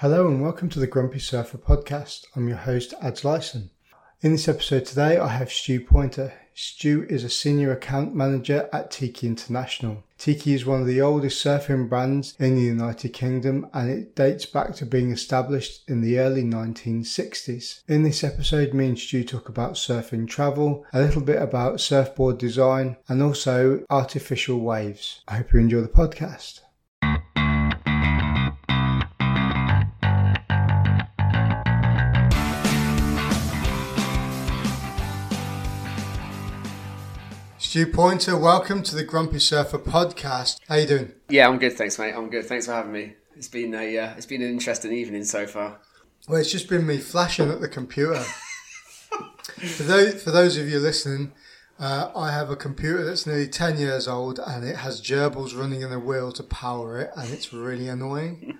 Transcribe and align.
Hello 0.00 0.28
and 0.28 0.40
welcome 0.40 0.70
to 0.70 0.78
the 0.78 0.86
Grumpy 0.86 1.18
Surfer 1.18 1.58
podcast. 1.58 2.24
I'm 2.34 2.48
your 2.48 2.56
host, 2.56 2.94
Ads 3.02 3.22
Lyson. 3.22 3.68
In 4.22 4.32
this 4.32 4.48
episode 4.48 4.86
today, 4.86 5.18
I 5.18 5.28
have 5.28 5.52
Stu 5.52 5.78
Poynter. 5.78 6.32
Stu 6.54 7.04
is 7.10 7.22
a 7.22 7.28
senior 7.28 7.70
account 7.70 8.14
manager 8.14 8.70
at 8.72 8.90
Tiki 8.90 9.26
International. 9.26 10.02
Tiki 10.16 10.54
is 10.54 10.64
one 10.64 10.80
of 10.80 10.86
the 10.86 11.02
oldest 11.02 11.44
surfing 11.44 11.90
brands 11.90 12.34
in 12.38 12.54
the 12.54 12.62
United 12.62 13.10
Kingdom 13.10 13.68
and 13.74 13.90
it 13.90 14.16
dates 14.16 14.46
back 14.46 14.74
to 14.76 14.86
being 14.86 15.10
established 15.10 15.82
in 15.86 16.00
the 16.00 16.18
early 16.18 16.44
1960s. 16.44 17.82
In 17.86 18.02
this 18.02 18.24
episode, 18.24 18.72
me 18.72 18.86
and 18.86 18.98
Stu 18.98 19.22
talk 19.22 19.50
about 19.50 19.74
surfing 19.74 20.26
travel, 20.26 20.86
a 20.94 21.02
little 21.02 21.20
bit 21.20 21.42
about 21.42 21.78
surfboard 21.78 22.38
design, 22.38 22.96
and 23.06 23.22
also 23.22 23.84
artificial 23.90 24.60
waves. 24.60 25.20
I 25.28 25.36
hope 25.36 25.52
you 25.52 25.60
enjoy 25.60 25.82
the 25.82 25.88
podcast. 25.88 26.59
Stu 37.70 37.86
Poynter, 37.86 38.36
welcome 38.36 38.82
to 38.82 38.96
the 38.96 39.04
Grumpy 39.04 39.38
Surfer 39.38 39.78
podcast. 39.78 40.58
How 40.68 40.74
you 40.74 40.88
doing? 40.88 41.12
Yeah, 41.28 41.46
I'm 41.46 41.56
good, 41.56 41.74
thanks, 41.74 42.00
mate. 42.00 42.14
I'm 42.16 42.28
good. 42.28 42.44
Thanks 42.46 42.66
for 42.66 42.72
having 42.72 42.90
me. 42.90 43.12
It's 43.36 43.46
been 43.46 43.72
a 43.76 43.96
uh, 43.96 44.14
it's 44.16 44.26
been 44.26 44.42
an 44.42 44.50
interesting 44.50 44.92
evening 44.92 45.22
so 45.22 45.46
far. 45.46 45.78
Well, 46.28 46.40
it's 46.40 46.50
just 46.50 46.68
been 46.68 46.84
me 46.84 46.98
flashing 46.98 47.48
at 47.48 47.60
the 47.60 47.68
computer. 47.68 48.18
for 49.76 49.84
those 49.84 50.20
for 50.20 50.32
those 50.32 50.56
of 50.56 50.68
you 50.68 50.80
listening, 50.80 51.30
uh, 51.78 52.10
I 52.16 52.32
have 52.32 52.50
a 52.50 52.56
computer 52.56 53.04
that's 53.04 53.24
nearly 53.24 53.46
ten 53.46 53.78
years 53.78 54.08
old, 54.08 54.40
and 54.44 54.64
it 54.64 54.78
has 54.78 55.00
gerbils 55.00 55.56
running 55.56 55.82
in 55.82 55.90
the 55.90 56.00
wheel 56.00 56.32
to 56.32 56.42
power 56.42 56.98
it, 56.98 57.12
and 57.16 57.32
it's 57.32 57.52
really 57.52 57.86
annoying. 57.86 58.58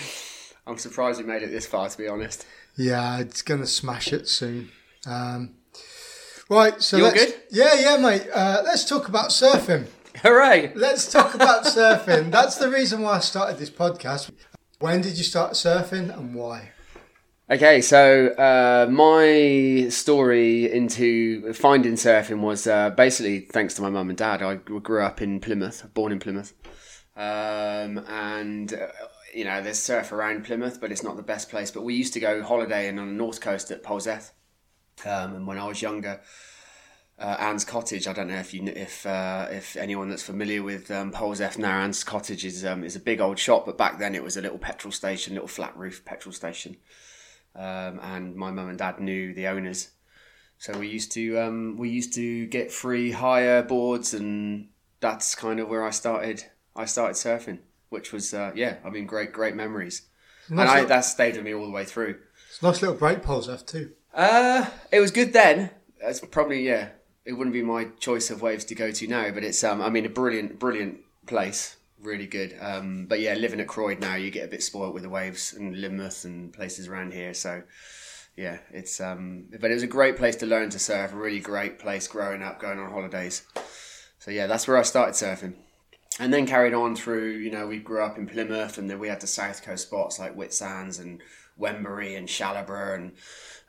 I'm 0.66 0.78
surprised 0.78 1.20
you 1.20 1.26
made 1.26 1.42
it 1.42 1.50
this 1.50 1.66
far, 1.66 1.90
to 1.90 1.98
be 1.98 2.08
honest. 2.08 2.46
Yeah, 2.74 3.18
it's 3.18 3.42
gonna 3.42 3.66
smash 3.66 4.14
it 4.14 4.28
soon. 4.28 4.70
Um, 5.06 5.56
Right, 6.50 6.82
so 6.82 6.96
you're 6.96 7.12
good. 7.12 7.32
Yeah, 7.50 7.74
yeah, 7.78 7.96
mate. 7.96 8.26
Uh, 8.34 8.62
let's 8.64 8.84
talk 8.84 9.06
about 9.06 9.30
surfing. 9.30 9.86
Hooray! 10.16 10.72
Let's 10.74 11.08
talk 11.10 11.34
about 11.36 11.64
surfing. 11.76 12.32
That's 12.32 12.56
the 12.56 12.68
reason 12.68 13.02
why 13.02 13.18
I 13.18 13.20
started 13.20 13.56
this 13.56 13.70
podcast. 13.70 14.32
When 14.80 15.00
did 15.00 15.16
you 15.16 15.22
start 15.22 15.52
surfing 15.52 16.12
and 16.12 16.34
why? 16.34 16.72
Okay, 17.48 17.80
so 17.80 18.30
uh, 18.30 18.88
my 18.90 19.86
story 19.90 20.72
into 20.72 21.52
finding 21.52 21.92
surfing 21.92 22.40
was 22.40 22.66
uh, 22.66 22.90
basically 22.90 23.42
thanks 23.52 23.74
to 23.74 23.82
my 23.82 23.90
mum 23.90 24.08
and 24.08 24.18
dad. 24.18 24.42
I 24.42 24.56
grew 24.56 25.04
up 25.04 25.22
in 25.22 25.38
Plymouth, 25.38 25.86
born 25.94 26.10
in 26.10 26.18
Plymouth, 26.18 26.52
um, 27.14 27.98
and 28.08 28.74
uh, 28.74 28.88
you 29.32 29.44
know 29.44 29.62
there's 29.62 29.78
surf 29.78 30.10
around 30.10 30.44
Plymouth, 30.44 30.80
but 30.80 30.90
it's 30.90 31.04
not 31.04 31.16
the 31.16 31.22
best 31.22 31.48
place. 31.48 31.70
But 31.70 31.84
we 31.84 31.94
used 31.94 32.12
to 32.14 32.20
go 32.20 32.42
holidaying 32.42 32.98
on 32.98 33.06
the 33.06 33.14
north 33.14 33.40
coast 33.40 33.70
at 33.70 33.84
Polzeath 33.84 34.32
um, 35.06 35.36
and 35.36 35.46
when 35.46 35.58
I 35.58 35.66
was 35.66 35.82
younger, 35.82 36.20
uh, 37.20 37.36
Ann's 37.38 37.64
Cottage. 37.64 38.08
I 38.08 38.12
don't 38.12 38.28
know 38.28 38.38
if 38.38 38.54
you 38.54 38.64
if 38.64 39.04
uh, 39.04 39.46
if 39.50 39.76
anyone 39.76 40.08
that's 40.08 40.22
familiar 40.22 40.62
with 40.62 40.90
um, 40.90 41.12
Polzeath 41.12 41.58
now. 41.58 41.80
Ann's 41.80 42.02
Cottage 42.02 42.44
is 42.44 42.64
um, 42.64 42.82
is 42.82 42.96
a 42.96 43.00
big 43.00 43.20
old 43.20 43.38
shop, 43.38 43.66
but 43.66 43.76
back 43.76 43.98
then 43.98 44.14
it 44.14 44.22
was 44.22 44.36
a 44.36 44.40
little 44.40 44.58
petrol 44.58 44.90
station, 44.90 45.34
little 45.34 45.48
flat 45.48 45.76
roof 45.76 46.04
petrol 46.04 46.32
station. 46.32 46.76
Um, 47.54 48.00
and 48.02 48.36
my 48.36 48.50
mum 48.50 48.68
and 48.68 48.78
dad 48.78 49.00
knew 49.00 49.34
the 49.34 49.48
owners, 49.48 49.90
so 50.56 50.78
we 50.78 50.88
used 50.88 51.12
to 51.12 51.38
um, 51.38 51.76
we 51.76 51.90
used 51.90 52.14
to 52.14 52.46
get 52.46 52.72
free 52.72 53.10
hire 53.10 53.62
boards, 53.62 54.14
and 54.14 54.68
that's 55.00 55.34
kind 55.34 55.60
of 55.60 55.68
where 55.68 55.84
I 55.84 55.90
started. 55.90 56.44
I 56.74 56.86
started 56.86 57.16
surfing, 57.16 57.58
which 57.90 58.12
was 58.12 58.32
uh, 58.32 58.52
yeah, 58.54 58.76
I 58.84 58.88
mean 58.88 59.04
great 59.04 59.32
great 59.32 59.56
memories, 59.56 60.02
nice 60.48 60.60
and 60.60 60.70
I, 60.70 60.74
little, 60.74 60.88
that 60.88 61.00
stayed 61.00 61.36
with 61.36 61.44
me 61.44 61.52
all 61.52 61.66
the 61.66 61.72
way 61.72 61.84
through. 61.84 62.20
It's 62.48 62.62
a 62.62 62.66
nice 62.66 62.80
little 62.80 62.96
break, 62.96 63.22
Polzeath 63.22 63.66
too. 63.66 63.90
Uh, 64.12 64.66
it 64.92 65.00
was 65.00 65.10
good 65.10 65.32
then. 65.32 65.70
It's 66.00 66.20
probably 66.20 66.66
yeah. 66.66 66.90
It 67.24 67.34
wouldn't 67.34 67.54
be 67.54 67.62
my 67.62 67.86
choice 68.00 68.30
of 68.30 68.42
waves 68.42 68.64
to 68.66 68.74
go 68.74 68.90
to 68.90 69.06
now, 69.06 69.30
but 69.30 69.44
it's 69.44 69.62
um. 69.62 69.80
I 69.80 69.90
mean, 69.90 70.06
a 70.06 70.10
brilliant, 70.10 70.58
brilliant 70.58 71.00
place. 71.26 71.76
Really 72.00 72.26
good. 72.26 72.56
Um, 72.60 73.06
but 73.06 73.20
yeah, 73.20 73.34
living 73.34 73.60
at 73.60 73.68
Croyde 73.68 74.00
now, 74.00 74.14
you 74.14 74.30
get 74.30 74.46
a 74.46 74.50
bit 74.50 74.62
spoilt 74.62 74.94
with 74.94 75.02
the 75.02 75.10
waves 75.10 75.52
and 75.52 75.76
Lynmouth 75.76 76.24
and 76.24 76.52
places 76.52 76.88
around 76.88 77.12
here. 77.12 77.34
So 77.34 77.62
yeah, 78.36 78.58
it's 78.72 79.00
um. 79.00 79.46
But 79.60 79.70
it 79.70 79.74
was 79.74 79.82
a 79.82 79.88
great 79.88 80.16
place 80.16 80.36
to 80.36 80.46
learn 80.46 80.70
to 80.70 80.78
surf. 80.78 81.12
A 81.12 81.16
really 81.16 81.40
great 81.40 81.78
place 81.78 82.08
growing 82.08 82.42
up, 82.42 82.60
going 82.60 82.78
on 82.78 82.90
holidays. 82.90 83.42
So 84.18 84.30
yeah, 84.30 84.46
that's 84.46 84.66
where 84.66 84.76
I 84.76 84.82
started 84.82 85.14
surfing 85.14 85.54
and 86.20 86.32
then 86.32 86.46
carried 86.46 86.74
on 86.74 86.94
through. 86.94 87.30
You 87.30 87.50
know, 87.50 87.66
we 87.66 87.78
grew 87.78 88.02
up 88.02 88.18
in 88.18 88.26
Plymouth, 88.26 88.78
and 88.78 88.88
then 88.88 88.98
we 88.98 89.08
had 89.08 89.20
the 89.20 89.26
south 89.26 89.62
coast 89.62 89.86
spots 89.86 90.18
like 90.18 90.34
Whitsands 90.34 90.98
and 90.98 91.20
Wembury 91.56 92.14
and 92.14 92.28
Challaborough 92.28 92.94
and 92.94 93.12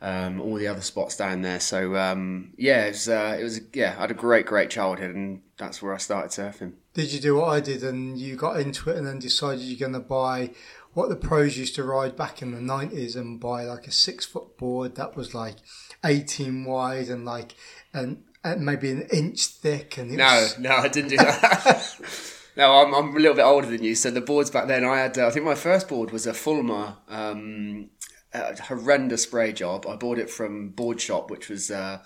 um, 0.01 0.41
all 0.41 0.55
the 0.55 0.67
other 0.67 0.81
spots 0.81 1.15
down 1.15 1.41
there. 1.43 1.59
So 1.59 1.95
um, 1.95 2.53
yeah, 2.57 2.85
it 2.85 2.89
was, 2.89 3.07
uh, 3.09 3.37
it 3.39 3.43
was 3.43 3.61
yeah, 3.73 3.95
I 3.97 4.01
had 4.01 4.11
a 4.11 4.15
great 4.15 4.45
great 4.45 4.69
childhood, 4.69 5.15
and 5.15 5.41
that's 5.57 5.81
where 5.81 5.93
I 5.93 5.97
started 5.97 6.31
surfing. 6.31 6.73
Did 6.93 7.13
you 7.13 7.19
do 7.19 7.35
what 7.35 7.49
I 7.49 7.59
did, 7.59 7.83
and 7.83 8.17
you 8.17 8.35
got 8.35 8.59
into 8.59 8.89
it, 8.89 8.97
and 8.97 9.05
then 9.05 9.19
decided 9.19 9.61
you're 9.61 9.79
going 9.79 9.93
to 9.93 10.05
buy 10.05 10.51
what 10.93 11.07
the 11.07 11.15
pros 11.15 11.57
used 11.57 11.75
to 11.75 11.83
ride 11.83 12.15
back 12.15 12.41
in 12.41 12.51
the 12.51 12.61
nineties, 12.61 13.15
and 13.15 13.39
buy 13.39 13.63
like 13.63 13.87
a 13.87 13.91
six 13.91 14.25
foot 14.25 14.57
board 14.57 14.95
that 14.95 15.15
was 15.15 15.35
like 15.35 15.57
eighteen 16.03 16.65
wide 16.65 17.07
and 17.07 17.23
like 17.23 17.55
and, 17.93 18.23
and 18.43 18.65
maybe 18.65 18.89
an 18.89 19.07
inch 19.13 19.45
thick, 19.45 19.97
and 19.97 20.11
no, 20.11 20.25
was... 20.25 20.57
no, 20.57 20.71
I 20.71 20.87
didn't 20.87 21.11
do 21.11 21.17
that. 21.17 21.97
No, 22.57 22.73
I'm, 22.73 22.93
I'm 22.93 23.15
a 23.15 23.19
little 23.19 23.35
bit 23.35 23.43
older 23.43 23.67
than 23.67 23.81
you. 23.81 23.95
So 23.95 24.11
the 24.11 24.19
boards 24.19 24.51
back 24.51 24.67
then, 24.67 24.83
I 24.83 24.97
had, 24.97 25.17
uh, 25.17 25.27
I 25.27 25.29
think 25.29 25.45
my 25.45 25.55
first 25.55 25.87
board 25.87 26.11
was 26.11 26.27
a 26.27 26.33
Fulmer 26.33 26.97
um, 27.07 27.89
a 28.33 28.61
horrendous 28.61 29.23
spray 29.23 29.53
job. 29.53 29.85
I 29.87 29.95
bought 29.95 30.19
it 30.19 30.29
from 30.29 30.69
Board 30.69 31.01
Shop, 31.01 31.29
which 31.29 31.49
was 31.49 31.71
uh, 31.71 31.99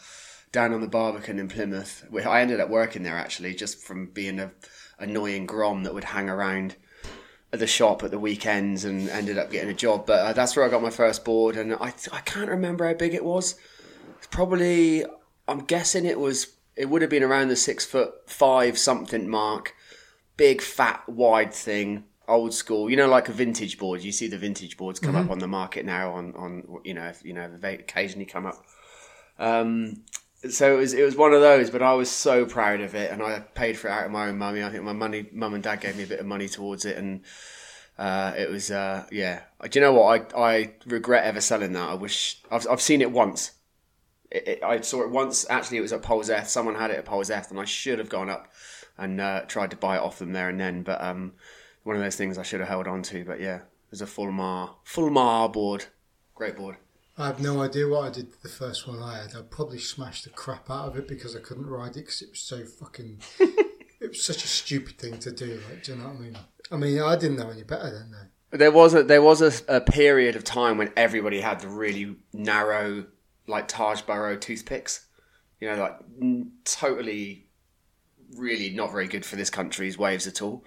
down 0.52 0.74
on 0.74 0.82
the 0.82 0.88
Barbican 0.88 1.40
in 1.40 1.48
Plymouth. 1.48 2.06
I 2.26 2.42
ended 2.42 2.60
up 2.60 2.70
working 2.70 3.04
there 3.04 3.18
actually, 3.18 3.54
just 3.54 3.84
from 3.84 4.08
being 4.08 4.40
a 4.40 4.52
annoying 4.98 5.46
grom 5.46 5.84
that 5.84 5.94
would 5.94 6.06
hang 6.06 6.30
around 6.30 6.76
at 7.52 7.60
the 7.60 7.68
shop 7.68 8.04
at 8.04 8.12
the 8.12 8.20
weekends 8.20 8.86
and 8.86 9.10
ended 9.10 9.38
up 9.38 9.52
getting 9.52 9.70
a 9.70 9.74
job. 9.74 10.06
But 10.06 10.20
uh, 10.20 10.34
that's 10.34 10.56
where 10.56 10.66
I 10.66 10.70
got 10.70 10.82
my 10.82 10.90
first 10.90 11.26
board, 11.26 11.56
and 11.58 11.74
I 11.74 11.94
I 12.12 12.22
can't 12.22 12.50
remember 12.50 12.88
how 12.88 12.94
big 12.94 13.14
it 13.14 13.26
was. 13.26 13.56
It's 14.18 14.28
probably 14.28 15.06
I'm 15.48 15.66
guessing 15.66 16.06
it 16.06 16.20
was 16.20 16.56
it 16.76 16.90
would 16.90 17.02
have 17.02 17.12
been 17.12 17.24
around 17.24 17.50
the 17.50 17.56
six 17.56 17.86
foot 17.86 18.30
five 18.30 18.78
something 18.78 19.30
mark. 19.30 19.74
Big 20.38 20.62
fat 20.62 21.08
wide 21.08 21.54
thing 21.54 22.04
old 22.28 22.54
school, 22.54 22.90
you 22.90 22.96
know, 22.96 23.08
like 23.08 23.30
a 23.30 23.32
vintage 23.32 23.78
board. 23.78 24.04
You 24.04 24.12
see 24.12 24.28
the 24.28 24.38
vintage 24.38 24.78
boards 24.78 25.00
come 25.00 25.16
mm-hmm. 25.16 25.26
up 25.26 25.32
on 25.32 25.40
the 25.40 25.48
market 25.48 25.86
now. 25.86 26.12
On 26.14 26.34
on 26.36 26.80
you 26.84 26.94
know, 26.94 27.12
you 27.24 27.34
know, 27.34 27.50
they 27.58 27.76
occasionally 27.76 28.26
come 28.26 28.46
up. 28.46 28.66
Um, 29.38 30.04
so 30.50 30.76
it 30.76 30.78
was 30.78 30.94
it 30.94 31.04
was 31.04 31.16
one 31.16 31.34
of 31.34 31.42
those, 31.42 31.70
but 31.70 31.82
I 31.82 31.94
was 31.94 32.10
so 32.10 32.46
proud 32.46 32.82
of 32.82 32.96
it, 32.96 33.12
and 33.12 33.22
I 33.22 33.40
paid 33.40 33.78
for 33.78 33.88
it 33.88 33.92
out 33.92 34.06
of 34.06 34.12
my 34.12 34.28
own 34.28 34.38
money. 34.38 34.64
I 34.64 34.70
think 34.70 34.84
my 34.84 34.94
money, 34.94 35.28
mum 35.32 35.54
and 35.54 35.64
dad 35.64 35.82
gave 35.82 35.98
me 35.98 36.04
a 36.04 36.08
bit 36.08 36.20
of 36.20 36.26
money 36.26 36.48
towards 36.48 36.86
it, 36.86 36.98
and 36.98 37.22
uh, 37.98 38.34
it 38.38 38.50
was 38.50 38.72
uh, 38.72 39.06
yeah. 39.12 39.42
Do 39.70 39.80
you 39.80 39.86
know 39.86 39.94
what? 39.94 40.34
I 40.36 40.40
I 40.40 40.74
regret 40.86 41.26
ever 41.26 41.42
selling 41.42 41.74
that. 41.74 41.90
I 41.90 41.96
wish 41.96 42.42
I've 42.52 42.68
I've 42.70 42.82
seen 42.82 43.02
it 43.02 43.12
once. 43.12 43.52
It, 44.32 44.48
it, 44.48 44.64
I 44.64 44.82
saw 44.82 45.04
it 45.04 45.10
once. 45.10 45.46
Actually, 45.50 45.78
it 45.78 45.82
was 45.82 45.94
at 45.94 46.02
Polzeath. 46.02 46.48
Someone 46.48 46.76
had 46.76 46.92
it 46.92 46.98
at 46.98 47.06
Polzeath, 47.06 47.50
and 47.50 47.60
I 47.60 47.66
should 47.66 48.00
have 48.00 48.10
gone 48.10 48.30
up 48.30 48.52
and 48.98 49.20
uh, 49.20 49.42
tried 49.48 49.72
to 49.72 49.78
buy 49.78 49.98
it 49.98 50.02
off 50.02 50.20
them 50.20 50.34
there 50.34 50.50
and 50.50 50.60
then, 50.60 50.84
but 50.84 51.02
um, 51.02 51.34
one 51.86 51.96
of 51.96 52.02
those 52.02 52.16
things 52.16 52.38
I 52.38 52.44
should 52.44 52.60
have 52.60 52.68
held 52.68 52.88
on 52.88 53.02
to. 53.04 53.24
But 53.24 53.40
yeah, 53.40 53.62
there's 53.90 54.02
a 54.02 54.06
Fulmar 54.06 54.72
Fulmar 54.86 55.54
board, 55.54 55.86
great 56.34 56.58
board. 56.58 56.76
I 57.18 57.28
have 57.28 57.40
no 57.40 57.62
idea 57.62 57.88
what 57.88 58.04
I 58.04 58.10
did 58.10 58.34
the 58.44 58.50
first 58.50 58.86
one 58.86 59.02
I 59.02 59.20
had. 59.20 59.36
I 59.36 59.42
probably 59.44 59.80
smashed 59.80 60.26
the 60.26 60.32
crap 60.32 60.70
out 60.70 60.90
of 60.90 60.98
it 60.98 61.08
because 61.08 61.34
I 61.34 61.40
couldn't 61.40 61.68
ride 61.68 61.92
it 61.92 62.02
because 62.02 62.22
it 62.22 62.32
was 62.32 62.42
so 62.42 62.66
fucking. 62.66 63.22
it 63.40 64.10
was 64.10 64.22
such 64.22 64.44
a 64.44 64.48
stupid 64.48 64.98
thing 64.98 65.18
to 65.20 65.32
do. 65.32 65.62
Like, 65.70 65.84
do 65.84 65.94
you 65.94 65.98
know 66.00 66.10
what 66.10 66.18
I 66.18 66.20
mean? 66.20 66.38
I 66.72 66.78
mean, 66.78 67.00
I 67.00 67.16
didn't 67.16 67.38
know 67.38 67.50
any 67.50 67.64
better 67.64 67.92
than 67.92 68.12
that. 68.12 68.58
There 68.58 68.72
was 68.72 68.94
a 68.94 69.04
there 69.04 69.22
was 69.22 69.42
a, 69.42 69.78
a 69.78 69.82
period 69.82 70.36
of 70.36 70.44
time 70.44 70.78
when 70.78 70.92
everybody 70.98 71.40
had 71.40 71.62
the 71.62 71.68
really 71.68 72.16
narrow, 72.34 73.06
like 73.48 73.68
Taj 73.68 74.02
Burrow 74.02 74.36
toothpicks. 74.36 75.06
You 75.62 75.70
know, 75.70 75.78
like 75.78 76.56
totally, 76.66 77.48
really 78.36 78.72
not 78.72 78.92
very 78.92 79.08
good 79.08 79.26
for 79.26 79.36
this 79.36 79.50
country's 79.50 79.98
waves 79.98 80.28
at 80.28 80.42
all. 80.42 80.66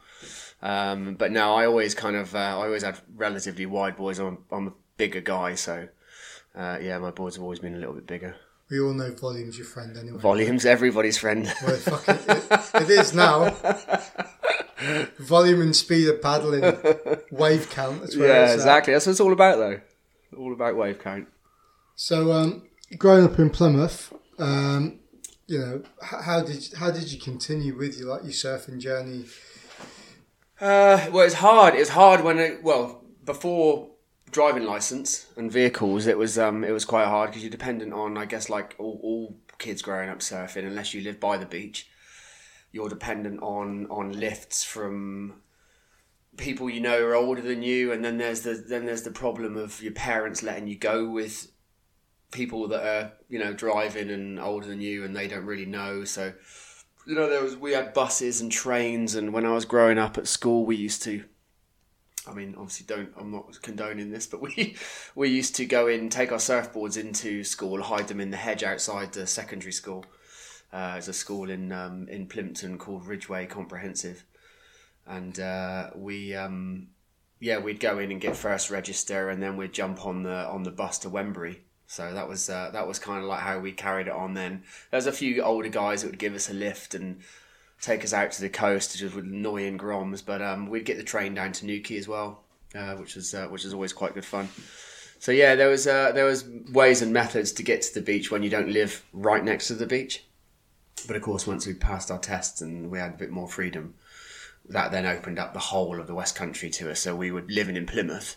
Um, 0.60 1.14
but 1.14 1.30
no, 1.30 1.54
I 1.54 1.66
always 1.66 1.94
kind 1.94 2.16
of 2.16 2.34
uh, 2.34 2.38
I 2.38 2.64
always 2.64 2.82
had 2.82 2.98
relatively 3.14 3.66
wide 3.66 3.96
boards. 3.96 4.18
I'm, 4.18 4.38
I'm 4.50 4.68
a 4.68 4.72
bigger 4.96 5.20
guy, 5.20 5.54
so 5.54 5.88
uh, 6.54 6.78
yeah, 6.80 6.98
my 6.98 7.10
boards 7.10 7.36
have 7.36 7.42
always 7.42 7.60
been 7.60 7.74
a 7.74 7.78
little 7.78 7.94
bit 7.94 8.06
bigger. 8.06 8.34
We 8.70 8.80
all 8.80 8.92
know 8.92 9.12
volume's 9.12 9.56
your 9.56 9.66
friend 9.66 9.96
anyway. 9.96 10.18
Volume's 10.18 10.66
everybody's 10.66 11.16
friend. 11.16 11.50
Well, 11.64 11.74
it, 11.74 11.86
it, 12.08 12.70
it 12.74 12.90
is 12.90 13.14
now. 13.14 13.54
Volume 15.18 15.62
and 15.62 15.74
speed 15.74 16.08
of 16.08 16.22
paddling, 16.22 16.62
wave 17.30 17.70
count. 17.70 18.00
That's 18.00 18.14
yeah, 18.14 18.52
exactly. 18.52 18.92
At. 18.92 18.96
That's 18.96 19.06
what 19.06 19.12
it's 19.12 19.20
all 19.20 19.32
about, 19.32 19.56
though. 19.58 19.80
All 20.36 20.52
about 20.52 20.76
wave 20.76 21.00
count. 21.02 21.28
So, 21.96 22.30
um, 22.32 22.68
growing 22.96 23.24
up 23.24 23.38
in 23.38 23.50
Plymouth, 23.50 24.12
um, 24.38 25.00
you 25.46 25.58
know, 25.58 25.82
how 26.00 26.42
did 26.42 26.68
how 26.76 26.90
did 26.90 27.10
you 27.10 27.18
continue 27.18 27.76
with 27.76 27.98
your 27.98 28.08
like 28.08 28.22
your 28.22 28.32
surfing 28.32 28.78
journey? 28.78 29.24
Uh, 30.60 31.06
well, 31.12 31.24
it's 31.24 31.34
hard. 31.34 31.74
It's 31.74 31.90
hard 31.90 32.22
when 32.24 32.38
it, 32.38 32.62
well 32.62 33.04
before 33.24 33.90
driving 34.30 34.64
license 34.64 35.26
and 35.36 35.50
vehicles, 35.50 36.06
it 36.06 36.18
was 36.18 36.38
um, 36.38 36.64
it 36.64 36.72
was 36.72 36.84
quite 36.84 37.06
hard 37.06 37.30
because 37.30 37.42
you're 37.42 37.50
dependent 37.50 37.92
on, 37.92 38.18
I 38.18 38.24
guess, 38.24 38.48
like 38.48 38.74
all, 38.78 38.98
all 39.02 39.36
kids 39.58 39.82
growing 39.82 40.08
up 40.08 40.18
surfing, 40.18 40.66
unless 40.66 40.94
you 40.94 41.02
live 41.02 41.20
by 41.20 41.36
the 41.36 41.46
beach, 41.46 41.88
you're 42.72 42.88
dependent 42.88 43.42
on 43.42 43.86
on 43.90 44.18
lifts 44.18 44.64
from 44.64 45.42
people 46.36 46.70
you 46.70 46.80
know 46.80 47.02
are 47.02 47.14
older 47.14 47.42
than 47.42 47.62
you, 47.62 47.92
and 47.92 48.04
then 48.04 48.18
there's 48.18 48.42
the 48.42 48.54
then 48.54 48.86
there's 48.86 49.02
the 49.02 49.10
problem 49.10 49.56
of 49.56 49.82
your 49.82 49.92
parents 49.92 50.42
letting 50.42 50.68
you 50.68 50.76
go 50.76 51.08
with 51.08 51.50
people 52.30 52.68
that 52.68 52.84
are 52.84 53.12
you 53.28 53.38
know 53.38 53.52
driving 53.52 54.10
and 54.10 54.40
older 54.40 54.66
than 54.66 54.80
you, 54.80 55.04
and 55.04 55.14
they 55.14 55.28
don't 55.28 55.46
really 55.46 55.66
know. 55.66 56.04
So 56.04 56.32
you 57.08 57.14
know 57.14 57.26
there 57.26 57.42
was 57.42 57.56
we 57.56 57.72
had 57.72 57.94
buses 57.94 58.42
and 58.42 58.52
trains, 58.52 59.14
and 59.14 59.32
when 59.32 59.46
I 59.46 59.52
was 59.52 59.64
growing 59.64 59.96
up 59.96 60.18
at 60.18 60.28
school, 60.28 60.66
we 60.66 60.76
used 60.76 61.02
to. 61.04 61.24
I 62.26 62.34
mean, 62.34 62.54
obviously, 62.58 62.84
don't. 62.86 63.10
I'm 63.16 63.30
not 63.30 63.62
condoning 63.62 64.10
this, 64.10 64.26
but 64.26 64.42
we 64.42 64.76
we 65.14 65.30
used 65.30 65.56
to 65.56 65.64
go 65.64 65.86
in, 65.86 66.10
take 66.10 66.32
our 66.32 66.38
surfboards 66.38 66.98
into 66.98 67.44
school, 67.44 67.82
hide 67.82 68.08
them 68.08 68.20
in 68.20 68.30
the 68.30 68.36
hedge 68.36 68.62
outside 68.62 69.14
the 69.14 69.26
secondary 69.26 69.72
school. 69.72 70.04
Uh, 70.70 70.92
there's 70.92 71.08
a 71.08 71.14
school 71.14 71.48
in 71.48 71.72
um, 71.72 72.06
in 72.08 72.26
Plympton 72.26 72.76
called 72.76 73.06
Ridgeway 73.06 73.46
Comprehensive, 73.46 74.24
and 75.06 75.40
uh, 75.40 75.88
we 75.96 76.34
um, 76.34 76.88
yeah 77.40 77.56
we'd 77.56 77.80
go 77.80 77.98
in 77.98 78.12
and 78.12 78.20
get 78.20 78.36
first 78.36 78.70
register, 78.70 79.30
and 79.30 79.42
then 79.42 79.56
we'd 79.56 79.72
jump 79.72 80.04
on 80.04 80.24
the 80.24 80.46
on 80.46 80.62
the 80.62 80.70
bus 80.70 80.98
to 80.98 81.08
Wembury. 81.08 81.62
So 81.90 82.12
that 82.12 82.28
was 82.28 82.50
uh, 82.50 82.68
that 82.74 82.86
was 82.86 82.98
kind 82.98 83.22
of 83.22 83.24
like 83.24 83.40
how 83.40 83.58
we 83.58 83.72
carried 83.72 84.08
it 84.08 84.12
on. 84.12 84.34
Then 84.34 84.62
there's 84.90 85.06
a 85.06 85.12
few 85.12 85.42
older 85.42 85.70
guys 85.70 86.02
that 86.02 86.10
would 86.10 86.18
give 86.18 86.34
us 86.34 86.50
a 86.50 86.54
lift 86.54 86.94
and 86.94 87.20
take 87.80 88.04
us 88.04 88.12
out 88.12 88.30
to 88.32 88.42
the 88.42 88.50
coast, 88.50 88.98
just 88.98 89.16
with 89.16 89.24
annoying 89.24 89.78
groms. 89.78 90.22
But 90.24 90.42
um, 90.42 90.68
we'd 90.68 90.84
get 90.84 90.98
the 90.98 91.02
train 91.02 91.34
down 91.34 91.52
to 91.52 91.66
Newquay 91.66 91.96
as 91.96 92.06
well, 92.06 92.42
uh, 92.74 92.96
which 92.96 93.16
was 93.16 93.34
uh, 93.34 93.46
which 93.46 93.64
is 93.64 93.72
always 93.72 93.94
quite 93.94 94.12
good 94.12 94.26
fun. 94.26 94.50
So 95.18 95.32
yeah, 95.32 95.54
there 95.54 95.68
was 95.68 95.86
uh, 95.86 96.12
there 96.12 96.26
was 96.26 96.44
ways 96.70 97.00
and 97.00 97.10
methods 97.10 97.52
to 97.52 97.62
get 97.62 97.80
to 97.82 97.94
the 97.94 98.02
beach 98.02 98.30
when 98.30 98.42
you 98.42 98.50
don't 98.50 98.68
live 98.68 99.02
right 99.14 99.42
next 99.42 99.68
to 99.68 99.74
the 99.74 99.86
beach. 99.86 100.24
But 101.06 101.16
of 101.16 101.22
course, 101.22 101.46
once 101.46 101.66
we 101.66 101.72
passed 101.72 102.10
our 102.10 102.18
tests 102.18 102.60
and 102.60 102.90
we 102.90 102.98
had 102.98 103.14
a 103.14 103.18
bit 103.18 103.30
more 103.30 103.48
freedom, 103.48 103.94
that 104.68 104.90
then 104.90 105.06
opened 105.06 105.38
up 105.38 105.54
the 105.54 105.58
whole 105.58 105.98
of 105.98 106.06
the 106.06 106.14
West 106.14 106.36
Country 106.36 106.68
to 106.68 106.90
us. 106.90 107.00
So 107.00 107.16
we 107.16 107.30
were 107.30 107.44
living 107.48 107.76
in 107.76 107.86
Plymouth. 107.86 108.36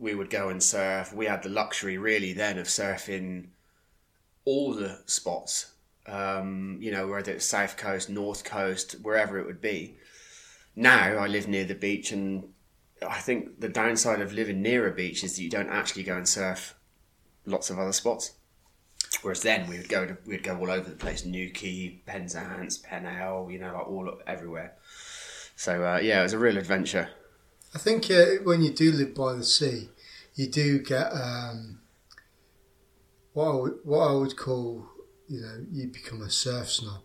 We 0.00 0.14
would 0.14 0.30
go 0.30 0.48
and 0.48 0.62
surf. 0.62 1.12
We 1.12 1.26
had 1.26 1.42
the 1.42 1.50
luxury, 1.50 1.98
really, 1.98 2.32
then 2.32 2.58
of 2.58 2.66
surfing 2.66 3.48
all 4.44 4.74
the 4.74 5.02
spots. 5.06 5.72
Um, 6.06 6.78
you 6.80 6.90
know, 6.90 7.06
whether 7.06 7.32
it's 7.32 7.44
South 7.44 7.76
Coast, 7.76 8.08
North 8.08 8.42
Coast, 8.42 8.96
wherever 9.02 9.38
it 9.38 9.46
would 9.46 9.60
be. 9.60 9.96
Now 10.74 11.18
I 11.18 11.26
live 11.26 11.46
near 11.46 11.64
the 11.64 11.74
beach, 11.74 12.10
and 12.10 12.48
I 13.06 13.18
think 13.18 13.60
the 13.60 13.68
downside 13.68 14.20
of 14.20 14.32
living 14.32 14.62
near 14.62 14.88
a 14.88 14.92
beach 14.92 15.22
is 15.22 15.36
that 15.36 15.42
you 15.42 15.50
don't 15.50 15.68
actually 15.68 16.02
go 16.02 16.16
and 16.16 16.26
surf 16.26 16.74
lots 17.44 17.68
of 17.68 17.78
other 17.78 17.92
spots. 17.92 18.32
Whereas 19.22 19.42
then 19.42 19.68
we 19.68 19.76
would 19.76 19.88
go 19.88 20.06
to, 20.06 20.16
we'd 20.24 20.42
go 20.42 20.56
all 20.56 20.70
over 20.70 20.88
the 20.88 20.96
place, 20.96 21.24
Newquay, 21.24 22.00
Penzance, 22.06 22.78
Pennell, 22.78 23.50
you 23.50 23.58
know, 23.58 23.74
like 23.74 23.86
all 23.86 24.18
everywhere. 24.26 24.74
So 25.56 25.84
uh, 25.84 26.00
yeah, 26.02 26.20
it 26.20 26.22
was 26.22 26.32
a 26.32 26.38
real 26.38 26.56
adventure. 26.56 27.10
I 27.74 27.78
think 27.78 28.10
uh, 28.10 28.42
when 28.42 28.62
you 28.62 28.70
do 28.70 28.90
live 28.90 29.14
by 29.14 29.34
the 29.34 29.44
sea, 29.44 29.90
you 30.34 30.48
do 30.48 30.80
get 30.80 31.12
um, 31.12 31.80
what 33.32 33.48
I 33.48 33.54
would, 33.54 33.78
what 33.84 34.08
I 34.08 34.12
would 34.12 34.36
call, 34.36 34.86
you 35.28 35.40
know, 35.40 35.64
you 35.70 35.86
become 35.88 36.22
a 36.22 36.30
surf 36.30 36.70
snob. 36.70 37.02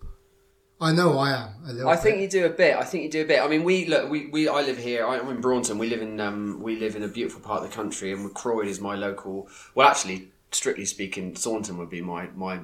I 0.81 0.91
know 0.91 1.17
I 1.17 1.31
am 1.31 1.49
a 1.67 1.73
little. 1.73 1.89
I 1.89 1.95
bit. 1.95 2.03
think 2.03 2.21
you 2.21 2.27
do 2.27 2.45
a 2.45 2.49
bit. 2.49 2.75
I 2.75 2.83
think 2.83 3.03
you 3.03 3.09
do 3.09 3.21
a 3.21 3.25
bit. 3.25 3.41
I 3.41 3.47
mean, 3.47 3.63
we 3.63 3.85
look. 3.85 4.09
We, 4.09 4.27
we 4.27 4.49
I 4.49 4.61
live 4.61 4.77
here. 4.77 5.07
I'm 5.07 5.29
in 5.29 5.39
Braunton. 5.39 5.77
We 5.77 5.87
live 5.87 6.01
in 6.01 6.19
um, 6.19 6.61
we 6.61 6.75
live 6.77 6.95
in 6.95 7.03
a 7.03 7.07
beautiful 7.07 7.41
part 7.41 7.63
of 7.63 7.69
the 7.69 7.75
country, 7.75 8.11
and 8.11 8.33
Croyde 8.33 8.67
is 8.67 8.81
my 8.81 8.95
local. 8.95 9.47
Well, 9.73 9.87
actually, 9.87 10.29
strictly 10.51 10.85
speaking, 10.85 11.35
Saunton 11.35 11.77
would 11.77 11.89
be 11.89 12.01
my 12.01 12.27
my 12.35 12.59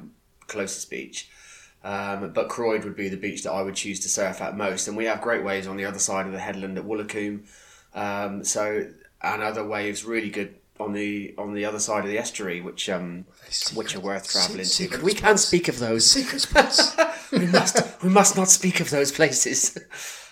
closest 0.48 0.90
beach. 0.90 1.30
Um, 1.84 2.32
but 2.34 2.50
Croyde 2.50 2.84
would 2.84 2.96
be 2.96 3.10
the 3.10 3.18
beach 3.18 3.44
that 3.44 3.52
I 3.52 3.62
would 3.64 3.76
choose 3.76 4.00
to 4.02 4.10
surf 4.10 4.42
at 4.42 4.56
most. 4.56 4.88
And 4.88 4.96
we 4.96 5.06
have 5.06 5.22
great 5.22 5.44
waves 5.44 5.66
on 5.66 5.78
the 5.78 5.86
other 5.86 5.98
side 5.98 6.28
of 6.28 6.32
the 6.32 6.40
headland 6.40 6.78
at 6.78 6.84
Woolacombe. 6.84 7.48
Um, 7.94 8.44
so 8.44 8.88
and 9.22 9.44
other 9.44 9.66
waves 9.66 10.04
really 10.04 10.30
good 10.30 10.56
on 10.80 10.94
the 10.94 11.34
on 11.38 11.54
the 11.54 11.66
other 11.66 11.80
side 11.80 12.04
of 12.04 12.10
the 12.10 12.18
estuary, 12.18 12.62
which 12.62 12.90
um, 12.90 13.26
Secret- 13.50 13.78
which 13.78 13.96
are 13.96 14.00
worth 14.00 14.32
travelling 14.32 14.66
to. 14.66 14.90
But 14.90 15.04
we 15.04 15.14
can 15.14 15.38
speak 15.38 15.68
of 15.68 15.80
those. 15.80 16.10
secret 16.10 16.42
spots. 16.42 16.96
we 17.32 17.46
must 17.48 18.04
we 18.04 18.10
must 18.10 18.36
not 18.36 18.50
speak 18.50 18.80
of 18.80 18.90
those 18.90 19.12
places. 19.12 19.78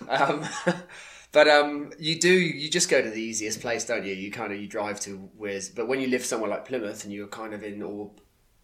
Um, 0.07 0.45
but 1.33 1.49
um, 1.49 1.91
you 1.99 2.17
do 2.17 2.31
you 2.31 2.69
just 2.69 2.89
go 2.89 3.01
to 3.01 3.09
the 3.09 3.21
easiest 3.21 3.59
place, 3.59 3.83
don't 3.83 4.05
you? 4.05 4.13
You 4.13 4.31
kind 4.31 4.53
of 4.53 4.61
you 4.61 4.65
drive 4.65 4.97
to 5.01 5.29
where's 5.35 5.67
but 5.67 5.89
when 5.89 5.99
you 5.99 6.07
live 6.07 6.23
somewhere 6.25 6.49
like 6.49 6.65
Plymouth 6.65 7.03
and 7.03 7.11
you're 7.11 7.27
kind 7.27 7.53
of 7.53 7.63
in 7.63 7.83
or 7.83 8.09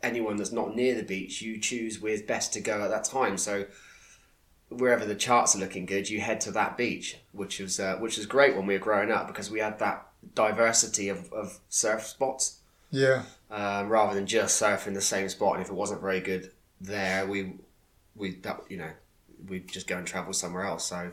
anyone 0.02 0.38
that's 0.38 0.54
not 0.54 0.78
near 0.78 0.96
the 0.96 1.04
beach, 1.04 1.42
you 1.42 1.60
choose 1.60 2.00
where's 2.00 2.22
best 2.22 2.54
to 2.54 2.62
go 2.62 2.82
at 2.84 2.90
that 2.90 3.04
time. 3.04 3.38
So 3.38 3.66
wherever 4.70 5.06
the 5.06 5.16
charts 5.16 5.56
are 5.56 5.60
looking 5.60 5.86
good, 5.86 6.10
you 6.10 6.22
head 6.22 6.42
to 6.42 6.52
that 6.52 6.78
beach, 6.78 7.18
which 7.32 7.60
was 7.60 7.80
uh, 7.80 7.98
which 7.98 8.18
was 8.18 8.26
great 8.26 8.56
when 8.56 8.66
we 8.66 8.74
were 8.74 8.80
growing 8.80 9.12
up 9.12 9.28
because 9.28 9.50
we 9.52 9.60
had 9.60 9.80
that 9.80 10.08
diversity 10.34 11.10
of, 11.10 11.32
of 11.32 11.60
surf 11.70 12.04
spots 12.04 12.60
yeah, 12.92 13.24
um, 13.52 13.90
rather 13.90 14.16
than 14.16 14.26
just 14.26 14.62
surfing 14.62 14.94
the 14.94 15.02
same 15.02 15.30
spot. 15.30 15.56
And 15.56 15.64
if 15.64 15.70
it 15.70 15.76
wasn't 15.76 16.02
very 16.02 16.20
good 16.20 16.52
there, 16.82 17.26
we 17.28 17.54
we 18.16 18.36
that 18.38 18.62
you 18.70 18.78
know 18.78 18.92
we'd 19.48 19.68
just 19.68 19.88
go 19.88 19.98
and 19.98 20.08
travel 20.08 20.34
somewhere 20.34 20.64
else. 20.64 20.86
So 20.86 21.12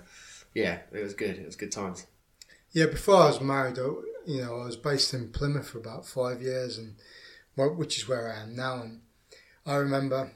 yeah, 0.55 0.79
it 0.93 1.03
was 1.03 1.15
good. 1.15 1.37
It 1.39 1.47
was 1.47 1.57
good 1.57 1.73
times. 1.73 2.07
yeah. 2.73 2.87
Before 2.87 3.17
I 3.17 3.27
was 3.27 3.41
married, 3.41 3.79
I, 3.79 3.83
you 4.27 4.43
know, 4.43 4.61
I 4.61 4.65
was 4.67 4.77
based 4.77 5.13
in 5.15 5.31
Plymouth 5.31 5.71
for 5.71 5.79
about 5.79 6.07
five 6.07 6.41
years, 6.43 6.79
and 6.79 6.97
which 7.57 7.99
is 7.99 8.09
where 8.09 8.33
I 8.33 8.43
am 8.43 8.55
now. 8.57 8.83
And 8.83 9.01
I 9.67 9.75
remember 9.75 10.33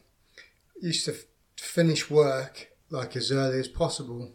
I 0.83 0.87
used 0.87 1.05
to 1.07 1.12
f- 1.12 1.25
finish 1.57 2.11
work 2.11 2.73
like 2.91 3.17
as 3.17 3.31
early 3.33 3.59
as 3.59 3.69
possible, 3.69 4.33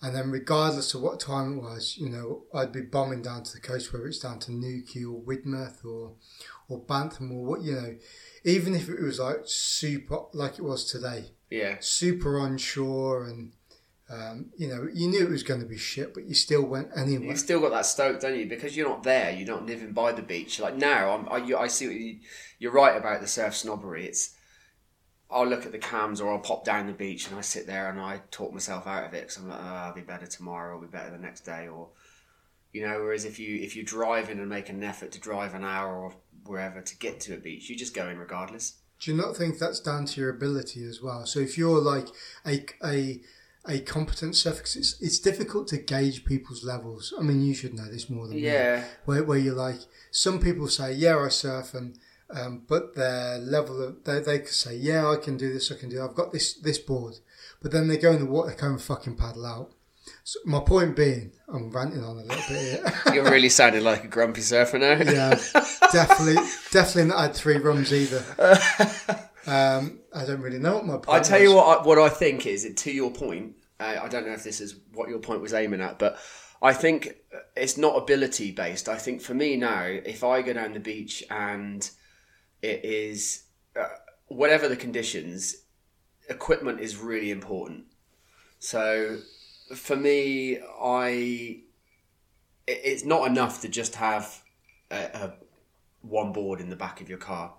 and 0.00 0.14
then 0.14 0.30
regardless 0.30 0.94
of 0.94 1.02
what 1.02 1.18
time 1.20 1.58
it 1.58 1.62
was, 1.62 1.96
you 1.98 2.08
know, 2.08 2.44
I'd 2.54 2.72
be 2.72 2.82
bombing 2.82 3.22
down 3.22 3.42
to 3.44 3.52
the 3.52 3.60
coast, 3.60 3.92
whether 3.92 4.06
it's 4.06 4.20
down 4.20 4.38
to 4.40 4.52
Newquay 4.52 5.04
or 5.04 5.20
Widemouth 5.20 5.84
or 5.84 6.12
or 6.68 6.80
Bantham 6.80 7.32
or 7.32 7.44
what 7.44 7.62
you 7.62 7.72
know, 7.74 7.96
even 8.44 8.74
if 8.74 8.88
it 8.88 9.00
was 9.00 9.18
like 9.18 9.40
super 9.44 10.20
like 10.32 10.58
it 10.58 10.62
was 10.64 10.84
today, 10.90 11.32
Yeah, 11.50 11.76
super 11.80 12.38
onshore 12.38 13.24
and. 13.24 13.52
Um, 14.10 14.46
you 14.56 14.68
know, 14.68 14.88
you 14.90 15.06
knew 15.06 15.22
it 15.22 15.28
was 15.28 15.42
going 15.42 15.60
to 15.60 15.66
be 15.66 15.76
shit, 15.76 16.14
but 16.14 16.24
you 16.24 16.32
still 16.32 16.62
went 16.64 16.88
anyway. 16.96 17.26
you've 17.26 17.38
still 17.38 17.60
got 17.60 17.72
that 17.72 17.84
stoke, 17.84 18.20
don't 18.20 18.38
you? 18.38 18.46
Because 18.46 18.74
you're 18.74 18.88
not 18.88 19.02
there. 19.02 19.30
You're 19.32 19.54
not 19.54 19.66
living 19.66 19.92
by 19.92 20.12
the 20.12 20.22
beach. 20.22 20.58
Like 20.58 20.76
now, 20.76 21.10
I'm, 21.10 21.28
I, 21.30 21.44
you, 21.46 21.58
I 21.58 21.66
see 21.66 21.88
what 21.88 21.96
you, 21.96 22.18
you're 22.58 22.72
right 22.72 22.96
about 22.96 23.20
the 23.20 23.26
surf 23.26 23.54
snobbery. 23.54 24.06
It's 24.06 24.34
I'll 25.30 25.46
look 25.46 25.66
at 25.66 25.72
the 25.72 25.78
cams 25.78 26.20
or 26.20 26.32
I'll 26.32 26.38
pop 26.38 26.64
down 26.64 26.86
the 26.86 26.92
beach 26.92 27.28
and 27.28 27.36
I 27.38 27.42
sit 27.42 27.66
there 27.66 27.90
and 27.90 28.00
I 28.00 28.22
talk 28.30 28.52
myself 28.52 28.86
out 28.86 29.04
of 29.04 29.12
it 29.14 29.22
because 29.22 29.36
I'm 29.36 29.48
like, 29.48 29.60
oh, 29.60 29.66
I'll 29.66 29.94
be 29.94 30.00
better 30.00 30.26
tomorrow. 30.26 30.74
I'll 30.74 30.80
be 30.80 30.86
better 30.86 31.10
the 31.10 31.18
next 31.18 31.40
day, 31.42 31.68
or 31.68 31.88
you 32.72 32.86
know. 32.86 32.98
Whereas 33.00 33.24
if 33.24 33.38
you 33.38 33.56
if 33.60 33.76
you 33.76 33.82
drive 33.82 34.30
in 34.30 34.38
and 34.40 34.48
make 34.48 34.68
an 34.70 34.82
effort 34.82 35.12
to 35.12 35.20
drive 35.20 35.54
an 35.54 35.64
hour 35.64 35.96
or 35.96 36.14
wherever 36.46 36.80
to 36.80 36.96
get 36.98 37.20
to 37.20 37.34
a 37.34 37.38
beach, 37.38 37.68
you 37.68 37.76
just 37.76 37.94
go 37.94 38.08
in 38.08 38.18
regardless. 38.18 38.76
Do 39.00 39.10
you 39.12 39.16
not 39.16 39.36
think 39.36 39.58
that's 39.58 39.80
down 39.80 40.06
to 40.06 40.20
your 40.20 40.30
ability 40.30 40.82
as 40.84 41.02
well? 41.02 41.24
So 41.26 41.40
if 41.40 41.58
you're 41.58 41.80
like 41.80 42.08
a 42.46 42.64
a 42.84 43.20
a 43.68 43.80
competent 43.80 44.34
surfer, 44.34 44.62
'cause 44.62 44.76
it's 44.76 45.00
it's 45.00 45.18
difficult 45.18 45.68
to 45.68 45.76
gauge 45.76 46.24
people's 46.24 46.64
levels. 46.64 47.12
I 47.18 47.22
mean, 47.22 47.42
you 47.42 47.54
should 47.54 47.74
know 47.74 47.84
this 47.90 48.08
more 48.08 48.26
than 48.26 48.36
me. 48.36 48.42
Yeah, 48.42 48.84
Where 49.04 49.22
where 49.22 49.38
you're 49.38 49.54
like, 49.54 49.80
some 50.10 50.40
people 50.40 50.68
say, 50.68 50.94
yeah, 50.94 51.18
I 51.18 51.28
surf, 51.28 51.74
and 51.74 51.98
um, 52.34 52.62
but 52.68 52.94
their 52.94 53.38
level 53.38 53.82
of 53.82 54.04
they 54.04 54.20
they 54.20 54.38
could 54.40 54.48
say, 54.48 54.76
yeah, 54.76 55.08
I 55.08 55.16
can 55.16 55.36
do 55.36 55.52
this, 55.52 55.72
I 55.72 55.76
can 55.76 55.88
do. 55.88 56.02
I've 56.02 56.14
got 56.14 56.32
this 56.32 56.54
this 56.54 56.78
board, 56.78 57.14
but 57.62 57.72
then 57.72 57.88
they 57.88 57.96
go 57.96 58.12
in 58.12 58.20
the 58.20 58.26
water, 58.26 58.50
they 58.50 58.56
go 58.56 58.68
and 58.68 58.80
fucking 58.80 59.16
paddle 59.16 59.46
out. 59.46 59.72
So 60.24 60.40
my 60.46 60.60
point 60.60 60.96
being, 60.96 61.32
I'm 61.48 61.70
ranting 61.70 62.02
on 62.02 62.16
a 62.16 62.22
little 62.22 62.36
bit 62.48 62.82
here. 62.82 62.94
you're 63.14 63.30
really 63.30 63.50
sounding 63.50 63.84
like 63.84 64.04
a 64.04 64.08
grumpy 64.08 64.40
surfer 64.40 64.78
now. 64.78 64.92
Yeah, 64.92 65.38
definitely, 65.92 66.42
definitely 66.70 67.10
not 67.10 67.20
had 67.20 67.34
three 67.34 67.58
rums 67.58 67.92
either. 67.92 68.24
Um, 69.48 70.00
I 70.14 70.26
don't 70.26 70.42
really 70.42 70.58
know 70.58 70.74
what 70.74 70.86
my 70.86 70.96
point. 70.98 71.08
I 71.08 71.20
tell 71.20 71.40
was. 71.40 71.48
you 71.48 71.56
what, 71.56 71.80
I, 71.80 71.82
what 71.82 71.98
I 71.98 72.10
think 72.10 72.46
is 72.46 72.70
to 72.76 72.92
your 72.92 73.10
point. 73.10 73.56
Uh, 73.80 73.96
I 74.02 74.08
don't 74.08 74.26
know 74.26 74.34
if 74.34 74.44
this 74.44 74.60
is 74.60 74.76
what 74.92 75.08
your 75.08 75.20
point 75.20 75.40
was 75.40 75.54
aiming 75.54 75.80
at, 75.80 75.98
but 75.98 76.18
I 76.60 76.74
think 76.74 77.16
it's 77.56 77.78
not 77.78 77.96
ability 77.96 78.50
based. 78.50 78.88
I 78.90 78.96
think 78.96 79.22
for 79.22 79.32
me 79.32 79.56
now, 79.56 79.84
if 79.84 80.22
I 80.22 80.42
go 80.42 80.52
down 80.52 80.74
the 80.74 80.80
beach 80.80 81.24
and 81.30 81.88
it 82.62 82.84
is 82.84 83.44
uh, 83.78 83.86
whatever 84.26 84.68
the 84.68 84.76
conditions, 84.76 85.56
equipment 86.28 86.80
is 86.80 86.96
really 86.96 87.30
important. 87.30 87.84
So 88.58 89.18
for 89.74 89.96
me, 89.96 90.58
I 90.80 91.60
it's 92.66 93.04
not 93.04 93.26
enough 93.26 93.62
to 93.62 93.68
just 93.68 93.94
have 93.94 94.42
a, 94.90 94.96
a 94.96 95.32
one 96.02 96.32
board 96.32 96.60
in 96.60 96.68
the 96.68 96.76
back 96.76 97.00
of 97.00 97.08
your 97.08 97.18
car. 97.18 97.54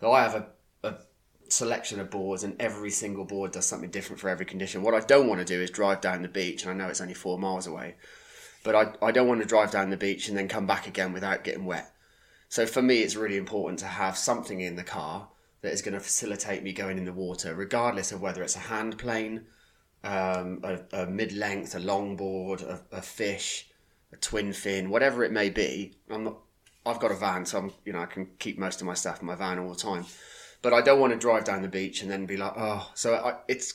So 0.00 0.12
I 0.12 0.22
have 0.22 0.34
a, 0.34 0.46
a 0.88 0.94
selection 1.48 1.98
of 1.98 2.10
boards, 2.10 2.44
and 2.44 2.60
every 2.60 2.90
single 2.90 3.24
board 3.24 3.52
does 3.52 3.66
something 3.66 3.90
different 3.90 4.20
for 4.20 4.28
every 4.28 4.46
condition. 4.46 4.82
What 4.82 4.94
I 4.94 5.00
don't 5.00 5.28
want 5.28 5.40
to 5.40 5.44
do 5.44 5.60
is 5.60 5.70
drive 5.70 6.00
down 6.00 6.22
the 6.22 6.28
beach, 6.28 6.62
and 6.62 6.70
I 6.70 6.74
know 6.74 6.88
it's 6.88 7.00
only 7.00 7.14
four 7.14 7.38
miles 7.38 7.66
away, 7.66 7.96
but 8.62 8.74
I, 8.76 9.06
I 9.06 9.10
don't 9.10 9.28
want 9.28 9.40
to 9.40 9.48
drive 9.48 9.70
down 9.70 9.90
the 9.90 9.96
beach 9.96 10.28
and 10.28 10.36
then 10.36 10.48
come 10.48 10.66
back 10.66 10.86
again 10.86 11.12
without 11.12 11.44
getting 11.44 11.64
wet. 11.64 11.92
So 12.48 12.66
for 12.66 12.82
me, 12.82 13.00
it's 13.00 13.16
really 13.16 13.36
important 13.36 13.78
to 13.80 13.86
have 13.86 14.16
something 14.16 14.60
in 14.60 14.76
the 14.76 14.84
car 14.84 15.28
that 15.60 15.72
is 15.72 15.82
going 15.82 15.94
to 15.94 16.00
facilitate 16.00 16.62
me 16.62 16.72
going 16.72 16.98
in 16.98 17.04
the 17.04 17.12
water, 17.12 17.54
regardless 17.54 18.12
of 18.12 18.20
whether 18.20 18.42
it's 18.42 18.56
a 18.56 18.60
hand 18.60 18.96
plane, 18.98 19.46
um, 20.04 20.60
a, 20.62 21.02
a 21.02 21.06
mid 21.06 21.32
length, 21.32 21.74
a 21.74 21.78
longboard, 21.78 22.62
a, 22.62 22.82
a 22.92 23.02
fish, 23.02 23.68
a 24.12 24.16
twin 24.16 24.52
fin, 24.52 24.90
whatever 24.90 25.24
it 25.24 25.32
may 25.32 25.50
be. 25.50 25.98
I'm 26.10 26.24
not. 26.24 26.38
I've 26.86 27.00
got 27.00 27.10
a 27.10 27.16
van, 27.16 27.44
so 27.44 27.58
I'm 27.58 27.72
you 27.84 27.92
know 27.92 28.00
I 28.00 28.06
can 28.06 28.28
keep 28.38 28.58
most 28.58 28.80
of 28.80 28.86
my 28.86 28.94
stuff 28.94 29.20
in 29.20 29.26
my 29.26 29.34
van 29.34 29.58
all 29.58 29.70
the 29.70 29.76
time. 29.76 30.06
But 30.62 30.72
I 30.72 30.80
don't 30.80 31.00
want 31.00 31.12
to 31.12 31.18
drive 31.18 31.44
down 31.44 31.62
the 31.62 31.68
beach 31.68 32.02
and 32.02 32.10
then 32.10 32.26
be 32.26 32.36
like, 32.36 32.54
oh. 32.56 32.90
So 32.94 33.14
I, 33.14 33.36
it's 33.48 33.74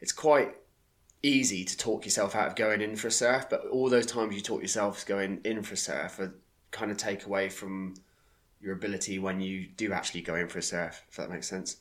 it's 0.00 0.12
quite 0.12 0.54
easy 1.22 1.64
to 1.64 1.76
talk 1.76 2.04
yourself 2.04 2.34
out 2.36 2.48
of 2.48 2.56
going 2.56 2.80
in 2.80 2.96
for 2.96 3.08
a 3.08 3.12
surf, 3.12 3.46
but 3.48 3.66
all 3.66 3.88
those 3.88 4.06
times 4.06 4.34
you 4.34 4.40
talk 4.40 4.62
yourself 4.62 5.06
going 5.06 5.40
in 5.44 5.62
for 5.62 5.74
a 5.74 5.76
surf 5.76 6.18
are 6.18 6.34
kind 6.70 6.90
of 6.90 6.96
take 6.96 7.24
away 7.26 7.48
from 7.48 7.94
your 8.60 8.72
ability 8.74 9.18
when 9.18 9.40
you 9.40 9.66
do 9.76 9.92
actually 9.92 10.20
go 10.22 10.34
in 10.34 10.48
for 10.48 10.58
a 10.58 10.62
surf, 10.62 11.02
if 11.08 11.16
that 11.16 11.30
makes 11.30 11.48
sense. 11.48 11.76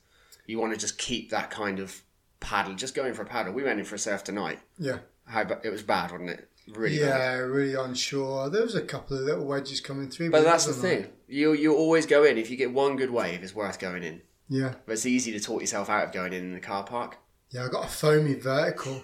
You 0.46 0.60
want 0.60 0.74
to 0.74 0.80
just 0.80 0.98
keep 0.98 1.30
that 1.32 1.50
kind 1.50 1.80
of 1.80 2.02
paddle, 2.40 2.76
just 2.76 2.96
going 2.96 3.14
for 3.14 3.24
a 3.24 3.26
paddle. 3.26 3.54
We 3.54 3.64
went 3.64 3.80
in 3.80 3.86
for 3.86 3.96
a 3.96 4.00
surf 4.00 4.24
tonight. 4.24 4.60
Yeah. 4.78 5.00
How 5.26 5.44
ba- 5.44 5.60
it 5.64 5.70
was 5.70 5.84
bad, 5.84 6.12
wasn't 6.12 6.30
it? 6.30 6.48
Really 6.74 7.00
yeah, 7.00 7.18
bad. 7.18 7.38
really 7.50 7.74
unsure. 7.76 8.50
There 8.50 8.62
was 8.62 8.76
a 8.76 8.82
couple 8.82 9.18
of 9.18 9.24
little 9.24 9.46
wedges 9.46 9.82
coming 9.82 10.10
through, 10.10 10.32
But 10.32 10.42
it 10.42 10.46
that's 10.46 10.66
the 10.66 10.72
like- 10.74 10.82
thing. 10.82 11.08
You 11.28 11.54
you 11.54 11.74
always 11.76 12.06
go 12.06 12.24
in. 12.24 12.38
If 12.38 12.50
you 12.50 12.56
get 12.58 12.72
one 12.72 12.96
good 12.96 13.10
wave, 13.12 13.42
it's 13.44 13.56
worth 13.56 13.80
going 13.80 14.04
in. 14.04 14.22
Yeah, 14.50 14.76
But 14.86 14.94
it's 14.94 15.06
easy 15.06 15.32
to 15.34 15.40
talk 15.42 15.60
yourself 15.62 15.90
out 15.90 16.06
of 16.06 16.14
going 16.14 16.32
in 16.32 16.44
in 16.44 16.54
the 16.54 16.60
car 16.62 16.84
park. 16.86 17.18
yeah. 17.50 17.66
I 17.66 17.70
got 17.70 17.86
a 17.86 17.90
foamy 17.90 18.36
vertical. 18.36 19.04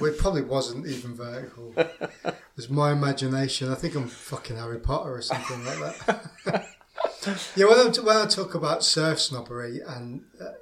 Well, 0.00 0.10
it 0.12 0.18
probably 0.18 0.42
wasn't 0.42 0.86
even 0.86 1.14
vertical. 1.14 1.74
It 2.56 2.58
was 2.58 2.70
my 2.70 2.92
imagination. 2.92 3.68
I 3.68 3.74
think 3.74 3.96
I'm 3.96 4.06
fucking 4.06 4.56
Harry 4.56 4.78
Potter 4.78 5.16
or 5.16 5.22
something 5.22 5.64
like 5.64 6.06
that. 6.06 6.66
yeah, 7.56 7.66
when 7.66 7.78
I, 7.80 7.90
when 8.00 8.16
I 8.16 8.26
talk 8.26 8.54
about 8.54 8.84
surf 8.84 9.20
snobbery, 9.20 9.80
and 9.84 10.22
uh, 10.40 10.52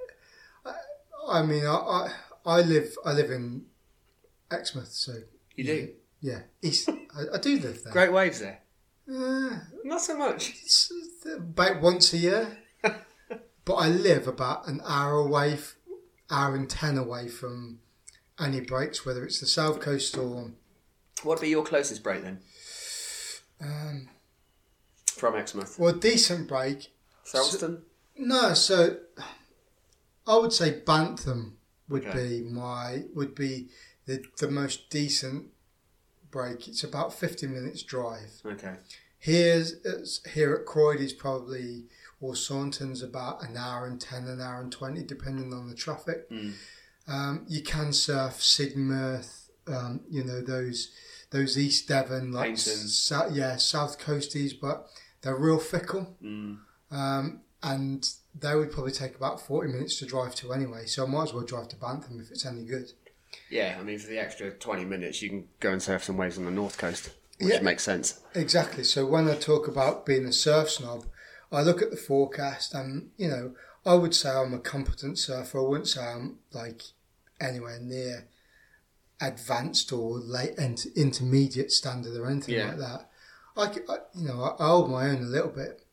I, 0.64 1.40
I 1.40 1.42
mean, 1.42 1.66
I, 1.66 1.74
I 1.74 2.12
I 2.46 2.60
live 2.62 2.94
I 3.04 3.12
live 3.12 3.30
in 3.30 3.66
Exmouth, 4.50 4.88
so 4.88 5.12
You 5.54 5.64
do. 5.64 5.88
yeah, 6.22 6.40
east. 6.62 6.88
I, 6.88 7.34
I 7.34 7.38
do 7.38 7.58
live 7.58 7.84
there. 7.84 7.92
Great 7.92 8.10
waves 8.12 8.40
there. 8.40 8.60
Uh, 9.06 9.58
Not 9.84 10.00
so 10.00 10.16
much. 10.16 10.48
It's 10.62 10.90
about 11.36 11.82
once 11.82 12.14
a 12.14 12.16
year. 12.16 12.56
but 13.64 13.74
I 13.74 13.88
live 13.88 14.26
about 14.26 14.66
an 14.66 14.80
hour 14.86 15.16
away, 15.18 15.52
f- 15.52 15.76
hour 16.30 16.54
and 16.56 16.70
ten 16.70 16.96
away 16.96 17.28
from 17.28 17.80
any 18.42 18.60
breaks, 18.60 19.04
whether 19.06 19.24
it's 19.24 19.40
the 19.40 19.46
South 19.46 19.80
Coast 19.80 20.16
or 20.16 20.50
What'd 21.22 21.42
be 21.42 21.48
your 21.48 21.64
closest 21.64 22.02
break 22.02 22.22
then? 22.22 22.40
um, 23.60 24.08
From 25.06 25.36
Exmouth. 25.36 25.78
well, 25.78 25.94
a 25.94 25.98
decent 25.98 26.48
break. 26.48 26.92
Selston? 27.24 27.82
No, 28.16 28.54
so 28.54 28.98
I 30.26 30.36
would 30.36 30.52
say 30.52 30.80
Bantham 30.80 31.52
would 31.88 32.06
Okay. 32.06 32.40
be 32.40 32.40
my 32.42 33.04
would 33.14 33.34
be 33.34 33.68
the 34.06 34.24
the 34.38 34.50
most 34.50 34.90
decent 34.90 35.50
break. 36.30 36.66
It's 36.68 36.82
about 36.84 37.14
fifty 37.14 37.46
minutes 37.46 37.82
drive. 37.82 38.30
Okay. 38.44 38.74
Here's 39.18 40.26
here 40.34 40.52
at 40.54 40.66
Croydon's 40.66 41.12
probably 41.12 41.84
or 42.20 42.34
Saunton's 42.34 43.02
about 43.02 43.42
an 43.48 43.56
hour 43.56 43.86
and 43.86 44.00
ten, 44.00 44.26
an 44.26 44.40
hour 44.40 44.60
and 44.60 44.72
twenty, 44.72 45.04
depending 45.04 45.52
on 45.54 45.68
the 45.68 45.74
traffic. 45.76 46.28
Mm. 46.30 46.54
Um, 47.08 47.44
you 47.48 47.62
can 47.62 47.92
surf 47.92 48.34
Sidmouth, 48.40 49.48
um, 49.66 50.00
you 50.10 50.22
know 50.24 50.40
those 50.40 50.90
those 51.30 51.58
East 51.58 51.88
Devon, 51.88 52.32
like. 52.32 52.56
Yeah, 53.32 53.56
South 53.56 53.98
Coasties, 53.98 54.52
but 54.60 54.86
they're 55.22 55.36
real 55.36 55.58
fickle, 55.58 56.16
Mm. 56.22 56.58
um, 56.90 57.40
and 57.62 58.08
they 58.38 58.54
would 58.54 58.70
probably 58.72 58.92
take 58.92 59.14
about 59.16 59.40
forty 59.40 59.70
minutes 59.72 59.98
to 59.98 60.06
drive 60.06 60.34
to 60.36 60.52
anyway. 60.52 60.86
So 60.86 61.04
I 61.04 61.08
might 61.08 61.24
as 61.24 61.32
well 61.32 61.44
drive 61.44 61.68
to 61.68 61.76
Bantham 61.76 62.20
if 62.20 62.30
it's 62.30 62.44
any 62.46 62.64
good. 62.64 62.92
Yeah, 63.50 63.78
I 63.80 63.82
mean, 63.82 63.98
for 63.98 64.08
the 64.08 64.18
extra 64.18 64.50
20 64.50 64.84
minutes, 64.84 65.22
you 65.22 65.30
can 65.30 65.48
go 65.60 65.72
and 65.72 65.82
surf 65.82 66.04
some 66.04 66.18
waves 66.18 66.36
on 66.36 66.44
the 66.44 66.50
north 66.50 66.76
coast, 66.76 67.10
which 67.38 67.54
Yeah. 67.54 67.60
makes 67.62 67.82
sense. 67.82 68.20
Exactly. 68.34 68.84
So 68.84 69.06
when 69.06 69.26
I 69.28 69.36
talk 69.36 69.66
about 69.68 70.04
being 70.04 70.26
a 70.26 70.32
surf 70.34 70.70
snob, 70.70 71.06
I 71.50 71.62
look 71.62 71.80
at 71.80 71.90
the 71.90 71.96
forecast 71.96 72.74
and, 72.74 73.10
you 73.16 73.28
know, 73.28 73.54
I 73.84 73.94
would 73.94 74.14
say 74.14 74.30
I'm 74.30 74.54
a 74.54 74.58
competent 74.58 75.18
surfer. 75.18 75.58
I 75.58 75.62
wouldn't 75.62 75.88
say 75.88 76.02
I'm 76.04 76.38
like 76.52 76.82
anywhere 77.40 77.78
near 77.80 78.28
advanced 79.20 79.92
or 79.92 80.18
late 80.18 80.54
int- 80.58 80.86
intermediate 80.96 81.70
standard 81.70 82.16
or 82.16 82.26
anything 82.28 82.54
Yeah. 82.56 82.68
like 82.68 82.78
that. 82.78 83.10
I, 83.56 83.92
I- 83.92 83.98
you 84.14 84.28
know, 84.28 84.42
I, 84.42 84.62
I 84.62 84.66
hold 84.68 84.90
my 84.90 85.08
own 85.08 85.16
a 85.22 85.26
little 85.28 85.50
bit. 85.50 85.84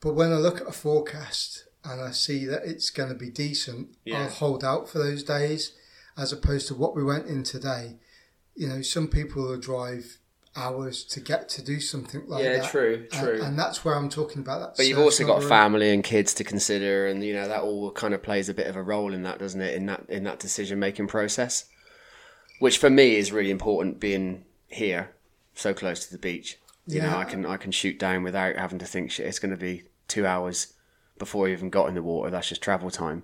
But 0.00 0.14
when 0.14 0.32
I 0.32 0.36
look 0.36 0.60
at 0.60 0.68
a 0.68 0.72
forecast 0.72 1.66
and 1.84 2.00
I 2.00 2.10
see 2.12 2.44
that 2.46 2.64
it's 2.64 2.90
going 2.90 3.08
to 3.10 3.14
be 3.14 3.30
decent, 3.30 3.96
Yeah. 4.04 4.22
I'll 4.24 4.28
hold 4.30 4.64
out 4.64 4.88
for 4.88 4.98
those 4.98 5.22
days 5.22 5.72
as 6.16 6.32
opposed 6.32 6.68
to 6.68 6.74
what 6.74 6.94
we 6.94 7.02
went 7.04 7.26
in 7.26 7.42
today. 7.42 7.98
You 8.54 8.68
know, 8.68 8.82
some 8.82 9.08
people 9.08 9.42
will 9.42 9.58
drive 9.58 10.18
hours 10.56 11.04
to 11.04 11.20
get 11.20 11.48
to 11.48 11.62
do 11.62 11.78
something 11.80 12.22
like 12.26 12.42
Yeah, 12.42 12.54
that. 12.54 12.64
Yeah, 12.64 12.68
true, 12.70 13.06
And- 13.12 13.20
true. 13.20 13.42
And, 13.42 13.58
that's 13.58 13.84
where 13.84 13.94
I'm 13.94 14.08
talking 14.08 14.40
about 14.42 14.60
that. 14.60 14.76
But 14.76 14.86
you've 14.86 14.98
also 14.98 15.24
got 15.24 15.42
family 15.44 15.90
and 15.90 16.02
kids 16.02 16.34
to 16.34 16.44
consider, 16.44 17.06
and 17.06 17.22
you 17.24 17.34
know 17.34 17.46
that 17.48 17.62
all 17.62 17.90
kind 17.92 18.14
of 18.14 18.22
plays 18.22 18.48
a 18.48 18.54
bit 18.54 18.66
of 18.66 18.76
a 18.76 18.82
role 18.82 19.12
in 19.14 19.22
that, 19.22 19.38
doesn't 19.38 19.60
it? 19.60 19.74
In 19.74 19.86
that 19.86 20.04
in 20.08 20.24
that 20.24 20.38
decision 20.40 20.78
making 20.78 21.06
process, 21.06 21.66
which 22.58 22.78
for 22.78 22.90
me 22.90 23.16
is 23.16 23.32
really 23.32 23.50
important. 23.50 24.00
Being 24.00 24.44
here, 24.68 25.10
so 25.54 25.72
close 25.72 26.04
to 26.06 26.12
the 26.12 26.18
beach, 26.18 26.58
you 26.86 27.00
know, 27.00 27.16
I 27.16 27.24
can 27.24 27.46
I 27.46 27.56
can 27.56 27.70
shoot 27.70 27.98
down 27.98 28.22
without 28.24 28.56
having 28.56 28.78
to 28.80 28.86
think 28.86 29.10
shit. 29.10 29.26
It's 29.26 29.38
going 29.38 29.52
to 29.52 29.56
be 29.56 29.84
two 30.08 30.26
hours 30.26 30.72
before 31.18 31.46
you 31.48 31.54
even 31.54 31.70
got 31.70 31.88
in 31.88 31.94
the 31.94 32.02
water. 32.02 32.30
That's 32.30 32.48
just 32.48 32.62
travel 32.62 32.90
time. 32.90 33.22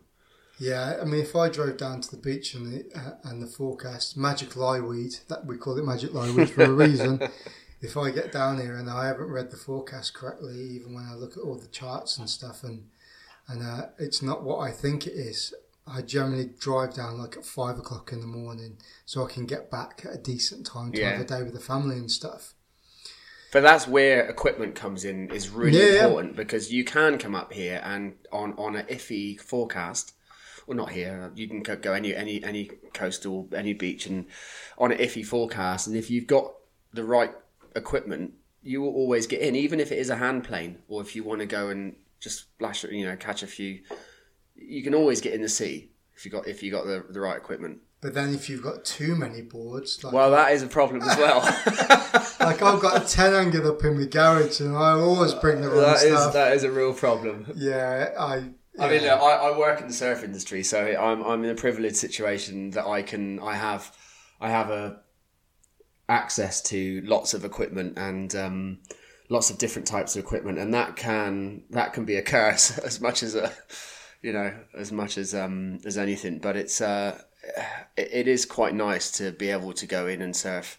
Yeah, 0.59 0.99
I 1.01 1.05
mean, 1.05 1.21
if 1.21 1.37
I 1.37 1.49
drove 1.49 1.77
down 1.77 2.01
to 2.01 2.11
the 2.11 2.17
beach 2.17 2.55
and 2.55 2.73
the 2.73 2.99
uh, 2.99 3.17
and 3.25 3.43
the 3.43 3.47
forecast 3.47 4.17
magic 4.17 4.51
lieweed 4.57 5.21
that 5.29 5.45
we 5.47 5.57
call 5.59 5.79
it 5.79 5.85
magic 5.85 6.13
lieweed 6.13 6.51
for 6.51 6.65
a 6.65 6.73
reason. 6.73 7.21
if 7.83 7.97
I 7.97 8.11
get 8.11 8.33
down 8.33 8.59
here 8.59 8.77
and 8.77 8.89
I 8.89 9.07
haven't 9.07 9.29
read 9.31 9.51
the 9.51 9.57
forecast 9.59 10.15
correctly, 10.15 10.59
even 10.59 10.95
when 10.95 11.05
I 11.05 11.15
look 11.15 11.37
at 11.37 11.43
all 11.43 11.57
the 11.57 11.67
charts 11.69 12.17
and 12.17 12.29
stuff, 12.29 12.65
and 12.65 12.89
and 13.49 13.63
uh, 13.63 13.87
it's 13.99 14.23
not 14.23 14.43
what 14.43 14.59
I 14.61 14.71
think 14.73 15.07
it 15.07 15.13
is, 15.13 15.53
I 15.87 16.01
generally 16.03 16.51
drive 16.59 16.95
down 16.95 17.19
like 17.19 17.37
at 17.37 17.45
five 17.45 17.79
o'clock 17.79 18.11
in 18.13 18.21
the 18.21 18.27
morning 18.27 18.79
so 19.05 19.25
I 19.27 19.31
can 19.31 19.45
get 19.47 19.71
back 19.71 20.03
at 20.05 20.15
a 20.15 20.19
decent 20.19 20.67
time 20.67 20.91
to 20.93 21.01
Yeah. 21.01 21.13
have 21.13 21.21
a 21.21 21.25
day 21.25 21.43
with 21.43 21.53
the 21.53 21.61
family 21.61 21.97
and 21.97 22.11
stuff. 22.11 22.55
But 23.53 23.61
that's 23.63 23.87
where 23.87 24.27
equipment 24.27 24.75
comes 24.75 25.05
in 25.05 25.31
is 25.31 25.51
really 25.51 25.79
Yeah, 25.79 26.07
important 26.07 26.35
because 26.35 26.73
you 26.73 26.83
can 26.83 27.19
come 27.19 27.35
up 27.35 27.53
here 27.53 27.81
and 27.85 28.15
on 28.33 28.55
on 28.55 28.75
an 28.75 28.87
iffy 28.87 29.39
forecast, 29.39 30.15
well 30.67 30.77
not 30.77 30.91
here, 30.91 31.31
you 31.35 31.49
can 31.49 31.63
go- 31.63 31.93
any 31.93 32.15
any 32.15 32.43
any 32.43 32.71
coastal 32.93 33.49
any 33.55 33.73
beach 33.73 34.07
and 34.07 34.27
on 34.79 34.93
an 34.93 34.99
iffy 34.99 35.25
forecast, 35.25 35.87
and 35.87 35.97
if 35.97 36.11
you've 36.11 36.27
got 36.27 36.53
the 36.93 37.05
right 37.05 37.33
equipment, 37.75 38.33
you 38.63 38.81
will 38.83 38.93
always 38.95 39.27
get 39.27 39.41
in, 39.41 39.55
even 39.55 39.81
if 39.81 39.93
it 39.93 39.99
is 39.99 40.11
a 40.11 40.17
hand 40.17 40.45
plane 40.45 40.79
or 40.89 41.01
if 41.01 41.15
you 41.15 41.23
want 41.23 41.41
to 41.41 41.47
go 41.47 41.69
and 41.69 41.95
just 42.21 42.39
splash, 42.41 42.85
you 42.85 43.07
know, 43.07 43.17
catch 43.17 43.43
a 43.43 43.47
few, 43.47 43.81
you 44.55 44.83
can 44.83 44.95
always 44.95 45.21
get 45.21 45.35
in 45.35 45.43
the 45.43 45.49
sea 45.49 45.91
if 46.17 46.25
you 46.25 46.31
got 46.31 46.47
if 46.49 46.63
you 46.63 46.71
got 46.71 46.87
the 46.87 47.05
the 47.11 47.21
right 47.21 47.37
equipment. 47.37 47.79
But 48.03 48.13
then 48.15 48.35
if 48.35 48.49
you've 48.51 48.63
got 48.63 48.85
too 48.85 49.17
many 49.17 49.41
boards, 49.43 50.05
like, 50.05 50.13
Well, 50.13 50.31
that 50.31 50.53
is 50.53 50.63
a 50.63 50.67
problem 50.67 51.01
as 51.03 51.17
well. 51.17 51.41
like 52.41 52.61
I've 52.63 52.81
got 52.81 53.03
a 53.03 53.09
10 53.09 53.33
angle 53.35 53.69
up 53.69 53.83
in 53.85 53.99
my 53.99 54.05
garage 54.07 54.61
and 54.61 54.77
I 54.77 54.93
always 54.93 55.33
bring 55.35 55.63
the 55.63 55.69
wrong 55.69 55.81
that 55.81 56.03
is 56.05 56.13
stuff. 56.13 56.33
that 56.35 56.53
is 56.53 56.63
a 56.63 56.71
real 56.71 56.93
problem. 56.93 57.47
Yeah, 57.57 58.11
I. 58.19 58.51
I 58.79 58.91
mean, 58.91 59.03
look, 59.03 59.21
I, 59.21 59.35
I 59.37 59.59
work 59.59 59.81
in 59.81 59.89
the 59.89 59.93
surf 59.93 60.23
industry, 60.23 60.63
so 60.63 60.79
I'm 60.79 61.23
I'm 61.23 61.45
in 61.45 61.51
a 61.51 61.55
privileged 61.55 61.97
situation 61.97 62.71
that 62.71 62.87
I 62.87 63.03
can 63.03 63.41
I 63.41 63.55
have 63.55 63.97
I 64.41 64.51
have 64.51 64.71
a 64.71 65.01
access 66.09 66.63
to 66.63 67.03
lots 67.05 67.35
of 67.35 67.45
equipment 67.45 67.99
and 67.99 68.35
um, 68.37 68.79
lots 69.29 69.51
of 69.51 69.59
different 69.59 69.89
types 69.89 70.15
of 70.15 70.23
equipment, 70.23 70.59
and 70.59 70.75
that 70.75 70.97
can 70.97 71.63
that 71.71 71.93
can 71.93 72.05
be 72.05 72.17
a 72.17 72.23
curse 72.23 72.79
as 72.85 73.01
much 73.01 73.23
as 73.23 73.35
a 73.35 73.53
you 74.23 74.33
know 74.33 74.53
as 74.77 74.93
much 74.93 75.17
as 75.17 75.35
um, 75.35 75.81
as 75.85 75.97
anything. 75.97 76.39
But 76.39 76.57
it's 76.57 76.81
uh, 76.81 77.21
it, 77.97 78.09
it 78.13 78.29
is 78.29 78.45
quite 78.45 78.75
nice 78.75 79.11
to 79.13 79.33
be 79.33 79.51
able 79.51 79.73
to 79.73 79.87
go 79.87 80.07
in 80.07 80.21
and 80.21 80.37
surf 80.37 80.79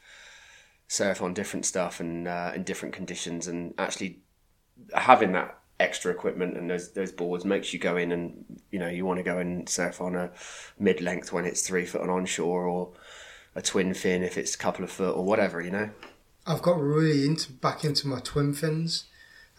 surf 0.88 1.22
on 1.22 1.34
different 1.34 1.66
stuff 1.66 2.00
and 2.00 2.27
uh, 2.27 2.51
in 2.56 2.63
different 2.63 2.94
conditions, 2.94 3.48
and 3.48 3.74
actually 3.77 4.20
having 4.94 5.32
that 5.32 5.57
extra 5.79 6.12
equipment 6.12 6.57
and 6.57 6.69
those 6.69 6.91
those 6.93 7.12
boards 7.12 7.46
makes 7.46 7.72
you 7.72 7.79
go 7.79 7.98
in 7.98 8.12
and 8.12 8.62
you 8.72 8.79
know 8.79 8.88
you 8.88 9.05
want 9.05 9.17
to 9.17 9.24
go 9.24 9.38
and 9.38 9.69
surf 9.69 10.01
on 10.01 10.15
a 10.15 10.31
mid 10.79 11.01
length 11.01 11.31
when 11.31 11.46
it's 11.46 11.67
three 11.67 11.86
foot 11.86 12.01
on 12.01 12.10
onshore 12.10 12.65
or 12.65 12.91
a 13.55 13.62
twin 13.62 13.93
fin 13.93 14.24
if 14.24 14.38
it's 14.38 14.55
a 14.55 14.57
couple 14.57 14.84
of 14.84 14.89
foot 14.89 15.15
or 15.15 15.24
whatever 15.24 15.62
you 15.62 15.69
know 15.69 15.89
I've 16.48 16.62
got 16.62 16.79
really 16.79 17.25
into 17.25 17.51
back 17.51 17.84
into 17.84 18.07
my 18.07 18.19
twin 18.19 18.53
fins 18.53 19.05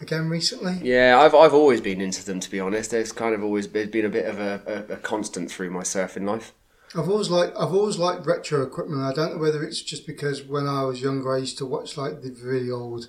again 0.01 0.29
recently. 0.29 0.79
yeah 0.83 1.21
I've 1.21 1.37
I've 1.37 1.55
always 1.55 1.81
been 1.81 2.01
into 2.01 2.25
them 2.25 2.41
to 2.41 2.51
be 2.51 2.59
honest 2.59 2.91
there's 2.91 3.13
kind 3.13 3.35
of 3.35 3.45
always 3.45 3.69
been 3.69 3.91
been 3.91 4.07
a 4.07 4.11
bit 4.11 4.27
of 4.27 4.41
a, 4.41 4.87
a, 4.91 4.95
a 4.95 4.97
constant 4.97 5.51
through 5.51 5.71
my 5.71 5.83
surfing 5.83 6.27
life 6.27 6.53
I've 6.97 7.09
always 7.09 7.31
liked 7.31 7.57
I've 7.57 7.75
always 7.75 7.99
liked 7.99 8.27
retro 8.27 8.63
equipment. 8.63 9.03
I 9.03 9.13
don't 9.13 9.35
know 9.35 9.43
whether 9.43 9.63
it's 9.63 9.83
just 9.83 10.07
because 10.07 10.43
when 10.43 10.67
I 10.67 10.85
was 10.85 11.03
younger 11.03 11.37
I 11.37 11.39
used 11.39 11.59
to 11.59 11.67
watch 11.67 11.97
like 11.97 12.23
the 12.23 12.31
really 12.43 12.71
old 12.71 13.09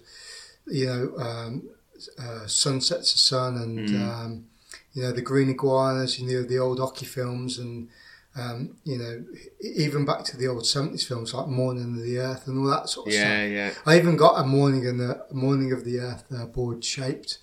you 0.70 0.86
know, 0.86 1.18
um, 1.18 1.70
uh, 2.18 2.48
Sunsets 2.48 3.12
the 3.14 3.18
Sun 3.20 3.56
and 3.58 3.90
Mm. 3.90 4.02
um, 4.02 4.46
you 4.94 5.04
know 5.04 5.12
the 5.12 5.22
Green 5.22 5.50
Iguanas, 5.50 6.20
you 6.20 6.28
know 6.28 6.44
the 6.44 6.58
old 6.60 6.80
hockey 6.80 7.06
films, 7.06 7.58
and 7.60 7.90
um, 8.36 8.78
you 8.84 8.98
know 8.98 9.24
even 9.62 10.06
back 10.06 10.24
to 10.26 10.38
the 10.38 10.48
old 10.48 10.66
seventies 10.66 11.06
films 11.08 11.34
like 11.34 11.48
Morning 11.48 11.96
of 11.98 12.04
the 12.04 12.18
Earth 12.20 12.48
and 12.48 12.58
all 12.60 12.66
that 12.72 12.90
sort 12.90 13.08
of 13.08 13.14
Yeah, 13.14 13.20
stuff. 13.22 13.32
yeah. 13.52 13.68
yeah. 13.68 13.74
I 13.86 13.98
even 13.98 14.16
got 14.18 14.40
a 14.42 14.46
Morning 14.46 14.84
in 14.86 14.98
the 14.98 15.26
Morning 15.32 15.72
of 15.72 15.84
the 15.84 16.00
Earth 16.00 16.24
uh, 16.36 16.46
board 16.46 16.84
shaped. 16.84 17.38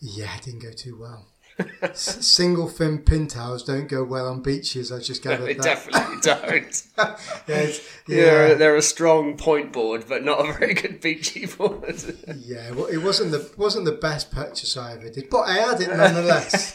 Yeah, 0.00 0.34
it 0.36 0.42
didn't 0.44 0.62
go 0.62 0.72
too 0.72 0.96
well. 0.98 1.26
S- 1.82 2.26
Single 2.26 2.68
fin 2.68 2.98
pintails 2.98 3.64
don't 3.64 3.88
go 3.88 4.04
well 4.04 4.28
on 4.28 4.42
beaches. 4.42 4.90
I 4.92 4.98
just 5.00 5.22
gathered 5.22 5.46
They 5.46 5.54
that. 5.54 5.62
definitely 5.62 6.16
don't. 6.22 6.82
yeah, 7.48 7.66
Yeah, 8.06 8.48
yeah, 8.48 8.54
they're 8.54 8.76
a 8.76 8.82
strong 8.82 9.36
point 9.36 9.72
board, 9.72 10.04
but 10.08 10.24
not 10.24 10.40
a 10.48 10.52
very 10.52 10.74
good 10.74 11.00
beachy 11.00 11.46
board. 11.46 12.02
yeah. 12.38 12.70
Well, 12.72 12.86
it 12.86 12.98
wasn't 12.98 13.30
the 13.32 13.50
wasn't 13.56 13.84
the 13.84 13.92
best 13.92 14.30
purchase 14.30 14.76
I 14.76 14.92
ever 14.94 15.08
did, 15.10 15.30
but 15.30 15.42
I 15.48 15.54
had 15.54 15.80
it 15.80 15.88
nonetheless. 15.88 16.74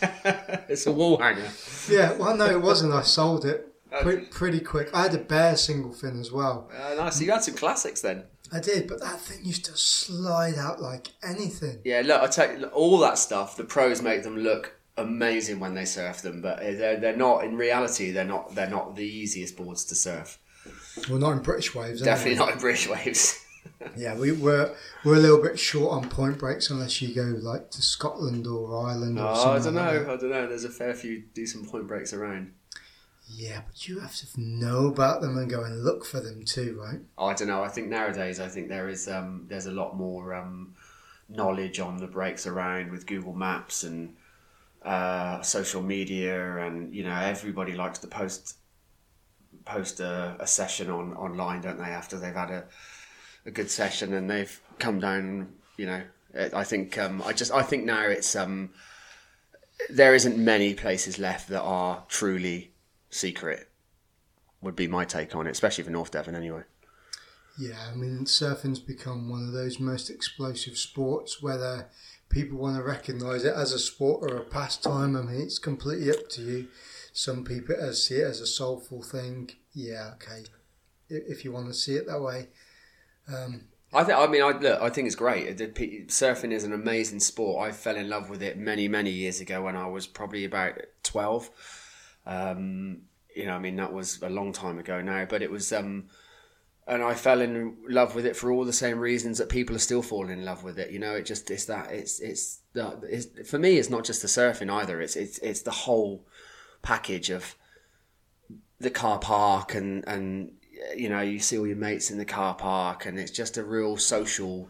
it's 0.69 0.85
a 0.87 0.91
wall 0.91 1.17
hanger. 1.17 1.49
yeah, 1.89 2.13
well, 2.13 2.35
no, 2.35 2.45
it 2.49 2.61
wasn't. 2.61 2.93
I 2.93 3.01
sold 3.01 3.45
it 3.45 3.67
pre- 4.01 4.25
pretty 4.25 4.59
quick. 4.59 4.89
I 4.93 5.03
had 5.03 5.13
a 5.15 5.19
bear 5.19 5.55
single 5.57 5.93
fin 5.93 6.19
as 6.19 6.31
well. 6.31 6.69
Uh, 6.73 6.95
nice. 6.95 7.17
So 7.17 7.23
you 7.25 7.31
had 7.31 7.43
some 7.43 7.55
classics 7.55 8.01
then. 8.01 8.23
I 8.53 8.59
did, 8.59 8.87
but 8.87 8.99
that 9.01 9.19
thing 9.19 9.43
used 9.43 9.65
to 9.65 9.75
slide 9.75 10.55
out 10.57 10.81
like 10.81 11.07
anything. 11.23 11.79
Yeah, 11.83 12.01
look, 12.05 12.21
I 12.21 12.27
tell 12.27 12.57
you, 12.59 12.65
all 12.67 12.99
that 12.99 13.17
stuff. 13.17 13.57
The 13.57 13.63
pros 13.63 14.01
make 14.01 14.23
them 14.23 14.37
look 14.37 14.73
amazing 14.97 15.59
when 15.59 15.73
they 15.73 15.85
surf 15.85 16.21
them, 16.21 16.41
but 16.41 16.61
eh, 16.61 16.75
they're 16.75 16.99
they're 16.99 17.17
not. 17.17 17.43
In 17.43 17.57
reality, 17.57 18.11
they're 18.11 18.23
not. 18.23 18.53
They're 18.55 18.69
not 18.69 18.95
the 18.95 19.03
easiest 19.05 19.57
boards 19.57 19.83
to 19.85 19.95
surf. 19.95 20.37
Well, 21.09 21.19
not 21.19 21.31
in 21.31 21.39
British 21.39 21.75
waves. 21.75 22.01
Definitely 22.01 22.37
not 22.37 22.51
in 22.53 22.59
British 22.59 22.87
waves. 22.87 23.41
Yeah, 23.97 24.15
we 24.15 24.31
were 24.31 24.75
we're 25.03 25.15
a 25.15 25.19
little 25.19 25.41
bit 25.41 25.57
short 25.59 25.91
on 25.91 26.07
point 26.07 26.37
breaks 26.37 26.69
unless 26.69 27.01
you 27.01 27.13
go 27.15 27.23
like 27.41 27.71
to 27.71 27.81
Scotland 27.81 28.45
or 28.45 28.87
Ireland 28.87 29.17
or 29.19 29.23
Oh, 29.27 29.51
I 29.53 29.59
don't 29.59 29.73
know. 29.73 30.03
that. 30.03 30.09
I 30.09 30.17
don't 30.17 30.29
know. 30.29 30.47
There's 30.47 30.65
a 30.65 30.69
fair 30.69 30.93
few 30.93 31.23
decent 31.33 31.67
point 31.69 31.87
breaks 31.87 32.13
around. 32.13 32.53
Yeah, 33.37 33.61
but 33.67 33.85
you 33.85 33.99
have 33.99 34.15
to 34.15 34.39
know 34.39 34.87
about 34.87 35.19
them 35.19 35.37
and 35.37 35.49
go 35.49 35.63
and 35.63 35.83
look 35.83 36.05
for 36.05 36.21
them 36.21 36.45
too, 36.45 36.79
right? 36.81 37.01
I 37.17 37.33
don't 37.33 37.49
know. 37.49 37.63
I 37.63 37.67
think 37.67 37.89
nowadays, 37.89 38.39
I 38.39 38.47
think 38.47 38.69
there 38.69 38.87
is 38.87 39.09
um, 39.09 39.45
there's 39.49 39.65
a 39.65 39.71
lot 39.71 39.97
more 39.97 40.33
um, 40.33 40.75
knowledge 41.27 41.81
on 41.81 41.97
the 41.97 42.07
breaks 42.07 42.47
around 42.47 42.91
with 42.91 43.05
Google 43.05 43.33
Maps 43.33 43.83
and 43.83 44.15
uh, 44.83 45.41
social 45.41 45.81
media, 45.81 46.65
and 46.65 46.95
you 46.95 47.03
know 47.03 47.13
everybody 47.13 47.73
likes 47.73 47.99
to 47.99 48.07
post 48.07 48.55
post 49.65 49.99
a, 49.99 50.37
a 50.39 50.47
session 50.47 50.89
on 50.89 51.13
online, 51.15 51.61
don't 51.61 51.77
they? 51.77 51.83
After 51.83 52.17
they've 52.17 52.33
had 52.33 52.51
a 52.51 52.63
a 53.45 53.51
good 53.51 53.69
session 53.69 54.13
and 54.13 54.29
they've 54.29 54.61
come 54.79 55.01
down, 55.01 55.49
you 55.75 55.87
know. 55.87 56.01
I 56.53 56.63
think 56.63 56.97
um, 56.97 57.21
I 57.25 57.33
just 57.33 57.51
I 57.51 57.63
think 57.63 57.83
now 57.83 58.03
it's 58.07 58.33
um, 58.33 58.69
there 59.89 60.15
isn't 60.15 60.37
many 60.37 60.73
places 60.73 61.19
left 61.19 61.49
that 61.49 61.61
are 61.61 62.03
truly 62.07 62.71
secret. 63.15 63.69
Would 64.61 64.75
be 64.75 64.87
my 64.87 65.05
take 65.05 65.35
on 65.35 65.47
it, 65.47 65.51
especially 65.51 65.83
for 65.83 65.91
North 65.91 66.11
Devon, 66.11 66.35
anyway. 66.35 66.63
Yeah, 67.57 67.77
I 67.91 67.95
mean, 67.95 68.25
surfing's 68.25 68.79
become 68.79 69.29
one 69.29 69.45
of 69.45 69.53
those 69.53 69.79
most 69.79 70.09
explosive 70.09 70.77
sports, 70.77 71.41
whether 71.41 71.87
people 72.29 72.57
want 72.57 72.75
to 72.75 72.83
recognise 72.83 73.45
it 73.45 73.53
as 73.53 73.71
a 73.71 73.79
sport 73.79 74.29
or 74.29 74.35
a 74.37 74.43
pastime. 74.43 75.15
I 75.15 75.21
mean, 75.21 75.41
it's 75.41 75.59
completely 75.59 76.09
up 76.09 76.29
to 76.31 76.41
you. 76.41 76.67
Some 77.13 77.45
people 77.45 77.75
uh, 77.79 77.93
see 77.93 78.15
it 78.15 78.25
as 78.27 78.41
a 78.41 78.47
soulful 78.47 79.01
thing. 79.03 79.51
Yeah, 79.73 80.11
okay. 80.15 80.43
If 81.07 81.45
you 81.45 81.51
want 81.51 81.67
to 81.67 81.73
see 81.73 81.95
it 81.95 82.07
that 82.07 82.21
way. 82.21 82.49
Um, 83.27 83.65
I 83.93 84.03
think. 84.03 84.17
I 84.17 84.27
mean, 84.27 84.41
I 84.41 84.51
look. 84.51 84.81
I 84.81 84.89
think 84.89 85.05
it's 85.07 85.15
great. 85.15 85.47
It- 85.47 85.61
it- 85.61 86.07
Surfing 86.09 86.51
is 86.51 86.63
an 86.65 86.73
amazing 86.73 87.19
sport. 87.21 87.65
I 87.65 87.71
fell 87.71 87.95
in 87.95 88.09
love 88.09 88.29
with 88.29 88.41
it 88.43 88.57
many, 88.57 88.87
many 88.87 89.11
years 89.11 89.39
ago 89.39 89.61
when 89.61 89.77
I 89.77 89.87
was 89.87 90.07
probably 90.07 90.43
about 90.43 90.73
twelve. 91.03 91.49
Um, 92.25 93.01
you 93.35 93.45
know, 93.45 93.55
I 93.55 93.59
mean, 93.59 93.75
that 93.77 93.93
was 93.93 94.21
a 94.21 94.29
long 94.29 94.53
time 94.53 94.79
ago 94.79 95.01
now, 95.01 95.25
but 95.25 95.41
it 95.41 95.51
was. 95.51 95.71
Um, 95.73 96.05
and 96.87 97.01
I 97.01 97.15
fell 97.15 97.41
in 97.41 97.77
love 97.89 98.13
with 98.13 98.27
it 98.27 98.35
for 98.35 98.51
all 98.51 98.63
the 98.63 98.71
same 98.71 98.99
reasons 98.99 99.39
that 99.39 99.49
people 99.49 99.75
are 99.75 99.79
still 99.79 100.03
falling 100.03 100.37
in 100.37 100.45
love 100.45 100.63
with 100.63 100.77
it. 100.77 100.91
You 100.91 100.99
know, 100.99 101.15
it 101.15 101.25
just 101.25 101.49
it's 101.49 101.65
that 101.65 101.91
it's 101.91 102.19
it's, 102.19 102.59
the, 102.73 102.99
it's 103.09 103.49
for 103.49 103.57
me. 103.57 103.77
It's 103.77 103.89
not 103.89 104.05
just 104.05 104.21
the 104.21 104.27
surfing 104.27 104.71
either. 104.71 105.01
It's 105.01 105.15
it's 105.15 105.39
it's 105.39 105.61
the 105.61 105.71
whole 105.71 106.25
package 106.83 107.31
of 107.31 107.55
the 108.79 108.91
car 108.91 109.19
park 109.19 109.73
and 109.73 110.03
and 110.07 110.51
you 110.95 111.09
know 111.09 111.21
you 111.21 111.39
see 111.39 111.57
all 111.57 111.67
your 111.67 111.75
mates 111.75 112.11
in 112.11 112.17
the 112.17 112.25
car 112.25 112.53
park 112.53 113.05
and 113.05 113.17
it's 113.19 113.31
just 113.31 113.57
a 113.57 113.63
real 113.63 113.97
social 113.97 114.69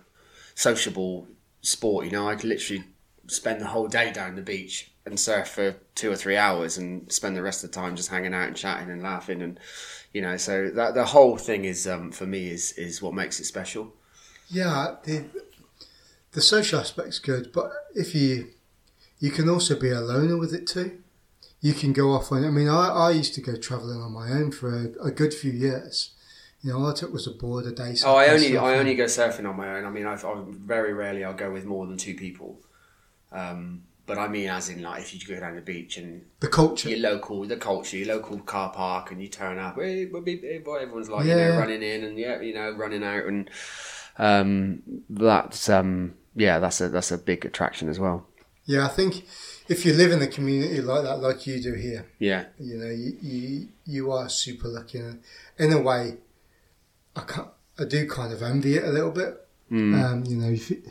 sociable 0.54 1.28
sport 1.62 2.06
you 2.06 2.12
know 2.12 2.28
i 2.28 2.36
could 2.36 2.50
literally 2.50 2.84
spend 3.28 3.60
the 3.60 3.68
whole 3.68 3.88
day 3.88 4.12
down 4.12 4.36
the 4.36 4.42
beach 4.42 4.92
and 5.06 5.20
surf 5.20 5.50
for 5.50 5.76
two 5.94 6.12
or 6.12 6.16
three 6.16 6.38
hours 6.38 6.78
and 6.78 7.12
spend 7.12 7.36
the 7.36 7.42
rest 7.42 7.64
of 7.64 7.72
the 7.72 7.76
time 7.76 7.96
just 7.96 8.10
hanging 8.10 8.34
out 8.34 8.48
and 8.48 8.56
chatting 8.56 8.90
and 8.90 9.04
laughing 9.04 9.42
and 9.42 9.60
you 10.14 10.22
know 10.22 10.36
so 10.38 10.70
that 10.70 10.94
the 10.94 11.06
whole 11.06 11.38
thing 11.38 11.66
is 11.66 11.88
um, 11.88 12.12
for 12.12 12.26
me 12.26 12.50
is 12.50 12.72
is 12.74 13.02
what 13.02 13.14
makes 13.14 13.40
it 13.40 13.46
special 13.46 13.94
yeah, 14.50 14.96
the 15.04 15.26
the 16.32 16.42
social 16.42 16.80
aspect's 16.80 17.20
good, 17.20 17.52
but 17.54 17.72
if 17.96 18.14
you 18.14 18.50
you 19.20 19.32
can 19.32 19.50
also 19.50 19.80
be 19.80 19.90
a 19.90 20.02
loner 20.02 20.38
with 20.38 20.54
it 20.54 20.68
too. 20.68 21.00
You 21.62 21.74
can 21.74 21.94
go 21.94 22.12
off 22.12 22.32
on. 22.32 22.46
I 22.46 22.52
mean, 22.52 22.68
I, 22.68 22.90
I 22.90 23.12
used 23.12 23.34
to 23.36 23.42
go 23.42 23.56
travelling 23.56 24.00
on 24.00 24.12
my 24.12 24.30
own 24.30 24.52
for 24.52 24.70
a, 24.70 25.08
a 25.08 25.12
good 25.12 25.34
few 25.34 25.52
years. 25.52 26.12
You 26.62 26.72
know, 26.72 26.80
all 26.80 26.92
I 26.92 26.94
took 26.94 27.12
was 27.12 27.26
a 27.26 27.32
board 27.32 27.66
a 27.66 27.72
day. 27.72 27.96
oh 28.06 28.16
i 28.16 28.28
only 28.28 28.52
surfing. 28.52 28.62
i 28.62 28.78
only 28.78 28.96
go 28.96 29.06
surfing 29.06 29.48
on 29.48 29.56
my 29.56 29.78
own 29.78 29.86
i 29.86 29.90
mean 29.90 30.08
I've, 30.08 30.26
i 30.26 30.34
very 30.48 30.94
rarely 30.94 31.24
i'll 31.24 31.34
go 31.34 31.52
with 31.52 31.64
more 31.64 31.86
than 31.86 31.96
two 31.96 32.16
people 32.16 32.60
um, 33.32 33.84
but 34.06 34.18
i 34.18 34.28
mean 34.28 34.50
as 34.50 34.70
in 34.70 34.82
like 34.82 35.02
if 35.02 35.14
you 35.14 35.36
go 35.36 35.40
down 35.40 35.56
the 35.56 35.62
beach 35.62 35.98
and 35.98 36.24
the 36.40 36.48
culture. 36.52 36.90
your 36.90 37.00
local, 37.00 37.46
the 37.46 37.58
culture, 37.58 37.98
your 37.98 38.16
local 38.16 38.40
car 38.40 38.72
park, 38.72 39.12
and 39.12 39.22
you 39.22 39.28
turn 39.28 39.58
up. 39.58 39.78
well, 39.78 39.86
Everyone's 39.88 41.10
like, 41.10 41.26
you 41.26 41.36
know, 41.36 41.58
running 41.58 41.82
in 41.82 42.04
and 42.04 42.18
yeah, 42.18 42.40
you 42.42 42.54
know, 42.54 42.72
running 42.72 43.04
out, 43.04 43.26
and 43.26 43.50
um, 44.18 44.84
that's 45.10 45.70
um, 45.70 46.16
yeah, 46.36 46.60
that's 46.60 46.82
a 46.82 46.90
that's 46.90 47.12
a 47.12 47.18
big 47.18 47.46
attraction 47.46 47.90
as 47.90 48.00
well. 48.00 48.28
Yeah, 48.66 48.86
I 48.86 48.90
think 48.90 49.26
if 49.68 49.86
you 49.86 49.94
live 49.94 50.12
in 50.12 50.22
a 50.22 50.28
community 50.28 50.82
like 50.82 51.04
that, 51.04 51.20
like 51.20 51.46
you 51.48 51.62
do 51.62 51.74
here, 51.74 52.08
Yeah, 52.20 52.46
you 52.60 52.78
know, 52.78 52.90
you 52.90 53.18
you, 53.22 53.68
you 53.86 54.12
are 54.12 54.30
super 54.30 54.68
lucky. 54.68 55.02
In 55.58 55.74
a 55.74 55.82
way, 55.82 56.18
I 57.16 57.22
can't, 57.22 57.50
I 57.80 57.86
do 57.86 58.08
kind 58.08 58.34
of 58.34 58.42
envy 58.44 58.78
it 58.78 58.84
a 58.84 58.92
little 58.92 59.12
bit. 59.12 59.36
Hmm. 59.70 59.96
Um, 59.96 60.24
you 60.26 60.38
know, 60.38 60.50
if 60.50 60.72
it, 60.72 60.84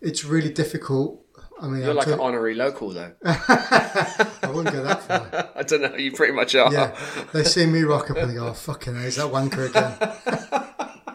it's 0.00 0.24
really 0.24 0.52
difficult. 0.52 1.23
I 1.60 1.68
mean, 1.68 1.82
you're 1.82 1.90
I'm 1.90 1.96
like 1.96 2.06
an 2.08 2.20
honorary 2.20 2.54
local, 2.54 2.90
though. 2.90 3.12
I 3.24 4.48
wouldn't 4.48 4.74
go 4.74 4.82
that 4.82 5.02
far. 5.02 5.50
I 5.56 5.62
don't 5.62 5.82
know. 5.82 5.94
You 5.96 6.12
pretty 6.12 6.32
much 6.32 6.54
are. 6.54 6.72
Yeah, 6.72 6.96
they 7.32 7.44
see 7.44 7.66
me 7.66 7.82
rock 7.82 8.10
up 8.10 8.16
and 8.16 8.30
they 8.30 8.34
go, 8.34 8.48
oh, 8.48 8.52
"Fucking 8.52 8.94
hell, 8.94 9.04
is 9.04 9.16
that 9.16 9.32
wanker 9.32 9.70
again?" 9.70 9.96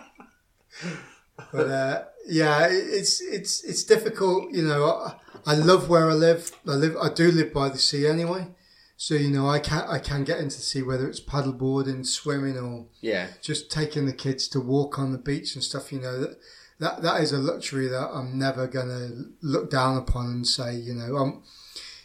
but 1.52 1.68
uh, 1.68 2.04
yeah, 2.28 2.68
it's 2.70 3.22
it's 3.22 3.64
it's 3.64 3.84
difficult. 3.84 4.52
You 4.52 4.64
know, 4.64 4.86
I, 4.86 5.16
I 5.46 5.56
love 5.56 5.90
where 5.90 6.10
I 6.10 6.14
live. 6.14 6.52
I 6.68 6.76
live. 6.76 6.96
I 6.98 7.10
do 7.14 7.32
live 7.32 7.54
by 7.54 7.70
the 7.70 7.78
sea 7.78 8.08
anyway, 8.08 8.48
so 8.96 9.16
you 9.16 9.30
know, 9.30 9.50
I 9.50 9.60
can 9.60 9.86
I 9.88 10.00
can 10.00 10.24
get 10.24 10.40
into 10.40 10.56
the 10.56 10.64
sea 10.64 10.82
whether 10.82 11.08
it's 11.08 11.20
paddleboarding, 11.20 12.06
swimming, 12.06 12.58
or 12.58 12.88
Yeah, 13.02 13.28
just 13.42 13.70
taking 13.70 14.06
the 14.06 14.14
kids 14.14 14.48
to 14.50 14.62
walk 14.62 14.98
on 14.98 15.12
the 15.12 15.18
beach 15.18 15.56
and 15.56 15.64
stuff. 15.64 15.92
You 15.92 16.00
know 16.00 16.20
that. 16.22 16.40
That, 16.80 17.02
that 17.02 17.22
is 17.22 17.32
a 17.34 17.38
luxury 17.38 17.88
that 17.88 18.10
I'm 18.14 18.38
never 18.40 18.66
gonna 18.68 19.10
look 19.42 19.70
down 19.70 19.98
upon 19.98 20.28
and 20.28 20.48
say, 20.48 20.76
you 20.76 20.94
know, 20.94 21.18
I'm, 21.18 21.44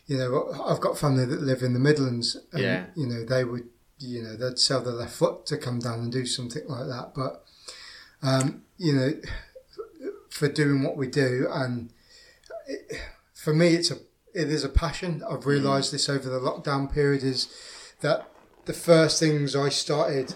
you 0.06 0.18
know, 0.18 0.52
I've 0.66 0.80
got 0.80 0.98
family 0.98 1.24
that 1.24 1.42
live 1.42 1.62
in 1.62 1.72
the 1.74 1.78
Midlands, 1.80 2.36
and 2.52 2.62
Yeah. 2.62 2.86
you 2.96 3.06
know, 3.06 3.24
they 3.24 3.44
would, 3.44 3.68
you 3.98 4.22
know, 4.22 4.36
they'd 4.36 4.58
sell 4.58 4.80
their 4.80 4.92
left 4.92 5.14
foot 5.14 5.46
to 5.46 5.56
come 5.56 5.78
down 5.78 6.00
and 6.00 6.12
do 6.12 6.26
something 6.26 6.66
like 6.68 6.86
that. 6.88 7.12
But, 7.14 7.44
um, 8.22 8.64
you 8.76 8.92
know, 8.92 9.12
for 10.28 10.48
doing 10.48 10.82
what 10.82 10.96
we 10.96 11.06
do, 11.06 11.46
and 11.50 11.90
it, 12.66 13.00
for 13.34 13.54
me, 13.54 13.68
it's 13.68 13.90
a, 13.92 13.98
it 14.34 14.50
is 14.50 14.64
a 14.64 14.68
passion. 14.68 15.22
I've 15.30 15.46
realised 15.46 15.92
this 15.92 16.08
over 16.08 16.28
the 16.28 16.40
lockdown 16.40 16.92
period 16.92 17.22
is 17.22 17.46
that 18.00 18.28
the 18.64 18.72
first 18.72 19.20
things 19.20 19.54
I 19.54 19.68
started 19.68 20.34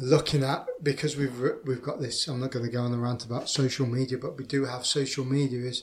looking 0.00 0.42
at 0.42 0.66
because 0.82 1.16
we've 1.16 1.38
we've 1.64 1.82
got 1.82 2.00
this. 2.00 2.26
I'm 2.26 2.40
not 2.40 2.50
going 2.50 2.64
to 2.64 2.70
go 2.70 2.82
on 2.82 2.92
a 2.92 2.98
rant 2.98 3.24
about 3.24 3.48
social 3.48 3.86
media, 3.86 4.18
but 4.18 4.36
we 4.36 4.44
do 4.44 4.64
have 4.64 4.86
social 4.86 5.24
media. 5.24 5.60
Is 5.60 5.82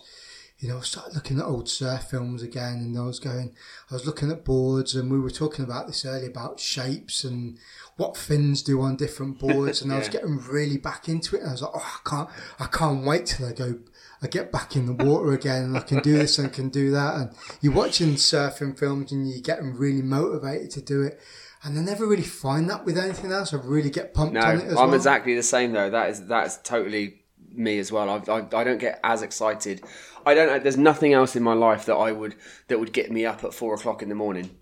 you 0.59 0.67
know, 0.67 0.79
start 0.79 1.13
looking 1.13 1.37
at 1.37 1.45
old 1.45 1.69
surf 1.69 2.05
films 2.05 2.41
again, 2.41 2.75
and 2.75 2.97
I 2.97 3.03
was 3.03 3.19
going, 3.19 3.53
I 3.91 3.93
was 3.93 4.07
looking 4.07 4.31
at 4.31 4.43
boards, 4.43 4.95
and 4.95 5.11
we 5.11 5.19
were 5.19 5.29
talking 5.29 5.63
about 5.63 5.85
this 5.85 6.03
earlier 6.03 6.29
about 6.29 6.59
shapes 6.59 7.23
and 7.23 7.59
what 7.95 8.17
fins 8.17 8.63
do 8.63 8.81
on 8.81 8.95
different 8.95 9.37
boards, 9.39 9.81
and 9.81 9.93
I 9.93 9.99
was 9.99 10.09
getting 10.09 10.39
really 10.39 10.77
back 10.77 11.07
into 11.07 11.35
it. 11.35 11.41
And 11.41 11.49
I 11.49 11.51
was 11.51 11.61
like, 11.61 11.71
oh, 11.75 11.99
I 12.05 12.09
can't, 12.09 12.29
I 12.59 12.65
can't 12.65 13.05
wait 13.05 13.27
till 13.27 13.47
I 13.47 13.53
go. 13.53 13.75
I 14.19 14.25
get 14.25 14.51
back 14.51 14.75
in 14.75 14.87
the 14.87 15.05
water 15.05 15.31
again 15.33 15.65
and 15.65 15.77
I 15.77 15.81
can 15.81 15.99
do 15.99 16.13
this 16.13 16.39
and 16.39 16.47
I 16.47 16.49
can 16.49 16.69
do 16.69 16.89
that. 16.89 17.15
And 17.15 17.29
you're 17.61 17.71
watching 17.71 18.15
surfing 18.15 18.75
films 18.75 19.11
and 19.11 19.29
you're 19.29 19.41
getting 19.41 19.75
really 19.75 20.01
motivated 20.01 20.71
to 20.71 20.81
do 20.81 21.03
it. 21.03 21.19
And 21.63 21.77
I 21.77 21.81
never 21.81 22.05
really 22.05 22.23
find 22.23 22.69
that 22.69 22.85
with 22.85 22.97
anything 22.97 23.31
else. 23.31 23.53
I 23.53 23.57
really 23.57 23.89
get 23.89 24.13
pumped 24.13 24.33
no, 24.33 24.41
on 24.41 24.59
it 24.59 24.65
as 24.65 24.77
I'm 24.77 24.89
well. 24.89 24.93
exactly 24.93 25.35
the 25.35 25.43
same 25.43 25.73
though. 25.73 25.89
That 25.89 26.09
is 26.09 26.25
that's 26.27 26.57
totally 26.57 27.21
me 27.51 27.79
as 27.79 27.91
well. 27.91 28.09
I, 28.09 28.31
I, 28.31 28.37
I 28.39 28.63
don't 28.63 28.77
get 28.77 28.99
as 29.03 29.21
excited. 29.21 29.83
I 30.25 30.33
don't. 30.33 30.61
There's 30.61 30.77
nothing 30.77 31.13
else 31.13 31.35
in 31.35 31.43
my 31.43 31.53
life 31.53 31.85
that 31.85 31.95
I 31.95 32.11
would 32.11 32.35
that 32.67 32.79
would 32.79 32.93
get 32.93 33.11
me 33.11 33.25
up 33.25 33.43
at 33.43 33.53
four 33.53 33.73
o'clock 33.73 34.01
in 34.01 34.09
the 34.09 34.15
morning 34.15 34.57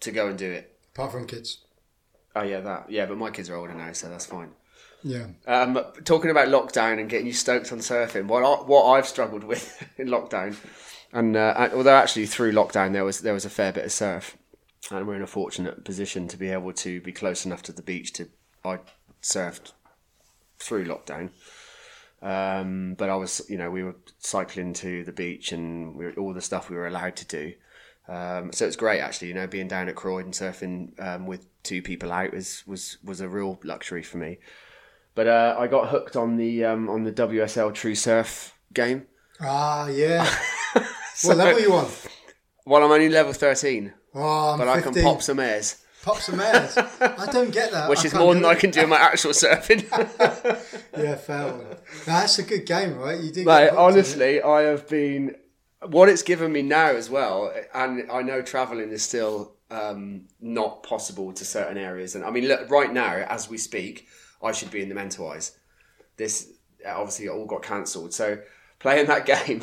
to 0.00 0.10
go 0.10 0.28
and 0.28 0.38
do 0.38 0.50
it. 0.50 0.78
Apart 0.94 1.12
from 1.12 1.26
kids. 1.26 1.64
Oh 2.36 2.42
yeah, 2.42 2.60
that 2.60 2.90
yeah. 2.90 3.06
But 3.06 3.18
my 3.18 3.30
kids 3.30 3.50
are 3.50 3.56
older 3.56 3.74
now, 3.74 3.92
so 3.92 4.08
that's 4.08 4.26
fine. 4.26 4.50
Yeah. 5.02 5.26
Um, 5.46 5.82
talking 6.04 6.30
about 6.30 6.48
lockdown 6.48 7.00
and 7.00 7.08
getting 7.08 7.26
you 7.26 7.32
stoked 7.32 7.72
on 7.72 7.78
surfing, 7.78 8.26
what 8.26 8.44
I, 8.44 8.62
what 8.62 8.90
I've 8.90 9.06
struggled 9.06 9.44
with 9.50 9.82
in 9.98 10.08
lockdown, 10.08 10.56
and 11.12 11.36
uh, 11.36 11.70
although 11.74 11.96
actually 11.96 12.26
through 12.26 12.52
lockdown 12.52 12.92
there 12.92 13.04
was 13.04 13.20
there 13.20 13.34
was 13.34 13.44
a 13.44 13.50
fair 13.50 13.72
bit 13.72 13.84
of 13.84 13.92
surf, 13.92 14.36
and 14.90 15.06
we're 15.06 15.16
in 15.16 15.22
a 15.22 15.26
fortunate 15.26 15.84
position 15.84 16.28
to 16.28 16.36
be 16.36 16.50
able 16.50 16.72
to 16.72 17.00
be 17.00 17.12
close 17.12 17.44
enough 17.46 17.62
to 17.62 17.72
the 17.72 17.82
beach 17.82 18.12
to 18.14 18.28
I 18.64 18.80
surfed 19.22 19.72
through 20.58 20.86
lockdown. 20.86 21.30
Um, 22.22 22.94
but 22.98 23.08
I 23.08 23.16
was, 23.16 23.40
you 23.48 23.56
know, 23.56 23.70
we 23.70 23.82
were 23.82 23.96
cycling 24.18 24.74
to 24.74 25.04
the 25.04 25.12
beach 25.12 25.52
and 25.52 25.96
we 25.96 26.04
were, 26.04 26.12
all 26.12 26.34
the 26.34 26.42
stuff 26.42 26.68
we 26.68 26.76
were 26.76 26.86
allowed 26.86 27.16
to 27.16 27.26
do. 27.26 27.54
Um, 28.08 28.52
so 28.52 28.66
it's 28.66 28.76
great 28.76 29.00
actually, 29.00 29.28
you 29.28 29.34
know, 29.34 29.46
being 29.46 29.68
down 29.68 29.88
at 29.88 29.94
Croydon 29.94 30.32
surfing 30.32 31.00
um, 31.02 31.26
with 31.26 31.46
two 31.62 31.80
people 31.80 32.12
out 32.12 32.32
was 32.32 32.66
was 32.66 32.98
was 33.04 33.20
a 33.20 33.28
real 33.28 33.60
luxury 33.62 34.02
for 34.02 34.18
me. 34.18 34.38
But 35.14 35.28
uh, 35.28 35.56
I 35.58 35.66
got 35.66 35.88
hooked 35.88 36.16
on 36.16 36.36
the 36.36 36.64
um, 36.64 36.88
on 36.88 37.04
the 37.04 37.12
WSL 37.12 37.72
True 37.72 37.94
Surf 37.94 38.54
game. 38.72 39.06
Ah, 39.40 39.88
yeah. 39.88 40.28
what 41.22 41.36
level 41.36 41.56
are 41.56 41.60
you 41.60 41.72
on? 41.72 41.88
Well, 42.66 42.82
I'm 42.82 42.90
only 42.90 43.08
level 43.08 43.32
thirteen, 43.32 43.92
Oh, 44.14 44.56
but 44.58 44.68
I 44.68 44.80
can 44.80 44.94
pop 44.94 45.22
some 45.22 45.38
airs, 45.38 45.84
Pop 46.02 46.18
some 46.18 46.40
airs. 46.40 46.76
I 46.78 47.30
don't 47.30 47.52
get 47.52 47.72
that. 47.72 47.90
which 47.90 48.00
I 48.00 48.04
is 48.06 48.14
more 48.14 48.32
than 48.34 48.44
I 48.44 48.54
can 48.54 48.70
do 48.70 48.80
in 48.80 48.88
my 48.88 48.98
actual 48.98 49.32
surfing. 49.32 49.86
Yeah, 50.96 51.14
fair 51.14 51.52
one. 51.52 51.76
That's 52.04 52.38
a 52.38 52.42
good 52.42 52.66
game, 52.66 52.96
right? 52.96 53.18
You 53.18 53.30
do. 53.30 53.44
get 53.44 53.46
Mate, 53.46 53.70
honestly, 53.70 54.42
I 54.42 54.62
have 54.62 54.88
been 54.88 55.36
what 55.86 56.08
it's 56.08 56.22
given 56.22 56.52
me 56.52 56.62
now 56.62 56.88
as 56.88 57.08
well, 57.08 57.52
and 57.72 58.10
I 58.10 58.22
know 58.22 58.42
traveling 58.42 58.90
is 58.90 59.02
still 59.02 59.54
um, 59.70 60.26
not 60.40 60.82
possible 60.82 61.32
to 61.32 61.44
certain 61.44 61.78
areas. 61.78 62.14
And 62.16 62.24
I 62.24 62.30
mean, 62.30 62.46
look, 62.46 62.68
right 62.70 62.92
now, 62.92 63.14
as 63.28 63.48
we 63.48 63.56
speak, 63.56 64.08
I 64.42 64.52
should 64.52 64.70
be 64.70 64.82
in 64.82 64.88
the 64.88 64.94
Mentawais. 64.94 65.52
This 66.16 66.52
obviously 66.86 67.28
all 67.28 67.46
got 67.46 67.62
cancelled, 67.62 68.12
so 68.12 68.38
playing 68.78 69.06
that 69.06 69.26
game 69.46 69.62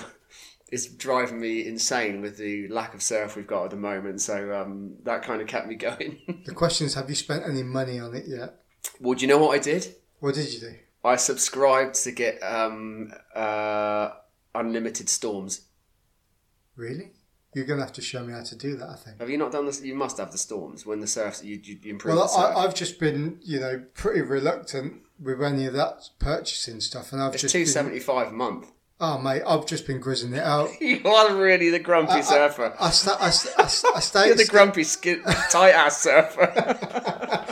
is 0.71 0.88
driving 0.88 1.39
me 1.39 1.65
insane 1.65 2.21
with 2.21 2.38
the 2.38 2.67
lack 2.67 2.93
of 2.93 3.01
surf 3.01 3.36
we've 3.36 3.47
got 3.47 3.65
at 3.65 3.69
the 3.71 3.77
moment. 3.77 4.21
So 4.21 4.53
um, 4.53 4.95
that 5.03 5.23
kind 5.23 5.41
of 5.41 5.47
kept 5.47 5.67
me 5.67 5.75
going. 5.88 6.43
The 6.45 6.53
question 6.53 6.88
is, 6.88 6.95
have 6.95 7.10
you 7.10 7.15
spent 7.15 7.43
any 7.47 7.63
money 7.63 7.99
on 7.99 8.15
it 8.15 8.25
yet? 8.27 8.56
well, 8.99 9.15
do 9.15 9.21
you 9.21 9.27
know 9.27 9.38
what 9.38 9.56
I 9.56 9.60
did? 9.60 9.95
What 10.19 10.36
did 10.36 10.51
you 10.53 10.60
do? 10.60 10.75
I 11.03 11.15
subscribed 11.15 11.95
to 12.03 12.12
get 12.12 12.41
um, 12.41 13.13
uh, 13.36 14.10
unlimited 14.56 15.10
storms. 15.10 15.62
Really? 16.75 17.12
You're 17.53 17.65
going 17.65 17.80
to 17.80 17.86
have 17.86 17.93
to 17.93 18.01
show 18.01 18.23
me 18.23 18.34
how 18.34 18.43
to 18.43 18.56
do 18.56 18.75
that, 18.75 18.89
I 18.89 18.95
think. 18.95 19.19
Have 19.19 19.30
you 19.30 19.38
not 19.38 19.51
done 19.51 19.65
this? 19.65 19.82
You 19.82 19.95
must 19.95 20.17
have 20.17 20.32
the 20.32 20.38
storms 20.38 20.86
when 20.86 20.99
the 20.99 21.08
surf 21.08 21.39
you, 21.43 21.60
you, 21.63 21.80
improve 21.91 22.15
Well. 22.15 22.30
I, 22.38 22.63
I've 22.63 22.75
just 22.75 22.99
been, 22.99 23.39
you 23.41 23.60
know, 23.60 23.84
pretty 23.93 24.21
reluctant 24.21 25.01
with 25.19 25.41
any 25.41 25.65
of 25.65 25.73
that 25.73 26.10
purchasing 26.19 26.82
stuff, 26.82 27.13
and 27.13 27.21
I've 27.21 27.34
it's 27.34 27.41
just 27.41 27.53
two 27.53 27.60
been, 27.63 27.67
a 28.27 28.32
month. 28.32 28.71
Oh 29.00 29.18
mate, 29.20 29.44
I've 29.48 29.66
just 29.66 29.86
been 29.88 30.00
grizzing 30.00 30.34
it 30.34 30.44
out. 30.44 30.70
You 30.82 31.02
are 31.06 31.36
really 31.36 31.70
the 31.70 31.80
grumpy 31.80 32.22
surfer. 32.22 32.74
I, 32.80 32.90
sta- 32.90 33.18
I, 33.20 33.30
sta- 33.30 33.62
I, 33.64 33.68
sta- 33.68 33.92
I 33.96 34.00
stay 34.12 34.28
You're 34.28 34.36
the 34.36 34.46
grumpy, 34.46 34.84
tight 35.52 35.72
ass 35.72 36.02
surfer. 36.02 36.52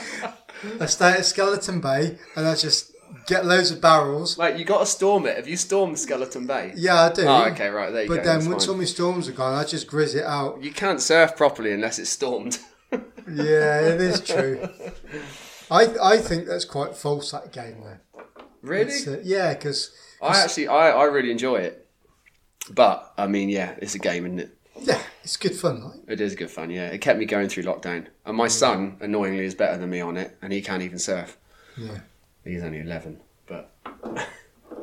I 0.80 0.86
stay 0.88 1.12
at 1.12 1.26
Skeleton 1.26 1.80
Bay, 1.82 2.18
and 2.36 2.48
I 2.48 2.56
just 2.56 2.92
get 3.28 3.46
loads 3.46 3.72
of 3.72 3.82
barrels. 3.82 4.38
Mate, 4.38 4.58
you 4.58 4.66
got 4.66 4.80
to 4.80 4.86
storm 4.86 5.26
it. 5.26 5.36
Have 5.38 5.48
you 5.48 5.58
stormed 5.58 6.00
Skeleton 6.00 6.48
Bay? 6.48 6.74
Yeah, 6.76 7.04
I 7.04 7.14
do. 7.14 7.24
Oh, 7.24 7.46
okay, 7.52 7.70
right 7.70 7.92
there 7.92 8.04
you 8.04 8.08
But 8.10 8.24
go. 8.24 8.40
then 8.40 8.50
once 8.50 8.66
fine. 8.66 8.74
all 8.74 8.80
my 8.80 8.86
storms 8.86 9.28
are 9.30 9.34
gone, 9.34 9.54
I 9.54 9.64
just 9.64 9.88
grizz 9.88 10.16
it 10.16 10.24
out. 10.26 10.64
You 10.64 10.72
can't 10.72 11.02
surf 11.02 11.36
properly 11.36 11.72
unless 11.74 12.00
it's 12.00 12.10
stormed. 12.10 12.60
Yeah, 12.92 13.82
it 13.82 14.02
is 14.02 14.22
true. 14.22 14.68
I 15.72 15.88
I 16.02 16.18
think 16.18 16.46
that's 16.48 16.66
quite 16.66 16.96
false 16.96 17.32
that 17.32 17.52
game 17.52 17.82
though. 17.84 18.24
really? 18.62 18.94
Uh, 19.08 19.18
yeah, 19.24 19.54
because 19.56 19.92
I 20.22 20.42
actually, 20.42 20.68
I, 20.68 20.92
I 20.92 21.04
really 21.06 21.32
enjoy 21.32 21.58
it. 21.58 21.88
But 22.72 23.14
I 23.18 23.28
mean, 23.28 23.50
yeah, 23.50 23.76
it's 23.78 23.96
a 23.96 24.00
game, 24.00 24.26
isn't 24.26 24.40
it? 24.40 24.58
yeah, 24.82 25.02
it's 25.24 25.38
good 25.38 25.56
fun. 25.56 25.84
Right? 25.84 26.00
It 26.08 26.22
is 26.22 26.36
good 26.36 26.50
fun. 26.50 26.70
Yeah, 26.70 26.88
it 26.88 27.00
kept 27.00 27.20
me 27.20 27.26
going 27.26 27.50
through 27.50 27.64
lockdown. 27.64 28.08
And 28.26 28.36
my 28.36 28.48
son, 28.48 28.98
annoyingly, 29.00 29.46
is 29.46 29.56
better 29.56 29.78
than 29.78 29.90
me 29.90 30.02
on 30.02 30.18
it, 30.18 30.38
and 30.42 30.52
he 30.52 30.62
can't 30.62 30.84
even 30.84 31.00
surf. 31.00 31.38
Yeah, 31.78 32.00
He's 32.44 32.64
only 32.64 32.80
eleven, 32.80 33.22
but 33.48 33.72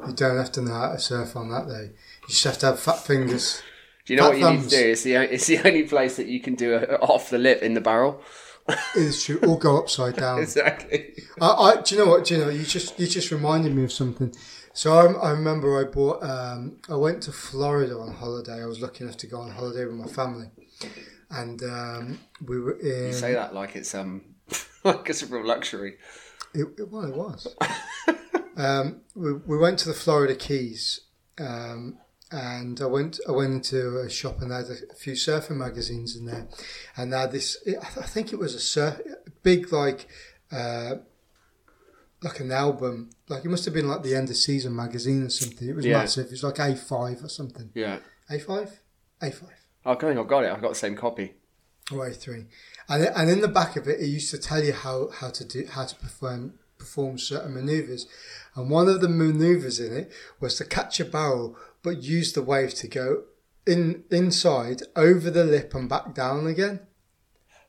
you 0.07 0.13
don't 0.15 0.37
have 0.37 0.53
to 0.53 0.63
know 0.63 0.75
how 0.75 0.93
to 0.93 0.99
surf 0.99 1.37
on 1.37 1.51
that 1.51 1.67
though. 1.67 1.83
You 1.83 2.29
just 2.29 2.45
have 2.45 2.59
to 2.59 2.67
have 2.67 2.81
fat 2.81 2.99
fingers. 2.99 3.63
Do 4.05 4.15
you 4.15 4.19
know 4.19 4.33
Fat 4.33 4.41
what 4.41 4.51
you 4.51 4.57
need 4.57 4.69
to 4.69 4.69
do? 4.69 4.91
It's 4.91 5.03
the 5.05 5.15
it's 5.15 5.47
the 5.47 5.59
only 5.65 5.85
place 5.85 6.17
that 6.17 6.27
you 6.27 6.41
can 6.41 6.57
do 6.57 6.75
it 6.75 6.91
off 7.01 7.31
the 7.31 7.39
lip 7.39 7.63
in 7.63 7.75
the 7.75 7.81
barrel. 7.81 8.21
It 8.69 8.79
is 8.97 9.23
true. 9.25 9.39
All 9.47 9.57
go 9.57 9.79
upside 9.79 10.17
down. 10.17 10.41
Exactly. 10.41 11.15
I, 11.41 11.49
I, 11.49 11.81
do 11.83 11.95
you 11.95 12.05
know 12.05 12.11
what? 12.11 12.25
Do 12.25 12.35
you 12.35 12.41
know? 12.41 12.51
You 12.51 12.65
just 12.65 12.99
you 12.99 13.07
just 13.07 13.31
reminded 13.31 13.75
me 13.75 13.85
of 13.85 13.93
something. 13.93 14.35
So 14.75 14.95
I, 14.95 15.29
I 15.29 15.31
remember 15.33 15.79
I 15.79 15.85
bought. 15.85 16.23
Um, 16.23 16.79
I 16.89 16.97
went 16.97 17.23
to 17.25 17.33
Florida 17.33 17.99
on 17.99 18.13
holiday. 18.13 18.63
I 18.63 18.67
was 18.67 18.81
lucky 18.81 19.05
enough 19.05 19.19
to 19.19 19.27
go 19.27 19.39
on 19.41 19.51
holiday 19.51 19.85
with 19.85 19.95
my 19.95 20.07
family, 20.07 20.51
and 21.31 21.63
um, 21.63 22.19
we 22.45 22.59
were 22.59 22.79
in. 22.79 23.09
You 23.09 23.13
say 23.13 23.35
that 23.35 23.55
like 23.55 23.77
it's 23.77 23.95
um 23.95 24.23
like 24.85 25.09
it's 25.11 25.23
a 25.23 25.27
real 25.27 25.47
luxury. 25.47 25.99
It, 26.55 26.69
it, 26.79 26.91
well, 26.91 27.05
it 27.05 27.15
was. 27.15 27.55
um, 28.57 29.03
we, 29.15 29.33
we 29.35 29.59
went 29.59 29.79
to 29.81 29.89
the 29.89 29.95
Florida 29.95 30.35
Keys, 30.35 31.01
um, 31.39 31.99
and 32.31 32.81
I 32.81 32.87
went 32.87 33.21
I 33.29 33.33
went 33.33 33.53
into 33.53 33.99
a 33.99 34.09
shop 34.09 34.41
and 34.41 34.51
they 34.51 34.57
had 34.57 34.67
a, 34.67 34.95
few 34.95 35.13
surfing 35.13 35.57
magazines 35.57 36.17
in 36.17 36.25
there, 36.25 36.49
and 36.97 37.13
they 37.13 37.19
had 37.19 37.33
this. 37.33 37.59
I 37.79 38.07
think 38.07 38.33
it 38.33 38.39
was 38.39 38.55
a 38.55 38.61
surf, 38.61 39.01
big 39.43 39.71
like. 39.71 40.09
Uh, 40.51 40.97
like 42.23 42.41
an 42.41 42.53
album, 42.53 43.11
like 43.33 43.45
it 43.45 43.49
must 43.49 43.65
have 43.65 43.75
been 43.75 43.89
like 43.89 44.03
the 44.03 44.15
end 44.15 44.31
of 44.31 44.37
season 44.37 44.75
magazine 44.77 45.23
or 45.23 45.31
something. 45.31 45.69
It 45.69 45.75
was 45.77 45.85
Yeah. 45.85 45.99
massive. 45.99 46.27
It 46.27 46.31
was 46.33 46.43
like 46.45 46.59
A 46.59 46.77
five 46.77 47.23
or 47.25 47.29
something. 47.29 47.71
Yeah. 47.75 47.99
A 48.31 48.39
five, 48.39 48.81
A 49.21 49.31
five. 49.31 49.59
Oh, 49.85 49.93
I 49.93 49.95
think 49.97 50.19
I've 50.19 50.29
got 50.29 50.45
it. 50.45 50.53
I've 50.53 50.61
got 50.63 50.69
the 50.71 50.75
same 50.87 50.97
copy. 50.97 51.35
or 51.91 52.09
A3. 52.09 52.47
And 52.89 53.05
and 53.19 53.29
in 53.29 53.41
the 53.41 53.49
back 53.49 53.77
of 53.77 53.89
it, 53.89 54.01
it 54.01 54.07
used 54.07 54.31
to 54.31 54.39
tell 54.39 54.63
you 54.63 54.73
how, 54.73 55.09
how 55.11 55.31
to 55.31 55.45
do 55.45 55.67
how 55.67 55.85
to 55.85 55.95
perform 55.97 56.55
perform 56.79 57.19
certain 57.19 57.53
maneuvers. 57.55 58.07
And 58.55 58.71
one 58.71 58.89
of 58.89 59.01
the 59.01 59.09
maneuvers 59.09 59.79
in 59.81 59.93
it 59.97 60.11
was 60.41 60.57
to 60.57 60.65
catch 60.65 61.01
a 61.01 61.05
barrel, 61.05 61.57
but 61.83 62.03
use 62.03 62.33
the 62.33 62.43
wave 62.43 62.75
to 62.75 62.89
go 62.89 63.25
in 63.67 64.05
inside, 64.11 64.83
over 64.97 65.31
the 65.31 65.45
lip, 65.45 65.75
and 65.75 65.89
back 65.89 66.15
down 66.15 66.47
again. 66.47 66.81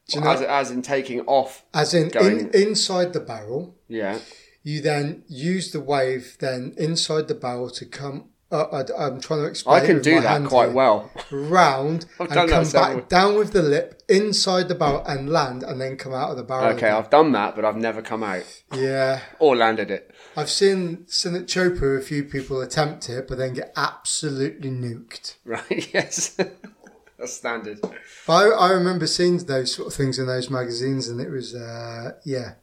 Do 0.10 0.18
you 0.20 0.24
know? 0.24 0.32
as, 0.32 0.42
as 0.42 0.72
in 0.72 0.82
taking 0.82 1.22
off. 1.22 1.64
As 1.74 1.94
in, 1.94 2.04
in 2.04 2.10
going- 2.10 2.54
inside 2.54 3.14
the 3.14 3.20
barrel, 3.20 3.76
Yeah. 3.88 4.20
You 4.64 4.82
then 4.82 5.24
use 5.28 5.72
the 5.72 5.80
wave 5.80 6.38
then 6.40 6.74
inside 6.78 7.28
the 7.28 7.36
barrel 7.36 7.70
to 7.72 7.86
come. 7.86 8.30
Uh, 8.52 8.84
I, 9.00 9.08
am 9.08 9.20
trying 9.20 9.40
to 9.40 9.46
explain. 9.48 9.82
I 9.82 9.86
can 9.86 10.00
do 10.02 10.22
that 10.22 10.46
quite 10.46 10.68
here. 10.68 10.76
well. 10.76 11.12
round 11.32 12.06
and 12.20 12.30
come 12.30 12.64
several- 12.66 13.00
back 13.00 13.10
down 13.10 13.36
with 13.36 13.52
the 13.52 13.64
lip 13.64 14.04
inside 14.08 14.68
the 14.68 14.76
barrel 14.76 15.04
and 15.08 15.30
land 15.30 15.64
and 15.64 15.82
then 15.82 15.98
come 15.98 16.14
out 16.14 16.30
of 16.30 16.38
the 16.38 16.44
barrel. 16.44 16.68
Okay, 16.68 16.86
again. 16.88 16.94
I've 16.96 17.10
done 17.10 17.32
that, 17.32 17.56
but 17.56 17.66
I've 17.66 17.76
never 17.78 18.04
come 18.04 18.22
out 18.24 18.62
Yeah, 18.72 19.22
or 19.40 19.56
landed 19.56 19.90
it. 19.90 20.12
I've 20.38 20.52
seen 20.52 21.08
seen 21.08 21.36
at 21.36 21.48
Chopu 21.48 21.98
a 21.98 22.02
few 22.02 22.24
people 22.24 22.62
attempt 22.62 23.10
it, 23.10 23.28
but 23.28 23.40
then 23.40 23.54
get 23.54 23.74
absolutely 23.76 24.70
nuked. 24.70 25.36
Right? 25.46 25.94
Yes. 25.94 26.38
That's 27.18 27.34
standard. 27.34 27.80
But 28.28 28.34
I, 28.34 28.50
I 28.50 28.70
remember 28.72 29.08
seeing 29.08 29.38
those 29.38 29.74
sort 29.76 29.88
of 29.88 29.94
things 29.94 30.20
in 30.20 30.28
those 30.28 30.50
magazines, 30.50 31.08
and 31.08 31.20
it 31.20 31.30
was 31.30 31.56
uh, 31.56 32.14
yeah. 32.24 32.54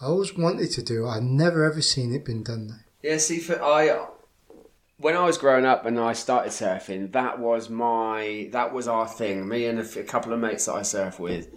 I 0.00 0.06
always 0.06 0.36
wanted 0.36 0.70
to 0.72 0.82
do. 0.82 1.06
I've 1.06 1.22
never 1.22 1.64
ever 1.64 1.80
seen 1.80 2.14
it 2.14 2.24
been 2.24 2.42
done 2.42 2.68
though. 2.68 2.74
Yeah, 3.02 3.18
see, 3.18 3.38
for 3.38 3.62
I, 3.62 4.06
when 4.98 5.16
I 5.16 5.24
was 5.24 5.38
growing 5.38 5.64
up 5.64 5.86
and 5.86 5.98
I 5.98 6.12
started 6.12 6.50
surfing, 6.52 7.12
that 7.12 7.38
was 7.38 7.70
my, 7.70 8.48
that 8.52 8.72
was 8.72 8.88
our 8.88 9.06
thing. 9.06 9.48
Me 9.48 9.66
and 9.66 9.78
a 9.78 10.02
couple 10.04 10.32
of 10.32 10.40
mates 10.40 10.66
that 10.66 10.74
I 10.74 10.82
surf 10.82 11.18
with. 11.18 11.48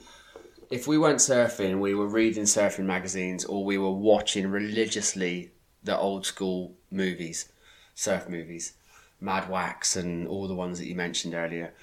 If 0.70 0.88
we 0.88 0.98
weren't 0.98 1.20
surfing, 1.20 1.80
we 1.80 1.96
were 1.96 2.08
reading 2.08 2.44
surfing 2.44 2.86
magazines 2.86 3.46
or 3.46 3.66
we 3.66 3.78
were 3.78 3.92
watching 3.92 4.52
religiously 4.52 5.52
the 5.84 5.98
old 5.98 6.26
school 6.26 6.76
movies, 6.92 7.52
surf 7.96 8.30
movies, 8.30 8.74
Mad 9.20 9.50
Wax 9.50 9.96
and 9.96 10.28
all 10.28 10.48
the 10.48 10.56
ones 10.56 10.78
that 10.80 10.88
you 10.88 10.96
mentioned 10.96 11.34
earlier, 11.34 11.74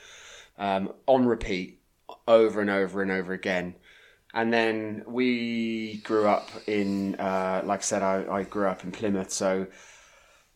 um, 0.59 0.93
on 1.07 1.27
repeat, 1.27 1.81
over 2.29 2.61
and 2.61 2.71
over 2.71 3.03
and 3.03 3.11
over 3.11 3.33
again. 3.33 3.75
And 4.37 4.53
then 4.53 5.03
we 5.07 5.97
grew 6.05 6.29
up 6.29 6.51
in, 6.67 7.15
uh, 7.15 7.63
like 7.65 7.81
I 7.81 7.83
said, 7.83 8.03
I, 8.03 8.25
I 8.31 8.43
grew 8.43 8.69
up 8.69 8.85
in 8.85 8.93
Plymouth, 8.93 9.33
so 9.33 9.67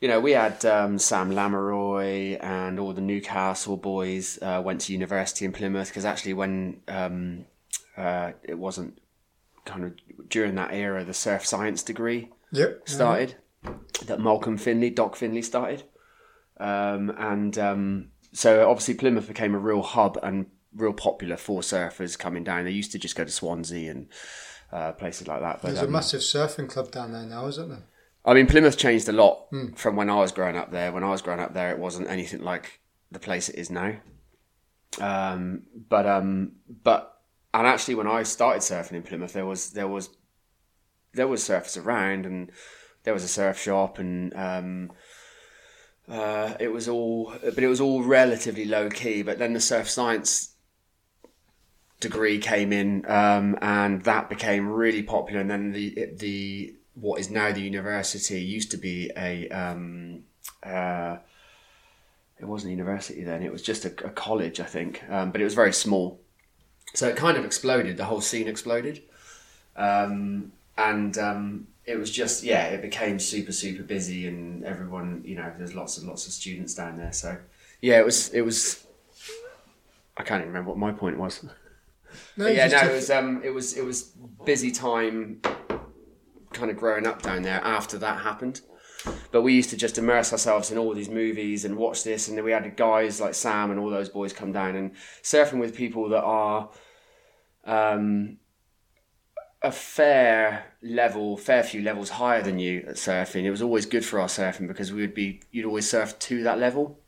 you 0.01 0.09
know, 0.09 0.19
we 0.21 0.33
had 0.33 0.65
um, 0.65 0.99
Sam 0.99 1.31
Lamiroy 1.31 2.43
and 2.43 2.79
all 2.79 2.93
the 2.95 3.03
Newcastle 3.03 3.77
boys 3.77 4.39
uh, 4.41 4.63
went 4.65 4.81
to 4.83 4.93
university 4.95 5.45
in 5.45 5.53
Plymouth 5.53 5.89
because 5.89 6.05
actually, 6.07 6.33
when 6.35 6.81
um, 6.89 7.45
uh, 7.97 8.33
it 8.43 8.59
wasn't 8.59 8.99
kind 9.67 9.85
of 9.85 9.93
during 10.29 10.55
that 10.55 10.73
era, 10.73 11.05
the 11.05 11.13
surf 11.15 11.45
science 11.45 11.83
degree 11.83 12.31
Yep. 12.53 12.89
started. 12.89 13.35
that 14.07 14.21
Malcolm 14.21 14.57
Finley, 14.57 14.89
Doc 14.91 15.17
Finley, 15.17 15.43
started, 15.43 15.83
um, 16.59 17.11
and 17.19 17.59
um, 17.59 18.09
so 18.33 18.69
obviously 18.71 18.95
Plymouth 18.95 19.29
became 19.29 19.55
a 19.55 19.59
real 19.59 19.83
hub 19.83 20.19
and 20.23 20.47
real 20.75 20.93
popular 20.93 21.37
for 21.37 21.61
surfers 21.61 22.19
coming 22.19 22.45
down. 22.45 22.65
They 22.65 22.71
used 22.71 22.93
to 22.93 22.99
just 22.99 23.17
go 23.17 23.25
to 23.25 23.31
Swansea 23.31 23.91
and 23.91 24.09
uh, 24.73 24.93
places 24.93 25.27
like 25.27 25.41
that. 25.41 25.61
But, 25.61 25.69
There's 25.69 25.83
a 25.83 25.87
um, 25.87 25.93
massive 25.93 26.21
surfing 26.21 26.69
club 26.69 26.91
down 26.91 27.13
there 27.13 27.25
now, 27.25 27.47
isn't 27.47 27.69
there? 27.69 27.85
I 28.25 28.35
mean, 28.35 28.47
Plymouth 28.47 28.77
changed 28.77 29.09
a 29.09 29.13
lot 29.13 29.47
from 29.77 29.97
when 29.97 30.11
I 30.11 30.17
was 30.17 30.31
growing 30.31 30.57
up 30.57 30.71
there. 30.71 30.93
When 30.93 31.05
I 31.05 31.11
was 31.11 31.23
growing 31.23 31.41
up 31.41 31.55
there, 31.55 31.71
it 31.71 31.79
wasn't 31.79 32.09
anything 32.09 32.43
like 32.43 32.81
the 33.11 33.19
place 33.19 33.49
it 33.49 33.57
is 33.57 33.71
now. 33.71 33.97
Um, 35.01 35.63
but 35.89 36.07
um, 36.07 36.53
but 36.83 37.17
and 37.55 37.67
actually, 37.67 37.95
when 37.95 38.07
I 38.07 38.23
started 38.25 38.61
surfing 38.61 38.93
in 38.93 39.03
Plymouth, 39.03 39.33
there 39.33 39.47
was 39.47 39.71
there 39.71 39.89
was 39.89 40.11
there 41.15 41.29
was 41.29 41.43
surfers 41.43 41.83
around, 41.83 42.27
and 42.27 42.53
there 43.05 43.15
was 43.15 43.25
a 43.25 43.29
surf 43.29 43.59
shop, 43.59 43.99
and 43.99 44.35
um, 44.37 44.93
uh, 46.09 46.55
it 46.61 46.69
was 46.69 46.89
all, 46.89 47.33
but 47.43 47.59
it 47.59 47.69
was 47.69 47.81
all 47.81 48.03
relatively 48.03 48.67
low 48.67 48.91
key. 48.91 49.23
But 49.23 49.39
then 49.39 49.55
the 49.55 49.61
surf 49.61 49.89
science 49.89 50.50
degree 52.01 52.39
came 52.39 52.73
in, 52.73 53.09
um, 53.09 53.59
and 53.61 54.03
that 54.03 54.29
became 54.29 54.69
really 54.69 55.03
popular. 55.03 55.41
And 55.41 55.51
then 55.51 55.73
the 55.73 56.11
the 56.17 56.75
what 56.95 57.21
is 57.21 57.31
now 57.31 57.53
the 57.53 57.61
university 57.61 58.41
used 58.41 58.71
to 58.73 58.77
be 58.77 59.11
a 59.17 59.49
um, 59.51 60.25
uh, 60.63 61.19
it 62.39 62.47
wasn't 62.47 62.71
a 62.71 62.73
university 62.73 63.23
then; 63.23 63.43
it 63.43 63.53
was 63.53 63.63
just 63.63 63.85
a, 63.85 63.89
a 64.05 64.11
college, 64.11 64.61
I 64.61 64.65
think, 64.65 65.03
um, 65.11 65.31
but 65.31 65.41
it 65.41 65.45
was 65.45 65.55
very 65.55 65.73
small. 65.73 66.21
So 66.95 67.07
it 67.07 67.17
kind 67.17 67.37
of 67.37 67.45
exploded. 67.45 67.97
The 67.97 68.07
whole 68.07 68.21
scene 68.21 68.49
exploded, 68.49 69.03
um, 69.77 70.53
and 70.77 71.17
um, 71.19 71.69
it 71.85 71.97
was 71.97 72.11
just 72.11 72.43
yeah, 72.43 72.65
it 72.67 72.83
became 72.83 73.19
super 73.19 73.53
super 73.53 73.83
busy, 73.83 74.27
and 74.27 74.65
everyone 74.65 75.23
you 75.25 75.37
know, 75.37 75.53
there's 75.59 75.75
lots 75.75 75.99
and 75.99 76.09
lots 76.09 76.27
of 76.27 76.33
students 76.33 76.75
down 76.75 76.97
there. 76.97 77.13
So 77.13 77.37
yeah, 77.81 77.99
it 77.99 78.05
was 78.05 78.31
it 78.31 78.41
was. 78.41 78.87
I 80.17 80.23
can't 80.23 80.41
even 80.41 80.49
remember 80.49 80.71
what 80.71 80.79
my 80.79 80.93
point 80.93 81.19
was. 81.19 81.45
No, 82.37 82.47
yeah, 82.47 82.69
no, 82.69 82.79
it 82.79 82.95
was 82.95 83.11
um, 83.11 83.43
it 83.45 83.51
was 83.51 83.77
it 83.77 83.85
was 83.85 84.13
busy 84.45 84.71
time, 84.71 85.41
kind 86.53 86.71
of 86.71 86.77
growing 86.77 87.07
up 87.07 87.23
down 87.23 87.43
there 87.43 87.61
after 87.65 87.99
that 87.99 88.21
happened. 88.21 88.61
But 89.31 89.43
we 89.43 89.55
used 89.55 89.71
to 89.71 89.77
just 89.77 89.97
immerse 89.97 90.33
ourselves 90.33 90.71
in 90.71 90.77
all 90.77 90.93
these 90.95 91.09
movies 91.09 91.65
and 91.65 91.77
watch 91.77 92.05
this, 92.05 92.29
and 92.29 92.37
then 92.37 92.45
we 92.45 92.53
had 92.53 92.77
guys 92.77 93.21
like 93.21 93.35
Sam 93.35 93.71
and 93.71 93.81
all 93.81 93.91
those 93.91 94.09
boys 94.09 94.33
come 94.33 94.53
down 94.53 94.77
and 94.77 94.93
surfing 95.23 95.59
with 95.59 95.75
people 95.75 96.11
that 96.11 96.23
are 96.23 96.71
um, 97.65 98.39
a 99.63 99.73
fair 99.73 100.65
level, 100.83 101.37
fair 101.37 101.63
few 101.63 101.83
levels 101.83 102.11
higher 102.11 102.43
than 102.43 102.59
you 102.59 102.85
at 102.89 102.97
surfing. 102.97 103.45
It 103.45 103.51
was 103.51 103.63
always 103.63 103.87
good 103.87 104.05
for 104.05 104.21
our 104.21 104.29
surfing 104.29 104.69
because 104.69 104.93
we 104.93 105.01
would 105.01 105.15
be, 105.15 105.43
you'd 105.51 105.67
always 105.67 105.89
surf 105.89 106.19
to 106.19 106.43
that 106.43 106.59
level 106.59 107.00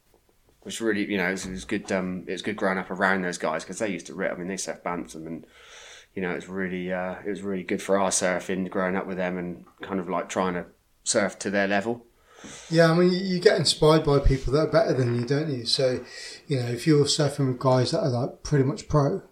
which 0.63 0.81
really, 0.81 1.05
you 1.11 1.17
know, 1.19 1.29
it 1.29 1.33
was, 1.33 1.47
it 1.47 1.51
was 1.51 1.65
good. 1.65 1.91
Um, 1.93 2.25
it 2.27 2.33
was 2.33 2.43
good 2.43 2.57
growing 2.57 2.79
up 2.79 2.91
around 2.91 3.23
those 3.23 3.39
guys 3.39 3.65
because 3.65 3.79
they 3.79 3.89
used 3.89 4.07
to 4.07 4.15
rip. 4.15 4.33
I 4.33 4.35
mean, 4.37 4.49
they 4.49 4.57
surf 4.57 4.83
Bantham, 4.85 5.27
and 5.27 5.47
you 6.15 6.23
know, 6.23 6.31
it 6.33 6.37
was 6.37 6.49
really, 6.49 6.93
uh, 6.93 7.17
it 7.25 7.29
was 7.31 7.43
really 7.43 7.63
good 7.63 7.83
for 7.83 7.99
our 7.99 8.11
surfing 8.11 8.69
growing 8.71 8.97
up 8.97 9.07
with 9.07 9.17
them 9.17 9.39
and 9.39 9.65
kind 9.81 9.99
of 10.01 10.09
like 10.09 10.29
trying 10.29 10.55
to 10.55 10.67
surf 11.05 11.39
to 11.41 11.51
their 11.51 11.67
level. 11.67 12.05
Yeah, 12.69 12.91
I 12.91 12.95
mean, 12.95 13.13
you- 13.13 13.39
get 13.41 13.57
inspired 13.59 14.05
by 14.05 14.19
people 14.19 14.53
that 14.55 14.69
are 14.69 14.71
better 14.73 14.93
than 14.93 15.15
you, 15.15 15.25
don't 15.25 15.49
you? 15.49 15.65
So, 15.65 16.05
you 16.49 16.59
know, 16.59 16.67
if 16.67 16.87
you're 16.87 17.05
surfing 17.05 17.49
with 17.49 17.59
guys 17.61 17.93
that 17.93 18.01
are 18.01 18.09
like 18.09 18.43
pretty 18.43 18.65
much 18.65 18.89
pro, 18.89 19.23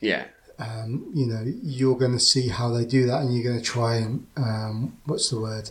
Yeah, 0.00 0.24
um, 0.58 1.10
you 1.14 1.26
know, 1.26 1.42
you're 1.62 1.96
going 1.96 2.12
to 2.12 2.18
see 2.20 2.48
how 2.48 2.70
they 2.70 2.84
do 2.84 3.06
that, 3.06 3.20
and 3.22 3.34
you're 3.34 3.44
going 3.44 3.58
to 3.62 3.64
try 3.64 3.96
and 3.96 4.26
um, 4.36 4.98
what's 5.04 5.28
the 5.30 5.40
word, 5.40 5.70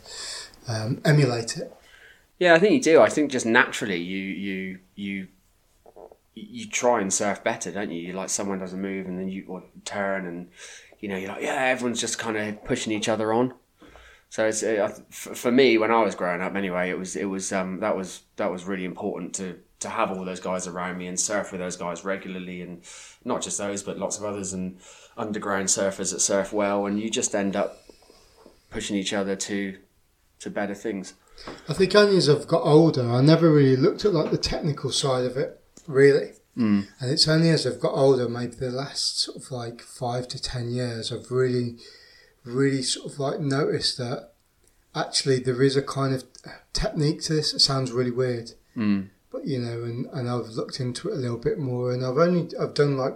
um, 0.68 1.02
emulate 1.04 1.58
it. 1.58 1.74
Yeah, 2.40 2.54
I 2.54 2.60
think 2.60 2.74
you 2.74 2.82
do. 2.82 3.02
I 3.02 3.10
think 3.10 3.32
just 3.32 3.46
naturally, 3.46 3.98
you 3.98 4.18
you 4.18 4.80
you 4.96 5.28
you 6.36 6.68
try 6.68 7.00
and 7.00 7.14
surf 7.14 7.44
better, 7.44 7.72
don't 7.72 7.92
you? 7.92 8.02
You 8.02 8.14
like 8.14 8.30
someone 8.30 8.60
does 8.60 8.74
a 8.74 8.78
move 8.78 9.08
and 9.08 9.20
then 9.20 9.30
you 9.30 9.46
or 9.48 9.64
turn 9.86 10.26
and 10.26 10.50
you 11.00 11.10
know 11.10 11.18
you're 11.18 11.30
like 11.30 11.44
yeah, 11.44 11.66
everyone's 11.66 12.02
just 12.02 12.18
kind 12.18 12.38
of 12.38 12.64
pushing 12.64 12.92
each 12.92 13.10
other 13.10 13.32
on. 13.32 13.54
So 14.30 14.48
it's 14.48 14.64
uh, 14.64 15.00
for 15.12 15.36
for 15.36 15.52
me 15.52 15.78
when 15.78 15.92
I 15.92 16.02
was 16.02 16.16
growing 16.16 16.42
up 16.42 16.56
anyway, 16.56 16.90
it 16.90 16.98
was 16.98 17.16
it 17.16 17.26
was 17.26 17.54
um, 17.54 17.80
that 17.82 17.96
was 17.96 18.24
that 18.38 18.52
was 18.52 18.66
really 18.66 18.86
important 18.86 19.36
to 19.36 19.60
to 19.82 19.90
have 19.90 20.12
all 20.12 20.26
those 20.26 20.40
guys 20.40 20.66
around 20.66 20.98
me 20.98 21.08
and 21.08 21.20
surf 21.20 21.52
with 21.52 21.60
those 21.60 21.76
guys 21.76 22.06
regularly 22.06 22.62
and 22.62 22.82
not 23.26 23.42
just 23.42 23.58
those 23.58 23.84
but 23.84 24.00
lots 24.00 24.18
of 24.18 24.24
others 24.24 24.54
and 24.54 24.80
underground 25.18 25.68
surfers 25.68 26.12
that 26.14 26.22
surf 26.22 26.54
well 26.54 26.86
and 26.86 27.02
you 27.02 27.10
just 27.10 27.36
end 27.36 27.56
up 27.56 27.84
pushing 28.70 28.96
each 28.96 29.14
other 29.14 29.36
to 29.36 29.78
to 30.40 30.50
better 30.50 30.74
things. 30.74 31.14
I 31.68 31.74
think 31.74 31.96
only 31.96 32.18
as 32.18 32.30
I've 32.30 32.48
got 32.48 32.64
older, 32.64 33.10
I 33.10 33.22
never 33.22 33.52
really 33.52 33.76
looked 33.76 34.06
at 34.06 34.14
like 34.14 34.32
the 34.32 34.38
technical 34.38 34.92
side 34.92 35.26
of 35.26 35.38
it, 35.38 35.62
really. 35.88 36.32
Mm. 36.58 36.88
And 37.00 37.12
it's 37.12 37.28
only 37.28 37.50
as 37.50 37.66
I've 37.66 37.80
got 37.80 37.94
older, 37.94 38.30
maybe 38.30 38.56
the 38.56 38.70
last 38.70 39.20
sort 39.22 39.38
of 39.38 39.52
like 39.52 39.82
five 39.82 40.28
to 40.30 40.42
ten 40.42 40.70
years, 40.70 41.12
I've 41.12 41.32
really, 41.32 41.78
really 42.46 42.82
sort 42.84 43.12
of 43.12 43.20
like 43.20 43.40
noticed 43.40 43.98
that 43.98 44.34
actually 44.96 45.40
there 45.40 45.64
is 45.64 45.76
a 45.76 45.82
kind 45.82 46.14
of 46.14 46.24
technique 46.74 47.22
to 47.24 47.34
this. 47.34 47.54
It 47.54 47.60
sounds 47.60 47.92
really 47.92 48.12
weird, 48.12 48.52
Mm. 48.78 49.10
but 49.32 49.46
you 49.46 49.60
know, 49.60 49.84
and, 49.84 50.06
and 50.14 50.30
I've 50.30 50.50
looked 50.50 50.80
into 50.80 51.10
it 51.10 51.14
a 51.14 51.20
little 51.20 51.38
bit 51.38 51.58
more, 51.60 51.92
and 51.92 52.06
I've 52.06 52.18
only 52.18 52.50
I've 52.60 52.74
done 52.74 52.98
like 52.98 53.16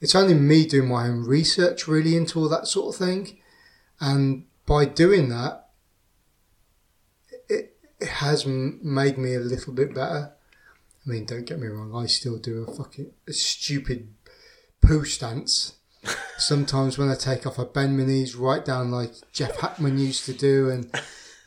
it's 0.00 0.14
only 0.14 0.34
me 0.34 0.66
doing 0.66 0.88
my 0.88 1.08
own 1.08 1.24
research 1.24 1.88
really 1.88 2.16
into 2.16 2.38
all 2.38 2.48
that 2.50 2.66
sort 2.68 2.94
of 2.94 2.98
thing, 2.98 3.38
and 4.00 4.44
by 4.66 4.84
doing 4.84 5.28
that, 5.30 5.61
it, 8.02 8.08
has 8.08 8.46
made 8.46 9.18
me 9.18 9.34
a 9.34 9.40
little 9.40 9.72
bit 9.72 9.94
better. 9.94 10.32
I 11.04 11.10
mean, 11.10 11.24
don't 11.24 11.46
get 11.46 11.58
me 11.58 11.66
wrong, 11.66 11.94
I 11.94 12.06
still 12.06 12.38
do 12.38 12.64
a 12.64 12.72
fucking 12.72 13.10
a 13.28 13.32
stupid 13.32 14.14
poo 14.80 15.04
stance. 15.04 15.76
Sometimes 16.38 16.98
when 16.98 17.08
I 17.08 17.14
take 17.14 17.46
off, 17.46 17.58
I 17.58 17.64
bend 17.64 17.98
my 17.98 18.04
knees 18.04 18.34
right 18.34 18.64
down 18.64 18.90
like 18.90 19.12
Jeff 19.32 19.56
Hakman 19.58 19.98
used 19.98 20.24
to 20.26 20.32
do, 20.32 20.70
and 20.70 20.90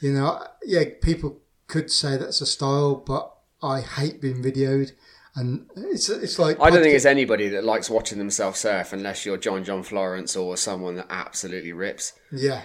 you 0.01 0.13
know, 0.13 0.43
yeah, 0.65 0.83
people 1.01 1.41
could 1.67 1.91
say 1.91 2.17
that's 2.17 2.41
a 2.41 2.45
style, 2.45 2.95
but 2.95 3.33
I 3.61 3.81
hate 3.81 4.21
being 4.21 4.41
videoed, 4.43 4.91
and 5.35 5.69
it's 5.75 6.09
it's 6.09 6.39
like 6.39 6.59
I 6.59 6.69
don't 6.69 6.81
think 6.81 6.95
it's 6.95 7.05
anybody 7.05 7.49
that 7.49 7.63
likes 7.63 7.89
watching 7.89 8.17
themselves 8.17 8.59
surf 8.59 8.93
unless 8.93 9.25
you're 9.25 9.37
John 9.37 9.63
John 9.63 9.83
Florence 9.83 10.35
or 10.35 10.55
someone 10.57 10.95
that 10.95 11.07
absolutely 11.09 11.73
rips. 11.73 12.13
yeah, 12.31 12.63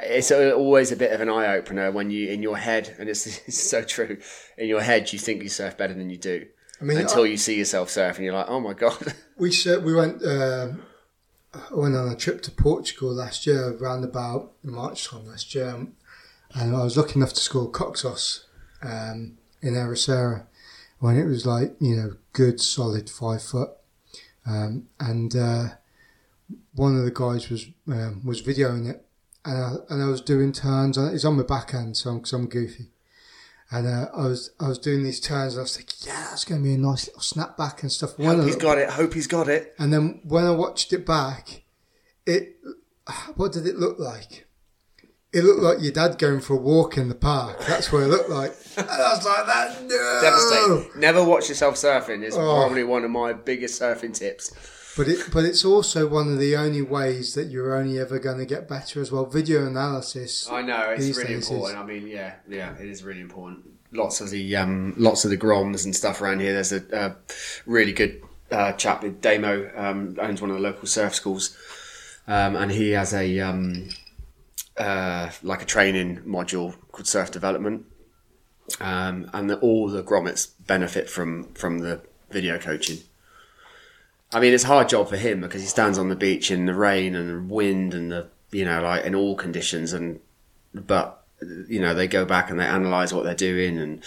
It's 0.00 0.32
always 0.32 0.90
a 0.90 0.96
bit 0.96 1.12
of 1.12 1.20
an 1.20 1.28
eye 1.28 1.54
opener 1.54 1.90
when 1.90 2.10
you 2.10 2.30
in 2.30 2.42
your 2.42 2.56
head, 2.56 2.96
and 2.98 3.08
it's, 3.08 3.26
it's 3.46 3.60
so 3.60 3.82
true. 3.82 4.18
In 4.56 4.68
your 4.68 4.80
head, 4.80 5.12
you 5.12 5.18
think 5.18 5.42
you 5.42 5.48
surf 5.48 5.76
better 5.76 5.94
than 5.94 6.10
you 6.10 6.16
do 6.16 6.46
I 6.80 6.84
mean, 6.84 6.98
until 6.98 7.26
you 7.26 7.36
see 7.36 7.58
yourself 7.58 7.90
surf, 7.90 8.16
and 8.16 8.24
you're 8.24 8.34
like, 8.34 8.48
oh 8.48 8.60
my 8.60 8.74
god. 8.74 9.14
We 9.38 9.50
sur- 9.50 9.80
we 9.80 9.94
went 9.94 10.24
um 10.24 10.82
I 11.54 11.74
went 11.74 11.96
on 11.96 12.08
a 12.08 12.16
trip 12.16 12.42
to 12.42 12.50
Portugal 12.50 13.12
last 13.12 13.46
year, 13.46 13.76
around 13.76 14.04
about 14.04 14.52
March 14.62 15.08
time 15.08 15.26
last 15.26 15.54
year, 15.54 15.86
and 16.54 16.76
I 16.76 16.82
was 16.82 16.96
lucky 16.96 17.16
enough 17.16 17.34
to 17.34 17.40
score 17.40 17.70
Coxos 17.70 18.44
um, 18.82 19.36
in 19.60 19.74
Ericeira 19.74 20.46
when 20.98 21.18
it 21.18 21.26
was 21.26 21.44
like 21.44 21.74
you 21.80 21.96
know 21.96 22.16
good 22.32 22.60
solid 22.60 23.10
five 23.10 23.42
foot, 23.42 23.70
um, 24.46 24.88
and 24.98 25.36
uh, 25.36 25.64
one 26.74 26.96
of 26.96 27.04
the 27.04 27.10
guys 27.10 27.50
was 27.50 27.66
um, 27.88 28.24
was 28.24 28.42
videoing 28.42 28.88
it, 28.88 29.04
and 29.44 29.56
I, 29.58 29.72
and 29.90 30.02
I 30.02 30.06
was 30.06 30.20
doing 30.20 30.52
turns. 30.52 30.96
It's 30.98 31.24
on 31.24 31.36
my 31.36 31.42
backhand, 31.42 31.96
so 31.96 32.10
I'm, 32.10 32.20
cause 32.20 32.32
I'm 32.32 32.46
goofy. 32.48 32.90
And 33.70 33.86
uh, 33.86 34.08
I 34.14 34.26
was 34.26 34.50
I 34.60 34.68
was 34.68 34.78
doing 34.78 35.02
these 35.02 35.18
turns, 35.20 35.54
and 35.54 35.60
I 35.60 35.62
was 35.62 35.76
thinking, 35.76 35.96
yeah, 36.06 36.26
that's 36.30 36.44
going 36.44 36.60
to 36.62 36.68
be 36.68 36.74
a 36.74 36.78
nice 36.78 37.06
little 37.06 37.22
snapback 37.22 37.80
and 37.82 37.90
stuff. 37.90 38.18
When 38.18 38.28
I 38.28 38.34
Hope 38.36 38.44
he's 38.44 38.56
got 38.56 38.78
it. 38.78 38.90
Hope 38.90 39.14
he's 39.14 39.26
got 39.26 39.48
it. 39.48 39.74
and 39.78 39.92
then 39.92 40.20
when 40.24 40.44
I 40.44 40.50
watched 40.50 40.92
it 40.92 41.06
back, 41.06 41.62
it 42.26 42.56
what 43.36 43.52
did 43.52 43.66
it 43.66 43.76
look 43.76 43.98
like? 43.98 44.46
It 45.32 45.44
looked 45.44 45.62
like 45.62 45.78
your 45.80 45.92
dad 45.92 46.18
going 46.18 46.42
for 46.42 46.52
a 46.52 46.60
walk 46.60 46.98
in 46.98 47.08
the 47.08 47.14
park. 47.14 47.58
That's 47.66 47.90
what 47.90 48.02
it 48.02 48.08
looked 48.08 48.28
like. 48.30 48.52
And 48.76 48.88
I 48.88 49.14
was 49.14 49.24
like, 49.24 49.46
that 49.46 49.82
no. 49.84 50.20
Devastating. 50.22 51.00
Never 51.00 51.24
watch 51.24 51.48
yourself 51.48 51.74
surfing. 51.76 52.22
Is 52.22 52.34
Oh. 52.34 52.38
probably 52.38 52.84
one 52.84 53.04
of 53.04 53.10
my 53.10 53.32
biggest 53.32 53.80
surfing 53.80 54.14
tips. 54.14 54.50
But 54.96 55.08
it 55.08 55.30
but 55.32 55.44
it's 55.44 55.64
also 55.64 56.06
one 56.06 56.32
of 56.32 56.38
the 56.38 56.54
only 56.56 56.82
ways 56.82 57.34
that 57.34 57.48
you're 57.48 57.74
only 57.74 57.98
ever 57.98 58.18
going 58.18 58.38
to 58.38 58.44
get 58.44 58.68
better 58.68 59.00
as 59.00 59.10
well. 59.10 59.24
Video 59.24 59.66
analysis. 59.66 60.48
I 60.50 60.60
know 60.62 60.90
it's 60.90 61.16
really 61.16 61.34
important. 61.34 61.78
I 61.78 61.84
mean, 61.84 62.06
yeah, 62.06 62.34
yeah, 62.46 62.76
it 62.78 62.88
is 62.88 63.02
really 63.02 63.22
important. 63.22 63.70
Lots 63.92 64.20
of 64.20 64.30
the 64.30 64.56
um, 64.56 64.94
lots 64.98 65.24
of 65.24 65.30
the 65.30 65.38
groms 65.38 65.84
and 65.84 65.96
stuff 65.96 66.20
around 66.20 66.40
here. 66.40 66.52
There's 66.52 66.72
a, 66.72 66.82
a 66.92 67.16
really 67.64 67.92
good 67.92 68.22
uh, 68.50 68.72
chap 68.72 69.02
with 69.02 69.22
Damo 69.22 69.70
um, 69.76 70.18
owns 70.20 70.42
one 70.42 70.50
of 70.50 70.56
the 70.56 70.62
local 70.62 70.86
surf 70.86 71.14
schools, 71.14 71.56
um, 72.26 72.54
and 72.56 72.70
he 72.70 72.90
has 72.90 73.14
a 73.14 73.40
um, 73.40 73.88
uh, 74.76 75.30
like 75.42 75.62
a 75.62 75.66
training 75.66 76.18
module 76.20 76.74
called 76.92 77.06
Surf 77.06 77.30
Development, 77.30 77.86
um, 78.80 79.30
and 79.32 79.48
the, 79.48 79.58
all 79.60 79.88
the 79.88 80.02
grommets 80.02 80.50
benefit 80.66 81.08
from 81.08 81.44
from 81.54 81.78
the 81.78 82.02
video 82.30 82.58
coaching. 82.58 82.98
I 84.32 84.40
mean, 84.40 84.52
it's 84.54 84.64
a 84.64 84.68
hard 84.68 84.88
job 84.88 85.08
for 85.08 85.16
him 85.16 85.40
because 85.42 85.62
he 85.62 85.68
stands 85.68 85.98
on 85.98 86.08
the 86.08 86.16
beach 86.16 86.50
in 86.50 86.66
the 86.66 86.74
rain 86.74 87.14
and 87.14 87.28
the 87.28 87.54
wind 87.54 87.94
and 87.94 88.10
the 88.10 88.28
you 88.50 88.64
know 88.64 88.82
like 88.82 89.04
in 89.04 89.14
all 89.14 89.34
conditions 89.36 89.92
and 89.92 90.20
but 90.74 91.24
you 91.68 91.80
know, 91.80 91.92
they 91.92 92.06
go 92.06 92.24
back 92.24 92.50
and 92.50 92.60
they 92.60 92.64
analyze 92.64 93.12
what 93.12 93.24
they're 93.24 93.34
doing 93.34 93.78
and. 93.78 94.02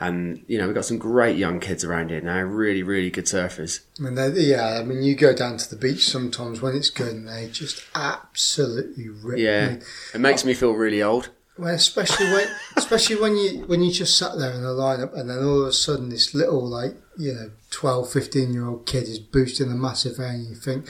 And 0.00 0.42
you 0.48 0.58
know 0.58 0.66
we've 0.66 0.74
got 0.74 0.84
some 0.84 0.98
great 0.98 1.36
young 1.36 1.60
kids 1.60 1.84
around 1.84 2.10
here 2.10 2.20
now, 2.20 2.40
really, 2.40 2.82
really 2.82 3.08
good 3.08 3.26
surfers. 3.26 3.80
I 4.00 4.02
mean, 4.02 4.16
they- 4.16 4.30
yeah, 4.40 4.80
I 4.80 4.82
mean, 4.82 5.00
you 5.00 5.14
go 5.14 5.32
down 5.32 5.58
to 5.58 5.70
the 5.70 5.76
beach 5.76 6.08
sometimes 6.08 6.60
when 6.60 6.74
it's 6.74 6.90
good, 6.90 7.12
and 7.14 7.28
they 7.28 7.48
just 7.52 7.84
absolutely 7.94 9.08
rip. 9.08 9.38
Yeah, 9.38 9.68
mean, 9.68 9.82
it 10.14 10.18
makes 10.20 10.44
me 10.44 10.54
feel 10.54 10.72
really 10.72 11.00
old. 11.04 11.28
Well, 11.58 11.74
especially 11.74 12.26
when, 12.26 12.48
especially 12.76 13.16
when 13.16 13.36
you 13.36 13.64
when 13.66 13.82
you 13.82 13.92
just 13.92 14.16
sat 14.16 14.38
there 14.38 14.52
in 14.52 14.62
the 14.62 14.68
lineup, 14.68 15.16
and 15.18 15.28
then 15.28 15.38
all 15.38 15.62
of 15.62 15.68
a 15.68 15.72
sudden 15.72 16.08
this 16.08 16.34
little 16.34 16.66
like 16.66 16.94
you 17.18 17.34
know 17.34 17.50
12, 17.70 18.10
15 18.12 18.52
year 18.52 18.66
old 18.66 18.86
kid 18.86 19.04
is 19.04 19.18
boosting 19.18 19.70
a 19.70 19.74
massive 19.74 20.18
air, 20.18 20.30
and 20.30 20.46
you 20.46 20.54
think, 20.54 20.88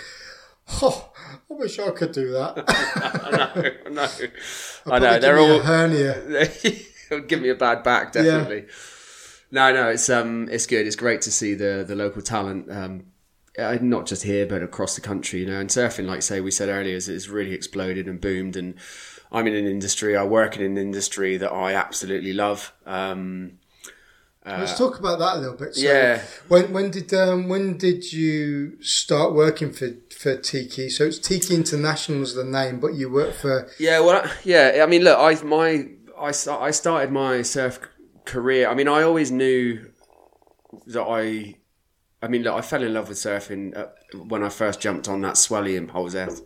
oh, 0.81 1.13
I 1.51 1.55
wish 1.55 1.79
I 1.79 1.91
could 1.91 2.13
do 2.13 2.31
that. 2.33 2.65
I 2.69 3.31
know, 3.31 3.71
I 3.87 3.91
know, 3.91 4.95
I 4.95 4.99
know. 4.99 5.19
They're 5.19 5.39
all 5.39 5.61
hernia. 5.61 6.23
It'll 7.11 7.27
give 7.27 7.43
me 7.43 7.51
a 7.51 7.55
bad 7.55 7.83
back, 7.83 8.13
definitely. 8.13 8.67
No, 9.51 9.71
no, 9.73 9.89
it's 9.91 10.09
um, 10.09 10.49
it's 10.51 10.67
good. 10.67 10.87
It's 10.87 10.97
great 10.97 11.21
to 11.23 11.31
see 11.31 11.55
the 11.55 11.85
the 11.87 11.95
local 11.95 12.23
talent, 12.23 12.71
um, 12.71 13.05
uh, 13.59 13.77
not 13.83 14.07
just 14.07 14.23
here 14.23 14.47
but 14.47 14.63
across 14.63 14.95
the 14.95 15.03
country. 15.03 15.41
You 15.41 15.47
know, 15.47 15.61
and 15.61 15.69
surfing, 15.69 16.07
like 16.07 16.23
say 16.23 16.41
we 16.41 16.51
said 16.51 16.71
earlier, 16.71 16.97
is, 16.97 17.09
is 17.09 17.29
really 17.29 17.53
exploded 17.53 18.07
and 18.07 18.19
boomed. 18.19 18.57
And 18.57 18.77
I'm 19.33 19.47
in 19.47 19.55
an 19.55 19.67
industry, 19.67 20.17
I 20.17 20.25
work 20.25 20.57
in 20.57 20.63
an 20.63 20.77
industry 20.77 21.39
that 21.39 21.51
I 21.51 21.75
absolutely 21.75 22.33
love. 22.33 22.73
Um, 22.87 23.59
Let's 24.45 24.77
talk 24.77 24.99
about 24.99 25.21
that 25.21 25.37
a 25.37 25.39
little 25.39 25.57
bit. 25.57 25.77
So 25.77 25.87
yeah, 25.87 26.21
When 26.49 26.73
when 26.73 26.91
did 26.91 27.15
um, 27.15 27.49
when 27.49 27.79
did 27.79 28.13
you 28.13 28.83
start 28.83 29.35
working 29.35 29.73
for 29.73 29.91
for 30.11 30.37
Tiki? 30.37 30.91
So 30.91 31.05
it's 31.05 31.19
Tiki 31.19 31.55
International 31.55 32.23
is 32.23 32.35
the 32.35 32.45
name, 32.45 32.81
but 32.81 32.95
you 32.95 33.11
work 33.11 33.35
for 33.35 33.71
Yeah, 33.79 34.01
well, 34.01 34.29
yeah. 34.43 34.81
I 34.83 34.87
mean, 34.87 35.05
look, 35.05 35.17
I 35.17 35.41
my 35.45 35.89
I 36.19 36.29
I 36.29 36.71
started 36.73 37.13
my 37.13 37.43
surf 37.43 37.79
career. 38.25 38.69
I 38.69 38.75
mean, 38.75 38.89
I 38.89 39.03
always 39.03 39.31
knew 39.31 39.93
that 40.87 41.03
I. 41.03 41.57
I 42.21 42.29
mean, 42.29 42.43
look, 42.43 42.55
I 42.55 42.63
fell 42.63 42.83
in 42.83 42.95
love 42.95 43.09
with 43.09 43.19
surfing 43.19 43.77
uh, 43.77 43.87
when 44.17 44.43
I 44.43 44.49
first 44.49 44.81
jumped 44.81 45.09
on 45.09 45.21
that 45.23 45.35
swelly 45.35 45.77
in 45.77 45.87
Polzeath, 45.87 46.41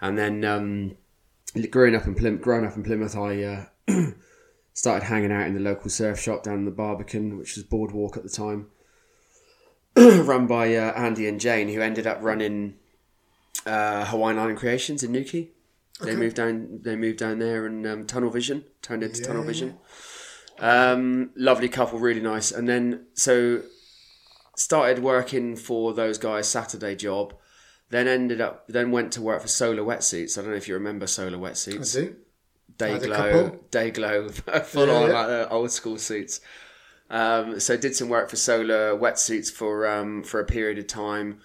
and 0.00 0.16
then 0.16 0.44
um, 0.44 0.96
growing 1.70 1.94
up 1.94 2.06
in 2.06 2.14
Plymouth, 2.14 2.42
growing 2.42 2.66
up 2.66 2.76
in 2.76 2.82
Plymouth, 2.82 3.16
I 3.16 3.42
uh, 3.42 3.64
started 4.72 5.06
hanging 5.06 5.32
out 5.32 5.46
in 5.46 5.54
the 5.54 5.60
local 5.60 5.90
surf 5.90 6.20
shop 6.20 6.42
down 6.42 6.58
in 6.58 6.64
the 6.64 6.70
Barbican, 6.70 7.38
which 7.38 7.56
was 7.56 7.64
Boardwalk 7.64 8.16
at 8.16 8.22
the 8.22 8.28
time, 8.28 8.68
run 9.96 10.46
by 10.46 10.74
uh, 10.74 10.92
Andy 10.92 11.26
and 11.26 11.40
Jane, 11.40 11.68
who 11.68 11.80
ended 11.80 12.06
up 12.06 12.18
running 12.20 12.76
uh, 13.66 14.04
Hawaiian 14.06 14.38
Island 14.38 14.58
Creations 14.58 15.02
in 15.02 15.12
Newquay. 15.12 15.50
They 16.00 16.14
moved 16.14 16.36
down. 16.36 16.80
They 16.82 16.94
moved 16.94 17.18
down 17.18 17.40
there, 17.40 17.66
and 17.66 17.84
um, 17.84 18.06
Tunnel 18.06 18.30
Vision 18.30 18.64
turned 18.82 19.02
into 19.02 19.20
Tunnel 19.20 19.42
Vision. 19.42 19.78
Um, 20.60 21.30
lovely 21.36 21.68
couple, 21.68 21.98
really 21.98 22.20
nice. 22.20 22.52
And 22.52 22.68
then 22.68 23.06
so 23.14 23.62
started 24.56 25.00
working 25.00 25.56
for 25.56 25.92
those 25.92 26.18
guys 26.18 26.48
Saturday 26.48 26.94
job. 26.94 27.34
Then 27.90 28.06
ended 28.06 28.40
up. 28.40 28.66
Then 28.68 28.90
went 28.90 29.12
to 29.12 29.22
work 29.22 29.40
for 29.42 29.48
Sola 29.48 29.80
Wetsuits. 29.82 30.36
I 30.36 30.42
don't 30.42 30.50
know 30.50 30.56
if 30.56 30.68
you 30.68 30.74
remember 30.74 31.06
Sola 31.06 31.38
I 31.38 31.40
Wetsuits. 31.50 31.94
do. 31.94 32.16
Day 32.76 32.98
glow, 32.98 33.58
day 33.70 33.90
glow, 33.90 34.28
full 34.64 34.86
Yeah, 34.86 34.94
on 34.94 35.08
yeah. 35.10 35.14
like 35.18 35.26
the 35.28 35.48
old 35.50 35.70
school 35.72 35.98
suits. 35.98 36.40
Um, 37.10 37.58
so 37.58 37.76
did 37.76 37.96
some 37.96 38.08
work 38.08 38.28
for 38.30 38.36
Sola 38.36 38.96
Wetsuits 38.96 39.50
for 39.50 39.86
um, 39.88 40.22
for 40.22 40.38
a 40.38 40.44
period 40.44 40.78
of 40.78 40.86
time, 40.86 41.40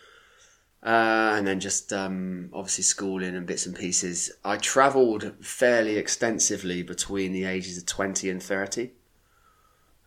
uh, 0.83 1.33
and 1.37 1.47
then 1.47 1.59
just 1.61 1.91
um, 1.93 2.49
obviously 2.53 2.83
schooling 2.83 3.35
and 3.35 3.47
bits 3.47 3.65
and 3.65 3.75
pieces. 3.75 4.31
I 4.43 4.57
travelled 4.57 5.33
fairly 5.43 5.95
extensively 5.97 6.83
between 6.83 7.31
the 7.31 7.45
ages 7.45 7.77
of 7.77 7.85
twenty 7.85 8.29
and 8.29 8.43
thirty. 8.43 8.91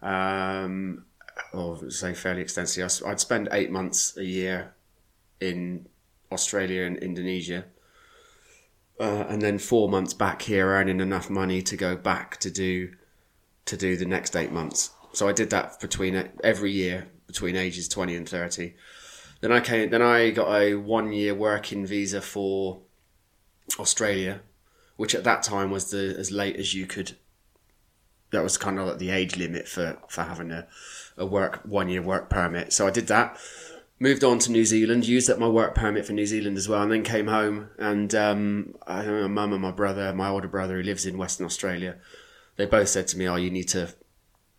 Um, 0.02 1.06
or 1.52 1.90
say 1.90 2.14
fairly 2.14 2.42
extensively. 2.42 2.88
I'd 3.06 3.18
spend 3.20 3.48
eight 3.50 3.70
months 3.70 4.16
a 4.16 4.24
year 4.24 4.74
in 5.40 5.86
Australia 6.32 6.82
and 6.84 6.96
Indonesia 6.98 7.64
uh, 8.98 9.24
and 9.28 9.42
then 9.42 9.58
four 9.58 9.88
months 9.88 10.14
back 10.14 10.42
here 10.42 10.68
earning 10.68 11.00
enough 11.00 11.28
money 11.28 11.62
to 11.62 11.76
go 11.76 11.96
back 11.96 12.38
to 12.38 12.50
do 12.50 12.92
to 13.66 13.76
do 13.76 13.96
the 13.96 14.06
next 14.06 14.36
eight 14.36 14.52
months. 14.52 14.90
So 15.12 15.28
I 15.28 15.32
did 15.32 15.50
that 15.50 15.80
between 15.80 16.30
every 16.42 16.72
year 16.72 17.08
between 17.26 17.56
ages 17.56 17.88
twenty 17.88 18.16
and 18.16 18.28
thirty. 18.28 18.74
Then 19.40 19.52
I 19.52 19.60
came. 19.60 19.90
Then 19.90 20.02
I 20.02 20.30
got 20.30 20.54
a 20.54 20.74
one 20.74 21.12
year 21.12 21.34
working 21.34 21.84
visa 21.86 22.22
for 22.22 22.80
Australia, 23.78 24.40
which 24.96 25.14
at 25.14 25.24
that 25.24 25.42
time 25.42 25.70
was 25.70 25.90
the 25.90 26.14
as 26.18 26.30
late 26.30 26.56
as 26.56 26.74
you 26.74 26.86
could. 26.86 27.16
That 28.30 28.42
was 28.42 28.58
kind 28.58 28.78
of 28.78 28.88
like 28.88 28.98
the 28.98 29.10
age 29.10 29.36
limit 29.36 29.68
for 29.68 29.98
for 30.08 30.22
having 30.22 30.50
a 30.50 30.66
a 31.18 31.26
work 31.26 31.60
one 31.64 31.88
year 31.88 32.02
work 32.02 32.30
permit. 32.30 32.72
So 32.72 32.86
I 32.86 32.90
did 32.90 33.08
that 33.08 33.38
moved 33.98 34.22
on 34.22 34.38
to 34.40 34.52
New 34.52 34.64
Zealand, 34.64 35.06
used 35.06 35.30
up 35.30 35.38
my 35.38 35.48
work 35.48 35.74
permit 35.74 36.06
for 36.06 36.12
New 36.12 36.26
Zealand 36.26 36.56
as 36.56 36.68
well, 36.68 36.82
and 36.82 36.92
then 36.92 37.02
came 37.02 37.28
home. 37.28 37.70
And 37.78 38.14
um, 38.14 38.74
I 38.86 39.04
know 39.04 39.22
my 39.22 39.28
mum 39.28 39.52
and 39.52 39.62
my 39.62 39.70
brother, 39.70 40.12
my 40.14 40.28
older 40.28 40.48
brother 40.48 40.76
who 40.76 40.82
lives 40.82 41.06
in 41.06 41.18
Western 41.18 41.46
Australia, 41.46 41.96
they 42.56 42.66
both 42.66 42.88
said 42.88 43.08
to 43.08 43.18
me, 43.18 43.28
"Oh, 43.28 43.36
you 43.36 43.50
need 43.50 43.68
to, 43.68 43.94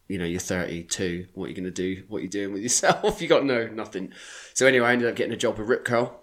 you 0.08 0.18
know, 0.18 0.26
you're 0.26 0.40
32. 0.40 1.28
What 1.34 1.46
are 1.46 1.50
you 1.50 1.56
going 1.56 1.66
to 1.66 1.72
do? 1.72 2.04
What 2.08 2.20
are 2.20 2.22
you 2.22 2.30
doing 2.30 2.54
with 2.54 2.64
yourself? 2.64 3.22
you 3.22 3.28
got 3.28 3.46
no 3.46 3.68
nothing." 3.68 4.14
So 4.54 4.66
anyway, 4.66 4.88
I 4.88 4.94
ended 4.94 5.10
up 5.10 5.16
getting 5.16 5.34
a 5.34 5.38
job 5.38 5.58
with 5.58 5.68
Rip 5.68 5.86
Curl. 5.86 6.20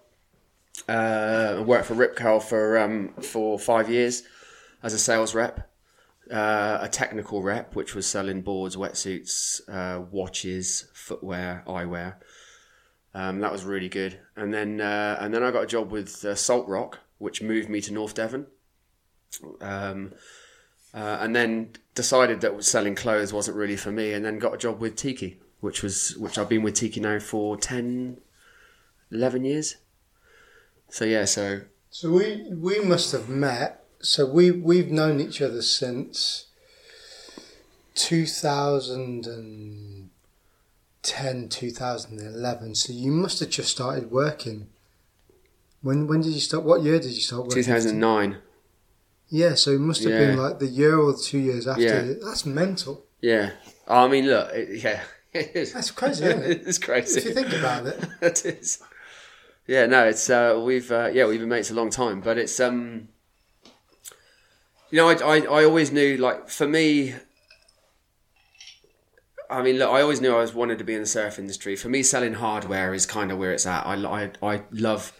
Uh, 0.89 1.57
I 1.59 1.61
worked 1.61 1.87
for 1.87 1.95
Rip 1.95 2.17
Curl 2.17 2.41
for 2.41 2.79
um, 2.79 3.15
for 3.23 3.59
five 3.59 3.89
years 3.89 4.25
as 4.83 4.93
a 4.93 4.99
sales 4.99 5.35
rep. 5.35 5.71
Uh, 6.31 6.79
a 6.81 6.89
technical 6.89 7.43
rep, 7.43 7.77
which 7.77 7.95
was 7.95 8.07
selling 8.07 8.41
boards, 8.41 8.77
wetsuits, 8.77 9.61
uh, 9.69 10.01
watches, 10.11 10.89
footwear, 10.95 11.63
eyewear. 11.67 12.15
Um, 13.15 13.41
that 13.41 13.53
was 13.53 13.65
really 13.65 13.89
good. 13.89 14.19
And 14.37 14.53
then 14.53 14.81
uh, 14.81 15.17
and 15.21 15.33
then 15.33 15.43
I 15.43 15.51
got 15.51 15.65
a 15.65 15.67
job 15.67 15.91
with 15.91 16.25
uh, 16.25 16.35
Salt 16.35 16.67
Rock, 16.69 16.99
which 17.19 17.43
moved 17.43 17.69
me 17.69 17.81
to 17.83 17.93
North 17.93 18.15
Devon. 18.15 18.47
Um, 19.61 20.13
uh, 20.93 21.19
and 21.21 21.35
then 21.35 21.71
decided 21.95 22.41
that 22.41 22.65
selling 22.65 22.95
clothes 22.95 23.33
wasn't 23.33 23.57
really 23.57 23.77
for 23.77 23.93
me, 23.93 24.13
and 24.13 24.25
then 24.25 24.39
got 24.39 24.55
a 24.55 24.59
job 24.59 24.81
with 24.81 24.97
Tiki, 24.97 25.39
which 25.61 25.83
was 25.83 26.17
which 26.17 26.39
I've 26.39 26.49
been 26.49 26.63
with 26.63 26.75
Tiki 26.75 27.01
now 27.01 27.19
for 27.19 27.57
10, 27.57 28.19
11 29.11 29.45
years. 29.45 29.77
So 30.89 31.05
yeah, 31.05 31.25
so 31.25 31.63
So 31.91 32.13
we 32.13 32.47
we 32.51 32.81
must 32.81 33.13
have 33.13 33.29
met. 33.29 33.85
So 34.01 34.27
we 34.27 34.51
we've 34.51 34.91
known 34.91 35.21
each 35.21 35.41
other 35.41 35.63
since 35.63 36.47
2010, 41.05 41.49
2011. 41.51 42.75
So 42.75 42.93
you 42.93 43.13
must 43.13 43.41
have 43.41 43.51
just 43.51 43.71
started 43.71 44.11
working. 44.11 44.69
When 45.83 46.07
when 46.07 46.23
did 46.23 46.33
you 46.33 46.41
start? 46.41 46.65
What 46.65 46.83
year 46.83 46.99
did 46.99 47.13
you 47.13 47.21
start 47.21 47.43
working? 47.43 47.63
two 47.63 47.63
thousand 47.63 48.01
nine. 48.01 48.39
Yeah, 49.29 49.55
so 49.55 49.73
it 49.73 49.81
must 49.81 50.03
have 50.05 50.13
been 50.13 50.39
like 50.39 50.59
the 50.59 50.67
year 50.67 50.99
or 50.99 51.15
two 51.15 51.39
years 51.39 51.67
after. 51.67 51.83
Yeah. 51.83 52.13
That's 52.25 52.47
mental. 52.47 53.05
Yeah, 53.21 53.51
I 53.87 54.09
mean, 54.09 54.27
look, 54.27 54.51
it, 54.53 54.83
yeah, 54.83 55.03
it 55.33 55.53
is. 55.55 55.73
That's 55.75 55.91
crazy, 55.91 56.25
isn't 56.25 56.43
it? 56.43 56.63
it's 56.67 56.79
crazy. 56.79 57.19
If 57.19 57.25
you 57.27 57.35
think 57.35 57.53
about 57.53 57.87
it. 57.87 58.03
it 58.23 58.45
is. 58.47 58.83
Yeah, 59.67 59.87
no, 59.87 60.07
it's 60.07 60.29
uh, 60.31 60.61
we've 60.65 60.91
uh, 60.91 61.11
yeah 61.13 61.27
we've 61.27 61.41
been 61.41 61.49
mates 61.49 61.71
a 61.71 61.75
long 61.75 61.91
time, 61.91 62.21
but 62.23 62.39
it's 62.39 62.59
um, 62.61 63.09
you 64.91 64.97
know, 64.99 65.09
I, 65.11 65.15
I 65.15 65.41
I 65.41 65.65
always 65.65 65.93
knew 65.93 66.17
like 66.17 66.49
for 66.49 66.67
me. 66.67 67.15
I 69.51 69.63
mean, 69.63 69.79
look, 69.79 69.91
I 69.91 70.01
always 70.01 70.21
knew 70.21 70.35
I 70.35 70.41
was 70.41 70.55
wanted 70.55 70.79
to 70.79 70.85
be 70.85 70.95
in 70.95 71.01
the 71.01 71.07
surf 71.07 71.39
industry. 71.39 71.77
For 71.77 71.89
me, 71.89 72.03
selling 72.03 72.35
hardware 72.35 72.95
is 72.95 73.07
kind 73.07 73.31
of 73.31 73.39
where 73.39 73.53
it's 73.53 73.67
at. 73.67 73.87
I, 73.87 73.95
I, 73.95 74.31
I 74.43 74.63
love 74.71 75.13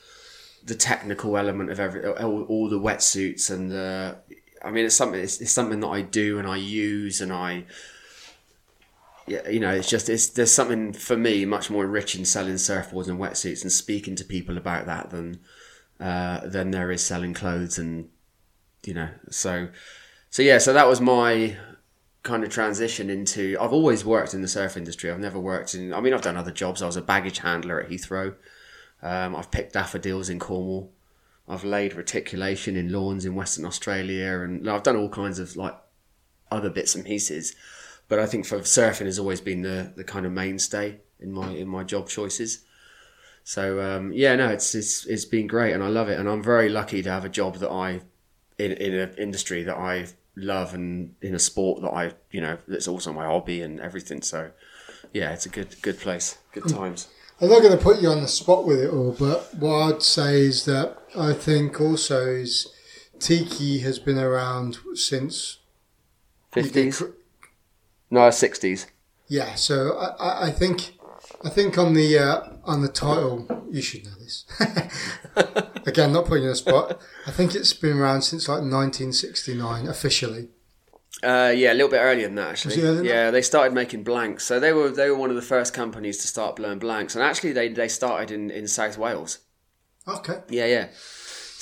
the 0.65 0.75
technical 0.75 1.37
element 1.37 1.71
of 1.71 1.79
every 1.79 2.07
all, 2.07 2.43
all 2.45 2.69
the 2.69 2.81
wetsuits 2.81 3.51
and 3.51 3.71
the. 3.71 4.17
I 4.65 4.71
mean, 4.71 4.87
it's 4.87 4.95
something. 4.95 5.21
It's, 5.21 5.41
it's 5.41 5.53
something 5.53 5.81
that 5.81 5.89
I 5.89 6.01
do 6.01 6.39
and 6.39 6.49
I 6.49 6.57
use 6.57 7.21
and 7.21 7.33
I 7.33 7.65
yeah, 9.27 9.49
you 9.49 9.61
know, 9.61 9.71
it's 9.71 9.89
just 9.89 10.09
it's 10.09 10.29
there's 10.29 10.53
something 10.53 10.93
for 10.93 11.17
me 11.17 11.45
much 11.45 11.71
more 11.71 11.87
rich 11.87 12.15
in 12.15 12.25
selling 12.25 12.55
surfboards 12.55 13.09
and 13.09 13.19
wetsuits 13.19 13.63
and 13.63 13.73
speaking 13.73 14.17
to 14.17 14.25
people 14.25 14.59
about 14.59 14.87
that 14.87 15.11
than 15.11 15.41
uh, 15.99 16.47
than 16.47 16.71
there 16.71 16.91
is 16.91 17.03
selling 17.03 17.33
clothes 17.33 17.79
and 17.79 18.11
you 18.85 18.93
know. 18.93 19.09
So 19.31 19.69
so 20.29 20.43
yeah, 20.43 20.59
so 20.59 20.75
that 20.75 20.89
was 20.89 21.01
my 21.01 21.57
kind 22.25 22.43
of 22.43 22.51
transition 22.51 23.09
into. 23.09 23.57
I've 23.61 23.73
always 23.73 24.05
worked 24.05 24.35
in 24.35 24.43
the 24.43 24.49
surf 24.49 24.77
industry. 24.77 25.11
I've 25.11 25.21
never 25.21 25.39
worked 25.39 25.75
in. 25.75 25.95
I 25.95 26.01
mean, 26.01 26.13
I've 26.13 26.23
done 26.23 26.37
other 26.37 26.51
jobs. 26.51 26.83
I 26.83 26.87
was 26.87 26.97
a 26.97 27.03
baggage 27.03 27.39
handler 27.39 27.81
at 27.81 27.89
Heathrow. 27.89 28.35
Um, 29.03 29.37
I've 29.37 29.53
picked 29.53 29.75
daffodils 29.75 30.29
in 30.29 30.41
Cornwall. 30.41 30.91
I've 31.47 31.65
laid 31.65 31.95
reticulation 31.95 32.75
in 32.75 32.91
lawns 32.91 33.25
in 33.25 33.37
Western 33.37 33.65
Australia, 33.65 34.41
and 34.41 34.69
I've 34.69 34.83
done 34.83 34.97
all 34.97 35.11
kinds 35.11 35.39
of 35.39 35.55
like 35.55 35.79
other 36.51 36.71
bits 36.71 36.97
and 36.97 37.05
pieces 37.05 37.55
but 38.09 38.19
I 38.19 38.27
think 38.27 38.47
for 38.47 38.59
surfing 38.61 39.07
has 39.07 39.19
always 39.19 39.41
been 39.41 39.63
the, 39.63 39.93
the 39.97 40.05
kind 40.05 40.27
of 40.27 40.33
mainstay 40.33 41.01
in 41.21 41.33
my 41.33 41.51
in 41.51 41.69
my 41.69 41.85
job 41.85 42.09
choices. 42.09 42.65
So 43.45 43.81
um, 43.81 44.13
yeah, 44.13 44.37
no, 44.37 44.49
it's 44.49 44.75
it's 44.75 45.07
it's 45.07 45.25
been 45.25 45.47
great 45.47 45.73
and 45.73 45.83
I 45.83 45.89
love 45.89 46.09
it 46.09 46.19
and 46.19 46.29
I'm 46.29 46.43
very 46.43 46.69
lucky 46.69 47.03
to 47.03 47.11
have 47.11 47.25
a 47.25 47.29
job 47.29 47.57
that 47.57 47.71
I 47.71 48.03
in 48.59 48.73
in 48.73 48.95
an 48.95 49.15
industry 49.19 49.63
that 49.65 49.77
I 49.77 50.07
love 50.37 50.75
and 50.75 51.15
in 51.23 51.35
a 51.35 51.39
sport 51.39 51.83
that 51.83 51.91
I, 51.93 52.13
you 52.31 52.41
know, 52.41 52.59
that's 52.69 52.89
also 52.89 53.13
my 53.13 53.25
hobby 53.27 53.63
and 53.63 53.81
everything. 53.81 54.23
So, 54.23 54.51
yeah, 55.13 55.33
it's 55.33 55.47
a 55.47 55.49
good 55.51 55.81
good 55.83 55.99
place, 55.99 56.39
good 56.53 56.69
times. 56.69 57.09
I'm 57.41 57.49
not 57.51 57.63
going 57.63 57.77
to 57.77 57.83
put 57.83 58.01
you 58.01 58.09
on 58.09 58.21
the 58.23 58.29
spot 58.29 58.65
with 58.65 58.81
it 58.81 58.91
all, 58.93 59.13
but 59.19 59.53
what 59.57 59.95
I'd 59.97 60.03
say 60.03 60.43
is 60.43 60.65
that 60.67 60.97
I 61.17 61.33
think 61.33 61.81
also 61.81 62.27
is 62.29 62.69
tiki 63.19 63.81
has 63.81 63.99
been 63.99 64.19
around 64.19 64.79
since 64.95 65.59
Fifties, 66.53 67.03
no, 68.11 68.31
sixties. 68.31 68.87
Yeah, 69.27 69.55
so 69.57 69.97
I, 69.99 70.07
I- 70.25 70.47
I 70.47 70.51
think 70.53 70.95
I 71.45 71.49
think 71.51 71.77
on 71.79 71.95
the 71.95 72.19
uh, 72.19 72.41
on 72.65 72.83
the 72.83 72.89
title 72.89 73.67
you 73.71 73.83
should 73.83 74.05
know 74.05 74.14
this. 74.25 74.45
Again, 75.87 76.13
not 76.13 76.27
putting 76.27 76.45
you 76.45 76.49
on 76.49 76.53
the 76.53 76.57
spot. 76.57 77.01
I 77.27 77.31
think 77.31 77.55
it's 77.55 77.73
been 77.73 77.99
around 77.99 78.23
since 78.23 78.49
like 78.49 78.61
1969 78.61 79.87
officially. 79.87 80.49
Uh, 81.23 81.53
yeah, 81.55 81.73
a 81.73 81.75
little 81.75 81.89
bit 81.89 81.99
earlier 81.99 82.27
than 82.27 82.35
that 82.35 82.51
actually. 82.51 82.75
Was 82.75 82.79
it 82.79 82.87
earlier 82.87 82.97
than 82.97 83.05
yeah, 83.05 83.31
they 83.31 83.43
started 83.43 83.73
making 83.73 84.03
blanks, 84.03 84.45
so 84.45 84.59
they 84.59 84.73
were 84.73 84.91
they 84.91 85.09
were 85.09 85.17
one 85.17 85.31
of 85.31 85.37
the 85.37 85.43
first 85.43 85.73
companies 85.73 86.19
to 86.19 86.27
start 86.27 86.57
blowing 86.57 86.79
blanks, 86.79 87.15
and 87.15 87.23
actually 87.23 87.53
they 87.53 87.69
they 87.69 87.89
started 87.89 88.31
in 88.31 88.51
in 88.51 88.67
South 88.67 88.99
Wales. 88.99 89.39
Okay. 90.07 90.41
Yeah, 90.49 90.67
yeah. 90.67 90.89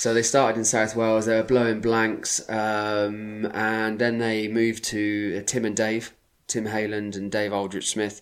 So 0.03 0.13
they 0.13 0.23
started 0.23 0.57
in 0.57 0.65
South 0.65 0.95
Wales. 0.95 1.27
They 1.27 1.35
were 1.35 1.43
blowing 1.43 1.79
blanks, 1.79 2.41
um, 2.49 3.45
and 3.53 3.99
then 3.99 4.17
they 4.17 4.47
moved 4.47 4.83
to 4.85 5.39
uh, 5.39 5.43
Tim 5.45 5.65
and 5.65 5.75
Dave, 5.75 6.13
Tim 6.47 6.65
Hayland 6.65 7.15
and 7.15 7.31
Dave 7.31 7.53
Aldrich 7.53 7.89
Smith. 7.91 8.21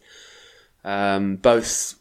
Um, 0.84 1.38
both, 1.38 1.96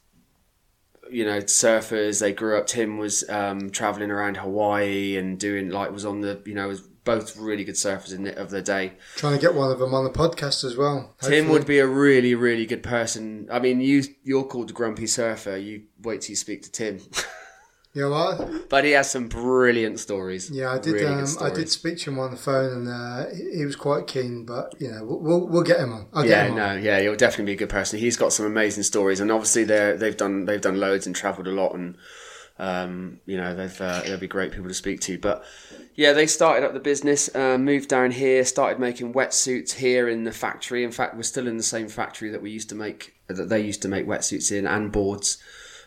you 1.10 1.24
know, 1.24 1.40
surfers. 1.40 2.20
They 2.20 2.32
grew 2.32 2.56
up. 2.58 2.66
Tim 2.66 2.98
was 2.98 3.28
um, 3.28 3.70
traveling 3.70 4.10
around 4.10 4.36
Hawaii 4.36 5.16
and 5.16 5.38
doing 5.38 5.70
like 5.70 5.90
was 5.92 6.04
on 6.04 6.20
the 6.20 6.40
you 6.44 6.54
know 6.54 6.68
was 6.68 6.82
both 7.02 7.36
really 7.36 7.64
good 7.64 7.76
surfers 7.76 8.14
in 8.14 8.24
the, 8.24 8.38
of 8.38 8.50
the 8.50 8.62
day. 8.62 8.92
Trying 9.16 9.34
to 9.34 9.40
get 9.40 9.54
one 9.54 9.70
of 9.70 9.78
them 9.78 9.94
on 9.94 10.04
the 10.04 10.10
podcast 10.10 10.64
as 10.64 10.76
well. 10.76 11.14
Tim 11.22 11.48
would 11.48 11.66
be 11.66 11.78
a 11.78 11.86
really 11.86 12.34
really 12.34 12.66
good 12.66 12.82
person. 12.82 13.48
I 13.50 13.58
mean, 13.58 13.80
you 13.80 14.04
you're 14.22 14.44
called 14.44 14.68
the 14.68 14.74
Grumpy 14.74 15.06
Surfer. 15.06 15.56
You 15.56 15.84
wait 16.02 16.22
till 16.22 16.30
you 16.30 16.36
speak 16.36 16.62
to 16.62 16.70
Tim. 16.70 17.00
Know 17.92 18.10
what? 18.10 18.68
But 18.68 18.84
he 18.84 18.92
has 18.92 19.10
some 19.10 19.26
brilliant 19.26 19.98
stories. 19.98 20.48
Yeah, 20.48 20.70
I 20.70 20.78
did. 20.78 20.92
Really 20.92 21.06
um, 21.06 21.26
I 21.40 21.50
did 21.50 21.68
speak 21.68 21.98
to 21.98 22.10
him 22.10 22.20
on 22.20 22.30
the 22.30 22.36
phone, 22.36 22.72
and 22.72 22.88
uh, 22.88 23.26
he 23.52 23.64
was 23.64 23.74
quite 23.74 24.06
keen. 24.06 24.46
But 24.46 24.80
you 24.80 24.92
know, 24.92 25.04
we'll 25.04 25.18
we'll, 25.18 25.48
we'll 25.48 25.62
get 25.64 25.80
him 25.80 25.92
on. 25.92 26.06
I'll 26.12 26.24
Yeah, 26.24 26.44
him 26.44 26.52
on. 26.52 26.56
no, 26.56 26.74
yeah, 26.74 27.00
he'll 27.00 27.16
definitely 27.16 27.46
be 27.46 27.52
a 27.54 27.58
good 27.58 27.68
person. 27.68 27.98
He's 27.98 28.16
got 28.16 28.32
some 28.32 28.46
amazing 28.46 28.84
stories, 28.84 29.18
and 29.18 29.32
obviously 29.32 29.64
they 29.64 29.96
they've 29.98 30.16
done 30.16 30.44
they've 30.44 30.60
done 30.60 30.78
loads 30.78 31.06
and 31.08 31.16
travelled 31.16 31.48
a 31.48 31.50
lot, 31.50 31.74
and 31.74 31.96
um, 32.60 33.18
you 33.26 33.36
know 33.36 33.56
they've 33.56 33.80
uh, 33.80 34.02
they'll 34.02 34.18
be 34.18 34.28
great 34.28 34.52
people 34.52 34.68
to 34.68 34.74
speak 34.74 35.00
to. 35.00 35.18
But 35.18 35.42
yeah, 35.96 36.12
they 36.12 36.28
started 36.28 36.64
up 36.64 36.74
the 36.74 36.78
business, 36.78 37.34
uh, 37.34 37.58
moved 37.58 37.88
down 37.88 38.12
here, 38.12 38.44
started 38.44 38.78
making 38.78 39.14
wetsuits 39.14 39.72
here 39.72 40.08
in 40.08 40.22
the 40.22 40.32
factory. 40.32 40.84
In 40.84 40.92
fact, 40.92 41.16
we're 41.16 41.22
still 41.24 41.48
in 41.48 41.56
the 41.56 41.62
same 41.64 41.88
factory 41.88 42.30
that 42.30 42.40
we 42.40 42.52
used 42.52 42.68
to 42.68 42.76
make 42.76 43.14
that 43.26 43.48
they 43.48 43.60
used 43.60 43.82
to 43.82 43.88
make 43.88 44.06
wetsuits 44.06 44.56
in 44.56 44.64
and 44.64 44.92
boards. 44.92 45.38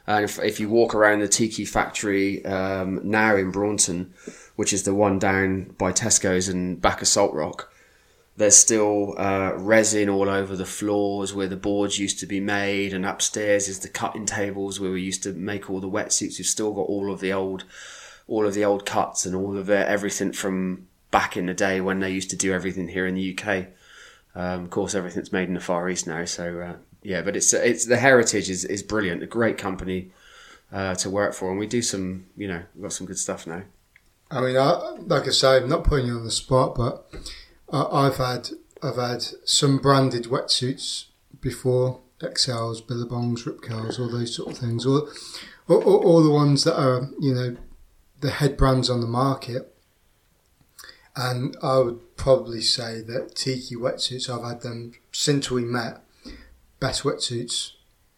And 0.06 0.26
if, 0.26 0.40
if 0.40 0.60
you 0.60 0.70
walk 0.70 0.94
around 0.94 1.20
the 1.20 1.28
Tiki 1.28 1.66
factory 1.66 2.46
um, 2.46 3.00
now 3.04 3.36
in 3.36 3.52
Braunton, 3.52 4.14
which 4.56 4.74
is 4.74 4.84
the 4.84 4.94
one 4.94 5.18
down 5.18 5.76
by 5.78 5.92
Tesco's 5.92 6.50
and 6.50 6.82
back 6.82 7.02
of 7.02 7.08
Salt 7.08 7.34
Rock, 7.34 7.72
there's 8.36 8.58
still 8.58 9.16
uh, 9.18 9.54
resin 9.56 10.10
all 10.10 10.28
over 10.28 10.56
the 10.56 10.66
floors 10.66 11.34
where 11.34 11.48
the 11.48 11.56
boards 11.56 12.00
used 12.00 12.20
to 12.20 12.26
be 12.26 12.40
made, 12.40 12.94
and 12.94 13.06
upstairs 13.06 13.68
is 13.68 13.80
the 13.80 13.88
cutting 13.88 14.26
tables 14.26 14.80
where 14.80 14.92
we 14.92 15.02
used 15.02 15.24
to 15.24 15.34
make 15.34 15.70
all 15.70 15.80
the 15.80 15.90
wetsuits. 15.90 16.40
We've 16.40 16.48
still 16.48 16.74
got 16.74 16.82
all 16.82 17.12
of 17.12 17.20
the 17.20 17.32
old, 17.32 17.64
all 18.28 18.48
of 18.48 18.56
the 18.56 18.66
old 18.66 18.86
cuts 18.86 19.26
and 19.26 19.36
all 19.36 19.58
of 19.58 19.70
everything 19.70 20.34
from 20.34 20.88
back 21.12 21.38
in 21.38 21.46
the 21.46 21.54
day 21.54 21.80
when 21.80 22.00
they 22.00 22.10
used 22.10 22.32
to 22.32 22.36
do 22.36 22.54
everything 22.54 22.88
here 22.88 23.06
in 23.06 23.14
the 23.16 23.38
UK. 23.38 23.68
Um, 24.36 24.64
of 24.64 24.72
course, 24.72 24.96
everything's 24.96 25.32
made 25.32 25.48
in 25.48 25.54
the 25.54 25.60
Far 25.60 25.88
East 25.88 26.08
now, 26.08 26.26
so 26.26 26.60
uh, 26.60 26.76
yeah. 27.04 27.22
But 27.22 27.36
it's 27.36 27.54
it's 27.54 27.86
the 27.86 27.98
heritage 27.98 28.50
is, 28.50 28.66
is 28.66 28.82
brilliant. 28.82 29.24
A 29.24 29.28
great 29.28 29.58
company 29.58 30.12
uh, 30.72 30.96
to 30.96 31.10
work 31.10 31.34
for, 31.34 31.52
and 31.52 31.60
we 31.60 31.68
do 31.68 31.82
some, 31.82 32.26
you 32.36 32.48
know, 32.48 32.64
we've 32.74 32.84
got 32.84 32.94
some 32.94 33.08
good 33.08 33.20
stuff 33.20 33.46
now. 33.46 33.64
I 34.32 34.42
mean, 34.42 34.58
I, 34.58 34.98
like 35.06 35.28
I 35.28 35.32
say, 35.32 35.58
I'm 35.58 35.70
not 35.70 35.84
putting 35.84 36.08
you 36.08 36.16
on 36.16 36.26
the 36.26 36.32
spot, 36.32 36.74
but 36.76 37.06
I, 37.72 38.08
I've 38.08 38.18
had 38.18 38.50
I've 38.82 38.96
had 38.96 39.24
some 39.46 39.78
branded 39.78 40.26
wetsuits 40.26 41.06
before, 41.40 42.00
Xcels, 42.20 42.86
Billabongs, 42.86 43.46
Rip 43.46 43.62
Curls, 43.62 44.00
all 44.00 44.10
those 44.10 44.36
sort 44.36 44.54
of 44.54 44.58
things, 44.58 44.86
all, 44.86 45.08
all, 45.68 45.82
all 45.84 46.24
the 46.24 46.32
ones 46.32 46.64
that 46.64 46.80
are 46.80 47.10
you 47.20 47.34
know 47.34 47.58
the 48.22 48.32
head 48.32 48.58
brands 48.58 48.90
on 48.90 49.02
the 49.02 49.08
market. 49.08 49.70
And 51.16 51.56
I 51.62 51.78
would 51.78 52.18
probably 52.18 52.62
say 52.62 53.02
that 53.02 53.36
Tiki 53.36 53.76
wetsuits, 53.76 54.28
I've 54.30 54.50
had 54.50 54.62
them 54.62 54.94
since 55.12 55.52
we 55.52 55.64
met, 55.64 56.03
best 56.86 57.04
wetsuits 57.04 57.56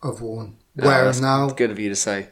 I've 0.03 0.21
worn. 0.21 0.57
Oh, 0.81 0.85
Wear 0.87 1.05
that's 1.05 1.21
now, 1.21 1.49
Good 1.49 1.71
of 1.71 1.79
you 1.79 1.89
to 1.89 1.95
say. 1.95 2.29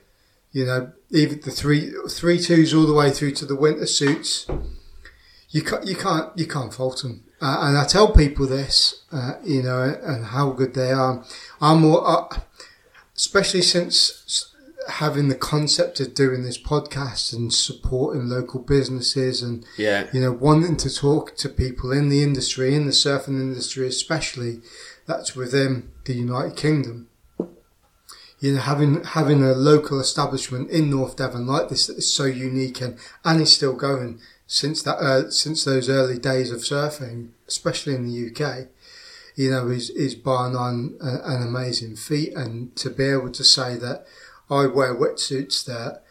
you 0.52 0.66
know, 0.66 0.92
even 1.12 1.40
the 1.42 1.52
three 1.52 1.92
three 2.10 2.40
twos 2.40 2.74
all 2.74 2.88
the 2.88 2.94
way 3.02 3.10
through 3.12 3.34
to 3.40 3.46
the 3.46 3.56
winter 3.66 3.86
suits. 3.86 4.48
You 5.50 5.62
can't 5.62 5.86
you 5.86 5.96
can't 5.96 6.30
you 6.38 6.48
can't 6.48 6.74
fault 6.74 7.02
them. 7.04 7.24
Uh, 7.42 7.58
and 7.66 7.78
I 7.78 7.86
tell 7.86 8.10
people 8.24 8.48
this, 8.48 9.04
uh, 9.12 9.34
you 9.44 9.62
know, 9.62 9.82
and 10.12 10.26
how 10.36 10.52
good 10.52 10.74
they 10.74 10.92
are. 10.92 11.24
I'm 11.62 11.82
more, 11.82 12.02
uh, 12.08 12.40
especially 13.16 13.62
since 13.62 14.50
having 15.04 15.28
the 15.30 15.36
concept 15.54 16.00
of 16.00 16.14
doing 16.14 16.44
this 16.44 16.58
podcast 16.58 17.32
and 17.34 17.54
supporting 17.54 18.28
local 18.28 18.62
businesses 18.62 19.42
and 19.44 19.66
Yeah, 19.78 20.08
you 20.14 20.20
know, 20.22 20.32
wanting 20.32 20.78
to 20.78 20.90
talk 20.94 21.36
to 21.38 21.50
people 21.50 21.92
in 21.92 22.10
the 22.10 22.22
industry, 22.24 22.74
in 22.76 22.86
the 22.86 22.92
surfing 23.06 23.40
industry, 23.48 23.88
especially 23.88 24.62
that's 25.06 25.36
within 25.36 25.90
the 26.06 26.14
United 26.14 26.56
Kingdom. 26.56 27.08
You 28.40 28.56
know, 28.56 28.60
having 28.62 29.04
having 29.04 29.42
a 29.42 29.54
local 29.54 30.00
establishment 30.00 30.70
in 30.70 30.90
North 30.90 31.16
Devon 31.16 31.48
like 31.48 31.70
this 31.70 31.88
that 31.88 31.98
is 31.98 32.14
so 32.14 32.26
unique 32.26 32.82
and 32.82 32.98
and 33.24 33.42
is 33.42 33.54
still 33.54 33.74
going 33.74 34.20
since 34.48 34.84
that 34.84 34.98
uh, 34.98 35.32
since 35.32 35.64
those 35.64 35.90
early 35.90 36.20
days 36.20 36.52
of 36.52 36.60
surfing, 36.60 37.30
especially 37.48 37.96
in 37.96 38.06
the 38.06 38.30
UK. 38.30 38.68
You 39.36 39.50
know, 39.50 39.70
is 39.70 39.90
is 39.92 40.14
bar 40.14 40.52
none 40.52 40.96
a- 41.02 41.22
an 41.24 41.42
amazing 41.42 41.96
feat, 41.96 42.34
and 42.34 42.76
to 42.76 42.90
be 42.90 43.06
able 43.06 43.32
to 43.32 43.44
say 43.44 43.78
that 43.78 44.06
I 44.50 44.68
wear 44.68 44.94
wetsuits 44.94 45.64
that 45.66 46.03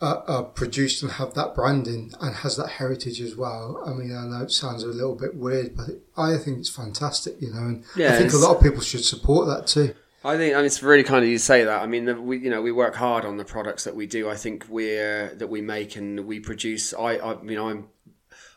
are, 0.00 0.24
are 0.26 0.42
produced 0.44 1.02
and 1.02 1.12
have 1.12 1.34
that 1.34 1.54
branding 1.54 2.12
and 2.20 2.34
has 2.36 2.56
that 2.56 2.68
heritage 2.68 3.20
as 3.20 3.36
well. 3.36 3.82
I 3.86 3.92
mean, 3.92 4.16
I 4.16 4.24
know 4.24 4.44
it 4.44 4.50
sounds 4.50 4.82
a 4.82 4.88
little 4.88 5.14
bit 5.14 5.34
weird, 5.34 5.76
but 5.76 5.88
it, 5.88 6.02
I 6.16 6.36
think 6.38 6.58
it's 6.58 6.70
fantastic, 6.70 7.40
you 7.40 7.52
know, 7.52 7.60
and 7.60 7.84
Yeah, 7.94 8.14
I 8.14 8.18
think 8.18 8.32
a 8.32 8.38
lot 8.38 8.56
of 8.56 8.62
people 8.62 8.80
should 8.80 9.04
support 9.04 9.46
that 9.48 9.66
too. 9.66 9.94
I 10.22 10.36
think 10.36 10.54
I 10.54 10.58
mean, 10.58 10.66
it's 10.66 10.82
really 10.82 11.02
kind 11.02 11.24
of 11.24 11.30
you 11.30 11.38
say 11.38 11.64
that. 11.64 11.82
I 11.82 11.86
mean, 11.86 12.26
we 12.26 12.38
you 12.38 12.50
know 12.50 12.60
we 12.60 12.72
work 12.72 12.94
hard 12.94 13.24
on 13.24 13.36
the 13.36 13.44
products 13.44 13.84
that 13.84 13.96
we 13.96 14.06
do. 14.06 14.28
I 14.28 14.36
think 14.36 14.66
we're 14.68 15.34
that 15.34 15.48
we 15.48 15.62
make 15.62 15.96
and 15.96 16.26
we 16.26 16.40
produce. 16.40 16.92
I 16.92 17.18
I 17.18 17.42
mean 17.42 17.58
I'm 17.58 17.88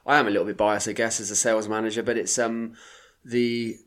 I 0.06 0.18
am 0.18 0.28
a 0.28 0.30
little 0.30 0.46
bit 0.46 0.58
biased, 0.58 0.88
I 0.90 0.92
guess, 0.92 1.22
as 1.22 1.32
a 1.32 1.36
sales 1.36 1.70
manager, 1.70 2.04
but 2.04 2.18
it's 2.18 2.38
um 2.38 2.74
the 3.24 3.78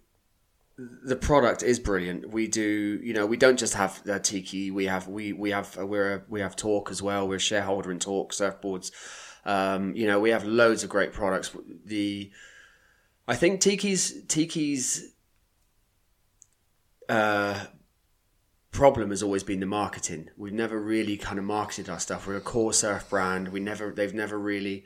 the 0.78 1.16
product 1.16 1.62
is 1.62 1.78
brilliant. 1.78 2.30
We 2.30 2.48
do, 2.48 3.00
you 3.02 3.14
know, 3.14 3.24
we 3.24 3.36
don't 3.36 3.58
just 3.58 3.74
have 3.74 4.02
uh, 4.08 4.18
Tiki. 4.18 4.70
We 4.70 4.86
have 4.86 5.08
we 5.08 5.32
we 5.32 5.50
have 5.50 5.76
uh, 5.78 5.86
we're 5.86 6.14
a, 6.14 6.22
we 6.28 6.40
have 6.40 6.54
Torq 6.54 6.90
as 6.90 7.02
well. 7.02 7.26
We're 7.26 7.36
a 7.36 7.40
shareholder 7.40 7.90
in 7.90 7.98
Torq 7.98 8.28
surfboards. 8.28 8.90
Um, 9.46 9.94
you 9.94 10.06
know, 10.06 10.20
we 10.20 10.30
have 10.30 10.44
loads 10.44 10.84
of 10.84 10.90
great 10.90 11.12
products. 11.12 11.56
The 11.84 12.30
I 13.26 13.36
think 13.36 13.60
Tiki's 13.60 14.24
Tiki's 14.26 15.14
uh, 17.08 17.64
problem 18.70 19.10
has 19.10 19.22
always 19.22 19.42
been 19.42 19.60
the 19.60 19.66
marketing. 19.66 20.28
We've 20.36 20.52
never 20.52 20.78
really 20.78 21.16
kind 21.16 21.38
of 21.38 21.46
marketed 21.46 21.88
our 21.88 22.00
stuff. 22.00 22.26
We're 22.26 22.36
a 22.36 22.40
core 22.42 22.74
surf 22.74 23.08
brand. 23.08 23.48
We 23.48 23.60
never 23.60 23.92
they've 23.92 24.12
never 24.12 24.38
really 24.38 24.84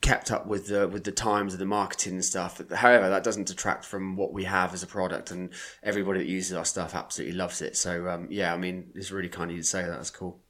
kept 0.00 0.30
up 0.30 0.46
with 0.46 0.68
the 0.68 0.88
with 0.88 1.04
the 1.04 1.12
times 1.12 1.52
of 1.52 1.58
the 1.58 1.66
marketing 1.66 2.14
and 2.14 2.24
stuff. 2.24 2.60
However, 2.72 3.10
that 3.10 3.24
doesn't 3.24 3.46
detract 3.46 3.84
from 3.84 4.16
what 4.16 4.32
we 4.32 4.44
have 4.44 4.72
as 4.72 4.82
a 4.82 4.86
product, 4.86 5.30
and 5.30 5.50
everybody 5.82 6.20
that 6.20 6.28
uses 6.28 6.56
our 6.56 6.64
stuff 6.64 6.94
absolutely 6.94 7.36
loves 7.36 7.60
it. 7.60 7.76
So 7.76 8.08
um, 8.08 8.28
yeah, 8.30 8.54
I 8.54 8.56
mean, 8.56 8.90
it's 8.94 9.10
really 9.10 9.28
kind 9.28 9.50
of 9.50 9.56
you 9.56 9.62
to 9.62 9.68
say 9.68 9.82
that. 9.82 9.90
That's 9.90 10.10
cool. 10.10 10.40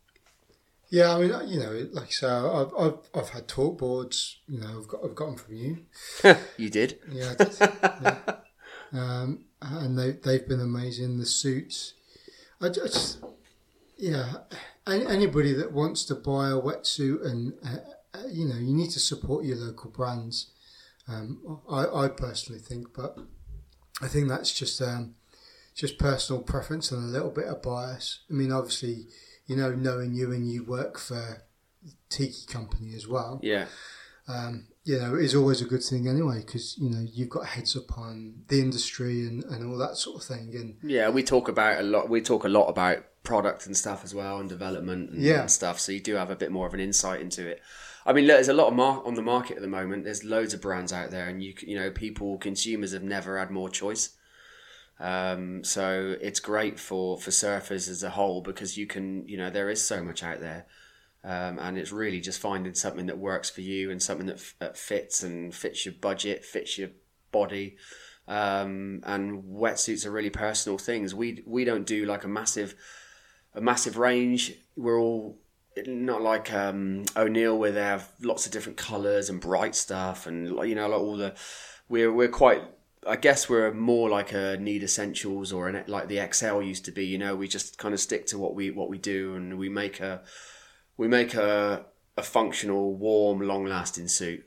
Yeah, 0.90 1.16
I 1.16 1.18
mean, 1.18 1.48
you 1.48 1.58
know, 1.58 1.88
like 1.92 2.06
I 2.06 2.10
say, 2.10 2.28
I've, 2.28 2.72
I've, 2.78 2.98
I've 3.14 3.28
had 3.30 3.48
Torq 3.48 3.78
boards, 3.78 4.38
you 4.46 4.60
know, 4.60 4.78
I've 4.78 4.86
got, 4.86 5.00
I've 5.04 5.14
got 5.16 5.26
them 5.26 5.36
from 5.36 5.54
you. 5.56 5.78
You 6.56 6.70
did. 6.70 7.00
Yeah, 7.10 7.32
I 7.32 7.44
did. 7.44 7.56
yeah. 7.60 8.18
Um, 8.92 9.44
and 9.60 9.98
they, 9.98 10.12
they've 10.12 10.46
been 10.46 10.60
amazing. 10.60 11.18
The 11.18 11.26
suits, 11.26 11.94
I 12.60 12.68
just, 12.68 13.24
yeah, 13.96 14.34
any, 14.86 15.04
anybody 15.04 15.52
that 15.54 15.72
wants 15.72 16.04
to 16.04 16.14
buy 16.14 16.50
a 16.50 16.60
wetsuit 16.60 17.26
and, 17.26 17.54
uh, 17.66 17.70
uh, 17.70 17.78
you 18.30 18.46
know, 18.46 18.56
you 18.56 18.74
need 18.74 18.90
to 18.90 19.00
support 19.00 19.44
your 19.44 19.56
local 19.56 19.90
brands. 19.90 20.50
Um, 21.08 21.60
I, 21.70 21.86
I 21.86 22.08
personally 22.08 22.60
think, 22.60 22.88
but 22.94 23.18
I 24.00 24.08
think 24.08 24.28
that's 24.28 24.52
just, 24.52 24.80
um, 24.80 25.14
just 25.74 25.98
personal 25.98 26.40
preference 26.42 26.92
and 26.92 27.02
a 27.02 27.06
little 27.12 27.30
bit 27.30 27.46
of 27.46 27.62
bias. 27.62 28.20
I 28.30 28.34
mean, 28.34 28.52
obviously, 28.52 29.06
you 29.46 29.56
know, 29.56 29.72
knowing 29.72 30.14
you 30.14 30.32
and 30.32 30.50
you 30.50 30.64
work 30.64 30.98
for 30.98 31.42
Tiki 32.08 32.46
Company 32.46 32.94
as 32.94 33.06
well. 33.06 33.40
Yeah. 33.42 33.66
Um, 34.26 34.68
you 34.84 34.98
know, 34.98 35.14
is 35.16 35.34
always 35.34 35.60
a 35.60 35.66
good 35.66 35.82
thing 35.82 36.08
anyway 36.08 36.40
because 36.40 36.78
you 36.78 36.88
know 36.88 37.06
you've 37.12 37.28
got 37.28 37.46
heads 37.46 37.76
up 37.76 37.98
on 37.98 38.44
the 38.48 38.60
industry 38.60 39.26
and, 39.26 39.44
and 39.44 39.70
all 39.70 39.76
that 39.78 39.96
sort 39.96 40.16
of 40.16 40.24
thing. 40.24 40.54
And 40.54 40.76
Yeah, 40.90 41.08
we 41.10 41.22
talk 41.22 41.48
about 41.48 41.80
a 41.80 41.82
lot. 41.82 42.08
We 42.08 42.20
talk 42.22 42.44
a 42.44 42.48
lot 42.48 42.68
about 42.68 43.04
product 43.22 43.66
and 43.66 43.76
stuff 43.76 44.02
as 44.04 44.14
well, 44.14 44.38
and 44.40 44.48
development 44.48 45.10
and, 45.10 45.22
Yeah. 45.22 45.40
and 45.40 45.50
stuff. 45.50 45.78
So 45.80 45.92
you 45.92 46.00
do 46.00 46.14
have 46.14 46.30
a 46.30 46.36
bit 46.36 46.52
more 46.52 46.66
of 46.66 46.72
an 46.74 46.80
insight 46.80 47.20
into 47.20 47.46
it. 47.46 47.60
I 48.06 48.12
mean, 48.12 48.26
look, 48.26 48.36
there's 48.36 48.48
a 48.48 48.54
lot 48.54 48.68
of 48.68 48.74
mar- 48.74 49.02
on 49.04 49.14
the 49.14 49.22
market 49.22 49.56
at 49.56 49.62
the 49.62 49.68
moment. 49.68 50.04
There's 50.04 50.24
loads 50.24 50.52
of 50.52 50.60
brands 50.60 50.92
out 50.92 51.10
there, 51.10 51.28
and 51.28 51.42
you 51.42 51.54
you 51.62 51.78
know, 51.78 51.90
people, 51.90 52.38
consumers 52.38 52.92
have 52.92 53.02
never 53.02 53.38
had 53.38 53.50
more 53.50 53.68
choice. 53.68 54.16
Um, 55.00 55.64
so 55.64 56.16
it's 56.20 56.40
great 56.40 56.78
for 56.78 57.18
for 57.18 57.30
surfers 57.30 57.88
as 57.88 58.02
a 58.02 58.10
whole 58.10 58.42
because 58.42 58.76
you 58.76 58.86
can, 58.86 59.26
you 59.26 59.36
know, 59.36 59.50
there 59.50 59.70
is 59.70 59.84
so 59.84 60.02
much 60.02 60.22
out 60.22 60.40
there. 60.40 60.66
Um, 61.24 61.58
and 61.58 61.78
it's 61.78 61.90
really 61.90 62.20
just 62.20 62.38
finding 62.38 62.74
something 62.74 63.06
that 63.06 63.16
works 63.16 63.48
for 63.48 63.62
you 63.62 63.90
and 63.90 64.02
something 64.02 64.26
that, 64.26 64.36
f- 64.36 64.56
that 64.58 64.76
fits 64.76 65.22
and 65.22 65.54
fits 65.54 65.86
your 65.86 65.94
budget, 65.94 66.44
fits 66.44 66.76
your 66.76 66.90
body. 67.32 67.78
Um, 68.28 69.00
and 69.04 69.42
wetsuits 69.44 70.04
are 70.04 70.10
really 70.10 70.30
personal 70.30 70.76
things. 70.76 71.14
We 71.14 71.42
we 71.46 71.64
don't 71.64 71.86
do 71.86 72.04
like 72.04 72.24
a 72.24 72.28
massive 72.28 72.74
a 73.54 73.60
massive 73.60 73.96
range. 73.96 74.52
We're 74.76 75.00
all 75.00 75.38
not 75.86 76.22
like 76.22 76.52
um, 76.52 77.04
O'Neill 77.16 77.58
where 77.58 77.72
they 77.72 77.82
have 77.82 78.08
lots 78.22 78.46
of 78.46 78.52
different 78.52 78.78
colours 78.78 79.28
and 79.28 79.40
bright 79.40 79.74
stuff 79.74 80.26
and 80.26 80.48
you 80.68 80.74
know 80.74 80.88
like 80.88 81.00
all 81.00 81.16
the 81.16 81.34
we're 81.88 82.12
we're 82.12 82.28
quite 82.28 82.62
I 83.06 83.16
guess 83.16 83.48
we're 83.48 83.72
more 83.72 84.08
like 84.08 84.32
a 84.32 84.56
need 84.56 84.82
essentials 84.82 85.52
or 85.52 85.68
an 85.68 85.84
like 85.86 86.08
the 86.08 86.16
Xcel 86.16 86.66
used 86.66 86.84
to 86.86 86.90
be. 86.90 87.04
You 87.04 87.18
know, 87.18 87.36
we 87.36 87.48
just 87.48 87.78
kind 87.78 87.92
of 87.92 88.00
stick 88.00 88.26
to 88.28 88.38
what 88.38 88.54
we 88.54 88.70
what 88.70 88.88
we 88.88 88.98
do 88.98 89.34
and 89.34 89.58
we 89.58 89.68
make 89.68 90.00
a 90.00 90.22
we 90.96 91.08
make 91.08 91.34
a 91.34 91.86
a 92.16 92.22
functional, 92.22 92.94
warm, 92.94 93.40
long 93.40 93.66
lasting 93.66 94.08
suit. 94.08 94.46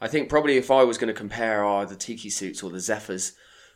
I 0.00 0.08
think 0.08 0.28
probably 0.28 0.58
if 0.58 0.70
I 0.70 0.84
was 0.84 0.98
going 0.98 1.12
to 1.12 1.18
compare 1.18 1.64
our 1.64 1.86
the 1.86 1.96
Tiki 1.96 2.28
suits 2.28 2.62
or 2.62 2.70
the 2.70 2.80
Zephyrs, 2.80 3.32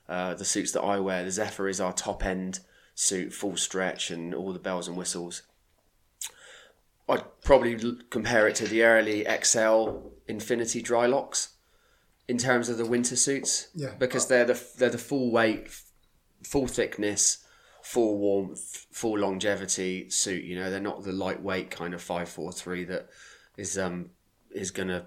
uh, 0.08 0.34
the 0.34 0.44
suits 0.44 0.72
that 0.72 0.82
I 0.82 1.00
wear, 1.00 1.24
the 1.24 1.30
Zephyr 1.30 1.68
is 1.68 1.80
our 1.80 1.92
top 1.92 2.24
end 2.24 2.60
suit, 2.94 3.32
full 3.32 3.56
stretch 3.56 4.10
and 4.10 4.34
all 4.34 4.52
the 4.52 4.58
bells 4.58 4.88
and 4.88 4.96
whistles. 4.96 5.42
I'd 7.08 7.24
probably 7.42 7.76
compare 8.10 8.48
it 8.48 8.56
to 8.56 8.66
the 8.66 8.82
early 8.82 9.24
Xcel 9.24 10.10
Infinity 10.26 10.82
dry 10.82 11.06
locks 11.06 11.50
in 12.28 12.38
terms 12.38 12.68
of 12.68 12.78
the 12.78 12.86
winter 12.86 13.16
suits. 13.16 13.68
Yeah. 13.74 13.94
Because 13.98 14.26
they're 14.26 14.44
the 14.44 14.60
they're 14.76 14.90
the 14.90 14.98
full 14.98 15.30
weight, 15.30 15.68
full 16.42 16.66
thickness, 16.66 17.44
full 17.82 18.18
warmth, 18.18 18.86
full 18.90 19.18
longevity 19.18 20.10
suit. 20.10 20.44
You 20.44 20.58
know, 20.58 20.70
they're 20.70 20.80
not 20.80 21.04
the 21.04 21.12
lightweight 21.12 21.70
kind 21.70 21.94
of 21.94 22.02
five 22.02 22.28
four 22.28 22.52
three 22.52 22.84
that 22.84 23.08
is 23.56 23.78
um 23.78 24.10
is 24.50 24.70
gonna 24.70 25.06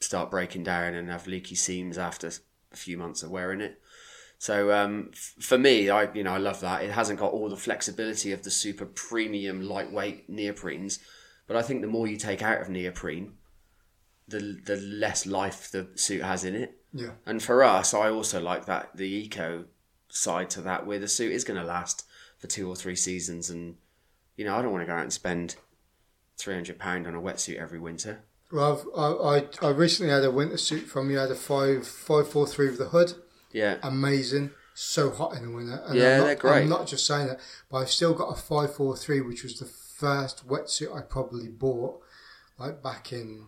start 0.00 0.30
breaking 0.30 0.64
down 0.64 0.94
and 0.94 1.10
have 1.10 1.26
leaky 1.26 1.54
seams 1.54 1.98
after 1.98 2.30
a 2.72 2.76
few 2.76 2.96
months 2.96 3.22
of 3.22 3.30
wearing 3.30 3.60
it. 3.60 3.80
So 4.42 4.72
um, 4.72 5.10
f- 5.12 5.34
for 5.38 5.56
me, 5.56 5.88
I 5.88 6.12
you 6.14 6.24
know 6.24 6.34
I 6.34 6.38
love 6.38 6.58
that. 6.62 6.82
It 6.82 6.90
hasn't 6.90 7.20
got 7.20 7.30
all 7.30 7.48
the 7.48 7.56
flexibility 7.56 8.32
of 8.32 8.42
the 8.42 8.50
super 8.50 8.86
premium 8.86 9.62
lightweight 9.62 10.28
neoprenes, 10.28 10.98
but 11.46 11.56
I 11.56 11.62
think 11.62 11.80
the 11.80 11.86
more 11.86 12.08
you 12.08 12.16
take 12.16 12.42
out 12.42 12.60
of 12.60 12.68
neoprene, 12.68 13.34
the 14.26 14.58
the 14.64 14.78
less 14.78 15.26
life 15.26 15.70
the 15.70 15.90
suit 15.94 16.22
has 16.22 16.44
in 16.44 16.56
it. 16.56 16.76
yeah, 16.92 17.10
And 17.24 17.40
for 17.40 17.62
us, 17.62 17.94
I 17.94 18.10
also 18.10 18.40
like 18.40 18.64
that 18.66 18.96
the 18.96 19.06
eco 19.06 19.66
side 20.08 20.50
to 20.50 20.60
that, 20.62 20.86
where 20.86 20.98
the 20.98 21.06
suit 21.06 21.30
is 21.30 21.44
going 21.44 21.60
to 21.60 21.64
last 21.64 22.04
for 22.38 22.48
two 22.48 22.68
or 22.68 22.74
three 22.74 22.96
seasons, 22.96 23.48
and 23.48 23.76
you 24.34 24.44
know 24.44 24.56
I 24.56 24.62
don't 24.62 24.72
want 24.72 24.82
to 24.82 24.86
go 24.88 24.94
out 24.96 25.02
and 25.02 25.12
spend 25.12 25.54
three 26.36 26.54
hundred 26.54 26.80
pound 26.80 27.06
on 27.06 27.14
a 27.14 27.20
wetsuit 27.20 27.60
every 27.60 27.78
winter. 27.78 28.24
well, 28.50 28.82
I've, 28.96 28.98
I, 28.98 29.66
I 29.66 29.68
I 29.68 29.70
recently 29.70 30.10
had 30.12 30.24
a 30.24 30.32
winter 30.32 30.56
suit 30.56 30.88
from 30.88 31.12
you. 31.12 31.18
I 31.20 31.22
had 31.22 31.30
a 31.30 31.36
five 31.36 31.86
five 31.86 32.28
four 32.28 32.48
three 32.48 32.70
with 32.70 32.78
the 32.78 32.86
hood. 32.88 33.14
Yeah, 33.52 33.76
Amazing. 33.82 34.50
So 34.74 35.10
hot 35.10 35.36
in 35.36 35.42
the 35.44 35.50
winter. 35.54 35.82
And 35.86 35.98
Yeah, 35.98 36.12
I'm 36.14 36.18
not, 36.20 36.26
they're 36.26 36.34
great. 36.36 36.62
I'm 36.62 36.68
not 36.70 36.86
just 36.86 37.06
saying 37.06 37.26
that, 37.26 37.40
but 37.70 37.78
I've 37.78 37.90
still 37.90 38.14
got 38.14 38.28
a 38.36 38.40
five 38.40 38.74
four 38.74 38.96
three, 38.96 39.20
which 39.20 39.42
was 39.42 39.58
the 39.58 39.66
first 39.66 40.48
wetsuit 40.48 40.96
I 40.96 41.02
probably 41.02 41.48
bought, 41.48 42.00
like 42.58 42.82
back 42.82 43.12
in 43.12 43.46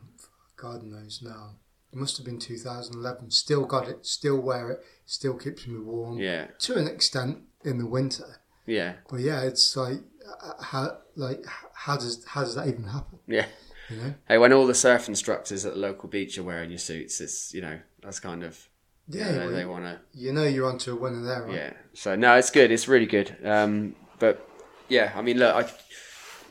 God 0.57 0.83
knows 0.83 1.21
now. 1.23 1.57
It 1.93 1.99
must 1.99 2.17
have 2.19 2.27
been 2.27 2.39
2011. 2.41 3.31
Still 3.31 3.65
got 3.65 3.89
it. 3.89 4.05
Still 4.05 4.39
wear 4.41 4.71
it. 4.73 4.81
Still 5.07 5.35
keeps 5.35 5.67
me 5.67 5.79
warm. 5.79 6.19
yeah, 6.19 6.49
To 6.61 6.77
an 6.77 6.89
extent 6.89 7.39
in 7.65 7.79
the 7.79 7.87
winter. 7.87 8.41
yeah, 8.67 8.95
But 9.09 9.21
yeah, 9.21 9.43
it's 9.43 9.77
like 9.77 10.01
uh, 10.43 10.63
how 10.63 10.99
like 11.17 11.45
how 11.73 11.97
does 11.97 12.25
how 12.27 12.43
does 12.43 12.55
that 12.57 12.67
even 12.69 12.85
happen? 12.85 13.19
yeah. 13.27 13.47
You 13.91 13.97
know? 13.97 14.15
Hey, 14.29 14.39
when 14.39 14.53
all 14.53 14.67
the 14.67 14.75
surf 14.75 15.09
instructors 15.09 15.65
at 15.67 15.75
the 15.75 15.79
local 15.79 16.09
beach 16.09 16.37
are 16.39 16.43
wearing 16.43 16.71
your 16.71 16.79
suits, 16.79 17.21
it's 17.21 17.53
you 17.55 17.61
know 17.63 17.79
that's 18.03 18.19
kind 18.21 18.43
of 18.43 18.69
Yeah, 19.09 19.31
you 19.31 19.39
know, 19.39 19.51
they 19.51 19.65
want 19.67 19.85
to 19.85 20.01
you 20.15 20.33
know 20.33 20.45
you're 20.45 20.69
onto 20.69 20.93
a 20.93 20.97
winner 20.97 21.23
there, 21.23 21.43
right? 21.43 21.55
yeah. 21.55 21.73
So 21.93 22.17
no, 22.17 22.35
it's 22.37 22.51
good. 22.51 22.71
It's 22.71 22.89
really 22.89 23.07
good. 23.07 23.37
Um, 23.45 23.95
but 24.19 24.49
yeah, 24.89 25.13
I 25.15 25.23
mean, 25.23 25.39
look, 25.39 25.55
I, 25.55 25.71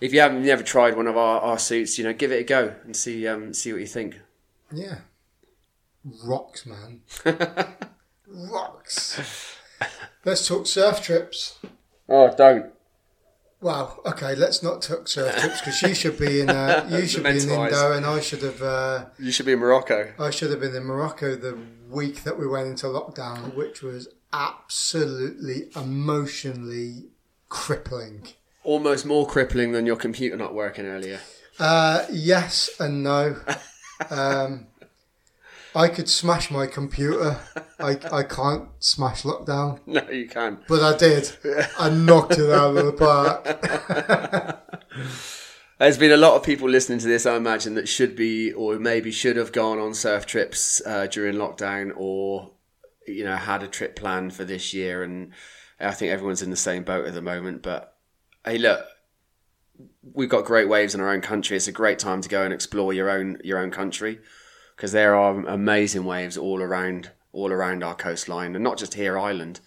if 0.01 0.13
you 0.13 0.19
haven't 0.19 0.45
never 0.45 0.63
tried 0.63 0.95
one 0.95 1.07
of 1.07 1.17
our, 1.17 1.41
our 1.41 1.57
suits, 1.57 1.97
you 1.97 2.03
know, 2.03 2.13
give 2.13 2.31
it 2.31 2.41
a 2.41 2.43
go 2.43 2.75
and 2.83 2.95
see 2.95 3.27
um, 3.27 3.53
see 3.53 3.71
what 3.71 3.81
you 3.81 3.87
think. 3.87 4.19
Yeah. 4.71 4.99
Rocks, 6.23 6.65
man. 6.65 7.01
Rocks. 8.27 9.57
Let's 10.25 10.47
talk 10.47 10.67
surf 10.67 11.01
trips. 11.01 11.59
Oh, 12.09 12.33
don't. 12.35 12.72
Wow. 13.63 14.01
Okay, 14.05 14.35
let's 14.35 14.61
not 14.61 14.81
talk 14.81 15.07
surf 15.07 15.39
trips 15.39 15.61
because 15.61 15.81
you 15.81 15.95
should 15.95 16.19
be 16.19 16.41
in 16.41 16.49
uh, 16.49 16.85
you 16.91 17.07
should 17.07 17.23
be 17.23 17.29
in. 17.29 17.49
Indo 17.49 17.93
and 17.93 18.05
I 18.05 18.19
should 18.19 18.41
have 18.41 18.61
uh, 18.61 19.05
You 19.17 19.31
should 19.31 19.45
be 19.45 19.53
in 19.53 19.59
Morocco. 19.59 20.11
I 20.19 20.31
should 20.31 20.51
have 20.51 20.59
been 20.59 20.75
in 20.75 20.83
Morocco 20.83 21.37
the 21.37 21.57
week 21.89 22.23
that 22.23 22.37
we 22.37 22.45
went 22.45 22.67
into 22.67 22.87
lockdown, 22.87 23.55
which 23.55 23.81
was 23.81 24.09
absolutely 24.33 25.69
emotionally 25.77 27.05
crippling. 27.47 28.27
Almost 28.65 29.05
more 29.05 29.25
crippling 29.25 29.71
than 29.71 29.85
your 29.85 29.95
computer 29.95 30.35
not 30.35 30.53
working 30.53 30.85
earlier. 30.85 31.21
Uh, 31.57 32.05
yes 32.11 32.69
and 32.79 33.03
no. 33.03 33.37
Um, 34.09 34.67
I 35.75 35.87
could 35.87 36.07
smash 36.07 36.51
my 36.51 36.67
computer. 36.67 37.39
I, 37.79 37.97
I 38.11 38.23
can't 38.23 38.69
smash 38.79 39.23
lockdown, 39.23 39.79
No, 39.87 40.07
you 40.09 40.27
can't. 40.27 40.59
but 40.67 40.81
I 40.81 40.95
did. 40.97 41.31
I 41.79 41.89
knocked 41.89 42.37
it 42.37 42.49
out 42.51 42.77
of 42.77 42.85
the 42.85 42.93
park. 42.93 44.69
There's 45.79 45.97
been 45.97 46.11
a 46.11 46.17
lot 46.17 46.35
of 46.35 46.43
people 46.43 46.69
listening 46.69 46.99
to 46.99 47.07
this, 47.07 47.25
I 47.25 47.35
imagine, 47.35 47.73
that 47.75 47.89
should 47.89 48.15
be 48.15 48.53
or 48.53 48.77
maybe 48.79 49.11
should 49.11 49.35
have 49.35 49.51
gone 49.51 49.79
on 49.79 49.93
surf 49.93 50.25
trips 50.25 50.81
uh, 50.85 51.07
during 51.07 51.35
lockdown 51.35 51.91
or, 51.95 52.51
you 53.07 53.23
know, 53.23 53.35
had 53.35 53.63
a 53.63 53.67
trip 53.67 53.95
planned 53.95 54.33
for 54.33 54.45
this 54.45 54.73
year. 54.73 55.03
And 55.03 55.31
I 55.79 55.91
think 55.91 56.11
everyone's 56.11 56.41
in 56.43 56.51
the 56.51 56.55
same 56.55 56.83
boat 56.83 57.05
at 57.07 57.13
the 57.15 57.21
moment. 57.21 57.63
But 57.63 57.97
hey, 58.45 58.59
look, 58.59 58.85
we've 60.03 60.29
got 60.29 60.45
great 60.45 60.69
waves 60.69 60.93
in 60.95 61.01
our 61.01 61.09
own 61.09 61.21
country. 61.21 61.57
It's 61.57 61.67
a 61.67 61.73
great 61.73 61.99
time 61.99 62.21
to 62.21 62.29
go 62.29 62.43
and 62.43 62.53
explore 62.53 62.93
your 62.93 63.09
own 63.09 63.39
your 63.43 63.57
own 63.57 63.71
country 63.71 64.19
because 64.75 64.91
there 64.91 65.15
are 65.15 65.45
amazing 65.47 66.05
waves 66.05 66.37
all 66.37 66.61
around 66.61 67.11
all 67.31 67.51
around 67.51 67.83
our 67.83 67.95
coastline, 67.95 68.55
and 68.55 68.63
not 68.63 68.77
just 68.77 68.93
here, 68.93 69.17
Ireland. 69.17 69.59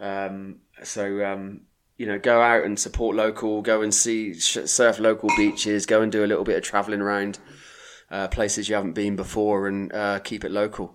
Um, 0.00 0.60
so 0.82 1.24
um, 1.24 1.62
you 1.96 2.06
know, 2.06 2.18
go 2.18 2.40
out 2.42 2.64
and 2.64 2.78
support 2.78 3.16
local. 3.16 3.62
Go 3.62 3.82
and 3.82 3.94
see 3.94 4.34
surf 4.34 4.98
local 4.98 5.30
beaches. 5.36 5.86
Go 5.86 6.02
and 6.02 6.12
do 6.12 6.24
a 6.24 6.26
little 6.26 6.44
bit 6.44 6.56
of 6.56 6.62
travelling 6.62 7.00
around 7.00 7.38
uh, 8.10 8.28
places 8.28 8.68
you 8.68 8.74
haven't 8.74 8.92
been 8.92 9.16
before, 9.16 9.66
and 9.66 9.92
uh, 9.92 10.18
keep 10.20 10.44
it 10.44 10.50
local. 10.50 10.94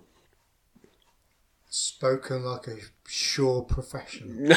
Spoken 1.68 2.44
like 2.44 2.66
a 2.68 2.76
sure 3.12 3.60
professional. 3.60 4.56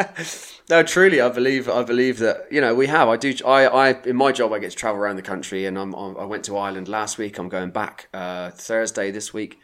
no, 0.70 0.82
truly, 0.82 1.20
I 1.20 1.28
believe. 1.28 1.68
I 1.68 1.82
believe 1.82 2.20
that 2.20 2.46
you 2.50 2.58
know 2.58 2.74
we 2.74 2.86
have. 2.86 3.06
I 3.08 3.18
do. 3.18 3.34
I, 3.44 3.66
I 3.66 4.02
in 4.04 4.16
my 4.16 4.32
job, 4.32 4.50
I 4.52 4.60
get 4.60 4.70
to 4.70 4.76
travel 4.76 4.98
around 4.98 5.16
the 5.16 5.22
country, 5.22 5.66
and 5.66 5.78
I'm, 5.78 5.92
I'm 5.92 6.16
I 6.16 6.24
went 6.24 6.44
to 6.44 6.56
Ireland 6.56 6.88
last 6.88 7.18
week. 7.18 7.38
I'm 7.38 7.50
going 7.50 7.70
back 7.70 8.08
uh, 8.14 8.50
Thursday 8.52 9.10
this 9.10 9.34
week, 9.34 9.58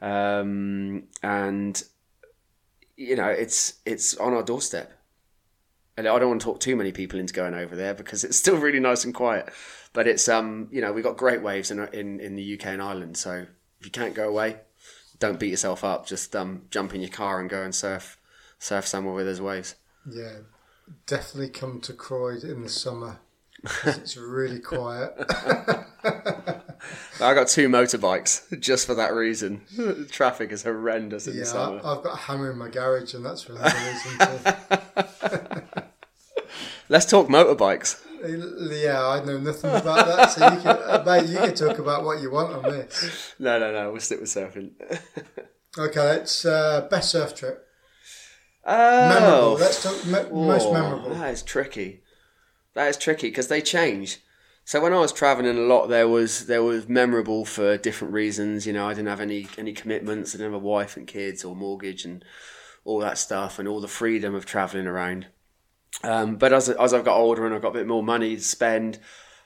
um, 0.00 1.08
and 1.24 1.82
you 2.96 3.16
know 3.16 3.28
it's 3.28 3.80
it's 3.84 4.16
on 4.16 4.34
our 4.34 4.44
doorstep. 4.44 4.92
And 5.96 6.06
I 6.06 6.16
don't 6.20 6.28
want 6.28 6.40
to 6.42 6.44
talk 6.44 6.60
too 6.60 6.76
many 6.76 6.92
people 6.92 7.18
into 7.18 7.34
going 7.34 7.54
over 7.54 7.74
there 7.74 7.92
because 7.92 8.22
it's 8.22 8.36
still 8.36 8.56
really 8.56 8.78
nice 8.78 9.04
and 9.04 9.12
quiet. 9.12 9.50
But 9.92 10.06
it's 10.06 10.28
um 10.28 10.68
you 10.70 10.80
know 10.80 10.92
we've 10.92 11.02
got 11.02 11.16
great 11.16 11.42
waves 11.42 11.72
in 11.72 11.80
in 11.92 12.20
in 12.20 12.36
the 12.36 12.54
UK 12.54 12.66
and 12.66 12.82
Ireland. 12.82 13.16
So 13.16 13.46
if 13.80 13.84
you 13.84 13.90
can't 13.90 14.14
go 14.14 14.28
away, 14.28 14.60
don't 15.18 15.38
beat 15.40 15.50
yourself 15.50 15.84
up. 15.84 16.06
Just 16.06 16.34
um 16.36 16.62
jump 16.70 16.94
in 16.94 17.00
your 17.00 17.10
car 17.10 17.40
and 17.40 17.48
go 17.48 17.62
and 17.62 17.74
surf 17.74 18.18
surf 18.58 18.86
somewhere 18.86 19.14
where 19.14 19.24
there's 19.24 19.40
waves. 19.40 19.74
Yeah, 20.08 20.38
definitely 21.06 21.50
come 21.50 21.80
to 21.82 21.92
Croyde 21.92 22.44
in 22.44 22.62
the 22.62 22.68
summer 22.68 23.18
it's 23.84 24.16
really 24.16 24.60
quiet. 24.60 25.12
I 27.20 27.34
got 27.34 27.48
two 27.48 27.68
motorbikes 27.68 28.58
just 28.60 28.86
for 28.86 28.94
that 28.94 29.12
reason. 29.12 29.62
The 29.76 30.04
traffic 30.10 30.52
is 30.52 30.62
horrendous 30.62 31.26
in 31.26 31.34
the 31.34 31.40
Yeah, 31.40 31.44
summer. 31.44 31.80
I, 31.82 31.96
I've 31.96 32.02
got 32.04 32.14
a 32.14 32.16
hammer 32.16 32.52
in 32.52 32.58
my 32.58 32.68
garage, 32.68 33.14
and 33.14 33.24
that's 33.24 33.42
for 33.42 33.52
another 33.52 33.74
reason. 33.74 34.18
Let's 36.88 37.06
talk 37.06 37.28
motorbikes. 37.28 38.00
Yeah, 38.22 39.06
I 39.06 39.24
know 39.24 39.38
nothing 39.38 39.70
about 39.70 40.06
that. 40.06 40.30
So 40.30 40.44
you 40.52 40.60
can, 40.60 40.76
uh, 40.76 41.02
mate, 41.06 41.28
you 41.28 41.38
can 41.38 41.54
talk 41.54 41.78
about 41.78 42.04
what 42.04 42.20
you 42.20 42.30
want 42.30 42.54
on 42.54 42.62
this. 42.64 43.34
No, 43.38 43.58
no, 43.58 43.72
no. 43.72 43.90
We'll 43.92 44.00
stick 44.00 44.20
with 44.20 44.28
surfing. 44.30 44.72
Okay, 45.76 46.16
it's 46.16 46.44
uh, 46.44 46.88
best 46.90 47.10
surf 47.10 47.36
trip. 47.36 47.64
Oh, 48.64 49.08
Memorable. 49.08 49.52
Let's 49.54 49.82
talk 49.82 50.04
me- 50.06 50.32
most 50.46 50.72
memorable. 50.72 51.10
That 51.10 51.30
is 51.30 51.42
tricky. 51.42 52.02
That 52.74 52.88
is 52.88 52.96
tricky 52.96 53.28
because 53.28 53.48
they 53.48 53.60
change. 53.60 54.18
So 54.64 54.80
when 54.80 54.92
I 54.92 54.98
was 54.98 55.12
traveling 55.12 55.56
a 55.56 55.60
lot, 55.60 55.86
there 55.86 56.08
was 56.08 56.46
there 56.46 56.62
was 56.64 56.88
memorable 56.88 57.44
for 57.44 57.76
different 57.76 58.12
reasons. 58.12 58.66
You 58.66 58.72
know, 58.72 58.88
I 58.88 58.94
didn't 58.94 59.08
have 59.08 59.20
any 59.20 59.46
any 59.56 59.72
commitments. 59.72 60.34
I 60.34 60.38
didn't 60.38 60.52
have 60.52 60.62
a 60.62 60.64
wife 60.66 60.96
and 60.96 61.06
kids 61.06 61.44
or 61.44 61.54
mortgage 61.54 62.04
and 62.04 62.24
all 62.84 62.98
that 63.00 63.18
stuff, 63.18 63.58
and 63.58 63.68
all 63.68 63.80
the 63.80 63.88
freedom 63.88 64.34
of 64.34 64.46
traveling 64.46 64.86
around. 64.86 65.26
Um, 66.04 66.36
but 66.36 66.52
as 66.52 66.68
as 66.68 66.94
I've 66.94 67.04
got 67.04 67.16
older 67.16 67.44
and 67.44 67.54
I've 67.54 67.62
got 67.62 67.70
a 67.70 67.78
bit 67.78 67.86
more 67.86 68.02
money 68.02 68.36
to 68.36 68.42
spend, 68.42 68.98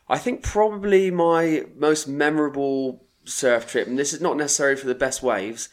I 0.08 0.18
think 0.18 0.42
probably 0.42 1.10
my 1.10 1.64
most 1.76 2.06
memorable 2.06 3.04
surf 3.24 3.66
trip, 3.66 3.86
and 3.86 3.98
this 3.98 4.12
is 4.12 4.20
not 4.20 4.36
necessarily 4.36 4.76
for 4.76 4.86
the 4.86 4.94
best 4.94 5.22
waves, 5.22 5.68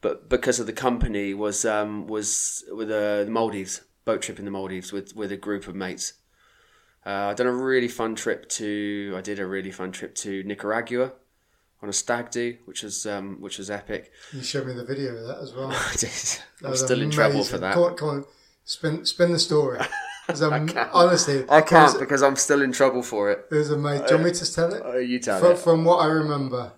but 0.00 0.28
because 0.28 0.60
of 0.60 0.66
the 0.66 0.72
company, 0.72 1.34
was 1.34 1.64
um, 1.64 2.06
was 2.06 2.64
with 2.70 2.90
uh, 2.90 3.24
the 3.24 3.30
Maldives 3.30 3.82
boat 4.04 4.22
trip 4.22 4.38
in 4.38 4.44
the 4.44 4.50
Maldives 4.50 4.92
with 4.92 5.16
with 5.16 5.32
a 5.32 5.36
group 5.36 5.66
of 5.66 5.74
mates. 5.74 6.14
Uh, 7.04 7.30
I 7.30 7.34
done 7.34 7.46
a 7.46 7.52
really 7.52 7.88
fun 7.88 8.14
trip 8.14 8.48
to. 8.50 9.14
I 9.16 9.20
did 9.20 9.40
a 9.40 9.46
really 9.46 9.72
fun 9.72 9.90
trip 9.90 10.14
to 10.16 10.44
Nicaragua 10.44 11.12
on 11.82 11.88
a 11.88 11.92
stag 11.92 12.30
do, 12.30 12.56
which 12.66 12.82
was 12.82 13.06
um, 13.06 13.40
which 13.40 13.58
was 13.58 13.70
epic. 13.70 14.12
You 14.32 14.42
showed 14.42 14.66
me 14.66 14.74
the 14.74 14.84
video 14.84 15.16
of 15.16 15.26
that 15.26 15.38
as 15.38 15.54
well. 15.54 15.70
I 15.72 15.92
did. 15.92 16.10
That 16.10 16.42
I'm 16.64 16.70
was 16.70 16.80
still 16.80 17.00
in 17.00 17.10
trouble 17.10 17.42
for 17.42 17.58
that. 17.58 17.74
Come 17.74 17.82
on, 17.82 17.96
come 17.96 18.08
on. 18.08 18.24
Spin, 18.64 19.04
spin 19.04 19.32
the 19.32 19.38
story. 19.38 19.80
Was 20.30 20.42
am- 20.42 20.68
honestly, 20.92 21.44
I 21.48 21.60
can't 21.60 21.98
because 21.98 22.22
I'm 22.22 22.36
still 22.36 22.62
in 22.62 22.72
trouble 22.72 23.02
for 23.02 23.30
it. 23.30 23.46
it 23.50 23.54
was 23.54 23.70
amazing. 23.70 24.06
Do 24.06 24.14
you 24.14 24.20
want 24.20 24.32
me 24.32 24.38
to 24.38 24.52
tell 24.54 24.74
it? 24.74 24.82
Uh, 24.84 24.96
you 24.98 25.18
tell 25.18 25.40
From, 25.40 25.52
it. 25.52 25.58
from 25.58 25.84
what 25.84 25.96
I 25.98 26.06
remember, 26.06 26.72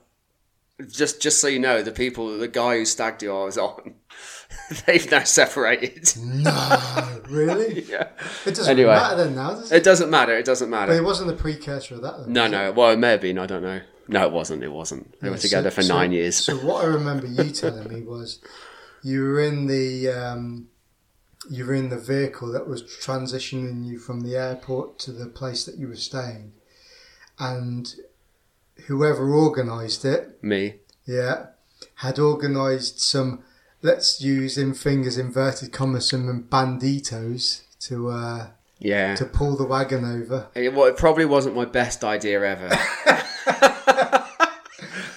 Just 0.91 1.21
just 1.23 1.41
so 1.41 1.49
you 1.49 1.59
know, 1.59 1.83
the 1.83 1.93
people, 1.93 2.37
the 2.39 2.49
guy 2.49 2.77
who 2.79 2.85
stagged 2.85 3.23
you, 3.23 3.35
I 3.37 3.45
was 3.45 3.59
on, 3.59 3.95
they've 4.87 5.09
now 5.11 5.23
separated. 5.25 6.13
no, 6.19 7.21
really, 7.29 7.83
yeah. 7.89 8.09
it 8.47 8.55
doesn't 8.55 8.69
Anyway. 8.71 8.91
matter 8.95 9.17
then 9.25 9.35
now, 9.35 9.51
does 9.55 9.71
it? 9.71 9.77
It 9.77 9.85
doesn't 9.85 10.11
matter. 10.11 10.37
It 10.37 10.45
doesn't 10.47 10.71
matter. 10.71 10.93
But 10.93 10.99
it 10.99 11.05
wasn't 11.05 11.29
the 11.29 11.37
precursor 11.37 11.97
of 11.97 12.03
that. 12.03 12.19
Then, 12.25 12.33
No, 12.33 12.43
was 12.45 12.49
it? 12.49 12.53
no. 12.53 12.73
Well, 12.73 12.91
it 12.91 12.99
may 12.99 13.11
have 13.13 13.21
been. 13.21 13.39
I 13.39 13.47
don't 13.47 13.63
know. 13.63 13.81
No, 14.09 14.27
it 14.27 14.33
wasn't. 14.33 14.65
It 14.65 14.73
wasn't. 14.73 15.19
They 15.21 15.31
were 15.31 15.37
So- 15.37 15.43
together 15.49 15.71
for 15.71 15.83
so- 15.83 15.95
nine 15.95 16.11
years. 16.13 16.37
So 16.37 16.57
what 16.57 16.85
I 16.85 16.89
remember 16.89 17.27
you 17.27 17.51
telling 17.51 17.89
me 17.89 18.01
was 18.03 18.41
you 19.03 19.23
were 19.23 19.41
in 19.41 19.67
the 19.69 20.09
um, 20.09 20.69
you 21.51 21.65
were 21.67 21.75
in 21.75 21.89
the 21.89 21.99
vehicle 21.99 22.51
that 22.53 22.69
was 22.69 22.83
transitioning 22.83 23.85
you 23.85 23.99
from 23.99 24.21
the 24.21 24.37
airport 24.37 24.99
to 25.01 25.13
the 25.13 25.27
place 25.27 25.65
that 25.65 25.77
you 25.77 25.89
were 25.89 25.97
staying, 25.97 26.53
and 27.39 27.95
whoever 28.87 29.35
organised 29.35 30.05
it, 30.05 30.43
Me. 30.43 30.77
yeah, 31.05 31.47
had 31.97 32.19
organised 32.19 33.01
some. 33.01 33.43
Let's 33.85 34.21
use 34.21 34.57
in 34.57 34.75
fingers 34.75 35.19
inverted 35.19 35.73
commas 35.73 36.09
some 36.11 36.45
banditos 36.49 37.63
to 37.81 38.11
uh, 38.11 38.47
Yeah. 38.79 39.17
to 39.17 39.25
pull 39.25 39.57
the 39.57 39.65
wagon 39.65 40.05
over. 40.05 40.49
It, 40.55 40.73
well, 40.73 40.87
it 40.87 40.97
probably 40.97 41.25
wasn't 41.25 41.57
my 41.57 41.65
best 41.65 42.05
idea 42.05 42.41
ever. 42.45 42.69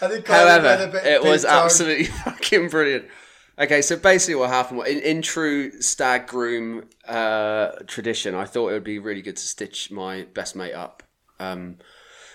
And 0.02 0.14
it 0.14 0.26
kind 0.26 0.42
of 0.50 0.64
went 0.64 0.66
a 0.66 0.78
However, 0.78 0.98
it 1.04 1.24
was 1.24 1.46
absolutely 1.46 2.06
fucking 2.26 2.70
brilliant. 2.70 3.06
Okay, 3.58 3.82
so 3.82 3.96
basically 3.96 4.36
what 4.36 4.50
happened 4.50 4.86
in, 4.86 5.00
in 5.00 5.22
true 5.22 5.80
stag 5.82 6.28
groom 6.28 6.90
uh, 7.08 7.72
tradition, 7.88 8.36
I 8.36 8.44
thought 8.44 8.70
it 8.70 8.74
would 8.74 8.84
be 8.84 9.00
really 9.00 9.22
good 9.22 9.38
to 9.38 9.48
stitch 9.48 9.92
my 9.92 10.24
best 10.34 10.58
mate 10.58 10.74
up, 10.74 11.04
um, 11.40 11.78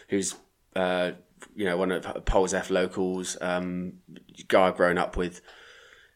who's 0.09 0.35
uh, 0.75 1.13
you 1.55 1.67
know 1.67 1.77
one 1.77 1.93
of 1.93 2.05
Polzeath 2.25 2.71
locals, 2.71 3.37
um, 3.43 3.95
guy 4.49 4.69
I've 4.69 4.77
grown 4.77 4.97
up 4.97 5.19
with. 5.19 5.43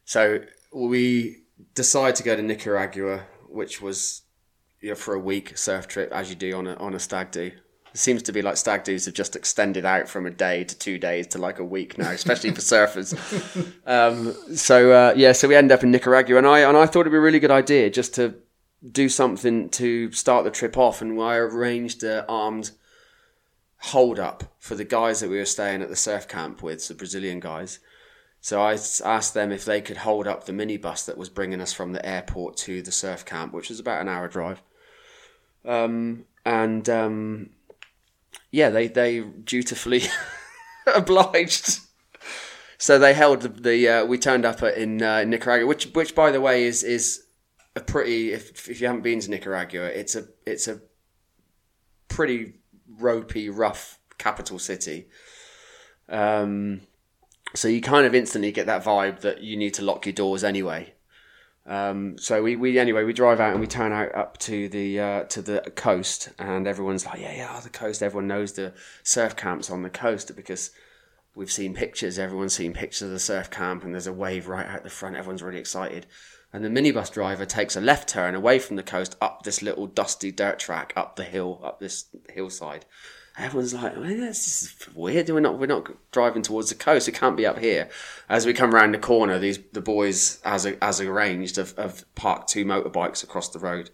So 0.06 0.40
we 0.72 1.42
decided 1.74 2.16
to 2.16 2.22
go 2.22 2.34
to 2.34 2.42
Nicaragua, 2.42 3.26
which 3.48 3.82
was 3.82 4.22
you 4.80 4.90
know, 4.90 4.94
for 4.94 5.14
a 5.14 5.20
week 5.20 5.58
surf 5.58 5.86
trip, 5.86 6.10
as 6.12 6.30
you 6.30 6.36
do 6.36 6.56
on 6.56 6.66
a 6.66 6.74
on 6.76 6.94
a 6.94 6.98
stag 6.98 7.30
do. 7.30 7.52
It 7.94 8.00
seems 8.00 8.24
to 8.24 8.32
be 8.32 8.42
like 8.42 8.56
stag 8.56 8.82
do's 8.82 9.04
have 9.04 9.14
just 9.14 9.36
extended 9.36 9.84
out 9.84 10.08
from 10.08 10.26
a 10.26 10.30
day 10.30 10.64
to 10.64 10.76
two 10.76 10.98
days 10.98 11.28
to 11.28 11.38
like 11.38 11.60
a 11.60 11.64
week 11.64 11.96
now, 11.96 12.10
especially 12.10 12.50
for 12.50 12.60
surfers. 12.60 13.14
Um, 13.86 14.34
so 14.56 14.92
uh, 14.92 15.14
yeah, 15.14 15.32
so 15.32 15.46
we 15.46 15.54
end 15.54 15.70
up 15.70 15.82
in 15.82 15.90
Nicaragua, 15.90 16.38
and 16.38 16.46
I 16.46 16.60
and 16.60 16.76
I 16.76 16.86
thought 16.86 17.00
it'd 17.00 17.12
be 17.12 17.18
a 17.18 17.20
really 17.20 17.38
good 17.38 17.50
idea 17.50 17.90
just 17.90 18.14
to 18.14 18.34
do 18.90 19.08
something 19.08 19.68
to 19.70 20.10
start 20.10 20.44
the 20.44 20.50
trip 20.50 20.78
off, 20.78 21.02
and 21.02 21.20
I 21.20 21.36
arranged 21.36 22.02
a 22.02 22.26
armed 22.26 22.70
hold 23.78 24.18
up 24.18 24.44
for 24.58 24.74
the 24.74 24.84
guys 24.84 25.20
that 25.20 25.28
we 25.28 25.36
were 25.36 25.44
staying 25.44 25.82
at 25.82 25.90
the 25.90 25.96
surf 25.96 26.26
camp 26.26 26.62
with, 26.62 26.88
the 26.88 26.94
Brazilian 26.94 27.40
guys. 27.40 27.78
So 28.40 28.60
I 28.60 28.72
asked 28.72 29.34
them 29.34 29.52
if 29.52 29.64
they 29.64 29.80
could 29.80 29.98
hold 29.98 30.26
up 30.26 30.44
the 30.44 30.52
minibus 30.52 31.04
that 31.04 31.18
was 31.18 31.28
bringing 31.28 31.60
us 31.60 31.72
from 31.72 31.92
the 31.92 32.04
airport 32.04 32.56
to 32.58 32.82
the 32.82 32.92
surf 32.92 33.24
camp, 33.24 33.52
which 33.52 33.68
was 33.68 33.80
about 33.80 34.00
an 34.00 34.08
hour 34.08 34.28
drive. 34.28 34.62
Um, 35.64 36.24
and 36.44 36.88
um, 36.88 37.50
yeah, 38.54 38.70
they 38.70 38.86
they 38.86 39.20
dutifully 39.20 40.02
obliged. 40.94 41.80
So 42.78 43.00
they 43.00 43.12
held 43.12 43.42
the, 43.42 43.48
the 43.48 43.88
uh, 43.88 44.04
we 44.04 44.16
turned 44.16 44.44
up 44.44 44.62
in 44.62 45.02
uh, 45.02 45.24
Nicaragua, 45.24 45.66
which 45.66 45.86
which 45.86 46.14
by 46.14 46.30
the 46.30 46.40
way 46.40 46.62
is 46.62 46.84
is 46.84 47.24
a 47.74 47.80
pretty 47.80 48.32
if 48.32 48.70
if 48.70 48.80
you 48.80 48.86
haven't 48.86 49.02
been 49.02 49.18
to 49.18 49.30
Nicaragua, 49.30 49.86
it's 49.86 50.14
a 50.14 50.28
it's 50.46 50.68
a 50.68 50.80
pretty 52.06 52.60
ropey, 52.88 53.50
rough 53.50 53.98
capital 54.18 54.60
city. 54.60 55.08
Um, 56.08 56.82
so 57.54 57.66
you 57.66 57.80
kind 57.80 58.06
of 58.06 58.14
instantly 58.14 58.52
get 58.52 58.66
that 58.66 58.84
vibe 58.84 59.20
that 59.22 59.42
you 59.42 59.56
need 59.56 59.74
to 59.74 59.82
lock 59.82 60.06
your 60.06 60.12
doors 60.12 60.44
anyway. 60.44 60.93
Um, 61.66 62.18
so 62.18 62.42
we, 62.42 62.56
we 62.56 62.78
anyway 62.78 63.04
we 63.04 63.14
drive 63.14 63.40
out 63.40 63.52
and 63.52 63.60
we 63.60 63.66
turn 63.66 63.92
out 63.92 64.14
up 64.14 64.36
to 64.38 64.68
the 64.68 65.00
uh, 65.00 65.24
to 65.24 65.40
the 65.40 65.72
coast 65.74 66.28
and 66.38 66.66
everyone's 66.66 67.06
like 67.06 67.20
yeah 67.20 67.34
yeah 67.34 67.60
the 67.60 67.70
coast. 67.70 68.02
Everyone 68.02 68.26
knows 68.26 68.52
the 68.52 68.74
surf 69.02 69.34
camps 69.34 69.70
on 69.70 69.82
the 69.82 69.90
coast 69.90 70.34
because 70.36 70.72
we've 71.34 71.50
seen 71.50 71.72
pictures. 71.72 72.18
Everyone's 72.18 72.54
seen 72.54 72.74
pictures 72.74 73.02
of 73.02 73.10
the 73.10 73.18
surf 73.18 73.50
camp 73.50 73.82
and 73.82 73.94
there's 73.94 74.06
a 74.06 74.12
wave 74.12 74.46
right 74.46 74.66
out 74.66 74.84
the 74.84 74.90
front. 74.90 75.16
Everyone's 75.16 75.42
really 75.42 75.58
excited. 75.58 76.06
And 76.52 76.64
the 76.64 76.68
minibus 76.68 77.12
driver 77.12 77.46
takes 77.46 77.74
a 77.74 77.80
left 77.80 78.08
turn 78.08 78.34
away 78.34 78.58
from 78.58 78.76
the 78.76 78.82
coast 78.82 79.16
up 79.20 79.42
this 79.42 79.62
little 79.62 79.86
dusty 79.86 80.30
dirt 80.30 80.58
track 80.58 80.92
up 80.94 81.16
the 81.16 81.24
hill 81.24 81.60
up 81.64 81.80
this 81.80 82.06
hillside 82.30 82.84
Everyone's 83.36 83.74
like, 83.74 83.96
well, 83.96 84.04
this 84.04 84.62
is 84.62 84.88
weird. 84.94 85.28
We're 85.28 85.40
not, 85.40 85.58
we're 85.58 85.66
not 85.66 85.90
driving 86.12 86.42
towards 86.42 86.68
the 86.68 86.76
coast. 86.76 87.08
It 87.08 87.12
can't 87.12 87.36
be 87.36 87.44
up 87.46 87.58
here. 87.58 87.88
As 88.28 88.46
we 88.46 88.52
come 88.52 88.72
around 88.72 88.92
the 88.92 88.98
corner, 88.98 89.40
these 89.40 89.58
the 89.72 89.80
boys, 89.80 90.40
as 90.44 90.64
as 90.66 91.00
arranged, 91.00 91.56
have, 91.56 91.76
have 91.76 92.04
parked 92.14 92.48
two 92.48 92.64
motorbikes 92.64 93.24
across 93.24 93.48
the 93.48 93.58
road, 93.58 93.90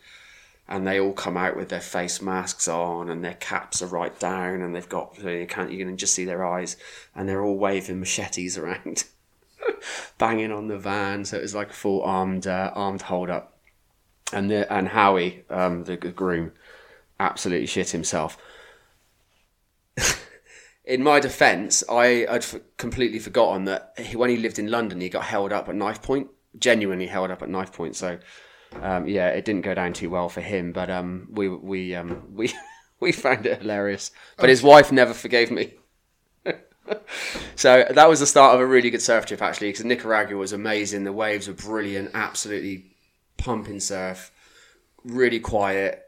and 0.68 0.86
they 0.86 1.00
all 1.00 1.14
come 1.14 1.38
out 1.38 1.56
with 1.56 1.70
their 1.70 1.80
face 1.80 2.20
masks 2.20 2.68
on 2.68 3.08
and 3.08 3.24
their 3.24 3.34
caps 3.34 3.80
are 3.80 3.86
right 3.86 4.18
down, 4.18 4.60
and 4.60 4.76
they've 4.76 4.88
got 4.88 5.18
you 5.22 5.46
can't 5.48 5.72
you 5.72 5.86
can 5.86 5.96
just 5.96 6.14
see 6.14 6.26
their 6.26 6.44
eyes, 6.44 6.76
and 7.14 7.26
they're 7.26 7.42
all 7.42 7.56
waving 7.56 7.98
machetes 7.98 8.58
around, 8.58 9.04
banging 10.18 10.52
on 10.52 10.68
the 10.68 10.78
van. 10.78 11.24
So 11.24 11.38
it 11.38 11.42
was 11.42 11.54
like 11.54 11.70
a 11.70 11.74
full 11.74 12.02
armed 12.02 12.46
uh, 12.46 12.72
armed 12.74 13.02
hold 13.02 13.30
up, 13.30 13.56
and 14.34 14.50
the 14.50 14.70
and 14.70 14.88
Howie, 14.88 15.44
um, 15.48 15.84
the 15.84 15.96
groom, 15.96 16.52
absolutely 17.18 17.66
shit 17.66 17.88
himself 17.88 18.36
in 20.90 21.04
my 21.04 21.20
defence, 21.20 21.84
I 21.88 22.26
had 22.28 22.42
f- 22.42 22.56
completely 22.76 23.20
forgotten 23.20 23.64
that 23.66 23.94
he, 23.96 24.16
when 24.16 24.28
he 24.28 24.36
lived 24.36 24.58
in 24.58 24.66
London, 24.66 25.00
he 25.00 25.08
got 25.08 25.22
held 25.22 25.52
up 25.52 25.68
at 25.68 25.76
knife 25.76 26.02
point, 26.02 26.28
genuinely 26.58 27.06
held 27.06 27.30
up 27.30 27.42
at 27.42 27.48
knife 27.48 27.72
point. 27.72 27.94
So, 27.94 28.18
um, 28.82 29.06
yeah, 29.06 29.28
it 29.28 29.44
didn't 29.44 29.62
go 29.62 29.72
down 29.72 29.92
too 29.92 30.10
well 30.10 30.28
for 30.28 30.40
him. 30.40 30.72
But 30.72 30.90
um, 30.90 31.28
we 31.30 31.48
we 31.48 31.94
um, 31.94 32.24
we 32.34 32.52
we 32.98 33.12
found 33.12 33.46
it 33.46 33.62
hilarious. 33.62 34.10
But 34.36 34.48
his 34.48 34.64
wife 34.64 34.90
never 34.90 35.14
forgave 35.14 35.52
me. 35.52 35.74
so 37.54 37.86
that 37.88 38.08
was 38.08 38.18
the 38.18 38.26
start 38.26 38.56
of 38.56 38.60
a 38.60 38.66
really 38.66 38.90
good 38.90 39.02
surf 39.02 39.26
trip, 39.26 39.42
actually, 39.42 39.68
because 39.68 39.84
Nicaragua 39.84 40.36
was 40.36 40.52
amazing. 40.52 41.04
The 41.04 41.12
waves 41.12 41.46
were 41.46 41.54
brilliant, 41.54 42.10
absolutely 42.14 42.96
pumping 43.36 43.78
surf, 43.78 44.32
really 45.04 45.38
quiet 45.38 46.04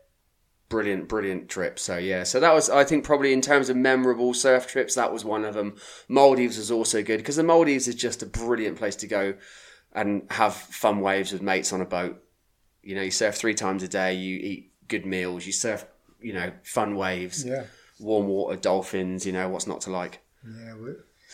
brilliant, 0.73 1.09
brilliant 1.09 1.49
trip. 1.49 1.79
So 1.79 1.97
yeah, 1.99 2.23
so 2.25 2.41
that 2.41 2.55
was 2.55 2.70
I 2.70 2.83
think 2.85 3.05
probably 3.05 3.33
in 3.33 3.41
terms 3.43 3.68
of 3.68 3.77
memorable 3.77 4.33
surf 4.35 4.66
trips, 4.66 4.95
that 4.95 5.12
was 5.12 5.25
one 5.25 5.45
of 5.45 5.55
them. 5.55 5.77
Maldives 6.09 6.57
was 6.59 6.70
also 6.70 7.03
good 7.03 7.18
because 7.18 7.37
the 7.37 7.43
Maldives 7.43 7.87
is 7.89 7.95
just 7.95 8.23
a 8.23 8.27
brilliant 8.27 8.79
place 8.79 8.97
to 8.97 9.07
go 9.07 9.35
and 9.93 10.23
have 10.31 10.55
fun 10.55 11.01
waves 11.01 11.31
with 11.33 11.43
mates 11.43 11.73
on 11.73 11.81
a 11.83 11.85
boat. 11.85 12.23
You 12.83 12.95
know, 12.97 13.03
you 13.03 13.11
surf 13.11 13.35
three 13.37 13.55
times 13.55 13.83
a 13.83 13.89
day, 13.89 14.14
you 14.14 14.37
eat 14.39 14.73
good 14.89 15.05
meals, 15.07 15.47
you 15.47 15.53
surf, 15.53 15.85
you 16.20 16.33
know, 16.33 16.51
fun 16.64 16.97
waves, 16.97 17.45
Yeah, 17.45 17.64
warm 18.01 18.27
water, 18.27 18.57
dolphins. 18.57 19.27
You 19.27 19.33
know 19.33 19.49
what's 19.51 19.66
not 19.66 19.83
to 19.83 19.91
like. 19.91 20.20
yeah. 20.45 20.75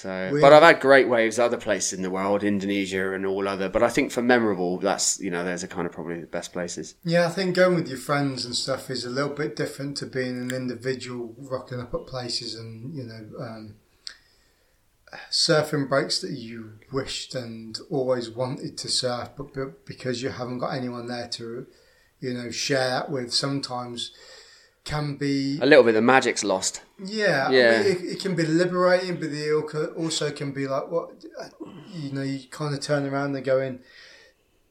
So, 0.00 0.30
We- 0.32 0.40
but 0.40 0.52
I've 0.52 0.62
had 0.62 0.78
great 0.78 1.08
waves 1.08 1.40
other 1.40 1.56
places 1.56 1.92
in 1.94 2.02
the 2.02 2.10
world, 2.10 2.44
Indonesia 2.44 3.12
and 3.14 3.26
all 3.26 3.48
other. 3.48 3.68
But 3.68 3.82
I 3.82 3.88
think 3.88 4.12
for 4.12 4.22
memorable, 4.22 4.78
that's 4.78 5.18
you 5.18 5.28
know, 5.28 5.44
those 5.44 5.64
are 5.64 5.66
kind 5.66 5.86
of 5.88 5.92
probably 5.92 6.20
the 6.20 6.28
best 6.28 6.52
places. 6.52 6.94
Yeah, 7.02 7.26
I 7.26 7.30
think 7.30 7.56
going 7.56 7.74
with 7.74 7.88
your 7.88 7.98
friends 7.98 8.44
and 8.44 8.54
stuff 8.54 8.90
is 8.90 9.04
a 9.04 9.10
little 9.10 9.34
bit 9.34 9.56
different 9.56 9.96
to 9.96 10.06
being 10.06 10.38
an 10.38 10.52
individual 10.52 11.34
rocking 11.36 11.80
up 11.80 11.92
at 11.94 12.06
places 12.06 12.54
and 12.54 12.94
you 12.94 13.02
know 13.02 13.22
um, 13.40 13.74
surfing 15.32 15.88
breaks 15.88 16.20
that 16.20 16.30
you 16.30 16.74
wished 16.92 17.34
and 17.34 17.78
always 17.90 18.30
wanted 18.30 18.78
to 18.78 18.88
surf, 18.88 19.30
but, 19.36 19.52
but 19.52 19.84
because 19.84 20.22
you 20.22 20.28
haven't 20.28 20.58
got 20.58 20.74
anyone 20.74 21.08
there 21.08 21.28
to 21.28 21.66
you 22.20 22.34
know 22.34 22.52
share 22.52 22.88
that 22.88 23.10
with, 23.10 23.32
sometimes 23.34 24.12
can 24.88 25.16
be 25.16 25.58
A 25.60 25.66
little 25.66 25.84
bit, 25.84 25.92
the 25.92 26.02
magic's 26.02 26.42
lost. 26.44 26.82
yeah, 27.04 27.50
Yeah. 27.50 27.80
I 27.80 27.82
mean, 27.82 27.92
it, 27.92 28.12
it 28.14 28.20
can 28.20 28.34
be 28.34 28.44
liberating, 28.44 29.16
but 29.20 29.30
it 29.30 29.96
also 29.96 30.30
can 30.30 30.50
be 30.52 30.66
like 30.74 30.86
what 30.90 31.10
uh, 31.42 31.48
you 31.92 32.12
know. 32.12 32.22
You 32.22 32.38
kind 32.60 32.74
of 32.74 32.80
turn 32.80 33.04
around 33.06 33.36
and 33.36 33.44
go 33.44 33.60
in. 33.60 33.80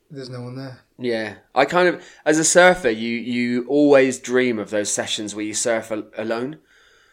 There's 0.09 0.29
no 0.29 0.41
one 0.41 0.55
there. 0.55 0.79
Yeah, 0.97 1.35
I 1.53 1.65
kind 1.65 1.87
of, 1.89 2.03
as 2.25 2.39
a 2.39 2.43
surfer, 2.43 2.89
you 2.89 3.13
you 3.35 3.65
always 3.67 4.19
dream 4.19 4.57
of 4.59 4.69
those 4.69 4.91
sessions 4.91 5.35
where 5.35 5.45
you 5.45 5.53
surf 5.53 5.91
al- 5.91 6.09
alone, 6.17 6.59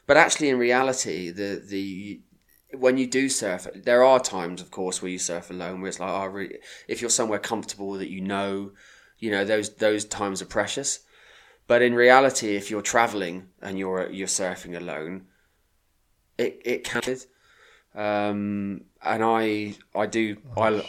but 0.06 0.16
actually, 0.16 0.48
in 0.48 0.58
reality, 0.58 1.30
the 1.30 1.62
the 1.64 2.20
when 2.84 2.96
you 2.98 3.06
do 3.06 3.28
surf, 3.28 3.68
there 3.74 4.02
are 4.02 4.18
times, 4.20 4.60
of 4.62 4.70
course, 4.70 5.00
where 5.02 5.10
you 5.10 5.18
surf 5.18 5.50
alone, 5.50 5.80
where 5.80 5.88
it's 5.88 6.00
like, 6.00 6.10
oh, 6.10 6.26
really, 6.26 6.58
if 6.88 7.00
you're 7.00 7.10
somewhere 7.20 7.38
comfortable 7.38 7.92
that 7.92 8.10
you 8.10 8.20
know, 8.20 8.72
you 9.18 9.30
know, 9.30 9.44
those 9.44 9.74
those 9.76 10.04
times 10.04 10.40
are 10.40 10.46
precious. 10.46 11.00
But 11.66 11.80
in 11.82 11.94
reality, 11.94 12.56
if 12.56 12.70
you're 12.70 12.82
traveling 12.82 13.48
and 13.62 13.78
you're 13.78 14.10
you're 14.10 14.26
surfing 14.28 14.76
alone, 14.76 15.26
it 16.38 16.60
it 16.64 16.84
can. 16.84 17.02
Um, 17.94 18.82
and 19.02 19.22
I 19.24 19.76
I 19.94 20.06
do 20.06 20.36
I 20.56 20.82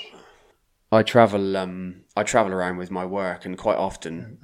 I 0.92 1.04
travel 1.04 1.56
um 1.56 2.02
I 2.16 2.24
travel 2.24 2.52
around 2.54 2.78
with 2.78 2.92
my 2.92 3.06
work 3.06 3.46
and 3.46 3.58
quite 3.58 3.78
often 3.78 4.38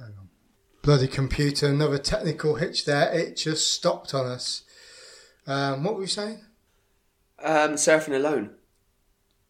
Bloody 0.82 1.06
computer! 1.06 1.68
Another 1.68 1.98
technical 1.98 2.56
hitch 2.56 2.86
there. 2.86 3.12
It 3.12 3.36
just 3.36 3.72
stopped 3.72 4.14
on 4.14 4.26
us. 4.26 4.64
Um, 5.46 5.84
what 5.84 5.94
were 5.94 6.00
you 6.02 6.06
saying? 6.08 6.40
um 7.44 7.74
surfing 7.74 8.14
alone. 8.14 8.54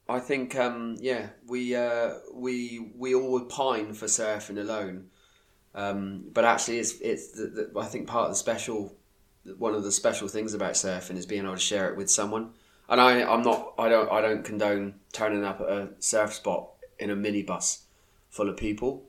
I 0.09 0.18
think 0.18 0.57
um 0.57 0.97
yeah 1.01 1.28
we 1.47 1.74
uh 1.76 2.14
we 2.35 2.93
we 2.97 3.14
all 3.14 3.41
pine 3.45 3.95
for 3.95 4.07
surfing 4.07 4.59
alone, 4.59 5.09
um 5.75 6.25
but 6.33 6.45
actually 6.45 6.79
it's 6.79 7.01
it's 7.01 7.33
the, 7.33 7.70
the, 7.73 7.81
I 7.81 7.87
think 7.87 8.07
part 8.07 8.25
of 8.27 8.33
the 8.33 8.37
special 8.37 8.95
one 9.59 9.75
of 9.75 9.83
the 9.83 9.93
special 9.93 10.29
things 10.29 10.55
about 10.55 10.75
surfing 10.75 11.16
is 11.16 11.27
being 11.27 11.45
able 11.45 11.55
to 11.55 11.61
share 11.61 11.89
it 11.91 11.97
with 11.97 12.11
someone. 12.11 12.51
And 12.89 13.01
I 13.01 13.23
I'm 13.23 13.43
not 13.43 13.75
I 13.79 13.89
don't 13.89 14.11
I 14.12 14.20
don't 14.20 14.45
condone 14.45 14.95
turning 15.12 15.45
up 15.45 15.61
at 15.61 15.68
a 15.68 15.89
surf 15.99 16.35
spot 16.35 16.68
in 16.99 17.11
a 17.11 17.16
minibus 17.16 17.83
full 18.31 18.49
of 18.49 18.57
people. 18.57 19.05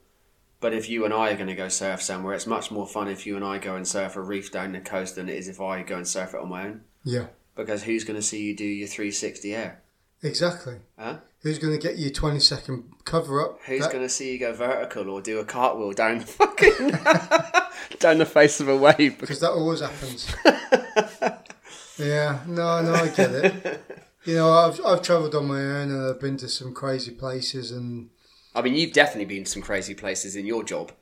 But 0.60 0.74
if 0.74 0.90
you 0.90 1.04
and 1.04 1.14
I 1.14 1.32
are 1.32 1.36
going 1.36 1.50
to 1.50 1.56
go 1.56 1.68
surf 1.68 2.02
somewhere, 2.02 2.34
it's 2.34 2.48
much 2.48 2.72
more 2.72 2.88
fun 2.88 3.10
if 3.10 3.26
you 3.28 3.36
and 3.36 3.44
I 3.44 3.58
go 3.58 3.76
and 3.76 3.86
surf 3.86 4.16
a 4.16 4.22
reef 4.22 4.50
down 4.50 4.72
the 4.72 4.80
coast 4.80 5.16
than 5.16 5.28
it 5.28 5.36
is 5.36 5.50
if 5.50 5.60
I 5.60 5.84
go 5.84 5.98
and 5.98 6.08
surf 6.08 6.34
it 6.34 6.40
on 6.40 6.48
my 6.48 6.68
own. 6.68 6.82
Yeah, 7.04 7.26
Because 7.58 7.84
who's 7.84 8.06
going 8.06 8.16
to 8.16 8.22
see 8.22 8.42
you 8.44 8.56
do 8.56 8.64
your 8.64 8.88
360 8.88 9.54
air? 9.54 9.82
exactly. 10.22 10.78
Huh? 10.98 11.18
Who's 11.44 11.60
going 11.60 11.74
to 11.74 11.88
get 11.88 11.98
you 11.98 12.10
twenty 12.10 12.40
second 12.40 12.86
cover 13.06 13.42
up? 13.44 13.60
Who's 13.66 13.82
That- 13.82 13.92
going 13.92 14.04
to 14.04 14.10
see 14.10 14.32
you 14.34 14.40
go 14.40 14.54
vertical 14.54 15.10
or 15.10 15.22
do 15.22 15.40
a 15.40 15.46
cartwheel 15.46 15.92
down 15.94 16.20
the 16.20 16.26
fucking 16.26 16.90
down 18.00 18.18
the 18.18 18.26
face 18.26 18.60
of 18.60 18.68
a 18.70 18.76
wave? 18.78 19.18
because 19.20 19.40
that 19.42 19.52
always 19.52 19.82
happens. 19.82 20.34
yeah, 21.98 22.40
no, 22.48 22.82
no, 22.82 22.94
I 22.94 23.10
get 23.10 23.32
it. 23.32 23.84
You 24.26 24.36
know, 24.36 24.54
I've 24.54 24.80
I've 24.86 25.02
travelled 25.02 25.36
on 25.36 25.50
my 25.50 25.60
own 25.60 25.92
and 25.92 26.02
I've 26.10 26.22
been 26.22 26.38
to 26.38 26.48
some 26.48 26.74
crazy 26.74 27.12
places 27.12 27.72
and 27.72 28.10
I 28.56 28.62
mean, 28.62 28.74
you've 28.76 28.94
definitely 28.94 29.26
been 29.26 29.44
to 29.44 29.52
some 29.52 29.62
crazy 29.62 29.94
places 29.96 30.38
in 30.38 30.46
your 30.46 30.64
job, 30.64 30.94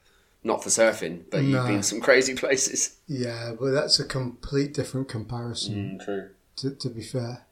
not 0.43 0.63
for 0.63 0.69
surfing, 0.69 1.25
but 1.29 1.43
you've 1.43 1.51
No. 1.51 1.67
been 1.67 1.77
to 1.77 1.83
some 1.83 2.01
crazy 2.01 2.33
places. 2.33 2.95
yeah, 3.05 3.51
but 3.59 3.69
that's 3.73 3.99
a 3.99 4.05
complete 4.05 4.73
different 4.73 5.07
comparison. 5.07 5.99
Mm, 5.99 6.03
true. 6.03 6.29
To, 6.55 6.71
to 6.71 6.89
be 6.89 7.03
fair, 7.03 7.45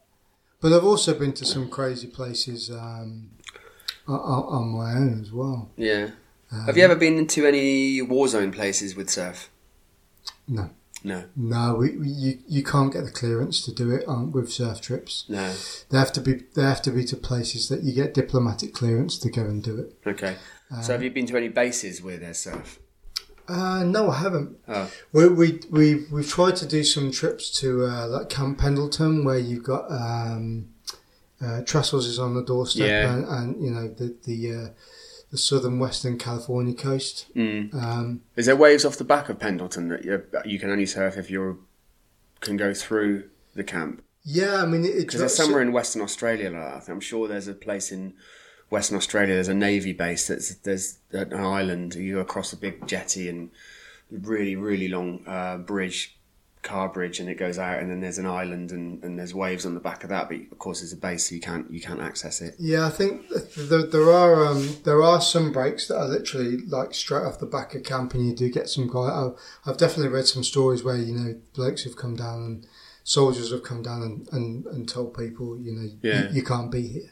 but 0.62 0.74
I've 0.74 0.86
also 0.86 1.18
been 1.18 1.34
to 1.34 1.46
some 1.46 1.70
crazy 1.70 2.08
places 2.08 2.70
um, 2.70 3.30
on, 4.08 4.20
on 4.20 4.68
my 4.70 4.94
own 4.94 5.22
as 5.22 5.32
well. 5.32 5.70
Yeah. 5.78 6.12
Have 6.66 6.78
you 6.78 6.84
ever 6.84 6.96
been 6.96 7.18
into 7.18 7.46
any 7.46 8.02
war 8.02 8.28
zone 8.28 8.52
places 8.52 8.96
with 8.96 9.10
surf? 9.10 9.50
No. 10.48 10.72
No, 11.02 11.24
No, 11.34 11.76
we, 11.76 11.96
we, 11.96 12.08
you 12.10 12.40
you 12.46 12.62
can't 12.62 12.92
get 12.92 13.06
the 13.06 13.12
clearance 13.12 13.64
to 13.64 13.74
do 13.74 13.90
it 13.92 14.06
on, 14.06 14.34
with 14.34 14.52
surf 14.52 14.82
trips. 14.82 15.24
no. 15.30 15.56
They 15.90 15.98
have 15.98 16.12
to 16.12 16.20
be 16.20 16.44
they 16.56 16.64
have 16.64 16.82
to 16.82 16.92
be 16.92 17.06
to 17.06 17.16
places 17.16 17.70
that 17.70 17.84
you 17.84 17.94
get 17.94 18.14
diplomatic 18.14 18.74
clearance 18.74 19.18
to 19.20 19.30
go 19.30 19.44
and 19.44 19.64
do 19.64 19.80
it. 19.80 19.96
Okay. 20.06 20.36
so 20.82 20.92
have 20.92 21.02
you 21.02 21.10
been 21.10 21.26
to 21.28 21.38
any 21.38 21.48
bases 21.48 22.02
where 22.02 22.18
there's 22.18 22.40
surf? 22.40 22.80
Uh, 23.50 23.84
no, 23.84 24.10
I 24.12 24.20
haven't. 24.20 24.58
Oh, 24.68 24.90
We 25.12 25.28
we 25.28 25.60
we 25.72 26.06
we've 26.12 26.30
tried 26.30 26.56
to 26.58 26.68
do 26.68 26.84
some 26.84 27.12
trips 27.12 27.50
to 27.62 27.86
uh, 27.86 28.08
like 28.08 28.30
Camp 28.30 28.60
Pendleton 28.60 29.24
where 29.26 29.40
you've 29.40 29.64
got 29.64 29.90
um, 29.92 30.70
uh, 31.42 31.62
Trestles 31.64 32.06
is 32.06 32.20
on 32.20 32.36
the 32.36 32.44
doorstep 32.44 32.88
Yeah. 32.88 33.14
and, 33.14 33.26
and 33.26 33.64
you 33.64 33.72
know 33.72 33.88
the 33.88 34.16
the 34.24 34.54
uh, 34.54 34.68
the 35.32 35.38
southern 35.38 35.80
western 35.80 36.18
California 36.18 36.74
coast. 36.74 37.26
mm. 37.36 37.74
Um, 37.74 38.22
Is 38.36 38.46
there 38.48 38.56
waves 38.56 38.86
off 38.86 38.98
the 38.98 39.04
back 39.04 39.30
of 39.30 39.40
Pendleton 39.40 39.88
that 39.90 40.04
you, 40.06 40.24
you 40.46 40.60
can 40.60 40.70
only 40.72 40.86
surf 40.88 41.18
if 41.18 41.30
you 41.30 41.66
can 42.42 42.58
go 42.58 42.74
through 42.74 43.30
the 43.56 43.64
camp? 43.64 44.04
yeah, 44.24 44.62
I 44.62 44.66
mean 44.66 44.86
it, 44.86 44.90
it 44.90 45.00
Because 45.08 45.20
there's 45.22 45.36
somewhere 45.36 45.62
in 45.62 45.72
Western 45.72 46.02
Australia 46.02 46.50
like 46.52 46.86
that. 46.86 46.92
I'm 46.92 47.00
sure 47.00 47.28
there's 47.28 47.48
a 47.48 47.54
place 47.54 47.92
in 47.92 48.14
Western 48.70 48.98
Australia. 48.98 49.34
There's 49.36 49.48
a 49.48 49.54
navy 49.54 49.94
base. 49.94 50.28
That's 50.28 50.56
there's 50.56 51.00
an 51.12 51.34
island. 51.34 51.96
You 51.96 52.16
go 52.16 52.20
across 52.22 52.54
a 52.54 52.58
big 52.58 52.88
jetty 52.88 53.28
and 53.30 53.50
really 54.12 54.56
really 54.56 54.88
long 54.88 55.24
uh, 55.28 55.58
bridge, 55.58 56.18
car 56.62 56.90
bridge, 56.90 57.20
and 57.20 57.30
it 57.30 57.36
goes 57.36 57.58
out. 57.58 57.80
And 57.80 57.90
then 57.90 58.02
there's 58.02 58.18
an 58.18 58.26
island 58.26 58.72
and, 58.72 59.04
and 59.04 59.18
there's 59.18 59.34
waves 59.34 59.66
on 59.66 59.74
the 59.74 59.80
back 59.80 60.04
of 60.04 60.10
that. 60.10 60.30
But 60.30 60.38
of 60.52 60.60
course, 60.60 60.82
there's 60.82 60.94
a 60.94 60.98
base, 60.98 61.30
so 61.30 61.36
you 61.36 61.42
can't 61.42 61.70
you 61.72 61.82
can't 61.82 62.02
access 62.02 62.42
it. 62.42 62.56
Yeah, 62.60 62.86
I 62.86 62.90
think 62.90 63.28
there, 63.58 63.84
there 63.84 64.12
are 64.12 64.46
um, 64.46 64.70
there 64.84 65.02
are 65.02 65.22
some 65.22 65.52
breaks 65.52 65.88
that 65.88 65.98
are 65.98 66.08
literally 66.08 66.58
like 66.68 66.94
straight 66.94 67.24
off 67.24 67.40
the 67.40 67.46
back 67.46 67.76
of 67.76 67.84
camp, 67.84 68.14
and 68.14 68.28
you 68.28 68.36
do 68.36 68.50
get 68.52 68.70
some 68.70 68.88
guy. 68.88 69.10
I've, 69.10 69.34
I've 69.66 69.78
definitely 69.78 70.10
read 70.14 70.26
some 70.28 70.44
stories 70.44 70.84
where 70.84 70.98
you 70.98 71.14
know 71.16 71.40
blokes 71.54 71.84
have 71.86 71.96
come 71.96 72.16
down 72.16 72.44
and 72.44 72.68
soldiers 73.04 73.52
have 73.52 73.64
come 73.64 73.82
down 73.82 74.04
and, 74.04 74.28
and, 74.32 74.66
and 74.68 74.88
told 74.88 75.18
people 75.18 75.58
you 75.60 75.72
know 75.72 75.90
Yeah. 76.04 76.30
you, 76.30 76.36
you 76.36 76.44
can't 76.44 76.72
be 76.72 76.88
here. 76.88 77.10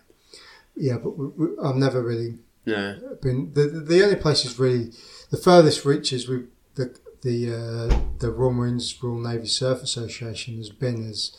Yeah, 0.78 0.97
but 0.97 1.17
we, 1.17 1.28
we, 1.28 1.47
I've 1.63 1.75
never 1.75 2.01
really 2.01 2.38
No. 2.65 3.17
been. 3.21 3.53
The, 3.53 3.67
the 3.67 4.03
only 4.03 4.15
places 4.15 4.59
really 4.59 4.91
the 5.32 5.38
furthest 5.38 5.86
reaches 5.86 6.28
we 6.30 6.45
the 6.75 6.95
the 7.21 7.53
uh, 7.53 7.99
the 8.19 8.32
Royal 8.32 8.53
Marines 8.53 8.95
Royal 9.01 9.19
Navy 9.19 9.47
Surf 9.47 9.82
Association 9.82 10.57
has 10.57 10.69
been 10.69 11.03
is 11.09 11.36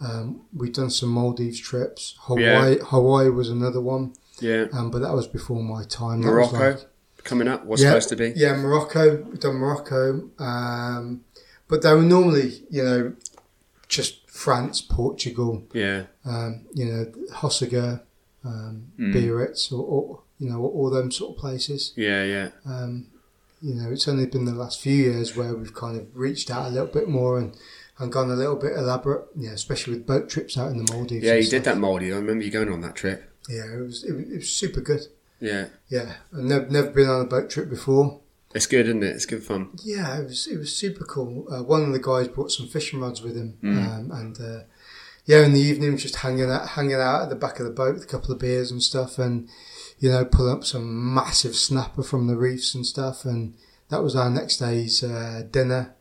um, 0.00 0.42
we've 0.52 0.72
done 0.72 0.90
some 0.90 1.10
Maldives 1.10 1.60
trips. 1.60 2.16
Hawaii 2.22 2.78
Hawaii 2.82 3.28
was 3.30 3.48
another 3.48 3.80
one. 3.80 4.14
Yeah. 4.40 4.66
Um, 4.72 4.90
but 4.90 5.00
that 5.00 5.12
was 5.14 5.28
before 5.28 5.62
my 5.62 5.84
time. 5.84 6.22
That 6.22 6.32
was 6.32 6.52
Morocco 6.52 6.70
like- 6.70 6.88
coming 7.24 7.46
up. 7.46 7.64
What's 7.64 7.82
yeah, 7.82 7.90
supposed 7.90 8.08
to 8.08 8.16
be? 8.16 8.32
Yeah, 8.34 8.56
Morocco. 8.56 9.16
We've 9.22 9.38
done 9.38 9.54
Morocco. 9.56 10.28
Um, 10.40 11.24
but 11.68 11.82
they 11.82 11.94
were 11.94 12.02
normally, 12.02 12.64
you 12.68 12.82
know, 12.82 13.12
just 13.88 14.28
France, 14.28 14.80
Portugal, 14.80 15.62
Yeah. 15.72 16.04
um, 16.24 16.66
you 16.74 16.84
know, 16.86 17.12
Hossegor, 17.34 18.00
um, 18.44 18.86
Mm. 18.98 19.12
Biarritz, 19.14 19.70
or, 19.72 19.82
or, 19.84 20.20
you 20.38 20.50
know, 20.50 20.60
all 20.62 20.90
them 20.90 21.10
sort 21.10 21.36
of 21.36 21.40
places. 21.40 21.92
Yeah. 21.96 22.24
Yeah. 22.24 22.48
Um, 22.66 23.06
you 23.60 23.74
know, 23.74 23.90
it's 23.92 24.08
only 24.08 24.26
been 24.26 24.44
the 24.44 24.52
last 24.54 24.80
few 24.80 24.94
years 24.96 25.36
where 25.36 25.54
we've 25.54 25.74
kind 25.74 25.96
of 25.98 26.06
reached 26.14 26.50
out 26.50 26.66
a 26.66 26.70
little 26.70 26.88
bit 26.88 27.08
more 27.08 27.38
and, 27.38 27.56
and 27.98 28.10
gone 28.10 28.30
a 28.30 28.34
little 28.34 28.56
bit 28.56 28.72
elaborate, 28.76 29.26
yeah, 29.36 29.50
especially 29.52 29.94
with 29.94 30.06
boat 30.06 30.28
trips 30.28 30.58
out 30.58 30.70
in 30.72 30.84
the 30.84 30.92
Maldives. 30.92 31.24
Yeah. 31.24 31.34
You 31.34 31.48
did 31.48 31.64
that 31.64 31.78
Maldives. 31.78 32.14
I 32.14 32.18
remember 32.18 32.42
you 32.44 32.50
going 32.50 32.72
on 32.72 32.80
that 32.80 32.96
trip. 32.96 33.30
Yeah, 33.48 33.64
it 33.74 33.80
was, 33.80 34.02
it 34.04 34.12
it 34.14 34.36
was 34.36 34.50
super 34.50 34.80
good. 34.80 35.02
Yeah. 35.40 35.66
Yeah, 35.88 36.14
I've 36.32 36.44
never, 36.44 36.66
never 36.68 36.90
been 36.90 37.08
on 37.08 37.20
a 37.20 37.24
boat 37.28 37.50
trip 37.50 37.68
before. 37.70 38.20
It's 38.54 38.66
good, 38.66 38.86
isn't 38.86 39.02
it? 39.02 39.14
It's 39.16 39.26
good 39.26 39.42
fun. 39.42 39.70
Yeah, 39.82 40.18
it 40.20 40.24
was 40.24 40.46
it 40.46 40.58
was 40.58 40.76
super 40.76 41.04
cool. 41.04 41.46
Uh, 41.50 41.62
one 41.62 41.82
of 41.82 41.92
the 41.92 41.98
guys 41.98 42.28
brought 42.28 42.52
some 42.52 42.68
fishing 42.68 43.00
rods 43.00 43.22
with 43.22 43.34
him, 43.36 43.56
Mm. 43.62 43.88
um, 43.88 44.10
and 44.12 44.40
uh, 44.40 44.60
yeah, 45.24 45.44
in 45.44 45.52
the 45.52 45.60
evening 45.60 45.96
just 45.96 46.16
hanging 46.16 46.50
out 46.50 46.70
hanging 46.70 46.94
out 46.94 47.22
at 47.22 47.28
the 47.28 47.36
back 47.36 47.58
of 47.58 47.64
the 47.66 47.72
boat 47.72 47.94
with 47.94 48.04
a 48.04 48.06
couple 48.08 48.32
of 48.32 48.38
beers 48.40 48.70
and 48.70 48.82
stuff, 48.82 49.18
and 49.18 49.48
you 49.98 50.10
know 50.10 50.24
pulling 50.24 50.52
up 50.58 50.64
some 50.64 51.14
massive 51.14 51.54
snapper 51.56 52.02
from 52.02 52.26
the 52.26 52.36
reefs 52.36 52.74
and 52.74 52.84
stuff, 52.86 53.24
and 53.24 53.54
that 53.88 54.02
was 54.02 54.16
our 54.16 54.30
next 54.30 54.58
day's 54.58 55.02
uh, 55.04 55.42
dinner. 55.50 55.94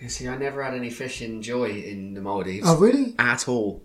You 0.00 0.08
see, 0.08 0.26
I 0.26 0.36
never 0.36 0.62
had 0.64 0.74
any 0.74 0.90
fishing 0.90 1.42
joy 1.42 1.70
in 1.70 2.14
the 2.14 2.20
Maldives 2.20 2.66
Oh 2.68 2.76
really? 2.76 3.14
at 3.18 3.46
all. 3.48 3.82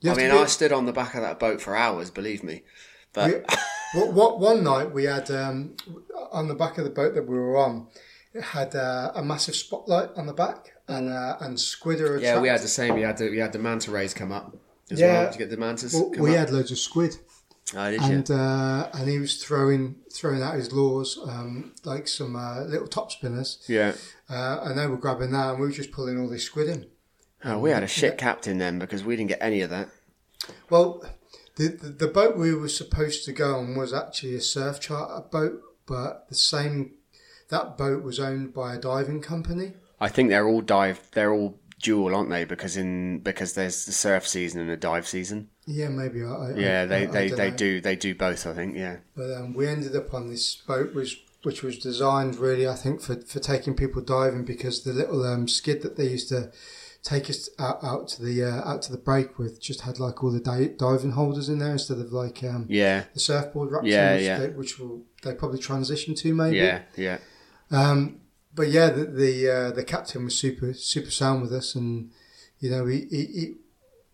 You 0.00 0.10
I 0.12 0.14
mean, 0.14 0.30
be- 0.30 0.36
I 0.38 0.46
stood 0.46 0.72
on 0.72 0.86
the 0.86 0.92
back 0.92 1.14
of 1.14 1.20
that 1.22 1.38
boat 1.38 1.60
for 1.60 1.76
hours. 1.76 2.10
Believe 2.10 2.42
me, 2.42 2.62
but 3.12 3.44
We- 3.94 4.00
what, 4.00 4.12
what 4.14 4.40
one 4.40 4.64
night 4.64 4.92
we 4.92 5.04
had 5.04 5.30
um, 5.30 5.76
on 6.32 6.48
the 6.48 6.54
back 6.54 6.78
of 6.78 6.84
the 6.84 6.90
boat 6.90 7.14
that 7.14 7.26
we 7.28 7.36
were 7.36 7.58
on, 7.58 7.86
it 8.32 8.42
had 8.42 8.74
uh, 8.74 9.12
a 9.14 9.22
massive 9.22 9.54
spotlight 9.54 10.08
on 10.16 10.24
the 10.26 10.32
back, 10.32 10.72
and 10.96 11.08
uh, 11.08 11.36
and 11.40 11.58
Squidder. 11.58 12.18
yeah, 12.20 12.40
we 12.40 12.48
had 12.48 12.60
the 12.60 12.68
same. 12.68 12.94
We 12.94 13.02
had 13.02 13.16
the 13.18 13.30
we 13.30 13.38
had 13.38 13.52
the 13.52 13.58
manta 13.58 13.90
rays 13.90 14.14
come 14.14 14.32
up 14.32 14.56
as 14.90 15.00
Yeah. 15.00 15.22
well 15.24 15.32
to 15.32 15.38
get 15.38 15.50
the 15.50 15.56
mantas. 15.56 15.94
Well, 15.94 16.10
we 16.10 16.30
up? 16.32 16.36
had 16.38 16.50
loads 16.50 16.70
of 16.70 16.78
squid, 16.78 17.16
Oh, 17.76 17.90
did 17.90 18.00
you? 18.02 18.06
and 18.12 18.30
uh, 18.30 18.88
and 18.94 19.08
he 19.08 19.18
was 19.18 19.42
throwing 19.42 19.96
throwing 20.12 20.42
out 20.42 20.54
his 20.54 20.72
lures, 20.72 21.18
um, 21.26 21.74
like 21.84 22.06
some 22.08 22.36
uh, 22.36 22.62
little 22.64 22.88
top 22.88 23.10
spinners, 23.12 23.62
Yeah. 23.68 23.94
uh, 24.30 24.60
and 24.64 24.78
they 24.78 24.86
were 24.86 24.96
grabbing 24.98 25.32
that, 25.32 25.50
and 25.50 25.60
we 25.60 25.66
were 25.66 25.72
just 25.72 25.92
pulling 25.92 26.18
all 26.20 26.28
this 26.28 26.44
squid 26.44 26.68
in. 26.68 26.86
Oh, 27.44 27.58
we 27.58 27.70
had 27.70 27.82
a 27.82 27.88
shit 27.88 28.18
captain 28.18 28.58
then 28.58 28.78
because 28.78 29.02
we 29.02 29.16
didn't 29.16 29.30
get 29.30 29.42
any 29.42 29.62
of 29.62 29.70
that. 29.70 29.88
Well, 30.70 31.04
the, 31.56 31.68
the 31.68 31.88
the 31.88 32.08
boat 32.08 32.36
we 32.36 32.54
were 32.54 32.68
supposed 32.68 33.24
to 33.24 33.32
go 33.32 33.56
on 33.56 33.74
was 33.76 33.92
actually 33.92 34.34
a 34.36 34.40
surf 34.40 34.78
charter 34.80 35.24
boat, 35.30 35.60
but 35.86 36.28
the 36.28 36.34
same 36.34 36.92
that 37.48 37.76
boat 37.76 38.02
was 38.02 38.18
owned 38.20 38.54
by 38.54 38.74
a 38.74 38.78
diving 38.78 39.20
company. 39.20 39.74
I 40.02 40.08
think 40.08 40.28
they're 40.30 40.48
all 40.48 40.60
dive. 40.60 41.00
They're 41.12 41.32
all 41.32 41.58
dual, 41.80 42.14
aren't 42.14 42.30
they? 42.30 42.44
Because 42.44 42.76
in 42.76 43.20
because 43.20 43.54
there's 43.54 43.86
the 43.86 43.92
surf 43.92 44.26
season 44.26 44.60
and 44.60 44.70
the 44.70 44.76
dive 44.76 45.06
season. 45.06 45.48
Yeah, 45.66 45.88
maybe. 45.88 46.22
I, 46.24 46.26
I, 46.28 46.50
Yeah, 46.56 46.82
I- 46.82 46.86
they 46.86 47.02
I 47.02 47.06
they, 47.06 47.28
don't 47.28 47.38
they 47.38 47.50
know. 47.50 47.56
do 47.56 47.80
they 47.80 47.96
do 47.96 48.14
both. 48.14 48.46
I 48.46 48.52
think. 48.54 48.76
Yeah. 48.76 48.96
But 49.16 49.30
um, 49.32 49.54
we 49.54 49.66
ended 49.68 49.94
up 49.96 50.12
on 50.14 50.28
this 50.28 50.56
boat, 50.56 50.94
which 50.94 51.24
which 51.44 51.62
was 51.62 51.78
designed 51.78 52.36
really, 52.36 52.68
I 52.68 52.74
think, 52.74 53.00
for, 53.00 53.16
for 53.22 53.40
taking 53.40 53.74
people 53.74 54.00
diving 54.02 54.44
because 54.44 54.84
the 54.84 54.92
little 54.92 55.24
um, 55.26 55.48
skid 55.48 55.82
that 55.82 55.96
they 55.96 56.08
used 56.08 56.28
to 56.28 56.52
take 57.02 57.28
us 57.28 57.48
out, 57.58 57.82
out 57.82 58.06
to 58.06 58.22
the 58.24 58.44
uh, 58.44 58.68
out 58.68 58.82
to 58.82 58.92
the 58.92 58.98
break 58.98 59.38
with 59.38 59.60
just 59.60 59.80
had 59.80 59.98
like 59.98 60.22
all 60.22 60.30
the 60.30 60.38
di- 60.38 60.74
diving 60.78 61.10
holders 61.12 61.48
in 61.48 61.58
there 61.58 61.72
instead 61.72 61.98
of 61.98 62.12
like 62.12 62.44
um, 62.44 62.66
Yeah. 62.68 63.04
the 63.14 63.18
surfboard 63.20 63.72
wraps, 63.72 63.86
Yeah, 63.88 64.10
in, 64.10 64.16
which, 64.16 64.24
yeah. 64.24 64.38
They, 64.38 64.48
which 64.50 64.78
will 64.78 65.02
they 65.24 65.34
probably 65.34 65.58
transition 65.58 66.14
to 66.14 66.32
maybe. 66.32 66.58
Yeah. 66.58 66.82
Yeah. 66.96 67.18
Um, 67.72 68.20
but 68.54 68.68
yeah, 68.68 68.90
the 68.90 69.04
the, 69.04 69.50
uh, 69.50 69.70
the 69.72 69.84
captain 69.84 70.24
was 70.24 70.38
super 70.38 70.72
super 70.74 71.10
sound 71.10 71.42
with 71.42 71.52
us, 71.52 71.74
and 71.74 72.10
you 72.60 72.70
know, 72.70 72.86
he, 72.86 73.06
he, 73.10 73.24
he 73.26 73.54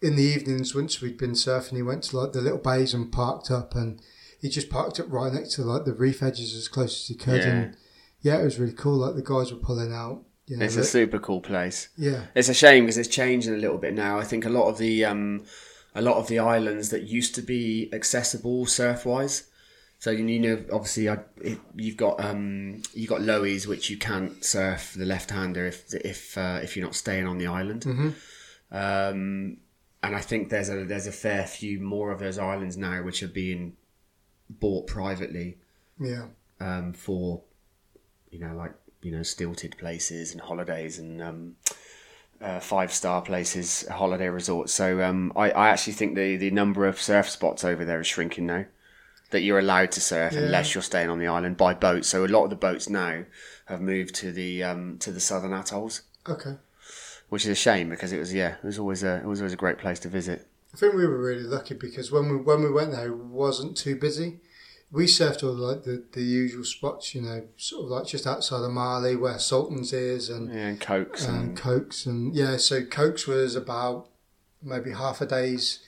in 0.00 0.16
the 0.16 0.22
evenings 0.22 0.74
once 0.74 1.00
we'd 1.00 1.18
been 1.18 1.32
surfing, 1.32 1.76
he 1.76 1.82
went 1.82 2.04
to 2.04 2.16
like 2.18 2.32
the 2.32 2.40
little 2.40 2.58
bays 2.58 2.94
and 2.94 3.10
parked 3.12 3.50
up, 3.50 3.74
and 3.74 4.00
he 4.40 4.48
just 4.48 4.70
parked 4.70 5.00
up 5.00 5.06
right 5.10 5.32
next 5.32 5.54
to 5.54 5.62
like 5.62 5.84
the 5.84 5.92
reef 5.94 6.22
edges 6.22 6.54
as 6.54 6.68
close 6.68 7.02
as 7.02 7.06
he 7.08 7.14
could, 7.14 7.42
Yeah. 7.42 7.48
and 7.48 7.76
yeah, 8.20 8.38
it 8.40 8.44
was 8.44 8.58
really 8.58 8.72
cool. 8.72 8.98
Like 8.98 9.14
the 9.16 9.22
guys 9.22 9.52
were 9.52 9.58
pulling 9.58 9.92
out, 9.92 10.22
you 10.46 10.56
know, 10.56 10.64
It's 10.64 10.76
a 10.76 10.84
super 10.84 11.18
cool 11.18 11.40
place. 11.40 11.88
yeah, 11.96 12.26
It's 12.34 12.48
a 12.48 12.54
shame 12.54 12.84
because 12.84 12.98
it's 12.98 13.08
changing 13.08 13.54
a 13.54 13.58
little 13.58 13.78
bit 13.78 13.94
now. 13.94 14.18
I 14.18 14.24
think 14.24 14.44
a 14.44 14.48
lot 14.50 14.68
of 14.68 14.78
the 14.78 15.04
um, 15.04 15.44
a 15.94 16.02
lot 16.02 16.16
of 16.16 16.28
the 16.28 16.38
islands 16.38 16.90
that 16.90 17.02
used 17.04 17.34
to 17.34 17.42
be 17.42 17.90
accessible 17.92 18.66
surf 18.66 19.04
wise. 19.04 19.47
So 20.00 20.12
you 20.12 20.38
know, 20.38 20.64
obviously, 20.72 21.08
I, 21.08 21.18
it, 21.42 21.58
you've 21.74 21.96
got 21.96 22.24
um, 22.24 22.82
you've 22.94 23.08
got 23.10 23.20
Lohis 23.20 23.66
which 23.66 23.90
you 23.90 23.96
can't 23.96 24.44
surf 24.44 24.94
the 24.96 25.04
left 25.04 25.30
hander 25.30 25.66
if 25.66 25.92
if 25.92 26.38
uh, 26.38 26.60
if 26.62 26.76
you're 26.76 26.86
not 26.86 26.94
staying 26.94 27.26
on 27.26 27.38
the 27.38 27.48
island. 27.48 27.84
Um, 28.70 29.56
and 30.02 30.14
I 30.14 30.20
think 30.20 30.50
there's 30.50 30.68
a 30.68 30.84
there's 30.84 31.08
a 31.08 31.12
fair 31.12 31.46
few 31.46 31.80
more 31.80 32.12
of 32.12 32.20
those 32.20 32.38
islands 32.38 32.76
now 32.76 33.02
which 33.02 33.22
are 33.22 33.28
being 33.28 33.76
bought 34.48 34.86
privately 34.86 35.58
yeah, 36.00 36.26
um, 36.60 36.92
for 36.92 37.42
you 38.30 38.38
know 38.38 38.54
like 38.54 38.74
you 39.02 39.10
know 39.10 39.22
stilted 39.22 39.76
places 39.78 40.32
and 40.32 40.40
holidays 40.40 40.98
and 40.98 41.20
um, 41.20 41.56
uh, 42.40 42.60
five 42.60 42.92
star 42.92 43.22
places, 43.22 43.86
holiday 43.88 44.28
resorts. 44.28 44.72
So 44.72 45.02
um, 45.02 45.32
I, 45.34 45.50
I 45.50 45.68
actually 45.70 45.94
think 45.94 46.14
the 46.14 46.36
the 46.36 46.50
number 46.50 46.86
of 46.86 47.00
surf 47.00 47.28
spots 47.28 47.64
over 47.64 47.84
there 47.84 48.00
is 48.00 48.06
shrinking 48.06 48.46
now. 48.46 48.66
That 49.30 49.42
you're 49.42 49.58
allowed 49.58 49.92
to 49.92 50.00
surf 50.00 50.32
Yeah. 50.32 50.40
unless 50.40 50.74
you're 50.74 50.82
staying 50.82 51.10
on 51.10 51.18
the 51.18 51.26
island 51.26 51.56
by 51.56 51.74
boat. 51.74 52.04
So 52.06 52.24
a 52.24 52.26
lot 52.26 52.44
of 52.44 52.50
the 52.50 52.56
boats 52.56 52.88
now 52.88 53.24
have 53.66 53.80
moved 53.80 54.14
to 54.16 54.32
the 54.32 54.62
um, 54.64 54.96
to 55.00 55.10
the 55.12 55.20
southern 55.20 55.52
atolls, 55.52 56.02
okay. 56.26 56.56
which 57.28 57.44
is 57.44 57.50
a 57.50 57.54
shame 57.54 57.90
because 57.90 58.12
it 58.12 58.18
was 58.18 58.32
yeah 58.32 58.54
it 58.62 58.64
was 58.64 58.78
always 58.78 59.02
a 59.02 59.16
it 59.16 59.26
was 59.26 59.40
always 59.40 59.52
a 59.52 59.56
great 59.56 59.78
place 59.78 59.98
to 60.00 60.08
visit. 60.08 60.46
I 60.72 60.76
think 60.76 60.94
we 60.94 61.06
were 61.06 61.18
really 61.22 61.42
lucky 61.42 61.74
because 61.74 62.10
when 62.10 62.28
we 62.30 62.36
when 62.36 62.62
we 62.62 62.70
went 62.70 62.92
there, 62.92 63.08
it 63.08 63.16
wasn't 63.16 63.76
too 63.76 63.96
busy. 63.96 64.40
We 64.90 65.04
surfed 65.04 65.42
all 65.42 65.52
like 65.52 65.82
the, 65.84 66.02
the 66.12 66.22
usual 66.22 66.64
spots, 66.64 67.14
you 67.14 67.20
know, 67.20 67.42
sort 67.58 67.84
of 67.84 67.90
like 67.90 68.06
just 68.06 68.26
outside 68.26 68.62
of 68.64 68.70
Malé 68.70 69.20
where 69.20 69.34
Sultan's 69.38 69.92
is 69.92 70.30
and 70.30 70.48
Yeah, 70.48 70.68
and 70.68 70.80
cokes 70.80 71.26
and 71.26 71.48
and 71.48 71.56
Cokes 71.58 72.06
and 72.06 72.34
yeah, 72.34 72.56
so 72.56 72.82
Cokes 72.86 73.26
was 73.26 73.54
about 73.54 74.08
maybe 74.62 74.92
half 74.92 75.20
a 75.20 75.26
day's 75.26 75.80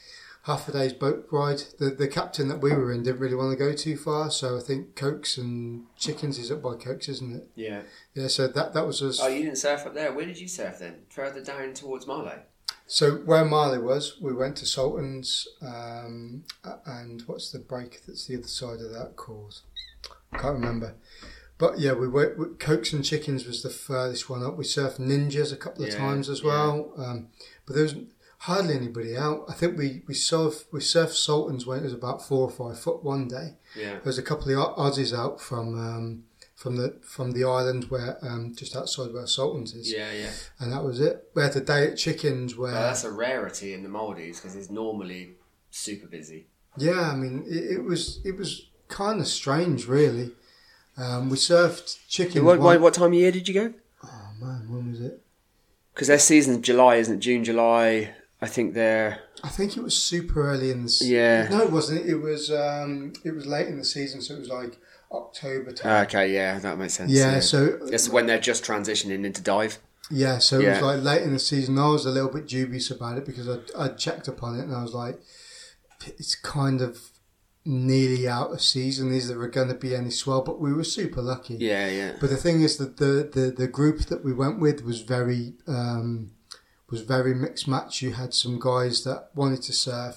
half 0.44 0.68
a 0.68 0.72
day's 0.72 0.92
boat 0.92 1.26
ride. 1.30 1.62
The 1.78 1.90
the 1.90 2.08
captain 2.08 2.48
that 2.48 2.60
we 2.60 2.70
were 2.72 2.92
in 2.92 3.02
didn't 3.02 3.20
really 3.20 3.34
want 3.34 3.50
to 3.56 3.62
go 3.64 3.72
too 3.74 3.96
far, 3.96 4.30
so 4.30 4.56
I 4.56 4.60
think 4.60 4.96
Cokes 4.96 5.36
and 5.38 5.86
Chickens 5.96 6.38
is 6.38 6.50
up 6.50 6.62
by 6.62 6.74
Cokes, 6.76 7.08
isn't 7.08 7.34
it? 7.36 7.48
yeah. 7.54 7.82
Yeah, 8.14 8.28
so 8.28 8.48
that 8.48 8.72
that 8.74 8.86
was 8.86 9.02
us. 9.02 9.20
Oh, 9.22 9.28
you 9.28 9.42
didn't 9.44 9.58
surf 9.58 9.86
up 9.86 9.94
there. 9.94 10.12
Where 10.12 10.26
did 10.26 10.38
you 10.38 10.48
surf 10.48 10.78
then? 10.80 11.02
Further 11.10 11.42
down 11.42 11.74
towards 11.74 12.06
Marlow. 12.06 12.40
So 12.86 13.16
where 13.18 13.44
Malé 13.44 13.80
was, 13.80 14.16
we 14.20 14.32
went 14.32 14.56
to 14.56 14.66
Sultan's, 14.66 15.46
um, 15.62 16.42
and 16.86 17.22
what's 17.22 17.52
the 17.52 17.60
break 17.60 18.04
that's 18.04 18.26
the 18.26 18.36
other 18.36 18.48
side 18.48 18.80
of 18.80 18.90
that 18.92 19.14
called? 19.14 19.60
Can't 20.32 20.54
remember. 20.54 20.96
But 21.56 21.78
yeah, 21.78 21.92
we 21.92 22.08
went. 22.08 22.36
we- 22.38 22.54
Cokes 22.58 22.92
and 22.92 23.04
Chickens 23.04 23.46
was 23.46 23.62
the 23.62 23.70
furthest 23.70 24.28
one 24.28 24.42
up. 24.42 24.56
We 24.56 24.64
surfed 24.64 24.98
Ninjas 24.98 25.52
a 25.52 25.56
couple 25.56 25.84
of 25.84 25.90
Yeah, 25.92 25.98
times 25.98 26.28
as 26.28 26.42
well, 26.42 26.92
um, 26.96 27.28
but 27.66 27.74
there 27.74 27.82
was 27.84 27.94
hardly 28.44 28.74
anybody 28.74 29.16
out. 29.16 29.44
I 29.48 29.52
think 29.54 29.76
we 29.78 30.02
we 30.06 30.14
surfed 30.14 30.64
we 30.72 30.80
surfed 30.80 31.14
Sultan's 31.14 31.66
when 31.66 31.78
it 31.80 31.84
was 31.84 31.92
about 31.92 32.26
four 32.26 32.42
or 32.42 32.50
five 32.50 32.78
foot 32.80 33.02
one 33.04 33.28
day. 33.28 33.54
Yeah. 33.76 33.90
There 33.92 34.02
was 34.04 34.18
a 34.18 34.22
couple 34.22 34.50
of 34.52 34.76
Aussies 34.76 35.16
out 35.16 35.40
from 35.40 35.78
um, 35.78 36.24
from 36.56 36.76
the 36.76 36.98
from 37.02 37.32
the 37.32 37.44
island 37.44 37.84
where 37.84 38.18
um, 38.22 38.54
just 38.54 38.76
outside 38.76 39.12
where 39.12 39.26
Sultan's 39.26 39.74
is, 39.74 39.92
Yeah, 39.92 40.12
yeah. 40.12 40.30
and 40.58 40.72
that 40.72 40.84
was 40.84 41.00
it. 41.00 41.30
We 41.34 41.42
had 41.42 41.56
a 41.56 41.60
day 41.60 41.86
at 41.88 41.96
Chickens 41.96 42.56
where. 42.56 42.72
Well, 42.72 42.82
that's 42.82 43.04
a 43.04 43.10
rarity 43.10 43.72
in 43.74 43.82
the 43.82 43.88
Maldives 43.88 44.40
because 44.40 44.56
it's 44.56 44.70
normally 44.70 45.32
super 45.70 46.06
busy. 46.06 46.46
Yeah, 46.76 47.10
I 47.12 47.16
mean, 47.16 47.44
it, 47.46 47.76
it 47.78 47.84
was 47.84 48.20
it 48.24 48.36
was 48.36 48.66
kind 48.88 49.20
of 49.20 49.26
strange, 49.26 49.86
really. 49.86 50.32
Um, 50.96 51.30
we 51.30 51.36
surfed 51.36 51.98
chicken. 52.08 52.44
What, 52.44 52.60
what, 52.60 52.80
what 52.80 52.94
time 52.94 53.12
of 53.12 53.14
year 53.14 53.32
did 53.32 53.48
you 53.48 53.54
go? 53.54 53.74
Oh 54.04 54.28
man, 54.40 54.66
when 54.68 54.90
was 54.90 55.00
it? 55.00 55.22
Because 55.94 56.08
their 56.08 56.18
season's 56.18 56.58
July, 56.60 56.96
isn't 56.96 57.16
it? 57.16 57.20
June, 57.20 57.42
July. 57.44 58.14
I 58.42 58.46
think 58.46 58.74
they're. 58.74 59.20
I 59.44 59.48
think 59.48 59.76
it 59.76 59.82
was 59.82 60.00
super 60.00 60.48
early 60.50 60.70
in 60.70 60.84
the. 60.84 60.88
se- 60.88 61.06
Yeah. 61.06 61.48
No, 61.50 61.62
it 61.62 61.70
wasn't. 61.72 62.06
It 62.06 62.16
was 62.16 62.50
um, 62.50 63.12
it 63.24 63.32
was 63.34 63.46
late 63.46 63.68
in 63.68 63.78
the 63.78 63.84
season, 63.84 64.22
so 64.22 64.34
it 64.34 64.40
was 64.40 64.48
like 64.48 64.78
October 65.12 65.72
time. 65.72 66.04
Okay, 66.06 66.32
yeah, 66.32 66.58
that 66.58 66.78
makes 66.78 66.94
sense. 66.94 67.10
yeah, 67.12 67.40
so 67.40 67.78
It's 67.92 68.08
when 68.08 68.26
they're 68.26 68.38
just 68.40 68.64
transitioning 68.64 69.24
into 69.24 69.42
dive. 69.42 69.78
yeah, 70.10 70.38
so 70.38 70.58
it 70.58 70.64
Yeah. 70.64 70.72
was 70.72 70.82
like 70.82 71.02
late 71.02 71.22
in 71.22 71.32
the 71.32 71.38
season. 71.38 71.78
I 71.78 71.88
was 71.88 72.06
a 72.06 72.10
little 72.10 72.30
bit 72.30 72.46
dubious 72.46 72.90
about 72.90 73.18
it 73.18 73.24
because 73.26 73.48
I 73.48 73.58
I 73.78 73.88
checked 73.88 74.28
up 74.28 74.42
on 74.42 74.58
it 74.58 74.62
and 74.64 74.74
I 74.74 74.82
was 74.82 74.94
like, 74.94 75.20
it's 76.06 76.34
kind 76.34 76.80
of 76.80 76.98
nearly 77.64 78.26
out 78.26 78.52
of 78.52 78.62
season. 78.62 79.12
Is 79.12 79.28
there 79.28 79.46
going 79.48 79.68
to 79.68 79.74
be 79.74 79.94
any 79.94 80.10
swell? 80.10 80.42
But 80.42 80.60
we 80.60 80.72
were 80.72 80.84
super 80.84 81.20
lucky. 81.20 81.56
Yeah, 81.56 81.88
yeah. 81.88 82.12
But 82.20 82.30
the 82.30 82.36
thing 82.36 82.62
is 82.62 82.78
that 82.78 82.96
the, 82.96 83.28
the, 83.32 83.50
the 83.50 83.68
group 83.68 84.00
that 84.06 84.24
we 84.24 84.32
went 84.32 84.60
with 84.60 84.82
was 84.82 85.02
very 85.02 85.54
um, 85.66 86.32
was 86.90 87.02
very 87.02 87.34
mixed 87.34 87.68
match. 87.68 88.02
You 88.02 88.12
had 88.12 88.34
some 88.34 88.58
guys 88.58 89.04
that 89.04 89.28
wanted 89.34 89.62
to 89.62 89.72
surf, 89.72 90.16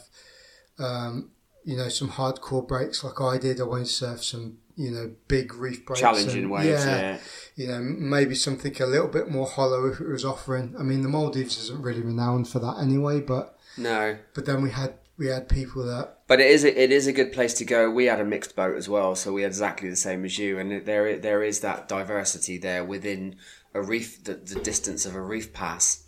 um, 0.80 1.32
you 1.64 1.78
know, 1.78 1.90
some 1.90 2.10
hardcore 2.10 2.68
breaks 2.68 3.04
like 3.04 3.22
I 3.22 3.38
did. 3.38 3.60
I 3.60 3.64
wanted 3.64 3.86
to 3.86 3.92
surf 3.92 4.24
some, 4.24 4.58
you 4.76 4.92
know, 4.92 5.12
big 5.28 5.54
reef 5.56 5.86
breaks. 5.86 6.02
Challenging 6.02 6.44
and- 6.44 6.52
waves, 6.52 6.86
yeah. 6.86 7.18
You 7.56 7.68
know, 7.68 7.80
maybe 7.82 8.36
something 8.36 8.76
a 8.82 8.86
little 8.86 9.08
bit 9.08 9.30
more 9.30 9.46
hollow 9.48 9.86
if 9.86 10.00
it 10.02 10.08
was 10.08 10.26
offering. 10.26 10.76
I 10.78 10.84
mean, 10.84 11.02
the 11.04 11.10
Maldives 11.10 11.58
isn't 11.64 11.82
really 11.82 12.02
renowned 12.02 12.48
for 12.50 12.60
that 12.60 12.78
anyway. 12.82 13.20
But 13.22 13.56
No. 13.78 14.18
but 14.34 14.46
then 14.46 14.62
we 14.64 14.72
had 14.72 14.96
we 15.16 15.28
had 15.28 15.48
people 15.48 15.86
that 15.86 16.18
But 16.28 16.40
it 16.40 16.48
is 16.50 16.64
a, 16.64 16.82
it 16.84 16.92
is 16.92 17.06
a 17.06 17.14
good 17.14 17.32
place 17.32 17.54
to 17.56 17.66
go. 17.66 17.92
We 17.92 18.06
had 18.06 18.20
a 18.20 18.26
mixed 18.26 18.56
boat 18.56 18.76
as 18.76 18.90
well, 18.90 19.14
so 19.16 19.32
we 19.32 19.44
had 19.44 19.52
exactly 19.52 19.88
the 19.90 19.96
same 19.96 20.26
as 20.26 20.40
you, 20.40 20.58
and 20.58 20.84
there 20.86 21.18
there 21.20 21.44
is 21.44 21.60
that 21.60 21.88
diversity 21.88 22.58
there 22.58 22.84
within 22.84 23.36
a 23.76 23.82
reef, 23.82 24.24
the, 24.24 24.34
the 24.34 24.60
distance 24.60 25.06
of 25.06 25.16
a 25.16 25.22
reef 25.22 25.54
pass. 25.54 26.03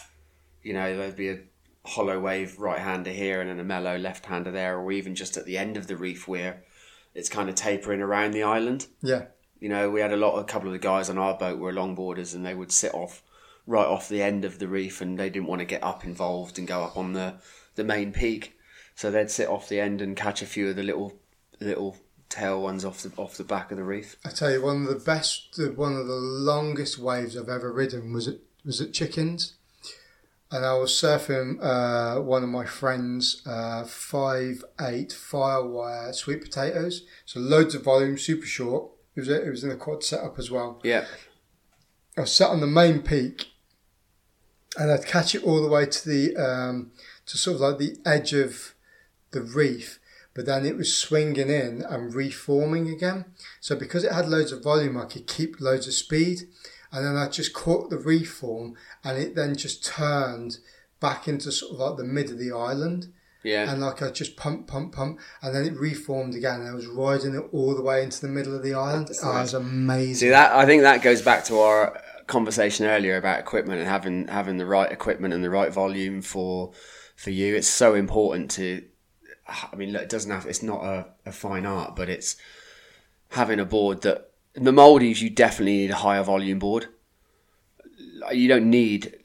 You 0.65 0.73
know, 0.73 0.97
there'd 0.97 1.15
be 1.15 1.29
a 1.29 1.39
hollow 1.85 2.19
wave 2.19 2.57
right 2.59 2.79
hander 2.79 3.11
here 3.11 3.39
and 3.39 3.49
then 3.49 3.59
a 3.59 3.63
mellow 3.63 3.97
left 3.97 4.25
hander 4.25 4.51
there, 4.51 4.77
or 4.79 4.91
even 4.91 5.13
just 5.13 5.37
at 5.37 5.45
the 5.45 5.57
end 5.57 5.77
of 5.77 5.87
the 5.87 5.95
reef 5.95 6.27
where 6.27 6.63
it's 7.13 7.29
kind 7.29 7.49
of 7.49 7.55
tapering 7.55 8.01
around 8.01 8.31
the 8.31 8.43
island. 8.43 8.87
yeah 9.01 9.25
You 9.59 9.69
know, 9.69 9.91
we 9.91 10.01
had 10.01 10.11
a 10.11 10.17
lot, 10.17 10.37
a 10.39 10.43
couple 10.43 10.67
of 10.67 10.73
the 10.73 10.79
guys 10.79 11.09
on 11.09 11.17
our 11.19 11.37
boat 11.37 11.59
were 11.59 11.71
longboarders, 11.71 12.33
and 12.33 12.45
they 12.45 12.55
would 12.55 12.71
sit 12.71 12.93
off 12.93 13.21
right 13.67 13.85
off 13.85 14.09
the 14.09 14.23
end 14.23 14.43
of 14.43 14.59
the 14.59 14.67
reef, 14.67 15.01
and 15.01 15.19
they 15.19 15.29
didn't 15.29 15.47
want 15.47 15.59
to 15.59 15.65
get 15.65 15.83
up 15.83 16.03
involved 16.03 16.57
and 16.57 16.67
go 16.67 16.83
up 16.83 16.97
on 16.97 17.13
the 17.13 17.35
the 17.75 17.83
main 17.83 18.11
peak, 18.11 18.57
so 18.95 19.11
they'd 19.11 19.29
sit 19.29 19.49
off 19.49 19.69
the 19.69 19.79
end 19.79 20.01
and 20.01 20.15
catch 20.15 20.41
a 20.41 20.45
few 20.45 20.69
of 20.69 20.75
the 20.75 20.83
little 20.83 21.19
little 21.59 21.97
tail 22.29 22.61
ones 22.61 22.83
off 22.83 23.01
the 23.01 23.11
off 23.17 23.37
the 23.37 23.43
back 23.43 23.69
of 23.71 23.77
the 23.77 23.83
reef. 23.83 24.15
I 24.25 24.29
tell 24.29 24.51
you, 24.51 24.63
one 24.63 24.83
of 24.83 24.87
the 24.87 25.05
best, 25.05 25.59
one 25.75 25.95
of 25.95 26.07
the 26.07 26.15
longest 26.15 26.97
waves 26.97 27.37
I've 27.37 27.49
ever 27.49 27.71
ridden 27.71 28.13
was 28.13 28.27
at 28.27 28.37
was 28.63 28.81
at 28.81 28.93
Chickens, 28.93 29.54
and 30.51 30.65
I 30.65 30.73
was 30.75 30.91
surfing 30.91 31.57
uh, 31.61 32.21
one 32.21 32.43
of 32.43 32.49
my 32.49 32.65
friends' 32.65 33.41
uh, 33.45 33.83
five 33.83 34.63
eight 34.79 35.09
firewire 35.09 36.13
sweet 36.13 36.41
potatoes. 36.41 37.03
So 37.25 37.39
loads 37.39 37.75
of 37.75 37.83
volume, 37.83 38.17
super 38.17 38.45
short. 38.45 38.91
It 39.15 39.21
was 39.21 39.29
it 39.29 39.49
was 39.49 39.63
in 39.63 39.71
a 39.71 39.75
quad 39.75 40.03
setup 40.03 40.37
as 40.37 40.51
well. 40.51 40.79
Yeah, 40.83 41.05
I 42.17 42.21
was 42.21 42.31
sat 42.31 42.49
on 42.49 42.61
the 42.61 42.67
main 42.67 43.01
peak, 43.01 43.47
and 44.77 44.91
I'd 44.91 45.05
catch 45.05 45.35
it 45.35 45.43
all 45.43 45.61
the 45.61 45.69
way 45.69 45.85
to 45.85 46.09
the 46.09 46.35
um, 46.35 46.91
to 47.25 47.37
sort 47.37 47.55
of 47.55 47.61
like 47.61 47.77
the 47.77 47.97
edge 48.05 48.33
of 48.33 48.75
the 49.31 49.41
reef, 49.41 49.99
but 50.33 50.45
then 50.45 50.65
it 50.65 50.77
was 50.77 50.95
swinging 50.95 51.49
in 51.49 51.81
and 51.81 52.13
reforming 52.13 52.89
again. 52.89 53.25
So 53.59 53.75
because 53.75 54.03
it 54.03 54.11
had 54.11 54.29
loads 54.29 54.51
of 54.51 54.63
volume, 54.63 54.97
I 54.97 55.05
could 55.05 55.27
keep 55.27 55.59
loads 55.59 55.87
of 55.87 55.93
speed, 55.93 56.41
and 56.95 57.05
then 57.05 57.17
I 57.17 57.27
just 57.27 57.53
caught 57.53 57.89
the 57.89 57.97
reform, 57.97 58.75
and 59.03 59.17
it 59.17 59.35
then 59.35 59.55
just 59.55 59.83
turned 59.83 60.59
back 61.01 61.27
into 61.27 61.51
sort 61.51 61.73
of 61.73 61.79
like 61.79 61.97
the 61.97 62.05
mid 62.05 62.31
of 62.31 62.39
the 62.39 62.53
island. 62.53 63.11
Yeah. 63.43 63.69
And 63.69 63.81
like 63.81 64.01
I 64.01 64.09
just 64.09 64.37
pump, 64.37 64.67
pump, 64.67 64.95
pump, 64.95 65.19
and 65.41 65.53
then 65.53 65.65
it 65.65 65.77
reformed 65.77 66.33
again. 66.33 66.61
And 66.61 66.69
I 66.69 66.73
was 66.73 66.87
riding 66.87 67.35
it 67.35 67.43
all 67.51 67.75
the 67.75 67.83
way 67.83 68.01
into 68.01 68.19
the 68.21 68.29
middle 68.29 68.55
of 68.55 68.63
the 68.63 68.73
island. 68.73 69.09
Oh, 69.21 69.37
it 69.37 69.41
was 69.41 69.53
amazing. 69.53 70.15
See 70.15 70.29
that 70.29 70.53
I 70.53 70.65
think 70.65 70.81
that 70.81 71.03
goes 71.03 71.21
back 71.21 71.43
to 71.45 71.59
our 71.59 72.01
conversation 72.27 72.87
earlier 72.87 73.17
about 73.17 73.39
equipment 73.39 73.79
and 73.79 73.87
having 73.87 74.27
having 74.29 74.57
the 74.57 74.65
right 74.65 74.91
equipment 74.91 75.33
and 75.33 75.43
the 75.43 75.49
right 75.49 75.71
volume 75.71 76.21
for 76.21 76.71
for 77.15 77.29
you. 77.29 77.55
It's 77.55 77.67
so 77.67 77.93
important 77.93 78.49
to. 78.51 78.83
I 79.47 79.75
mean, 79.75 79.91
look, 79.91 80.01
it 80.01 80.09
doesn't 80.09 80.31
have. 80.31 80.47
It's 80.47 80.63
not 80.63 80.83
a, 80.83 81.07
a 81.27 81.31
fine 81.31 81.67
art, 81.67 81.95
but 81.95 82.09
it's 82.09 82.37
having 83.29 83.59
a 83.59 83.65
board 83.65 84.01
that 84.01 84.31
the 84.55 84.71
Maldives. 84.71 85.21
You 85.21 85.29
definitely 85.29 85.77
need 85.77 85.91
a 85.91 85.95
higher 85.95 86.23
volume 86.23 86.59
board. 86.59 86.87
You 88.31 88.47
don't 88.47 88.69
need 88.69 89.19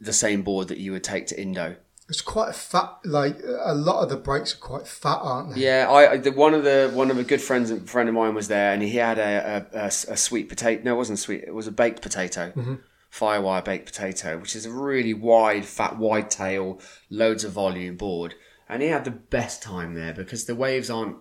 the 0.00 0.12
same 0.12 0.42
board 0.42 0.68
that 0.68 0.78
you 0.78 0.92
would 0.92 1.04
take 1.04 1.26
to 1.28 1.40
Indo. 1.40 1.76
It's 2.08 2.20
quite 2.20 2.50
a 2.50 2.52
fat. 2.52 2.98
Like 3.04 3.38
a 3.42 3.74
lot 3.74 4.02
of 4.02 4.10
the 4.10 4.16
brakes 4.16 4.54
are 4.54 4.58
quite 4.58 4.86
fat, 4.86 5.20
aren't 5.22 5.54
they? 5.54 5.62
Yeah, 5.62 5.90
I 5.90 6.16
the, 6.18 6.32
one 6.32 6.52
of 6.52 6.64
the 6.64 6.90
one 6.92 7.10
of 7.10 7.18
a 7.18 7.24
good 7.24 7.40
friends 7.40 7.72
friend 7.90 8.08
of 8.08 8.14
mine 8.14 8.34
was 8.34 8.48
there, 8.48 8.72
and 8.72 8.82
he 8.82 8.96
had 8.96 9.18
a, 9.18 9.68
a, 9.72 9.78
a, 9.78 9.86
a 9.86 10.16
sweet 10.16 10.48
potato. 10.48 10.82
No, 10.84 10.94
it 10.94 10.98
wasn't 10.98 11.20
sweet. 11.20 11.44
It 11.44 11.54
was 11.54 11.66
a 11.66 11.72
baked 11.72 12.02
potato, 12.02 12.52
mm-hmm. 12.54 12.74
firewire 13.10 13.64
baked 13.64 13.86
potato, 13.86 14.36
which 14.36 14.54
is 14.54 14.66
a 14.66 14.70
really 14.70 15.14
wide, 15.14 15.64
fat, 15.64 15.96
wide 15.96 16.28
tail, 16.28 16.80
loads 17.08 17.44
of 17.44 17.52
volume 17.52 17.96
board. 17.96 18.34
And 18.68 18.82
he 18.82 18.88
had 18.88 19.04
the 19.04 19.10
best 19.10 19.62
time 19.62 19.94
there 19.94 20.12
because 20.12 20.44
the 20.44 20.54
waves 20.54 20.90
aren't, 20.90 21.16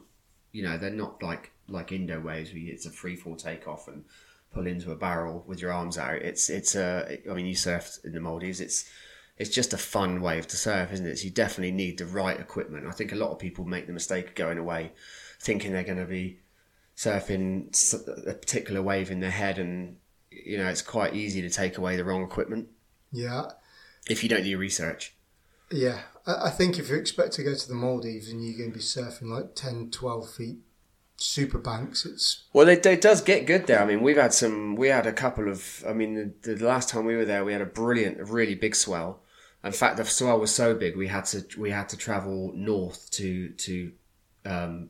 you 0.52 0.64
know, 0.64 0.78
they're 0.78 0.90
not 0.90 1.22
like 1.22 1.52
like 1.72 1.92
Indo 1.92 2.20
waves 2.20 2.52
where 2.52 2.62
it's 2.66 2.86
a 2.86 2.92
free 2.92 3.16
fall 3.16 3.36
takeoff 3.36 3.88
and 3.88 4.04
pull 4.54 4.68
into 4.68 4.92
a 4.92 4.96
barrel 4.96 5.44
with 5.48 5.62
your 5.62 5.72
arms 5.74 5.98
out. 5.98 6.16
It's 6.22 6.50
it's 6.50 6.76
a. 6.76 7.18
I 7.30 7.34
mean, 7.34 7.46
you 7.46 7.56
surfed 7.56 8.04
in 8.06 8.14
the 8.14 8.20
Maldives. 8.20 8.60
It's 8.62 8.90
it's 9.38 9.50
just 9.50 9.74
a 9.74 9.78
fun 9.78 10.22
wave 10.22 10.48
to 10.48 10.58
surf, 10.58 10.92
isn't 10.94 11.06
it? 11.08 11.18
So 11.20 11.26
you 11.26 11.32
definitely 11.32 11.72
need 11.72 11.98
the 11.98 12.06
right 12.06 12.40
equipment. 12.40 12.86
I 12.88 12.92
think 12.92 13.12
a 13.12 13.16
lot 13.16 13.32
of 13.32 13.40
people 13.40 13.66
make 13.66 13.88
the 13.88 13.94
mistake 13.94 14.28
of 14.30 14.36
going 14.36 14.58
away 14.58 14.92
thinking 15.40 15.72
they're 15.72 15.84
going 15.84 15.98
to 15.98 16.06
be 16.06 16.40
surfing 16.96 17.68
a 18.28 18.34
particular 18.34 18.82
wave 18.82 19.10
in 19.10 19.20
their 19.20 19.32
head, 19.32 19.58
and 19.58 19.98
you 20.30 20.58
know 20.58 20.68
it's 20.68 20.82
quite 20.82 21.16
easy 21.16 21.42
to 21.42 21.50
take 21.50 21.78
away 21.78 21.96
the 21.96 22.04
wrong 22.04 22.24
equipment 22.24 22.68
Yeah, 23.12 23.50
if 24.10 24.24
you 24.24 24.30
don't 24.30 24.44
do 24.44 24.50
your 24.50 24.60
research. 24.60 25.14
yeah. 25.72 26.02
I, 26.28 26.48
I 26.48 26.50
think 26.52 26.78
if 26.78 26.90
you 26.90 26.96
expect 26.98 27.34
to 27.34 27.44
go 27.44 27.56
to 27.56 27.68
the 27.68 27.74
Maldives 27.74 28.30
and 28.30 28.46
you're 28.46 28.58
going 28.58 28.72
to 28.72 28.78
be 28.78 28.84
surfing 28.84 29.24
like 29.36 29.56
10, 29.56 29.90
12 29.90 30.30
feet 30.30 30.58
super 31.22 31.58
banks, 31.58 32.06
it's 32.06 32.44
Well, 32.54 32.68
it, 32.68 32.86
it 32.86 33.02
does 33.02 33.22
get 33.22 33.46
good 33.46 33.68
there. 33.68 33.82
I 33.82 33.86
mean, 33.86 34.02
we've 34.02 34.18
had 34.18 34.34
some. 34.34 34.76
We 34.76 34.90
had 34.90 35.06
a 35.06 35.14
couple 35.14 35.50
of. 35.50 35.84
I 35.88 35.94
mean, 35.94 36.34
the, 36.42 36.56
the 36.56 36.66
last 36.66 36.90
time 36.90 37.06
we 37.06 37.16
were 37.16 37.26
there, 37.26 37.46
we 37.46 37.54
had 37.54 37.62
a 37.62 37.66
brilliant, 37.66 38.20
a 38.20 38.26
really 38.26 38.56
big 38.56 38.76
swell. 38.76 39.22
In 39.64 39.72
fact, 39.72 39.98
the 39.98 40.06
swell 40.06 40.40
was 40.40 40.54
so 40.54 40.74
big 40.74 40.98
we 40.98 41.08
had 41.08 41.26
to 41.26 41.46
we 41.58 41.70
had 41.70 41.90
to 41.90 41.98
travel 41.98 42.52
north 42.56 43.10
to 43.12 43.50
to 43.50 43.92
um, 44.46 44.90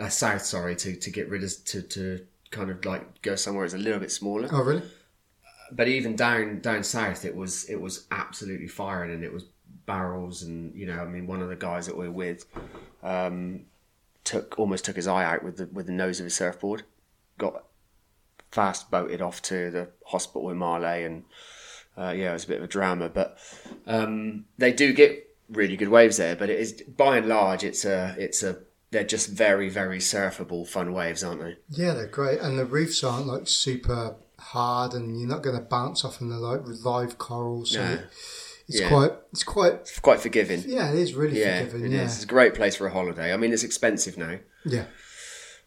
uh, 0.00 0.08
south. 0.08 0.42
Sorry, 0.42 0.74
to, 0.76 0.96
to 0.96 1.10
get 1.10 1.28
rid 1.28 1.44
of 1.44 1.64
to 1.66 1.82
to 1.82 2.26
kind 2.50 2.70
of 2.70 2.84
like 2.84 3.22
go 3.22 3.34
somewhere 3.34 3.64
that's 3.64 3.74
a 3.74 3.78
little 3.78 4.00
bit 4.00 4.10
smaller. 4.10 4.48
oh 4.52 4.62
really? 4.62 4.82
But 5.72 5.88
even 5.88 6.16
down 6.16 6.60
down 6.60 6.82
south, 6.82 7.24
it 7.24 7.36
was 7.36 7.64
it 7.64 7.80
was 7.80 8.06
absolutely 8.10 8.68
firing, 8.68 9.12
and 9.12 9.24
it 9.24 9.32
was 9.32 9.44
barrels, 9.84 10.42
and 10.42 10.74
you 10.74 10.86
know, 10.86 10.98
I 11.00 11.04
mean, 11.04 11.26
one 11.26 11.42
of 11.42 11.48
the 11.48 11.56
guys 11.56 11.86
that 11.86 11.96
we're 11.96 12.10
with 12.10 12.44
um, 13.02 13.66
took 14.26 14.58
almost 14.58 14.84
took 14.84 14.96
his 14.96 15.06
eye 15.06 15.24
out 15.24 15.42
with 15.42 15.56
the 15.56 15.66
with 15.72 15.86
the 15.86 15.92
nose 15.92 16.20
of 16.20 16.24
his 16.24 16.34
surfboard. 16.34 16.82
Got 17.38 17.64
fast 18.50 18.90
boated 18.90 19.22
off 19.22 19.40
to 19.42 19.70
the 19.70 19.88
hospital 20.06 20.50
in 20.50 20.58
Malé, 20.58 21.06
and 21.06 21.24
uh, 21.96 22.10
yeah, 22.10 22.30
it 22.30 22.34
was 22.34 22.44
a 22.44 22.48
bit 22.48 22.58
of 22.58 22.64
a 22.64 22.68
drama. 22.68 23.08
But 23.08 23.38
um, 23.86 24.44
they 24.58 24.72
do 24.72 24.92
get 24.92 25.34
really 25.48 25.76
good 25.76 25.88
waves 25.88 26.16
there. 26.18 26.36
But 26.36 26.50
it 26.50 26.60
is 26.60 26.82
by 26.82 27.18
and 27.18 27.28
large, 27.28 27.64
it's 27.64 27.84
a 27.84 28.14
it's 28.18 28.42
a 28.42 28.58
they're 28.90 29.04
just 29.04 29.30
very 29.30 29.68
very 29.68 29.98
surfable 29.98 30.66
fun 30.66 30.92
waves, 30.92 31.24
aren't 31.24 31.40
they? 31.40 31.56
Yeah, 31.70 31.94
they're 31.94 32.06
great, 32.06 32.40
and 32.40 32.58
the 32.58 32.66
reefs 32.66 33.02
aren't 33.02 33.26
like 33.26 33.48
super 33.48 34.16
hard, 34.38 34.92
and 34.92 35.18
you're 35.18 35.28
not 35.28 35.42
going 35.42 35.56
to 35.56 35.62
bounce 35.62 36.04
off 36.04 36.18
them. 36.18 36.30
They're 36.30 36.38
like 36.38 36.62
live 36.84 37.18
corals. 37.18 37.72
So 37.72 37.84
No. 37.84 38.00
It's 38.68 38.80
Yeah. 38.80 38.88
quite, 38.88 39.12
it's 39.32 39.44
quite, 39.44 39.72
It's 39.74 40.00
quite 40.00 40.20
forgiving. 40.20 40.62
yeah, 40.66 40.90
it 40.90 40.98
is 40.98 41.14
really 41.14 41.40
Yeah, 41.40 41.64
forgiving. 41.66 41.92
it 41.92 41.96
yeah, 41.96 42.04
is. 42.04 42.14
It's 42.16 42.24
a 42.24 42.26
great 42.26 42.54
place 42.54 42.76
for 42.76 42.86
a 42.86 42.90
holiday. 42.92 43.32
I 43.32 43.36
mean, 43.36 43.52
it's 43.52 43.62
expensive 43.64 44.16
now. 44.18 44.38
yeah. 44.64 44.84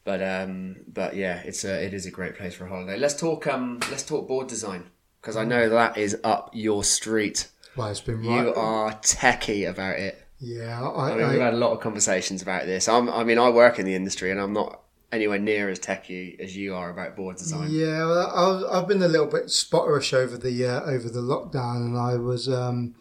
But 0.05 0.23
um, 0.23 0.77
but 0.87 1.15
yeah, 1.15 1.41
it's 1.45 1.63
a 1.65 1.83
it 1.85 1.93
is 1.93 2.05
a 2.05 2.11
great 2.11 2.35
place 2.35 2.55
for 2.55 2.65
a 2.65 2.69
holiday. 2.69 2.97
Let's 2.97 3.15
talk 3.19 3.45
um, 3.47 3.79
let's 3.91 4.03
talk 4.03 4.27
board 4.27 4.47
design 4.47 4.85
because 5.21 5.35
I 5.35 5.43
know 5.43 5.69
that 5.69 5.97
is 5.97 6.17
up 6.23 6.49
your 6.53 6.83
street. 6.83 7.47
Well, 7.75 7.89
it's 7.89 7.99
been 8.01 8.25
right. 8.25 8.45
You 8.45 8.53
are 8.55 8.93
techie 9.01 9.69
about 9.69 9.99
it. 9.99 10.25
yeah, 10.39 10.81
I 10.81 11.11
I, 11.11 11.15
mean, 11.17 11.29
we've 11.29 11.39
had 11.41 11.53
a 11.53 11.57
lot 11.57 11.73
of 11.73 11.81
conversations 11.81 12.41
about 12.41 12.65
this. 12.65 12.87
I'm, 12.87 13.09
I 13.09 13.23
mean, 13.25 13.37
I 13.37 13.49
work 13.49 13.77
in 13.77 13.85
the 13.85 13.93
industry 13.93 14.31
and 14.31 14.39
I'm 14.39 14.53
not 14.53 14.81
anywhere 15.11 15.39
near 15.39 15.69
as 15.69 15.79
techie 15.79 16.39
as 16.39 16.55
you 16.55 16.75
are 16.75 16.89
about 16.89 17.15
board 17.15 17.37
design. 17.37 17.69
yeah. 17.71 18.05
Well, 18.05 18.27
I 18.33 18.47
was, 18.47 18.63
I've 18.71 18.87
been 18.87 19.01
a 19.01 19.07
little 19.07 19.27
bit 19.27 19.45
spotterish 19.45 20.13
over 20.13 20.37
the 20.37 20.65
uh, 20.65 20.81
over 20.81 21.09
the 21.09 21.21
lockdown, 21.21 21.77
and 21.87 21.97
I 21.97 22.15
was. 22.15 22.47
Um, 22.49 22.95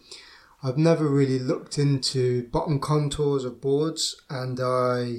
I've 0.60 0.76
never 0.76 1.06
really 1.06 1.38
looked 1.38 1.78
into 1.78 2.48
bottom 2.48 2.80
contours 2.80 3.44
of 3.44 3.60
boards, 3.60 4.20
and 4.28 4.58
I 4.58 5.18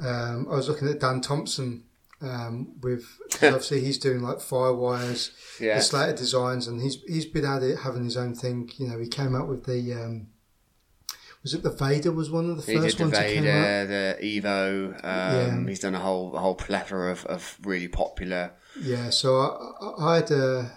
um, 0.00 0.46
I 0.48 0.54
was 0.54 0.68
looking 0.68 0.86
at 0.88 1.00
Dan 1.00 1.20
Thomson 1.20 1.82
um, 2.22 2.74
with 2.80 3.04
obviously 3.42 3.80
he's 3.80 3.98
doing 3.98 4.20
like 4.22 4.36
firewires, 4.38 5.32
Yeah. 5.60 5.76
the 5.76 5.82
Slater 5.82 6.12
designs, 6.16 6.68
and 6.68 6.80
he's 6.80 7.02
he's 7.08 7.26
been 7.26 7.44
at 7.44 7.64
it 7.64 7.80
having 7.80 8.04
his 8.04 8.16
own 8.16 8.34
thing. 8.36 8.70
You 8.78 8.86
know, 8.88 8.98
he 9.00 9.08
came 9.08 9.34
out 9.34 9.48
with 9.48 9.64
the 9.64 9.92
um, 9.94 10.28
was 11.46 11.54
it 11.54 11.62
the 11.62 11.70
Vader 11.70 12.10
was 12.12 12.28
one 12.30 12.50
of 12.50 12.56
the 12.58 12.72
He 12.72 12.78
first 12.78 12.98
the 12.98 13.04
ones 13.04 13.12
that 13.16 13.28
came 13.28 13.44
out. 13.46 13.64
Vader, 13.64 13.86
the 14.20 14.40
Evo. 14.40 14.94
Um, 15.04 15.62
Yeah. 15.64 15.68
He's 15.68 15.78
done 15.80 15.94
a 15.94 16.00
whole 16.00 16.34
a 16.36 16.40
whole 16.40 16.54
plethora 16.56 17.10
of, 17.12 17.24
of 17.26 17.56
really 17.64 17.88
popular. 17.88 18.52
Yeah, 18.80 19.10
so 19.10 19.28
I, 19.40 19.84
I, 19.86 20.10
I 20.12 20.16
had 20.16 20.30
a, 20.32 20.72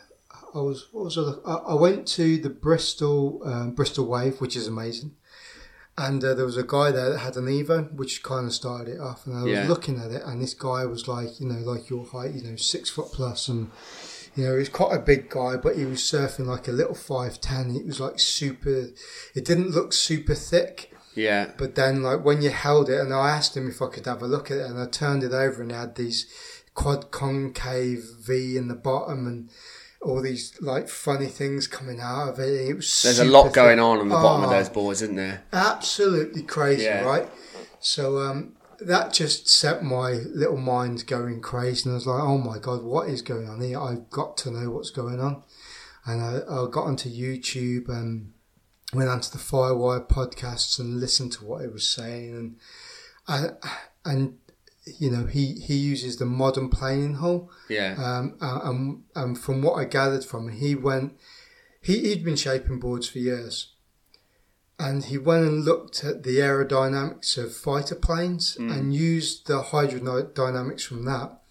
I 0.54 0.60
was 0.60 0.88
what 0.92 1.06
was 1.06 1.18
I, 1.18 1.34
I 1.52 1.56
I 1.56 1.74
went 1.74 2.08
to 2.20 2.38
the 2.38 2.50
Bristol 2.50 3.42
um, 3.46 3.72
Bristol 3.72 4.06
Wave, 4.08 4.40
which 4.42 4.56
is 4.56 4.68
amazing, 4.68 5.12
and 5.98 6.24
uh, 6.24 6.34
there 6.34 6.46
was 6.46 6.56
a 6.58 6.64
guy 6.64 6.92
there 6.92 7.10
that 7.12 7.20
had 7.20 7.36
an 7.36 7.48
Evo, 7.48 7.92
which 7.94 8.24
kind 8.24 8.46
of 8.48 8.54
started 8.54 8.94
it 8.96 9.00
off, 9.02 9.26
and 9.26 9.36
I 9.36 9.44
was 9.44 9.52
Yeah. 9.52 9.68
looking 9.68 10.00
at 10.00 10.12
it, 10.12 10.22
and 10.26 10.42
this 10.42 10.54
guy 10.54 10.86
was 10.86 11.08
like, 11.08 11.40
you 11.42 11.48
know, 11.48 11.60
like 11.72 11.90
your 11.90 12.06
height, 12.06 12.34
you 12.36 12.44
know, 12.44 12.56
six 12.56 12.90
foot 12.90 13.08
plus, 13.12 13.48
and 13.50 13.70
you 14.40 14.48
know, 14.48 14.58
he's 14.58 14.70
quite 14.70 14.96
a 14.96 15.00
big 15.00 15.30
guy, 15.30 15.58
but 15.58 15.76
he 15.78 15.86
was 15.86 16.00
surfing 16.00 16.46
like 16.46 16.68
a 16.68 16.72
little 16.72 16.96
five 16.96 17.40
ten. 17.42 17.76
It 17.76 17.86
was 17.86 18.00
like 18.00 18.20
super. 18.20 18.88
It 19.36 19.46
didn't 19.46 19.72
look 19.72 19.94
super 19.94 20.36
thick. 20.36 20.94
Yeah, 21.16 21.52
But 21.58 21.76
then, 21.76 22.02
like 22.04 22.24
when 22.24 22.42
you 22.42 22.50
held 22.50 22.90
it, 22.90 23.00
and 23.02 23.14
I 23.14 23.30
asked 23.32 23.58
him 23.58 23.68
if 23.68 23.82
I 23.82 23.88
could 23.88 24.06
have 24.06 24.22
a 24.22 24.28
look 24.28 24.52
at 24.52 24.58
it, 24.58 24.66
and 24.70 24.80
I 24.80 24.86
turned 24.86 25.24
it 25.24 25.34
over, 25.34 25.62
and 25.62 25.72
it 25.72 25.76
had 25.76 25.96
these 25.96 26.28
quad 26.76 27.12
concave 27.12 28.06
V 28.22 28.56
in 28.56 28.68
the 28.70 28.76
bottom, 28.76 29.28
and 29.28 29.50
all 30.02 30.22
these 30.22 30.54
like 30.62 30.88
funny 30.88 31.26
things 31.28 31.68
coming 31.68 32.00
out 32.00 32.30
of 32.30 32.40
it. 32.40 32.70
It 32.70 32.74
was 32.76 33.02
there's 33.04 33.20
a 33.20 33.26
lot 33.26 33.52
going 33.54 33.80
on 33.80 34.00
on 34.00 34.08
the 34.08 34.16
bottom 34.16 34.44
of 34.46 34.50
Oh, 34.50 34.54
those 34.54 34.70
boards, 34.70 35.02
isn't 35.02 35.16
there? 35.18 35.44
Absolutely 35.52 36.44
crazy, 36.44 36.84
Yeah. 36.84 37.04
right? 37.04 37.28
So 37.82 38.20
um, 38.20 38.54
that 38.82 39.14
just 39.14 39.48
set 39.50 39.84
my 39.84 40.12
little 40.34 40.58
mind 40.58 41.06
going 41.08 41.42
crazy, 41.42 41.84
and 41.86 41.94
I 41.94 41.96
was 41.96 42.08
like, 42.08 42.24
"Oh 42.24 42.38
my 42.38 42.58
god, 42.60 42.84
what 42.84 43.10
is 43.10 43.22
going 43.22 43.48
on 43.50 43.62
here? 43.62 43.80
I've 43.80 44.10
got 44.10 44.38
to 44.38 44.52
know 44.52 44.72
what's 44.72 44.92
going 44.92 45.20
on." 45.20 45.44
And 46.06 46.22
I, 46.22 46.40
I 46.48 46.68
got 46.70 46.86
onto 46.86 47.10
YouTube 47.10 47.90
and 47.90 48.34
went 48.94 49.10
onto 49.10 49.30
the 49.30 49.38
Firewire 49.38 50.08
podcasts 50.08 50.80
and 50.80 51.00
listened 51.00 51.34
to 51.34 51.46
what 51.46 51.62
he 51.62 51.68
was 51.68 51.88
saying, 51.88 52.34
and 52.36 52.56
and, 53.28 53.58
and 54.06 54.38
you 55.00 55.12
know 55.12 55.26
he 55.26 55.54
he 55.54 55.76
uses 55.76 56.18
the 56.18 56.26
modern 56.26 56.70
planing 56.70 57.16
hull. 57.16 57.52
Yeah, 57.70 57.96
Um, 57.98 58.38
uh, 58.42 58.62
and, 58.64 59.04
and 59.16 59.38
from 59.38 59.62
what 59.62 59.74
I 59.74 59.86
gathered 59.86 60.26
from 60.26 60.50
him, 60.50 60.58
he 60.58 60.76
went, 60.76 61.20
he, 61.82 62.00
he'd 62.00 62.24
been 62.24 62.36
shaping 62.36 62.80
boards 62.80 63.08
for 63.10 63.20
years. 63.20 63.74
And 64.80 65.04
he 65.06 65.18
went 65.18 65.46
and 65.46 65.66
looked 65.66 66.04
at 66.06 66.24
the 66.24 66.38
aerodynamics 66.38 67.38
of 67.38 67.54
fighter 67.54 67.96
planes 67.96 68.56
and 68.58 68.94
used 68.94 69.48
the 69.48 69.62
hydrodynamics 69.62 70.84
from 70.84 71.04
that 71.06 71.42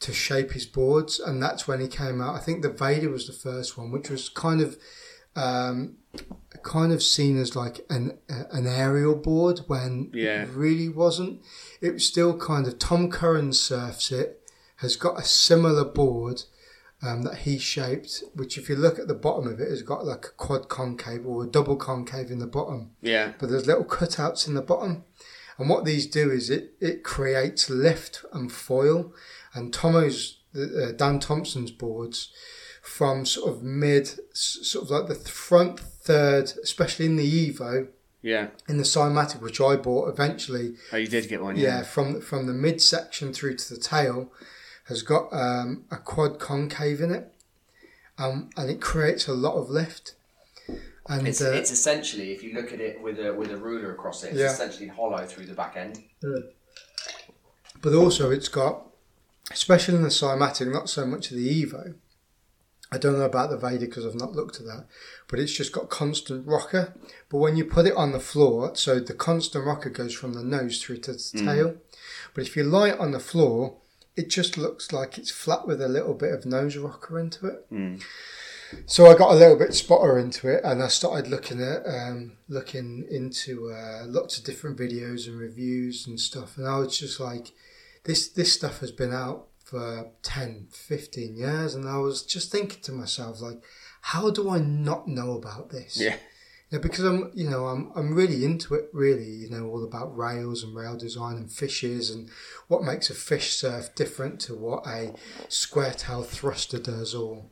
to 0.00 0.12
shape 0.12 0.52
his 0.52 0.66
boards. 0.66 1.18
And 1.18 1.42
that's 1.42 1.66
when 1.66 1.80
he 1.80 1.88
came 1.88 2.20
out. 2.20 2.34
I 2.34 2.38
think 2.40 2.60
the 2.62 2.68
Vader 2.70 3.08
was 3.08 3.26
the 3.26 3.32
first 3.32 3.78
one, 3.78 3.90
which 3.90 4.10
was 4.10 4.28
kind 4.28 4.60
of, 4.60 4.76
um, 5.34 5.96
kind 6.62 6.92
of 6.92 7.02
seen 7.02 7.38
as 7.38 7.56
like 7.56 7.84
an 7.88 8.18
an 8.28 8.66
aerial 8.66 9.14
board 9.14 9.60
when 9.68 10.10
Yeah. 10.12 10.42
it 10.42 10.48
really 10.50 10.88
wasn't. 10.88 11.40
It 11.80 11.92
was 11.94 12.04
still 12.06 12.36
kind 12.36 12.66
of 12.66 12.78
Tom 12.78 13.10
Curren 13.10 13.52
surfs 13.52 14.10
it 14.12 14.42
has 14.76 14.96
got 14.96 15.18
a 15.18 15.24
similar 15.24 15.84
board 15.84 16.42
um, 17.06 17.22
that 17.22 17.38
he 17.38 17.58
shaped, 17.58 18.22
which 18.34 18.58
if 18.58 18.68
you 18.68 18.76
look 18.76 18.98
at 18.98 19.08
the 19.08 19.14
bottom 19.14 19.46
of 19.46 19.60
it, 19.60 19.68
has 19.70 19.82
got 19.82 20.04
like 20.04 20.26
a 20.26 20.30
quad 20.30 20.68
concave 20.68 21.26
or 21.26 21.44
a 21.44 21.46
double 21.46 21.76
concave 21.76 22.30
in 22.30 22.38
the 22.38 22.46
bottom. 22.46 22.90
Yeah. 23.00 23.32
But 23.38 23.50
there's 23.50 23.66
little 23.66 23.84
cutouts 23.84 24.46
in 24.48 24.54
the 24.54 24.62
bottom. 24.62 25.04
And 25.58 25.68
what 25.70 25.84
these 25.84 26.06
do 26.06 26.30
is 26.30 26.50
it, 26.50 26.74
it 26.80 27.02
creates 27.02 27.70
lift 27.70 28.24
and 28.32 28.52
foil. 28.52 29.12
And 29.54 29.72
Tomo's, 29.72 30.40
uh, 30.54 30.92
Dan 30.92 31.18
Thomson's 31.18 31.70
boards 31.70 32.30
from 32.82 33.24
sort 33.24 33.50
of 33.52 33.62
mid, 33.62 34.08
sort 34.32 34.84
of 34.84 34.90
like 34.90 35.06
the 35.08 35.14
front 35.28 35.80
third, 35.80 36.52
especially 36.62 37.06
in 37.06 37.16
the 37.16 37.50
Evo, 37.52 37.88
Yeah. 38.22 38.48
in 38.68 38.76
the 38.76 38.84
Cymatic, 38.84 39.40
which 39.40 39.60
I 39.60 39.76
bought 39.76 40.08
eventually, 40.08 40.74
Oh, 40.92 40.96
you 40.96 41.08
did 41.08 41.28
get 41.28 41.42
one. 41.42 41.56
yeah, 41.56 41.78
Yeah. 41.78 41.82
from 41.82 42.20
from 42.20 42.46
the 42.46 42.52
midsection 42.52 43.32
through 43.32 43.56
to 43.56 43.74
the 43.74 43.80
tail, 43.80 44.30
has 44.88 45.02
got 45.02 45.28
um, 45.32 45.84
a 45.90 45.96
quad 45.96 46.38
concave 46.38 47.00
in 47.00 47.10
it, 47.10 47.32
um, 48.18 48.50
and 48.56 48.70
it 48.70 48.80
creates 48.80 49.26
a 49.28 49.32
lot 49.34 49.54
of 49.54 49.68
lift. 49.68 50.14
And 51.08 51.28
It's, 51.28 51.40
uh, 51.40 51.52
it's 51.52 51.70
essentially, 51.70 52.32
if 52.32 52.42
you 52.42 52.52
look 52.52 52.72
at 52.72 52.80
it 52.80 53.00
with 53.00 53.18
a 53.20 53.32
with 53.32 53.50
a 53.52 53.56
ruler 53.56 53.92
across 53.92 54.24
it, 54.24 54.28
it's 54.30 54.38
Yeah. 54.38 54.52
essentially 54.52 54.88
hollow 54.88 55.24
through 55.24 55.46
the 55.46 55.54
back 55.54 55.76
end. 55.76 56.02
but 57.82 57.94
also 57.94 58.30
it's 58.30 58.48
got, 58.48 58.86
especially 59.52 59.94
in 59.94 60.02
the 60.02 60.08
Cymatic, 60.08 60.72
not 60.72 60.88
so 60.88 61.06
much 61.06 61.28
the 61.30 61.64
Evo. 61.64 61.94
I 62.90 62.98
don't 62.98 63.18
know 63.18 63.24
about 63.24 63.50
the 63.50 63.56
Vader 63.56 63.86
because 63.86 64.06
I've 64.06 64.14
not 64.14 64.32
looked 64.32 64.56
at 64.60 64.66
that, 64.66 64.86
but 65.28 65.38
it's 65.40 65.52
just 65.52 65.72
got 65.72 65.90
constant 65.90 66.46
rocker. 66.46 66.94
But 67.28 67.38
when 67.38 67.56
you 67.56 67.64
put 67.64 67.86
it 67.86 67.94
on 67.96 68.12
the 68.12 68.20
floor, 68.20 68.74
so 68.74 68.98
the 69.00 69.12
constant 69.14 69.64
rocker 69.66 69.90
goes 69.90 70.14
from 70.14 70.34
the 70.34 70.42
nose 70.44 70.80
through 70.82 70.98
to 70.98 71.12
the 71.12 71.18
tail. 71.18 71.76
But 72.34 72.46
if 72.46 72.56
you 72.56 72.62
lie 72.64 72.90
it 72.90 72.98
on 73.00 73.10
the 73.10 73.20
floor, 73.20 73.76
it 74.16 74.28
just 74.30 74.56
looks 74.56 74.92
like 74.92 75.18
it's 75.18 75.30
flat 75.30 75.66
with 75.66 75.80
a 75.80 75.88
little 75.88 76.14
bit 76.14 76.32
of 76.32 76.46
nose 76.46 76.76
rocker 76.76 77.18
into 77.18 77.46
it. 77.46 77.66
So 78.86 79.06
I 79.06 79.14
got 79.14 79.30
a 79.30 79.36
little 79.36 79.56
bit 79.56 79.74
spotter 79.74 80.18
into 80.18 80.48
it, 80.48 80.62
and 80.64 80.82
I 80.82 80.88
started 80.88 81.30
looking 81.30 81.62
at 81.62 81.86
um, 81.86 82.32
looking 82.48 83.06
into 83.10 83.70
uh, 83.70 84.04
lots 84.06 84.38
of 84.38 84.44
different 84.44 84.76
videos 84.76 85.28
and 85.28 85.38
reviews 85.38 86.06
and 86.06 86.18
stuff, 86.18 86.58
and 86.58 86.66
I 86.66 86.78
was 86.78 86.98
just 86.98 87.20
like, 87.20 87.52
this 88.04 88.28
this 88.28 88.52
stuff 88.52 88.80
has 88.80 88.90
been 88.90 89.12
out 89.12 89.46
for 89.64 90.10
10, 90.22 90.68
15 90.70 91.36
years, 91.36 91.74
and 91.74 91.88
I 91.88 91.98
was 91.98 92.22
just 92.22 92.50
thinking 92.52 92.80
to 92.82 92.92
myself 92.92 93.40
like, 93.40 93.62
how 94.00 94.30
do 94.30 94.48
I 94.50 94.58
not 94.58 95.06
know 95.08 95.32
about 95.32 95.70
this? 95.70 96.00
Yeah. 96.00 96.16
Yeah, 96.70 96.80
because 96.80 97.04
I'm, 97.04 97.30
you 97.34 97.48
know, 97.48 97.66
I'm, 97.66 97.92
I'm 97.94 98.12
really 98.14 98.44
into 98.44 98.74
it. 98.74 98.88
Really, 98.92 99.24
you 99.30 99.48
know, 99.48 99.66
all 99.68 99.84
about 99.84 100.16
rails 100.16 100.64
and 100.64 100.74
rail 100.74 100.96
design 100.96 101.36
and 101.36 101.50
fishes 101.50 102.10
and 102.10 102.28
what 102.66 102.82
makes 102.82 103.08
a 103.08 103.14
fish 103.14 103.52
surf 103.54 103.94
different 103.94 104.40
to 104.40 104.54
what 104.56 104.84
a 104.86 105.14
square 105.48 105.92
tail 105.92 106.24
thruster 106.24 106.78
does, 106.80 107.14
or 107.14 107.44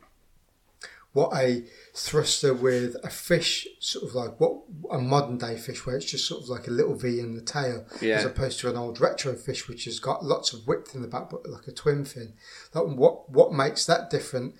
what 1.13 1.31
a 1.33 1.63
thruster 1.93 2.53
with 2.53 2.97
a 3.05 3.09
fish, 3.09 3.65
sort 3.79 4.03
of 4.03 4.15
like 4.15 4.37
what 4.37 4.57
a 4.91 4.97
modern 4.99 5.37
day 5.37 5.55
fish, 5.55 5.85
where 5.85 5.95
it's 5.95 6.11
just 6.11 6.27
sort 6.27 6.43
of 6.43 6.49
like 6.49 6.67
a 6.67 6.71
little 6.71 6.95
V 6.95 7.17
in 7.21 7.35
the 7.35 7.41
tail, 7.41 7.85
Yeah. 8.01 8.17
as 8.17 8.25
opposed 8.25 8.59
to 8.59 8.69
an 8.69 8.75
old 8.75 8.99
retro 8.99 9.33
fish 9.35 9.69
which 9.69 9.85
has 9.85 9.99
got 9.99 10.25
lots 10.25 10.51
of 10.51 10.67
width 10.67 10.93
in 10.93 11.01
the 11.01 11.07
back, 11.07 11.29
but 11.29 11.47
like 11.47 11.67
a 11.67 11.71
twin 11.71 12.03
fin. 12.03 12.33
Like 12.73 12.83
what 12.85 13.29
what 13.29 13.53
makes 13.53 13.85
that 13.85 14.09
different? 14.09 14.55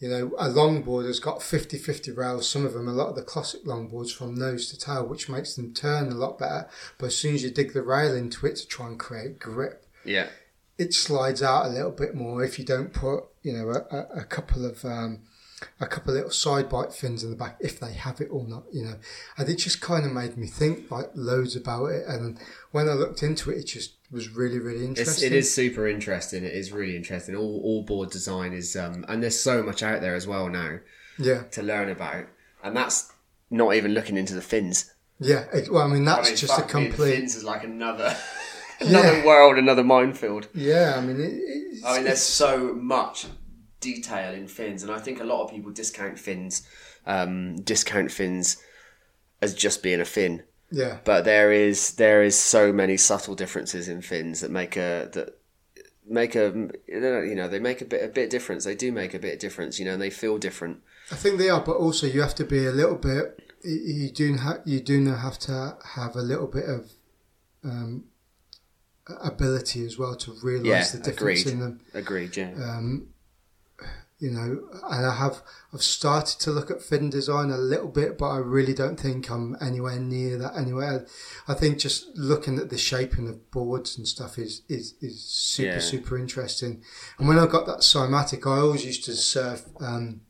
You 0.00 0.08
know, 0.08 0.32
a 0.38 0.48
longboard 0.48 1.06
has 1.06 1.20
got 1.20 1.40
50-50 1.40 2.16
rails. 2.16 2.48
Some 2.48 2.64
of 2.66 2.72
them, 2.72 2.88
a 2.88 2.92
lot 2.92 3.10
of 3.10 3.16
the 3.16 3.22
classic 3.22 3.64
longboards 3.64 4.12
from 4.14 4.34
nose 4.34 4.70
to 4.70 4.78
tail, 4.78 5.06
which 5.06 5.28
makes 5.28 5.54
them 5.54 5.72
turn 5.74 6.10
a 6.10 6.14
lot 6.14 6.38
better. 6.38 6.68
But 6.98 7.06
as 7.06 7.16
soon 7.16 7.34
as 7.34 7.42
you 7.42 7.50
dig 7.50 7.74
the 7.74 7.82
rail 7.82 8.14
into 8.14 8.46
it 8.46 8.56
to 8.56 8.66
try 8.66 8.86
and 8.86 8.98
create 8.98 9.38
grip, 9.38 9.84
Yeah. 10.04 10.28
it 10.78 10.94
slides 10.94 11.42
out 11.42 11.66
a 11.66 11.68
little 11.68 11.90
bit 11.90 12.14
more 12.14 12.42
if 12.42 12.58
you 12.58 12.64
don't 12.64 12.94
put, 12.94 13.24
you 13.42 13.52
know, 13.52 13.68
a, 13.70 13.94
a, 13.94 14.20
a 14.20 14.24
couple 14.24 14.64
of 14.64 14.82
um, 14.86 15.20
a 15.80 15.86
couple 15.86 16.10
of 16.10 16.16
little 16.16 16.30
side 16.30 16.68
bite 16.68 16.92
fins 16.92 17.22
in 17.24 17.30
the 17.30 17.36
back, 17.36 17.56
if 17.60 17.78
they 17.80 17.92
have 17.92 18.20
it 18.20 18.28
or 18.30 18.46
not, 18.46 18.64
you 18.72 18.84
know. 18.84 18.94
And 19.36 19.48
it 19.48 19.56
just 19.56 19.80
kind 19.80 20.06
of 20.06 20.12
made 20.12 20.36
me 20.36 20.46
think 20.46 20.90
like 20.90 21.10
loads 21.14 21.56
about 21.56 21.86
it. 21.86 22.04
And 22.08 22.38
when 22.72 22.88
I 22.88 22.92
looked 22.94 23.22
into 23.22 23.50
it, 23.50 23.58
it 23.58 23.64
just 23.66 23.94
was 24.10 24.28
really, 24.30 24.58
really 24.58 24.84
interesting. 24.84 25.26
it 25.26 25.32
is 25.32 25.52
super 25.54 25.86
interesting. 25.86 26.44
It 26.44 26.52
is 26.54 26.72
really 26.72 26.96
interesting. 26.96 27.36
All, 27.36 27.60
all 27.62 27.82
board 27.82 28.10
design 28.10 28.52
is, 28.52 28.74
um, 28.76 29.04
and 29.08 29.22
there's 29.22 29.38
so 29.40 29.62
much 29.62 29.82
out 29.82 30.00
there 30.00 30.14
as 30.14 30.26
well 30.26 30.48
now 30.48 30.78
Yeah, 31.18 31.42
to 31.52 31.62
learn 31.62 31.88
about, 31.90 32.26
and 32.64 32.76
that's 32.76 33.12
not 33.50 33.74
even 33.74 33.92
looking 33.94 34.16
into 34.16 34.34
the 34.34 34.42
fins. 34.42 34.92
yeah. 35.18 35.44
It, 35.52 35.70
well, 35.72 35.82
I 35.82 35.88
mean, 35.92 36.04
that's 36.04 36.28
I 36.28 36.30
mean, 36.30 36.36
just 36.36 36.58
a 36.58 36.62
complete. 36.62 37.14
fins 37.16 37.36
is 37.36 37.44
like 37.44 37.62
another, 37.64 38.16
another 38.80 39.24
world, 39.26 39.58
another 39.58 39.84
minefield. 39.84 40.48
Yeah, 40.54 40.94
I 40.96 41.00
mean, 41.02 41.20
it, 41.20 41.32
it's, 41.34 41.84
I 41.84 41.96
mean, 41.96 42.04
there's 42.04 42.22
so 42.22 42.72
much 42.74 43.26
detail 43.80 44.32
in 44.34 44.46
fins, 44.48 44.82
and 44.82 44.92
I 44.92 44.98
think 44.98 45.20
a 45.20 45.24
lot 45.24 45.44
of 45.44 45.50
people 45.50 45.70
discount 45.72 46.18
fins, 46.18 46.66
um, 47.06 47.56
discount 47.62 48.10
fins 48.12 48.56
as 49.42 49.54
just 49.54 49.82
being 49.82 50.00
a 50.00 50.04
fin. 50.04 50.42
yeah, 50.70 50.98
But 51.04 51.24
there 51.24 51.50
is 51.52 51.94
there 51.94 52.22
is 52.22 52.38
so 52.38 52.72
many 52.72 52.96
subtle 52.96 53.34
differences 53.34 53.88
in 53.88 54.02
fins 54.02 54.40
that 54.40 54.50
make 54.50 54.76
a 54.76 55.08
that 55.12 55.36
make 56.06 56.34
a 56.34 56.68
you 56.88 57.34
know 57.34 57.48
they 57.48 57.58
make 57.60 57.80
a 57.80 57.84
bit 57.84 58.04
a 58.04 58.08
bit 58.08 58.30
difference. 58.30 58.64
They 58.64 58.74
do 58.74 58.92
make 58.92 59.14
a 59.14 59.18
bit 59.18 59.34
of 59.34 59.38
difference, 59.40 59.78
you 59.78 59.84
know, 59.86 59.92
and 59.94 60.02
they 60.02 60.10
feel 60.10 60.38
different. 60.38 60.82
I 61.10 61.16
think 61.16 61.38
they 61.38 61.48
are, 61.48 61.60
but 61.60 61.76
also 61.76 62.06
you 62.06 62.20
have 62.20 62.34
to 62.36 62.44
be 62.44 62.66
a 62.66 62.72
little 62.72 62.96
bit. 62.96 63.40
You 63.64 64.10
do 64.10 64.36
ha- 64.36 64.60
you 64.64 64.80
do 64.80 65.00
now 65.00 65.16
have 65.16 65.38
to 65.40 65.76
have 65.96 66.16
a 66.16 66.22
little 66.22 66.46
bit 66.46 66.64
of 66.68 66.90
um, 67.64 68.04
ability 69.22 69.84
as 69.84 69.98
well 69.98 70.14
to 70.16 70.32
realise 70.42 70.66
Yeah, 70.66 70.84
the 71.00 71.10
difference 71.10 71.40
agreed. 71.42 71.52
in 71.52 71.60
them. 71.60 71.80
Agreed, 71.94 72.36
yeah. 72.36 72.52
Um, 72.54 73.08
you 74.20 74.30
know, 74.30 74.68
and 74.90 75.06
I 75.06 75.14
have 75.16 75.42
I've 75.72 75.82
started 75.82 76.38
to 76.40 76.50
look 76.50 76.70
at 76.70 76.82
fin 76.82 77.10
design 77.10 77.50
a 77.50 77.56
little 77.58 77.88
bit, 77.88 78.18
but 78.18 78.26
I 78.28 78.36
really 78.38 78.74
don't 78.74 79.00
think 79.00 79.30
I'm 79.30 79.56
anywhere 79.60 79.98
near 79.98 80.36
that. 80.38 80.56
Anywhere, 80.56 81.06
I 81.48 81.54
think 81.54 81.78
just 81.78 82.06
looking 82.16 82.58
at 82.58 82.70
the 82.70 82.78
shaping 82.78 83.28
of 83.28 83.50
boards 83.50 83.96
and 83.96 84.06
stuff 84.06 84.38
is 84.38 84.62
is, 84.68 84.94
is 85.00 85.22
super 85.22 85.72
Yeah. 85.72 85.78
super 85.80 86.18
interesting. 86.18 86.82
And 87.18 87.26
when 87.28 87.38
I 87.38 87.46
got 87.46 87.66
that 87.66 87.78
cymatic, 87.78 88.46
I 88.46 88.60
always 88.60 88.84
used 88.84 89.04
to 89.06 89.14
surf. 89.14 89.64
Um, 89.80 90.20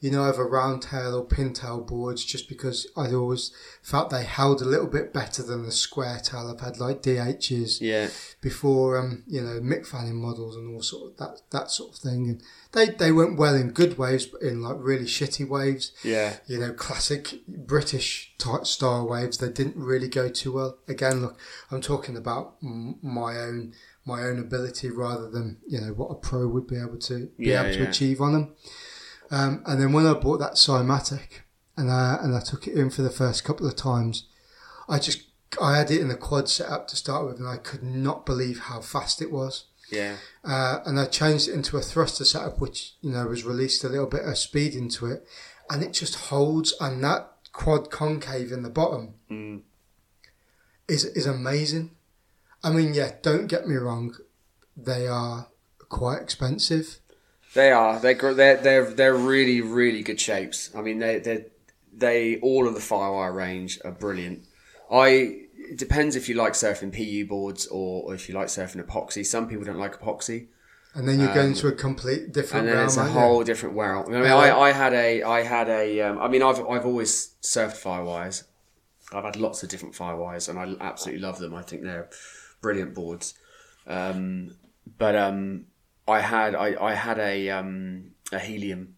you 0.00 0.10
know, 0.10 0.22
either 0.24 0.46
round 0.48 0.82
tail 0.82 1.14
or 1.14 1.26
pintail 1.26 1.86
boards, 1.86 2.24
just 2.24 2.48
because 2.48 2.86
I'd 2.96 3.12
always 3.12 3.52
felt 3.82 4.10
they 4.10 4.24
held 4.24 4.62
a 4.62 4.64
little 4.64 4.86
bit 4.86 5.12
better 5.12 5.42
than 5.42 5.64
the 5.64 5.72
square 5.72 6.18
tail. 6.22 6.50
I've 6.52 6.64
had 6.64 6.78
like 6.80 7.02
DHs 7.02 7.80
yeah, 7.80 8.08
before 8.40 8.96
um, 8.98 9.22
you 9.26 9.40
know 9.42 9.60
Mick 9.60 9.86
Fanning 9.86 10.16
models 10.20 10.56
and 10.56 10.74
all 10.74 10.82
sort 10.82 11.12
of 11.12 11.16
that 11.18 11.42
that 11.50 11.70
sort 11.70 11.92
of 11.94 11.98
thing, 11.98 12.28
and 12.28 12.42
they 12.72 12.86
they 12.94 13.12
went 13.12 13.38
well 13.38 13.54
in 13.54 13.70
good 13.70 13.98
waves, 13.98 14.26
but 14.26 14.40
in 14.42 14.62
like 14.62 14.76
really 14.78 15.04
shitty 15.04 15.46
waves, 15.48 15.92
yeah, 16.02 16.36
you 16.46 16.58
know, 16.58 16.72
classic 16.72 17.40
British 17.46 18.32
type 18.38 18.66
style 18.66 19.06
waves, 19.06 19.38
they 19.38 19.50
didn't 19.50 19.76
really 19.76 20.08
go 20.08 20.28
too 20.28 20.52
well. 20.52 20.78
Again, 20.88 21.20
look, 21.20 21.38
I'm 21.70 21.80
talking 21.82 22.16
about 22.16 22.54
m- 22.62 22.96
my 23.02 23.36
own 23.38 23.74
my 24.06 24.22
own 24.22 24.38
ability 24.38 24.88
rather 24.90 25.28
than 25.30 25.58
you 25.68 25.78
know 25.80 25.88
what 25.92 26.08
a 26.08 26.14
pro 26.14 26.48
would 26.48 26.66
be 26.66 26.76
able 26.78 26.96
to 26.98 27.26
be 27.36 27.48
Yeah, 27.50 27.62
able 27.64 27.74
to 27.74 27.82
yeah. 27.82 27.88
achieve 27.90 28.20
on 28.22 28.32
them. 28.32 28.54
Um, 29.30 29.62
and 29.66 29.80
then 29.80 29.92
when 29.92 30.06
I 30.06 30.14
bought 30.14 30.38
that 30.40 30.54
Cymatic 30.54 31.42
and 31.76 31.90
I 31.90 32.18
and 32.22 32.34
I 32.36 32.40
took 32.40 32.66
it 32.66 32.74
in 32.74 32.90
for 32.90 33.02
the 33.02 33.10
first 33.10 33.44
couple 33.44 33.66
of 33.66 33.76
times, 33.76 34.26
I 34.88 34.98
just 34.98 35.22
I 35.60 35.76
had 35.76 35.90
it 35.90 36.00
in 36.00 36.08
the 36.08 36.16
quad 36.16 36.48
setup 36.48 36.88
to 36.88 36.96
start 36.96 37.26
with, 37.26 37.38
and 37.38 37.48
I 37.48 37.56
could 37.56 37.82
not 37.82 38.26
believe 38.26 38.58
how 38.60 38.80
fast 38.80 39.20
it 39.22 39.30
was. 39.30 39.64
yeah, 39.90 40.16
Uh, 40.44 40.78
and 40.86 40.98
I 41.00 41.06
changed 41.06 41.48
it 41.48 41.54
into 41.54 41.76
a 41.76 41.80
thruster 41.82 42.24
setup, 42.24 42.60
which 42.60 42.94
you 43.00 43.10
know 43.10 43.26
was 43.26 43.44
released 43.44 43.84
a 43.84 43.88
little 43.88 44.06
bit 44.06 44.24
of 44.24 44.36
speed 44.38 44.74
into 44.74 45.06
it, 45.06 45.26
and 45.68 45.82
it 45.82 45.92
just 45.92 46.14
holds. 46.30 46.74
And 46.80 47.02
that 47.04 47.32
quad 47.52 47.90
concave 47.90 48.52
in 48.52 48.62
the 48.62 48.70
bottom 48.70 49.14
Mm. 49.30 49.62
is 50.88 51.04
is 51.04 51.26
amazing. 51.26 51.90
I 52.62 52.70
mean, 52.70 52.94
yeah, 52.94 53.12
don't 53.22 53.46
get 53.46 53.66
me 53.66 53.76
wrong, 53.76 54.14
they 54.76 55.06
are 55.08 55.48
quite 55.88 56.20
expensive. 56.20 56.98
They 57.54 57.70
are. 57.72 57.98
They're 57.98 58.34
they're 58.34 58.56
they're 58.56 58.90
they're 58.90 59.14
really 59.14 59.60
really 59.60 60.02
good 60.02 60.20
shapes. 60.20 60.70
I 60.74 60.82
mean, 60.82 60.98
they 60.98 61.18
they 61.18 61.46
they 61.92 62.36
all 62.40 62.68
of 62.68 62.74
the 62.74 62.80
Firewire 62.80 63.34
range 63.34 63.78
are 63.84 63.90
brilliant. 63.92 64.44
I 64.90 65.08
it 65.72 65.76
depends 65.78 66.16
if 66.16 66.28
you 66.28 66.34
like 66.36 66.54
surfing 66.54 66.92
PU 66.92 67.28
boards 67.28 67.66
or, 67.66 68.04
or 68.04 68.14
if 68.14 68.28
you 68.28 68.34
like 68.34 68.48
surfing 68.48 68.84
epoxy. 68.84 69.24
Some 69.24 69.48
people 69.48 69.64
don't 69.64 69.78
like 69.78 70.00
epoxy, 70.00 70.46
And 70.94 71.06
then 71.08 71.20
you're 71.20 71.34
going 71.34 71.54
to 71.54 71.68
a 71.68 71.72
complete 71.72 72.32
different 72.32 72.62
Um, 72.64 72.68
and 72.68 72.68
then 72.68 72.76
realm. 72.76 72.86
it's 72.86 72.96
a 72.96 73.00
aren't 73.00 73.12
you? 73.14 73.20
whole 73.20 73.44
different 73.44 73.74
world. 73.76 74.06
I 74.08 74.12
mean, 74.12 74.22
Yeah. 74.24 74.36
I, 74.36 74.68
I 74.68 74.72
had 74.72 74.92
a 74.92 75.22
I 75.22 75.42
had 75.42 75.68
a 75.68 76.00
um, 76.02 76.18
I 76.18 76.28
mean, 76.28 76.42
I've 76.42 76.60
I've 76.66 76.86
always 76.86 77.34
surfed 77.42 77.80
Firewires. 77.82 78.44
I've 79.12 79.24
had 79.24 79.36
lots 79.36 79.62
of 79.62 79.68
different 79.68 79.94
Firewires, 79.94 80.48
and 80.48 80.56
I 80.58 80.84
absolutely 80.84 81.20
love 81.22 81.38
them. 81.40 81.54
I 81.54 81.62
think 81.62 81.82
they're 81.82 82.08
brilliant 82.60 82.94
boards. 82.94 83.34
Um, 83.86 84.56
but 84.98 85.14
um, 85.16 85.66
I 86.10 86.20
had 86.20 86.54
I, 86.54 86.76
I 86.80 86.94
had 86.94 87.18
a 87.18 87.50
um, 87.50 88.12
a 88.32 88.38
helium 88.38 88.96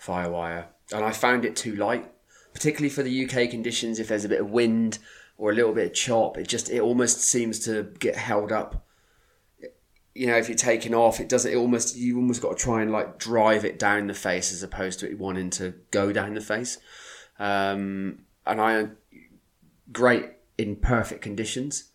firewire, 0.00 0.66
and 0.92 1.04
I 1.04 1.12
found 1.12 1.44
it 1.44 1.56
too 1.56 1.76
light, 1.76 2.10
particularly 2.52 2.88
for 2.90 3.02
the 3.02 3.24
UK 3.24 3.50
conditions. 3.50 3.98
If 3.98 4.08
there's 4.08 4.24
a 4.24 4.28
bit 4.28 4.40
of 4.40 4.50
wind 4.50 4.98
or 5.36 5.50
a 5.50 5.54
little 5.54 5.72
bit 5.72 5.86
of 5.88 5.94
chop, 5.94 6.38
it 6.38 6.48
just 6.48 6.70
it 6.70 6.80
almost 6.80 7.20
seems 7.20 7.58
to 7.60 7.92
get 7.98 8.16
held 8.16 8.50
up. 8.52 8.86
you 10.14 10.26
know, 10.26 10.36
if 10.36 10.48
you're 10.48 10.56
taking 10.56 10.94
off, 10.94 11.20
it 11.20 11.28
does 11.28 11.44
it 11.44 11.54
almost 11.54 11.96
you 11.96 12.16
almost 12.16 12.42
got 12.42 12.56
to 12.56 12.62
try 12.62 12.82
and 12.82 12.90
like 12.90 13.18
drive 13.18 13.64
it 13.64 13.78
down 13.78 14.06
the 14.06 14.14
face 14.14 14.52
as 14.52 14.62
opposed 14.62 15.00
to 15.00 15.10
it 15.10 15.18
wanting 15.18 15.50
to 15.50 15.74
go 15.90 16.12
down 16.12 16.34
the 16.34 16.40
face. 16.40 16.78
Um, 17.38 18.24
and 18.46 18.60
I 18.60 18.88
great 19.92 20.30
in 20.58 20.76
perfect 20.76 21.22
conditions, 21.22 21.91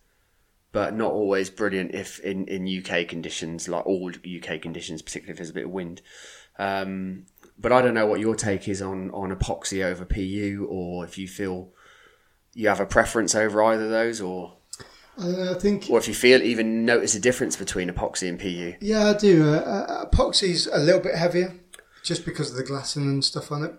but 0.77 0.93
not 0.93 1.11
always 1.11 1.49
brilliant 1.49 1.95
if 1.95 2.19
in, 2.19 2.45
in 2.45 2.67
UK 2.67 3.07
conditions, 3.07 3.67
like 3.67 3.83
all 3.87 4.11
UK 4.11 4.61
conditions, 4.61 5.01
particularly 5.01 5.31
if 5.31 5.37
there's 5.37 5.49
a 5.49 5.53
bit 5.53 5.65
of 5.65 5.71
wind. 5.71 6.03
Um, 6.59 7.25
but 7.57 7.71
I 7.71 7.81
don't 7.81 7.95
know 7.95 8.05
what 8.05 8.19
your 8.19 8.35
take 8.35 8.67
is 8.67 8.79
on 8.79 9.09
on 9.09 9.35
epoxy 9.35 9.83
over 9.83 10.05
PU, 10.05 10.67
or 10.69 11.03
if 11.03 11.17
you 11.17 11.27
feel 11.27 11.69
you 12.53 12.67
have 12.67 12.79
a 12.79 12.85
preference 12.85 13.33
over 13.33 13.63
either 13.63 13.85
of 13.85 13.89
those, 13.89 14.21
or 14.21 14.57
I 15.17 15.55
think 15.55 15.87
or 15.89 15.97
if 15.97 16.07
you 16.07 16.13
feel 16.13 16.43
even 16.43 16.85
notice 16.85 17.15
a 17.15 17.19
difference 17.19 17.55
between 17.55 17.89
epoxy 17.89 18.29
and 18.29 18.39
PU. 18.39 18.75
Yeah, 18.79 19.09
I 19.09 19.13
do. 19.17 19.49
Uh, 19.51 19.57
uh, 19.57 20.05
epoxy's 20.05 20.67
a 20.67 20.77
little 20.77 21.01
bit 21.01 21.15
heavier, 21.15 21.55
just 22.03 22.23
because 22.23 22.51
of 22.51 22.55
the 22.55 22.63
glassing 22.63 23.01
and 23.01 23.25
stuff 23.25 23.51
on 23.51 23.63
it. 23.63 23.73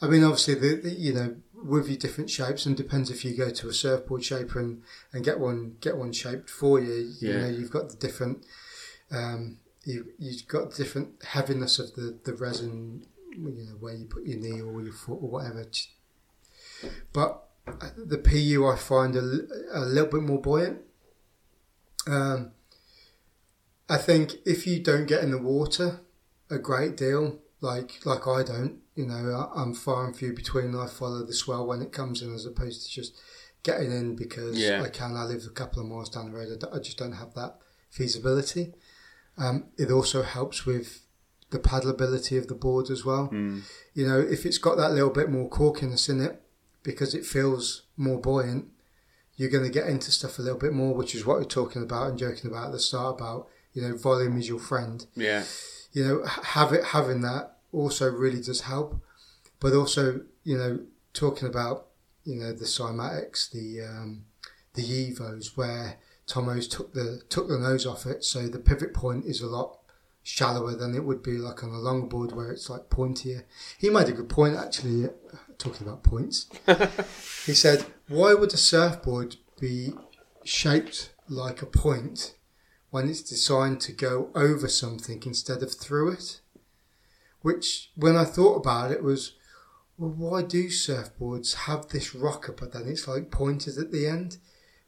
I 0.00 0.06
mean, 0.06 0.24
obviously, 0.24 0.54
the, 0.54 0.80
the 0.82 0.90
you 0.92 1.12
know 1.12 1.36
with 1.64 1.88
your 1.88 1.96
different 1.96 2.30
shapes, 2.30 2.66
and 2.66 2.76
depends 2.76 3.10
if 3.10 3.24
you 3.24 3.36
go 3.36 3.50
to 3.50 3.68
a 3.68 3.72
surfboard 3.72 4.24
shaper 4.24 4.60
and, 4.60 4.82
and 5.12 5.24
get 5.24 5.38
one 5.38 5.76
get 5.80 5.96
one 5.96 6.12
shaped 6.12 6.50
for 6.50 6.80
you. 6.80 7.12
You 7.20 7.32
know, 7.38 7.48
you've 7.48 7.70
got 7.70 7.90
the 7.90 7.96
different 7.96 8.44
um, 9.10 9.58
you 9.84 10.06
you've 10.18 10.46
got 10.48 10.74
different 10.74 11.22
heaviness 11.22 11.78
of 11.78 11.94
the 11.94 12.18
the 12.24 12.34
resin. 12.34 13.06
You 13.32 13.50
know 13.50 13.76
where 13.78 13.94
you 13.94 14.06
put 14.06 14.26
your 14.26 14.38
knee 14.38 14.60
or 14.60 14.82
your 14.82 14.92
foot 14.92 15.18
or 15.20 15.30
whatever. 15.30 15.64
But 17.12 17.44
uh, 17.66 17.90
the 17.96 18.18
PU 18.18 18.66
I 18.66 18.76
find 18.76 19.14
a, 19.14 19.20
a 19.72 19.80
little 19.80 20.10
bit 20.10 20.22
more 20.22 20.40
buoyant. 20.40 20.80
Um, 22.06 22.52
I 23.88 23.96
think 23.96 24.34
if 24.44 24.66
you 24.66 24.82
don't 24.82 25.06
get 25.06 25.22
in 25.22 25.30
the 25.30 25.38
water 25.38 26.00
a 26.50 26.58
great 26.58 26.96
deal, 26.96 27.38
like 27.60 28.04
like 28.04 28.26
I 28.26 28.42
don't, 28.42 28.80
you 28.98 29.06
know, 29.06 29.50
I'm 29.54 29.74
far 29.74 30.06
and 30.06 30.16
few 30.16 30.32
between. 30.32 30.74
I 30.74 30.86
follow 30.88 31.22
the 31.24 31.32
swell 31.42 31.64
when 31.66 31.80
it 31.82 31.92
comes 31.92 32.20
in, 32.22 32.34
as 32.34 32.44
opposed 32.46 32.78
to 32.84 32.90
just 32.92 33.12
getting 33.62 33.90
in 33.92 34.16
because 34.16 34.58
Yeah. 34.58 34.82
I 34.82 34.88
can. 34.88 35.16
I 35.16 35.24
live 35.24 35.44
a 35.46 35.50
couple 35.50 35.80
of 35.80 35.88
miles 35.88 36.10
down 36.10 36.30
the 36.30 36.36
road. 36.36 36.48
I 36.52 36.56
d- 36.58 36.72
I, 36.76 36.78
just 36.80 36.98
don't 36.98 37.12
have 37.12 37.32
that 37.34 37.58
feasibility. 37.90 38.74
Um, 39.36 39.66
it 39.76 39.90
also 39.90 40.22
helps 40.22 40.66
with 40.66 41.02
the 41.50 41.58
paddleability 41.58 42.36
of 42.38 42.48
the 42.48 42.54
board 42.54 42.90
as 42.90 43.04
well. 43.04 43.30
You 43.32 44.06
know, 44.08 44.20
if 44.20 44.44
it's 44.44 44.58
got 44.58 44.76
that 44.78 44.92
little 44.92 45.10
bit 45.10 45.30
more 45.30 45.48
corkiness 45.48 46.08
in 46.08 46.20
it, 46.20 46.42
because 46.82 47.14
it 47.14 47.24
feels 47.24 47.82
more 47.96 48.20
buoyant, 48.20 48.66
you're 49.36 49.50
going 49.50 49.64
to 49.64 49.70
get 49.70 49.86
into 49.88 50.10
stuff 50.10 50.38
a 50.38 50.42
little 50.42 50.58
bit 50.58 50.72
more, 50.72 50.94
which 50.94 51.14
is 51.14 51.24
what 51.24 51.38
we're 51.38 51.44
talking 51.44 51.82
about 51.82 52.08
and 52.10 52.18
joking 52.18 52.50
about 52.50 52.66
at 52.66 52.72
the 52.72 52.78
start 52.80 53.14
about, 53.20 53.48
you 53.72 53.80
know, 53.82 53.96
volume 53.96 54.36
is 54.38 54.48
your 54.48 54.58
friend. 54.58 55.06
Yeah, 55.14 55.44
You 55.92 56.04
know, 56.04 56.24
have 56.26 56.72
it, 56.72 56.84
having 56.86 57.20
that 57.22 57.57
also 57.72 58.10
really 58.10 58.40
does 58.40 58.62
help. 58.62 59.00
But 59.60 59.72
also, 59.72 60.22
you 60.44 60.56
know, 60.56 60.80
talking 61.12 61.48
about, 61.48 61.86
you 62.24 62.36
know, 62.36 62.52
the 62.52 62.64
cymatics, 62.64 63.50
the, 63.50 63.84
um, 63.84 64.24
the 64.74 64.82
Evos 64.82 65.56
where 65.56 65.98
Tomo's 66.26 66.68
took 66.68 66.92
the, 66.94 67.22
took 67.28 67.48
the 67.48 67.58
nose 67.58 67.86
off 67.86 68.06
it. 68.06 68.24
So 68.24 68.46
the 68.46 68.58
pivot 68.58 68.94
point 68.94 69.24
is 69.24 69.40
a 69.40 69.46
lot 69.46 69.78
shallower 70.28 70.74
than 70.74 70.94
it 70.94 71.04
would 71.04 71.22
be 71.22 71.38
like 71.38 71.64
on 71.64 71.70
a 71.70 71.72
longboard 71.72 72.34
where 72.34 72.52
it's 72.52 72.68
like 72.68 72.90
pointier. 72.90 73.44
He 73.78 73.88
made 73.88 74.08
a 74.08 74.12
good 74.12 74.28
point 74.28 74.56
actually, 74.56 75.06
uh, 75.06 75.08
talking 75.56 75.86
about 75.86 76.02
points. 76.02 76.48
he 77.46 77.54
said, 77.54 77.86
"Why 78.08 78.34
would 78.34 78.52
a 78.52 78.58
surfboard 78.58 79.36
be 79.58 79.94
shaped 80.44 81.14
like 81.28 81.62
a 81.62 81.66
point 81.66 82.34
when 82.90 83.08
it's 83.08 83.22
designed 83.22 83.80
to 83.82 83.92
go 83.92 84.30
over 84.34 84.68
something 84.68 85.22
instead 85.24 85.62
of 85.62 85.72
through 85.72 86.12
it?" 86.12 86.40
Which, 87.42 87.90
when 87.94 88.16
I 88.16 88.24
thought 88.24 88.56
about 88.56 88.90
it, 88.90 89.02
was, 89.02 89.32
well, 89.96 90.10
why 90.10 90.42
do 90.42 90.66
surfboards 90.66 91.54
have 91.54 91.88
this 91.88 92.14
rocker, 92.14 92.52
but 92.52 92.72
then 92.72 92.86
it's 92.88 93.06
like 93.08 93.30
pointed 93.30 93.78
at 93.78 93.92
the 93.92 94.06
end? 94.06 94.38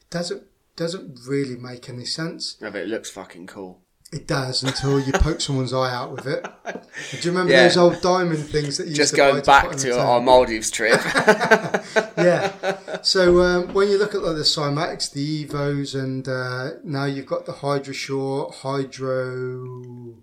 It 0.01 0.11
doesn't 0.11 0.43
doesn't 0.77 1.19
really 1.29 1.57
make 1.57 1.89
any 1.91 2.05
sense. 2.07 2.57
no, 2.61 2.71
but 2.71 2.81
it 2.83 2.89
looks 2.89 3.11
fucking 3.11 3.47
cool. 3.47 3.83
It 4.13 4.27
does 4.27 4.63
until 4.65 4.99
you 4.99 5.13
poke 5.13 5.41
someone's 5.47 5.73
eye 5.73 5.95
out 5.95 6.11
with 6.13 6.27
it. 6.27 6.45
Do 6.65 7.19
you 7.21 7.31
remember 7.31 7.53
Yeah. 7.53 7.65
those 7.65 7.77
old 7.77 8.01
diamond 8.01 8.45
things 8.47 8.79
that 8.79 8.89
you 8.89 8.95
Just 8.95 9.11
to 9.13 9.17
going 9.19 9.37
to 9.37 9.43
back 9.43 9.69
put 9.69 9.79
to 9.81 9.97
our? 10.01 10.21
Maldives 10.21 10.71
trip. 10.71 11.01
yeah. 12.17 12.79
So 13.03 13.41
um, 13.43 13.75
when 13.75 13.89
you 13.89 13.99
look 13.99 14.15
at 14.15 14.23
like 14.23 14.37
the 14.37 14.43
Cymatics, 14.43 15.13
the 15.13 15.45
Evos, 15.47 15.95
and 15.95 16.27
uh, 16.29 16.71
now 16.83 17.05
you've 17.05 17.27
got 17.27 17.47
the 17.47 17.53
Hydro 17.53 17.93
Short, 17.93 18.55
Hydro, 18.57 20.17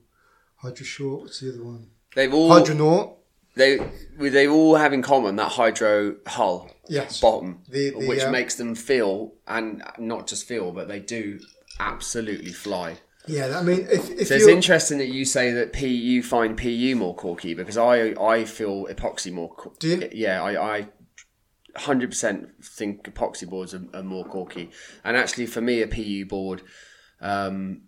Hydro 0.57 0.85
Short. 0.85 1.21
What's 1.21 1.39
the 1.39 1.53
other 1.53 1.63
one? 1.63 1.87
They've 2.17 2.33
all 2.33 2.49
Hydronaut. 2.49 3.15
they 3.55 3.79
they 4.19 4.47
all 4.47 4.75
have 4.75 4.91
in 4.93 5.01
common 5.01 5.35
that 5.37 5.51
hydro 5.53 6.15
hull 6.27 6.69
Yes. 6.89 7.19
bottom, 7.21 7.61
The- 7.69 7.91
the, 7.91 8.07
which 8.07 8.21
um, 8.23 8.31
makes 8.31 8.55
them 8.55 8.75
feel 8.75 9.33
and 9.47 9.83
not 9.97 10.27
just 10.27 10.45
feel, 10.47 10.71
but 10.71 10.87
they 10.87 10.99
do 10.99 11.39
absolutely 11.79 12.51
fly. 12.53 12.97
Yeah. 13.27 13.59
I 13.59 13.63
mean, 13.63 13.81
if 13.89 14.09
if 14.09 14.27
So 14.29 14.35
it's 14.35 14.47
interesting 14.47 14.97
that 14.99 15.09
you 15.17 15.25
say 15.25 15.51
that 15.51 15.73
P 15.73 15.87
you 15.87 16.23
find 16.23 16.57
PU 16.57 16.95
more 16.95 17.13
corky 17.15 17.53
because 17.53 17.77
I 17.77 17.95
I 18.35 18.45
feel 18.45 18.85
epoxy 18.87 19.31
more. 19.33 19.49
cor- 19.53 19.73
Do 19.79 19.87
you? 19.89 20.09
Yeah, 20.13 20.41
I 20.41 20.51
I 20.77 20.87
hundred 21.75 22.09
percent 22.09 22.49
think 22.63 23.03
epoxy 23.03 23.47
boards 23.47 23.73
are, 23.73 23.83
are 23.93 24.01
more 24.03 24.23
corky, 24.25 24.69
and 25.03 25.17
actually 25.17 25.45
for 25.45 25.61
me 25.61 25.81
a 25.81 25.87
PU 25.87 26.25
board. 26.25 26.61
Um, 27.21 27.81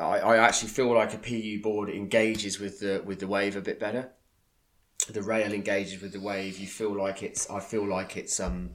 I, 0.00 0.18
I 0.18 0.36
actually 0.38 0.68
feel 0.68 0.94
like 0.94 1.14
a 1.14 1.18
PU 1.18 1.60
board 1.62 1.88
engages 1.88 2.58
with 2.58 2.80
the 2.80 3.02
with 3.04 3.20
the 3.20 3.26
wave 3.26 3.56
a 3.56 3.60
bit 3.60 3.78
better. 3.78 4.10
The 5.10 5.22
rail 5.22 5.52
engages 5.52 6.02
with 6.02 6.12
the 6.12 6.20
wave. 6.20 6.58
You 6.58 6.66
feel 6.66 6.96
like 6.96 7.22
it's. 7.22 7.48
I 7.50 7.60
feel 7.60 7.86
like 7.86 8.16
it's. 8.16 8.40
Um, 8.40 8.70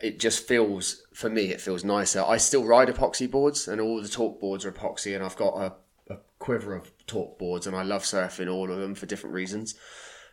it 0.00 0.18
just 0.18 0.46
feels 0.46 1.02
for 1.12 1.28
me. 1.28 1.50
It 1.50 1.60
feels 1.60 1.84
nicer. 1.84 2.22
I 2.22 2.38
still 2.38 2.64
ride 2.64 2.88
epoxy 2.88 3.30
boards, 3.30 3.68
and 3.68 3.80
all 3.80 4.00
the 4.00 4.08
talk 4.08 4.40
boards 4.40 4.64
are 4.64 4.72
epoxy, 4.72 5.14
and 5.14 5.22
I've 5.22 5.36
got 5.36 5.54
a, 5.54 6.14
a 6.14 6.18
quiver 6.38 6.74
of 6.74 6.90
Torq 7.06 7.38
boards, 7.38 7.66
and 7.66 7.76
I 7.76 7.82
love 7.82 8.02
surfing 8.02 8.52
all 8.52 8.70
of 8.70 8.78
them 8.78 8.94
for 8.94 9.06
different 9.06 9.34
reasons. 9.34 9.74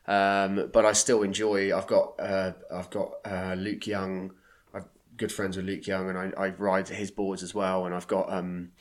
Um, 0.07 0.69
but 0.72 0.85
I 0.85 0.93
still 0.93 1.23
enjoy. 1.23 1.76
I've 1.76 1.88
got 1.88 2.13
uh, 2.19 2.53
I've 2.72 2.89
got 2.89 3.13
uh, 3.26 3.55
Luke 3.57 3.88
Young. 3.88 4.34
I'm 4.73 4.85
good 5.18 5.31
friends 5.31 5.57
with 5.57 5.65
Luke 5.65 5.85
Young, 5.85 6.09
and 6.09 6.18
I, 6.18 6.31
I 6.38 6.49
ride 6.49 6.88
his 6.88 7.11
boards 7.11 7.43
as 7.43 7.53
well. 7.53 7.85
And 7.85 7.93
I've 7.93 8.07
got 8.07 8.31
um, 8.31 8.72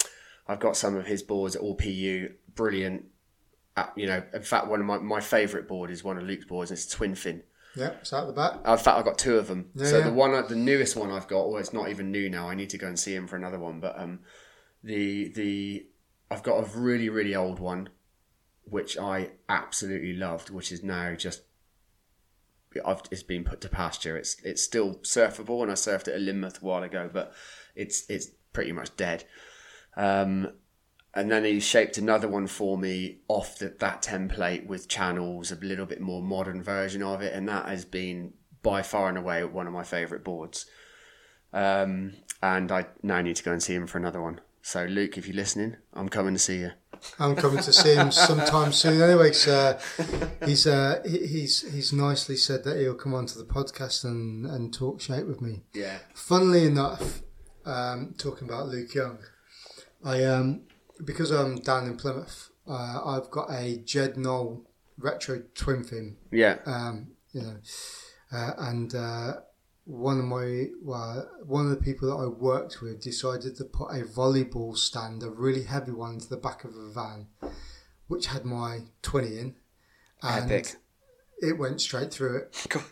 I've 0.51 0.59
got 0.59 0.77
some 0.77 0.97
of 0.97 1.07
his 1.07 1.23
boards 1.23 1.55
at 1.55 1.63
all 1.63 1.77
PU. 1.77 2.29
Brilliant. 2.57 3.05
Uh, 3.77 3.87
you 3.95 4.07
know, 4.07 4.21
in 4.35 4.43
fact, 4.43 4.67
one 4.67 4.81
of 4.81 4.87
my, 4.87 4.99
my 4.99 5.21
favourite 5.21 5.69
board 5.69 5.93
is 5.93 6.03
one 6.03 6.19
of 6.19 6.25
Luke's 6.25 6.45
boards. 6.45 6.73
It's 6.73 6.87
Twin 6.87 7.15
Fin. 7.15 7.45
yeah, 7.77 7.91
it's 8.01 8.13
out 8.13 8.27
the 8.27 8.33
back. 8.33 8.55
In 8.55 8.77
fact, 8.77 8.99
I've 8.99 9.05
got 9.05 9.17
two 9.17 9.39
of 9.39 9.47
them. 9.47 9.71
Yeah, 9.77 9.87
so 9.87 9.99
yeah. 9.99 10.05
the 10.07 10.13
one, 10.13 10.33
the 10.49 10.57
newest 10.57 10.97
one 10.97 11.13
I've 11.13 11.29
got, 11.29 11.49
well, 11.49 11.59
it's 11.59 11.73
not 11.73 11.89
even 11.89 12.11
new 12.11 12.29
now. 12.29 12.49
I 12.49 12.57
need 12.57 12.71
to 12.71 12.79
go 12.79 12.89
and 12.89 12.99
see 12.99 13.15
him 13.15 13.29
for 13.29 13.37
another 13.37 13.61
one. 13.61 13.79
But 13.79 13.97
um, 13.97 14.21
the 14.83 15.29
the 15.29 15.87
I've 16.33 16.43
got 16.43 16.57
a 16.57 16.79
really 16.79 17.09
really 17.09 17.37
old 17.37 17.61
one, 17.61 17.91
which 18.65 18.99
I 18.99 19.31
absolutely 19.49 20.15
loved, 20.15 20.51
which 20.51 20.73
is 20.73 20.83
now 20.83 21.15
just 21.15 21.43
I've, 22.85 23.03
it's 23.13 23.23
been 23.23 23.45
put 23.45 23.61
to 23.61 23.69
pasture. 23.69 24.17
It's 24.17 24.37
it's 24.43 24.65
still 24.65 24.97
surfable, 24.97 25.63
and 25.63 25.71
I 25.71 25.75
surfed 25.75 26.09
it 26.09 26.15
at 26.15 26.21
Lynmouth 26.21 26.61
a 26.61 26.65
while 26.65 26.83
ago, 26.83 27.09
but 27.13 27.33
it's 27.77 28.05
it's 28.11 28.33
pretty 28.53 28.73
much 28.73 28.97
dead. 28.97 29.25
Um, 29.97 30.53
and 31.13 31.31
then 31.31 31.45
he 31.45 31.59
shaped 31.59 31.99
another 31.99 32.29
one 32.29 32.47
for 32.47 32.79
me 32.79 33.19
off 33.29 33.59
the, 33.59 33.75
that 33.81 34.03
template 34.03 34.67
with 34.67 34.89
channels, 34.89 35.51
a 35.51 35.57
little 35.57 35.87
bit 35.87 36.01
more 36.01 36.23
modern 36.23 36.63
version 36.63 37.03
of 37.03 37.21
it, 37.21 37.35
and 37.35 37.49
that 37.49 37.69
has 37.69 37.85
been 37.85 38.33
by 38.63 38.83
far 38.83 39.09
and 39.09 39.19
away 39.19 39.43
one 39.45 39.67
of 39.67 39.73
my 39.73 39.83
favourite 39.83 40.23
boards. 40.23 40.67
Um, 41.53 42.15
and 42.43 42.71
I 42.71 42.87
now 43.03 43.21
need 43.21 43.37
to 43.37 43.43
go 43.43 43.53
and 43.53 43.63
see 43.63 43.75
him 43.75 43.87
for 43.87 43.99
another 43.99 44.23
one. 44.23 44.41
So 44.63 44.85
Luke, 44.85 45.19
if 45.19 45.27
you're 45.27 45.37
listening, 45.37 45.77
I'm 45.95 46.09
coming 46.09 46.35
to 46.35 46.39
see 46.39 46.59
you. 46.59 46.73
I'm 47.19 47.35
coming 47.35 47.63
to 47.63 47.73
see 47.73 47.95
him 47.95 48.11
sometime 48.13 48.73
soon. 48.73 49.01
Anyway, 49.01 49.33
so 49.33 49.79
he's 50.45 50.67
uh, 50.67 51.03
he's 51.05 51.63
he's 51.73 51.93
nicely 51.93 52.37
said 52.37 52.65
that 52.65 52.79
he'll 52.79 52.95
come 52.95 53.15
onto 53.15 53.39
the 53.39 53.47
podcast 53.47 54.05
and, 54.05 54.45
and 54.45 54.73
talk 54.73 55.01
shape 55.01 55.27
with 55.27 55.41
me. 55.41 55.63
Yeah. 55.73 55.99
Funnily 56.15 56.67
enough, 56.67 57.23
um, 57.65 58.15
talking 58.19 58.47
about 58.49 58.69
Luke 58.69 58.95
Young, 58.95 59.19
I 60.05 60.25
um 60.25 60.63
because 61.05 61.31
I'm 61.31 61.57
down 61.57 61.87
in 61.87 61.97
Plymouth, 61.97 62.51
uh, 62.69 63.01
I've 63.05 63.31
got 63.31 63.51
a 63.51 63.79
Jed 63.79 64.17
Noll 64.17 64.67
retro 64.99 65.43
twin 65.55 65.83
fin 65.85 66.17
Yeah. 66.31 66.59
um, 66.67 67.13
you 67.33 67.43
know, 67.43 67.57
uh, 68.33 68.53
and 68.59 68.95
uh, 68.95 69.33
one 69.85 70.19
of 70.19 70.25
my 70.27 70.67
well, 70.83 71.29
one 71.47 71.65
of 71.65 71.71
the 71.71 71.83
people 71.83 72.09
that 72.09 72.23
I 72.23 72.27
worked 72.27 72.83
with 72.83 73.01
decided 73.01 73.57
to 73.57 73.65
put 73.65 73.91
a 73.93 74.05
volleyball 74.05 74.77
stand, 74.77 75.23
a 75.23 75.31
really 75.31 75.63
heavy 75.65 75.93
one, 75.93 76.15
into 76.15 76.29
the 76.29 76.37
back 76.37 76.65
of 76.65 76.75
a 76.77 76.91
van, 76.91 77.29
which 78.09 78.27
had 78.27 78.45
my 78.45 78.81
twenty 79.03 79.39
in, 79.39 79.55
and 80.23 80.51
Epic. 80.51 80.77
it 81.41 81.59
went 81.59 81.81
straight 81.81 82.13
through 82.13 82.37
it. 82.39 82.67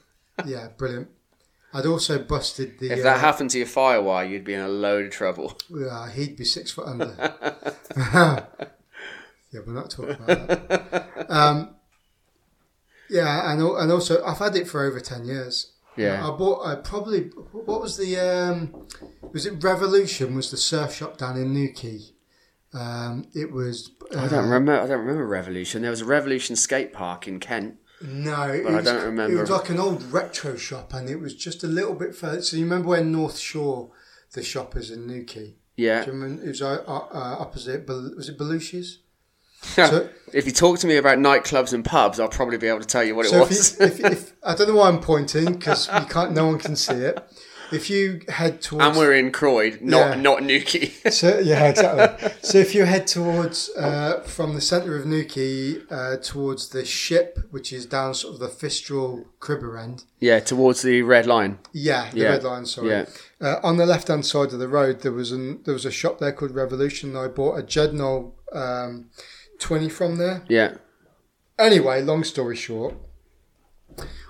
Yeah, 0.47 0.69
brilliant. 0.69 1.09
I'd 1.73 1.87
also 1.87 2.19
busted 2.19 2.79
the. 2.79 2.91
If 2.91 3.01
uh, 3.01 3.03
that 3.03 3.21
happened 3.21 3.51
to 3.51 3.59
your 3.59 3.67
firewire, 3.67 4.29
you'd 4.29 4.45
be 4.45 4.55
in 4.55 4.61
a 4.61 4.69
load 4.69 5.07
of 5.07 5.11
trouble. 5.11 5.59
uh, 5.91 6.09
he'd 6.09 6.37
be 6.37 6.45
six 6.45 6.71
foot 6.71 6.87
under. 6.87 7.15
yeah, 7.97 9.61
we're 9.67 9.75
not 9.75 9.91
talking 9.91 10.15
about 10.15 10.49
that. 10.49 11.27
Um, 11.29 11.77
yeah, 13.11 13.53
and 13.53 13.61
and 13.61 13.93
also 13.93 14.25
I've 14.25 14.39
had 14.39 14.57
it 14.57 14.67
for 14.67 14.85
over 14.85 15.01
ten 15.01 15.25
years. 15.25 15.73
Yeah. 15.97 16.27
I 16.27 16.31
bought. 16.31 16.65
I 16.65 16.77
probably. 16.77 17.25
What 17.53 17.81
was 17.81 17.97
the? 17.97 18.19
Um, 18.19 18.87
was 19.33 19.45
it 19.47 19.63
Revolution? 19.63 20.37
Was 20.37 20.51
the 20.51 20.57
surf 20.57 20.95
shop 20.95 21.19
down 21.19 21.37
in 21.37 21.53
Newquay? 21.53 22.01
Um, 22.73 23.27
it 23.35 23.53
was. 23.53 23.91
Uh, 24.15 24.21
I 24.21 24.29
don't 24.29 24.45
remember. 24.45 24.75
I 24.75 24.87
don't 24.87 25.01
remember 25.01 25.27
Revolution. 25.27 25.83
There 25.83 25.91
was 25.91 26.01
a 26.01 26.07
Revolution 26.07 26.57
skate 26.57 26.93
park 26.93 27.27
in 27.27 27.41
Kent. 27.41 27.77
No, 28.01 28.43
it 28.45 28.63
But 28.65 28.73
I 28.73 28.77
was, 28.77 28.85
don't 28.85 29.05
remember. 29.05 29.37
It 29.37 29.41
was 29.41 29.51
like 29.51 29.71
an 29.71 29.79
old 29.79 30.03
retro 30.13 30.57
shop, 30.57 30.95
and 30.95 31.09
it 31.09 31.17
was 31.21 31.35
just 31.35 31.65
a 31.65 31.67
little 31.67 31.95
bit 31.95 32.15
further. 32.15 32.43
So 32.43 32.57
you 32.57 32.65
remember 32.65 32.89
where 32.89 33.05
North 33.05 33.39
Shore, 33.39 33.91
the 34.33 34.43
shop 34.43 34.77
is 34.77 34.91
in 34.91 35.07
Newquay? 35.07 35.55
Yeah. 35.77 36.05
Do 36.05 36.13
you 36.13 36.19
remember? 36.19 36.45
It 36.45 36.49
was 36.49 36.63
uh, 36.63 36.83
uh, 36.87 37.37
opposite. 37.39 37.87
Was 37.89 38.29
it 38.29 38.39
Belushi's? 38.39 38.99
So- 39.61 40.09
if 40.33 40.47
you 40.47 40.53
talk 40.53 40.79
to 40.81 40.87
me 40.87 40.97
about 40.97 41.19
nightclubs 41.19 41.73
and 41.73 41.85
pubs, 41.85 42.21
I'll 42.21 42.29
probably 42.29 42.59
be 42.59 42.69
able 42.69 42.81
to 42.81 42.87
tell 42.87 43.03
you 43.03 43.17
what 43.17 43.27
it 43.27 43.33
was. 43.37 43.81
if, 43.81 43.99
you, 43.99 44.05
if, 44.05 44.13
if 44.13 44.33
I 44.45 44.55
don't 44.55 44.69
know 44.69 44.77
why 44.77 44.89
I'm 44.89 45.01
pointing 45.01 45.55
because 45.55 45.89
you 46.01 46.05
can't, 46.07 46.33
no 46.33 46.47
one 46.47 46.59
can 46.59 46.77
see 46.77 46.93
it. 46.93 47.19
If 47.71 47.91
you 47.91 48.21
head 48.29 48.63
towards, 48.63 48.85
and 48.87 48.97
we're 48.97 49.15
in 49.15 49.31
Croyde, 49.31 49.83
not 49.83 50.17
Yeah. 50.17 50.21
not 50.23 50.43
Newquay. 50.43 50.87
so 51.11 51.39
yeah, 51.39 51.69
exactly. 51.69 52.31
so 52.43 52.59
if 52.59 52.75
you 52.75 52.85
head 52.85 53.07
towards 53.07 53.71
uh, 53.77 54.21
from 54.27 54.55
the 54.55 54.61
centre 54.61 54.97
of 54.97 55.05
Newquay 55.07 55.79
uh, 55.91 56.17
towards 56.17 56.71
the 56.71 56.85
ship, 56.85 57.39
which 57.51 57.73
is 57.73 57.85
down 57.87 58.15
sort 58.15 58.35
of 58.35 58.41
the 58.41 58.49
Fistral 58.49 59.25
Cribbar 59.41 59.77
end, 59.79 60.05
yeah, 60.19 60.41
towards 60.41 60.83
the 60.83 61.03
red 61.03 61.27
line. 61.27 61.59
yeah, 61.73 62.11
the 62.11 62.19
Yeah. 62.21 62.29
red 62.31 62.45
line. 62.45 62.65
Sorry. 62.67 62.89
Yeah. 62.91 63.07
Uh, 63.41 63.57
on 63.63 63.77
the 63.77 63.87
left 63.87 64.09
hand 64.09 64.25
side 64.25 64.53
of 64.53 64.59
the 64.59 64.69
road, 64.69 65.01
there 65.03 65.13
was 65.13 65.31
an 65.33 65.61
there 65.65 65.75
was 65.75 65.85
a 65.85 65.91
shop 65.91 66.19
there 66.19 66.33
called 66.33 66.53
Revolution. 66.55 67.17
I 67.17 67.29
bought 67.29 67.59
a 67.59 67.63
Jed 67.63 67.93
Noll 67.95 68.35
um, 68.53 69.11
twenty 69.59 69.89
from 69.89 70.17
there. 70.17 70.43
Yeah. 70.49 70.75
Anyway, 71.59 72.03
long 72.03 72.23
story 72.25 72.55
short, 72.57 72.95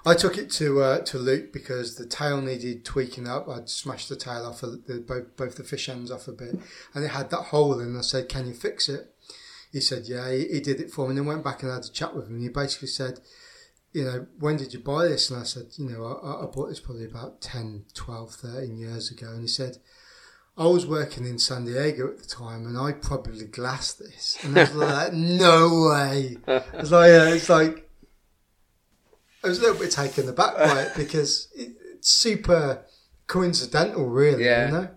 I 0.05 0.15
took 0.15 0.39
it 0.39 0.51
to 0.53 0.81
uh, 0.81 1.01
to 1.01 1.19
Luke 1.19 1.53
because 1.53 1.97
the 1.97 2.07
tail 2.07 2.41
needed 2.41 2.85
tweaking 2.85 3.29
up. 3.29 3.49
I'd 3.49 3.69
smashed 3.69 4.09
the 4.09 4.17
tail 4.17 4.47
off 4.47 4.63
a, 4.63 4.67
the, 4.67 5.05
both 5.07 5.37
both 5.37 5.57
the 5.57 5.65
fish 5.65 5.89
ends 5.89 6.11
off 6.11 6.29
a 6.29 6.33
bit, 6.33 6.59
and 6.95 7.05
it 7.05 7.09
had 7.09 7.31
that 7.31 7.45
hole 7.45 7.79
in. 7.81 7.97
I 7.97 8.01
said, 8.01 8.29
"Can 8.29 8.47
you 8.47 8.55
fix 8.55 8.89
it?" 8.89 9.15
He 9.73 9.81
said, 9.81 10.05
"Yeah." 10.07 10.31
He, 10.31 10.47
he 10.49 10.61
did 10.61 10.81
it 10.81 10.91
for 10.91 11.05
me, 11.05 11.11
and 11.11 11.19
then 11.19 11.27
went 11.27 11.45
back 11.45 11.63
and 11.63 11.73
had 11.73 11.85
a 11.85 11.91
chat 11.91 12.15
with 12.15 12.29
him. 12.29 12.41
He 12.41 12.49
basically 12.49 12.89
said, 12.89 13.21
"You 13.93 14.05
know, 14.05 14.27
when 14.39 14.57
did 14.57 14.73
you 14.73 14.81
buy 14.81 15.09
this?" 15.09 15.31
And 15.31 15.41
I 15.41 15.45
said, 15.45 15.67
"You 15.77 15.91
know, 15.91 16.05
I, 16.05 16.45
I 16.45 16.47
bought 16.47 16.69
this 16.69 16.81
probably 16.81 17.05
about 17.05 17.41
10, 17.41 17.85
12, 17.95 18.35
13 18.35 18.79
years 18.79 19.11
ago." 19.11 19.29
And 19.31 19.43
he 19.43 19.49
said. 19.49 19.79
I 20.57 20.67
was 20.67 20.89
working 20.89 21.25
in 21.25 21.39
San 21.39 21.67
Diego 21.67 22.09
at 22.09 22.19
the 22.19 22.27
time, 22.27 22.67
and 22.67 22.77
I 22.77 22.91
probably 22.91 23.45
glassed 23.45 24.01
this, 24.01 24.37
and 24.43 24.59
I 24.59 24.63
was 24.63 24.75
like, 24.75 25.13
"No 25.13 25.89
way!" 25.89 26.39
It's 26.49 26.91
like, 26.91 27.13
uh, 27.13 27.31
it's 27.33 27.49
like 27.49 27.88
I 29.45 29.49
was 29.49 29.59
a 29.59 29.63
little 29.63 29.79
bit 29.79 29.91
taken 29.91 30.29
aback 30.29 30.57
by 30.57 30.83
it 30.83 30.93
because 30.97 31.49
it's 31.55 32.11
super 32.11 32.85
coincidental, 33.27 34.07
really. 34.07 34.45
Yeah. 34.45 34.67
You 34.67 34.73
know? 34.73 34.89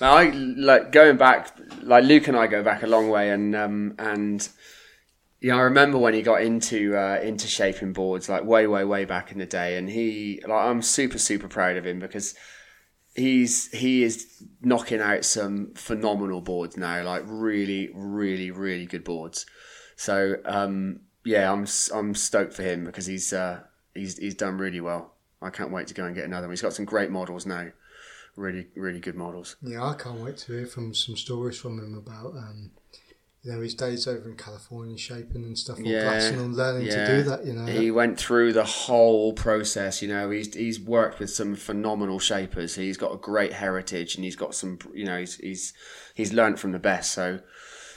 Now, 0.00 0.16
I 0.16 0.30
like 0.30 0.92
going 0.92 1.16
back. 1.16 1.56
Like 1.82 2.04
Luke 2.04 2.28
and 2.28 2.36
I 2.36 2.46
go 2.46 2.62
back 2.62 2.82
a 2.82 2.86
long 2.86 3.10
way, 3.10 3.30
and 3.30 3.54
um, 3.54 3.94
and 3.98 4.48
yeah, 5.40 5.56
I 5.56 5.60
remember 5.60 5.98
when 5.98 6.14
he 6.14 6.22
got 6.22 6.42
into 6.42 6.96
uh, 6.96 7.20
into 7.22 7.46
shaping 7.46 7.92
boards, 7.92 8.28
like 8.28 8.44
way, 8.44 8.66
way, 8.66 8.84
way 8.84 9.04
back 9.04 9.32
in 9.32 9.38
the 9.38 9.46
day. 9.46 9.76
And 9.76 9.88
he, 9.88 10.40
like, 10.42 10.64
I'm 10.64 10.82
super, 10.82 11.18
super 11.18 11.48
proud 11.48 11.76
of 11.76 11.86
him 11.86 11.98
because 11.98 12.34
he's 13.14 13.70
he 13.72 14.02
is 14.02 14.42
knocking 14.62 15.00
out 15.00 15.24
some 15.24 15.74
phenomenal 15.74 16.40
boards 16.40 16.76
now, 16.76 17.02
like 17.02 17.22
really, 17.26 17.90
really, 17.94 18.50
really 18.50 18.86
good 18.86 19.04
boards. 19.04 19.46
So 19.96 20.36
um, 20.44 21.00
yeah, 21.24 21.52
I'm 21.52 21.66
I'm 21.94 22.14
stoked 22.14 22.54
for 22.54 22.62
him 22.62 22.84
because 22.84 23.06
he's 23.06 23.32
uh, 23.32 23.60
he's 23.94 24.18
he's 24.18 24.34
done 24.34 24.58
really 24.58 24.80
well. 24.80 25.14
I 25.42 25.50
can't 25.50 25.70
wait 25.70 25.86
to 25.88 25.94
go 25.94 26.04
and 26.04 26.14
get 26.14 26.24
another 26.24 26.46
one. 26.46 26.52
He's 26.52 26.62
got 26.62 26.74
some 26.74 26.84
great 26.84 27.10
models 27.10 27.46
now, 27.46 27.68
really, 28.36 28.68
really 28.74 29.00
good 29.00 29.14
models. 29.14 29.56
Yeah, 29.62 29.82
I 29.84 29.94
can't 29.94 30.20
wait 30.20 30.36
to 30.38 30.52
hear 30.52 30.66
from 30.66 30.94
some 30.94 31.16
stories 31.16 31.58
from 31.58 31.78
him 31.78 31.96
about 31.96 32.36
um, 32.36 32.72
you 33.42 33.52
know 33.52 33.60
his 33.62 33.74
days 33.74 34.06
over 34.06 34.28
in 34.28 34.36
California 34.36 34.98
shaping 34.98 35.44
and 35.44 35.56
stuff, 35.56 35.78
or 35.78 35.82
Yeah, 35.82 36.12
and 36.12 36.54
learning 36.54 36.86
yeah. 36.86 37.06
to 37.06 37.16
do 37.16 37.22
that. 37.30 37.46
You 37.46 37.54
know, 37.54 37.64
He 37.66 37.90
went 37.90 38.18
through 38.18 38.52
the 38.52 38.64
whole 38.64 39.32
process. 39.32 40.02
You 40.02 40.08
know, 40.08 40.28
he's 40.30 40.54
he's 40.54 40.78
worked 40.78 41.20
with 41.20 41.30
some 41.30 41.56
phenomenal 41.56 42.18
shapers. 42.18 42.74
He's 42.74 42.98
got 42.98 43.14
a 43.14 43.18
great 43.18 43.54
heritage, 43.54 44.14
and 44.14 44.24
he's 44.24 44.36
got 44.36 44.54
some. 44.54 44.78
You 44.92 45.06
know, 45.06 45.18
he's 45.18 45.36
he's 45.36 45.72
he's 46.14 46.32
learnt 46.34 46.58
from 46.58 46.72
the 46.72 46.78
best. 46.78 47.12
So 47.14 47.40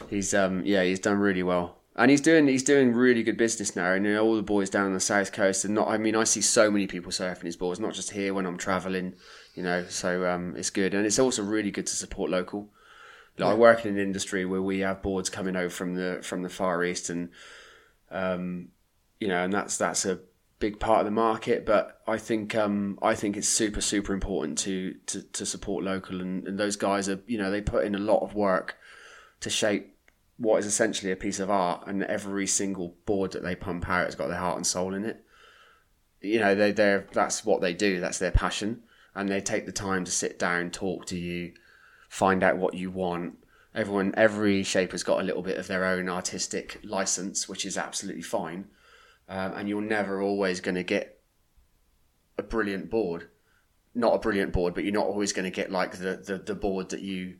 he's 0.10 0.34
um 0.34 0.66
yeah 0.66 0.84
he's 0.84 1.00
done 1.00 1.18
really 1.18 1.44
well, 1.44 1.80
and 1.96 2.10
he's 2.10 2.22
doing 2.22 2.48
he's 2.48 2.64
doing 2.64 2.94
really 2.94 3.24
good 3.24 3.38
business 3.38 3.76
now. 3.76 3.94
And 3.94 4.06
you 4.06 4.14
know, 4.14 4.24
all 4.24 4.36
the 4.36 4.42
boys 4.42 4.70
down 4.70 4.88
on 4.88 4.94
the 4.94 5.00
south 5.00 5.32
coast, 5.32 5.66
and 5.66 5.76
not. 5.76 5.88
I 5.88 5.98
mean, 5.98 6.16
I 6.16 6.24
see 6.24 6.42
so 6.42 6.72
many 6.72 6.88
people 6.88 7.12
surfing 7.12 7.44
his 7.44 7.56
boards, 7.56 7.80
not 7.80 7.94
just 7.94 8.12
here 8.12 8.34
when 8.34 8.46
I'm 8.46 8.58
traveling. 8.58 9.14
You 9.56 9.64
know, 9.64 9.86
so 9.88 10.28
um 10.28 10.56
it's 10.58 10.70
good, 10.70 10.94
and 10.94 11.06
it's 11.06 11.20
also 11.20 11.44
really 11.44 11.72
good 11.72 11.88
to 11.88 11.96
support 11.96 12.32
local. 12.32 12.70
Like, 13.38 13.50
I 13.50 13.54
work 13.56 13.86
in 13.86 13.96
an 13.96 14.00
industry 14.00 14.46
where 14.46 14.62
we 14.62 14.80
have 14.80 15.02
boards 15.02 15.30
coming 15.30 15.56
over 15.56 15.70
from 15.70 15.96
the 15.96 16.20
from 16.22 16.44
the 16.44 16.50
far 16.50 16.84
east, 16.84 17.10
and 17.10 17.30
um, 18.12 18.70
you 19.20 19.28
know, 19.28 19.44
and 19.44 19.52
that's 19.52 19.78
that's 19.78 20.06
a 20.06 20.20
big 20.60 20.80
part 20.80 21.00
of 21.00 21.06
the 21.06 21.12
market. 21.12 21.66
But 21.66 22.02
I 22.08 22.18
think 22.18 22.56
um, 22.56 23.00
I 23.02 23.16
think 23.16 23.36
it's 23.38 23.48
super 23.48 23.82
super 23.82 24.14
important 24.14 24.58
to 24.60 24.96
to, 25.08 25.22
to 25.22 25.46
support 25.46 25.84
local, 25.84 26.22
and, 26.22 26.48
and 26.48 26.60
those 26.60 26.76
guys 26.76 27.10
are 27.10 27.22
you 27.26 27.38
know 27.38 27.50
they 27.50 27.62
put 27.62 27.86
in 27.86 27.96
a 27.96 28.00
lot 28.00 28.20
of 28.20 28.36
work 28.36 28.78
to 29.42 29.50
shape 29.50 29.93
what 30.44 30.60
is 30.60 30.66
essentially 30.66 31.12
a 31.12 31.16
piece 31.16 31.40
of 31.40 31.50
art, 31.50 31.86
and 31.88 32.04
every 32.04 32.46
single 32.46 32.96
board 33.06 33.32
that 33.32 33.44
they 33.44 33.56
pump 33.56 33.90
out 33.90 34.06
has 34.06 34.16
got 34.16 34.28
their 34.28 34.38
heart 34.38 34.58
and 34.58 34.68
soul 34.68 34.94
in 34.94 35.06
it. 35.06 35.24
You 36.22 36.40
know, 36.40 36.54
they 36.54 36.72
they're 36.72 37.08
that's 37.12 37.46
what 37.46 37.62
they 37.62 37.74
do. 37.74 38.00
That's 38.00 38.20
their 38.20 38.32
passion, 38.32 38.84
and 39.16 39.30
they 39.30 39.42
take 39.42 39.66
the 39.66 39.72
time 39.72 40.06
to 40.06 40.12
sit 40.12 40.38
down, 40.38 40.70
talk 40.70 41.06
to 41.08 41.18
you, 41.18 41.54
find 42.10 42.44
out 42.44 42.58
what 42.58 42.74
you 42.74 42.92
want. 42.92 43.38
Everyone, 43.74 44.14
every 44.16 44.62
shaper's 44.64 45.02
got 45.02 45.20
a 45.20 45.24
little 45.24 45.42
bit 45.42 45.58
of 45.58 45.68
their 45.68 45.86
own 45.86 46.08
artistic 46.08 46.80
license, 46.84 47.50
which 47.50 47.66
is 47.66 47.78
absolutely 47.78 48.22
fine. 48.22 48.68
Um, 49.28 49.54
and 49.54 49.70
you're 49.70 49.82
never 49.82 50.22
always 50.22 50.62
going 50.62 50.76
to 50.76 50.84
get 50.84 51.22
a 52.38 52.44
brilliant 52.44 52.92
board. 52.92 53.30
Not 53.96 54.14
a 54.14 54.20
brilliant 54.20 54.54
board, 54.54 54.76
but 54.76 54.84
you're 54.84 54.94
not 54.94 55.08
always 55.08 55.34
going 55.34 55.46
to 55.46 55.56
get 55.56 55.72
like 55.72 55.98
the, 55.98 56.22
the, 56.24 56.38
the 56.38 56.56
board 56.56 56.90
that 56.90 57.02
you, 57.02 57.38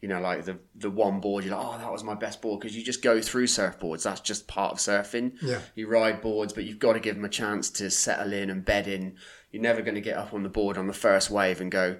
you 0.00 0.08
know, 0.08 0.20
like 0.20 0.44
the, 0.44 0.58
the 0.74 0.90
one 0.90 1.20
board 1.20 1.44
you're 1.44 1.54
like, 1.54 1.64
oh, 1.64 1.78
that 1.78 1.92
was 1.92 2.02
my 2.02 2.14
best 2.14 2.40
board. 2.40 2.60
Because 2.60 2.76
you 2.76 2.82
just 2.82 3.02
go 3.02 3.20
through 3.20 3.46
surfboards. 3.46 4.02
That's 4.02 4.20
just 4.20 4.48
part 4.48 4.72
of 4.72 4.78
surfing. 4.78 5.32
Yeah. 5.42 5.60
You 5.74 5.88
ride 5.88 6.22
boards, 6.22 6.52
but 6.52 6.64
you've 6.64 6.78
got 6.78 6.94
to 6.94 7.00
give 7.00 7.16
them 7.16 7.24
a 7.24 7.30
chance 7.30 7.68
to 7.70 7.90
settle 7.90 8.32
in 8.32 8.48
and 8.48 8.64
bed 8.64 8.88
in. 8.88 9.16
You're 9.50 9.62
never 9.62 9.82
going 9.82 9.96
to 9.96 10.00
get 10.00 10.16
up 10.16 10.32
on 10.32 10.42
the 10.42 10.48
board 10.48 10.78
on 10.78 10.86
the 10.86 10.92
first 10.92 11.30
wave 11.30 11.60
and 11.60 11.70
go, 11.70 11.98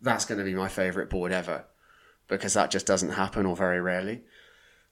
that's 0.00 0.24
going 0.24 0.38
to 0.38 0.44
be 0.44 0.54
my 0.54 0.68
favourite 0.68 1.08
board 1.08 1.32
ever. 1.32 1.66
Because 2.28 2.54
that 2.54 2.72
just 2.72 2.86
doesn't 2.86 3.10
happen 3.10 3.46
or 3.46 3.54
very 3.54 3.80
rarely. 3.80 4.22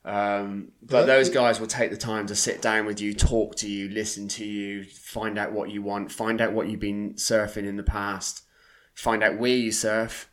Um, 0.05 0.73
but 0.83 1.07
those 1.07 1.31
guys 1.31 1.59
will 1.59 1.67
take 1.67 1.91
the 1.91 1.97
time 1.97 2.27
to 2.27 2.37
sit 2.37 2.61
down 2.61 2.85
with 2.85 3.01
you, 3.01 3.15
talk 3.15 3.57
to 3.57 3.69
you, 3.69 3.89
listen 3.89 4.29
to 4.29 4.45
you, 4.45 4.85
find 4.85 5.39
out 5.39 5.53
what 5.53 5.71
you 5.71 5.83
want, 5.83 6.13
find 6.13 6.41
out 6.41 6.53
what 6.53 6.69
you've 6.69 6.79
been 6.79 7.15
surfing 7.15 7.65
in 7.65 7.77
the 7.77 7.83
past, 7.83 8.43
find 8.95 9.23
out 9.23 9.39
where 9.39 9.57
you 9.57 9.73
surf. 9.73 10.31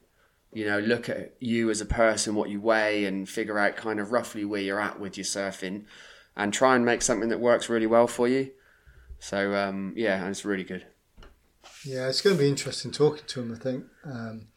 You 0.53 0.65
know, 0.65 0.79
look 0.79 1.07
at 1.07 1.35
you 1.39 1.69
as 1.69 1.79
a 1.79 1.85
person, 1.85 2.35
what 2.35 2.49
you 2.49 2.59
weigh, 2.59 3.05
and 3.05 3.27
figure 3.27 3.57
out 3.57 3.77
kind 3.77 3.99
of 3.99 4.11
roughly 4.11 4.43
where 4.43 4.61
you're 4.61 4.81
at 4.81 4.99
with 4.99 5.17
your 5.17 5.23
surfing, 5.23 5.85
and 6.35 6.53
try 6.53 6.75
and 6.75 6.85
make 6.85 7.01
something 7.01 7.29
that 7.29 7.39
works 7.39 7.69
really 7.69 7.87
well 7.87 8.07
for 8.07 8.27
you. 8.27 8.51
So 9.19 9.55
um, 9.55 9.93
yeah, 9.95 10.27
it's 10.27 10.43
really 10.43 10.63
good. 10.63 10.85
Yeah, 11.85 12.09
it's 12.09 12.21
going 12.21 12.35
to 12.35 12.41
be 12.41 12.49
interesting 12.49 12.91
talking 12.91 13.25
to 13.25 13.41
him. 13.41 13.53
I 13.53 13.57
think 13.57 13.85
um, 14.03 14.47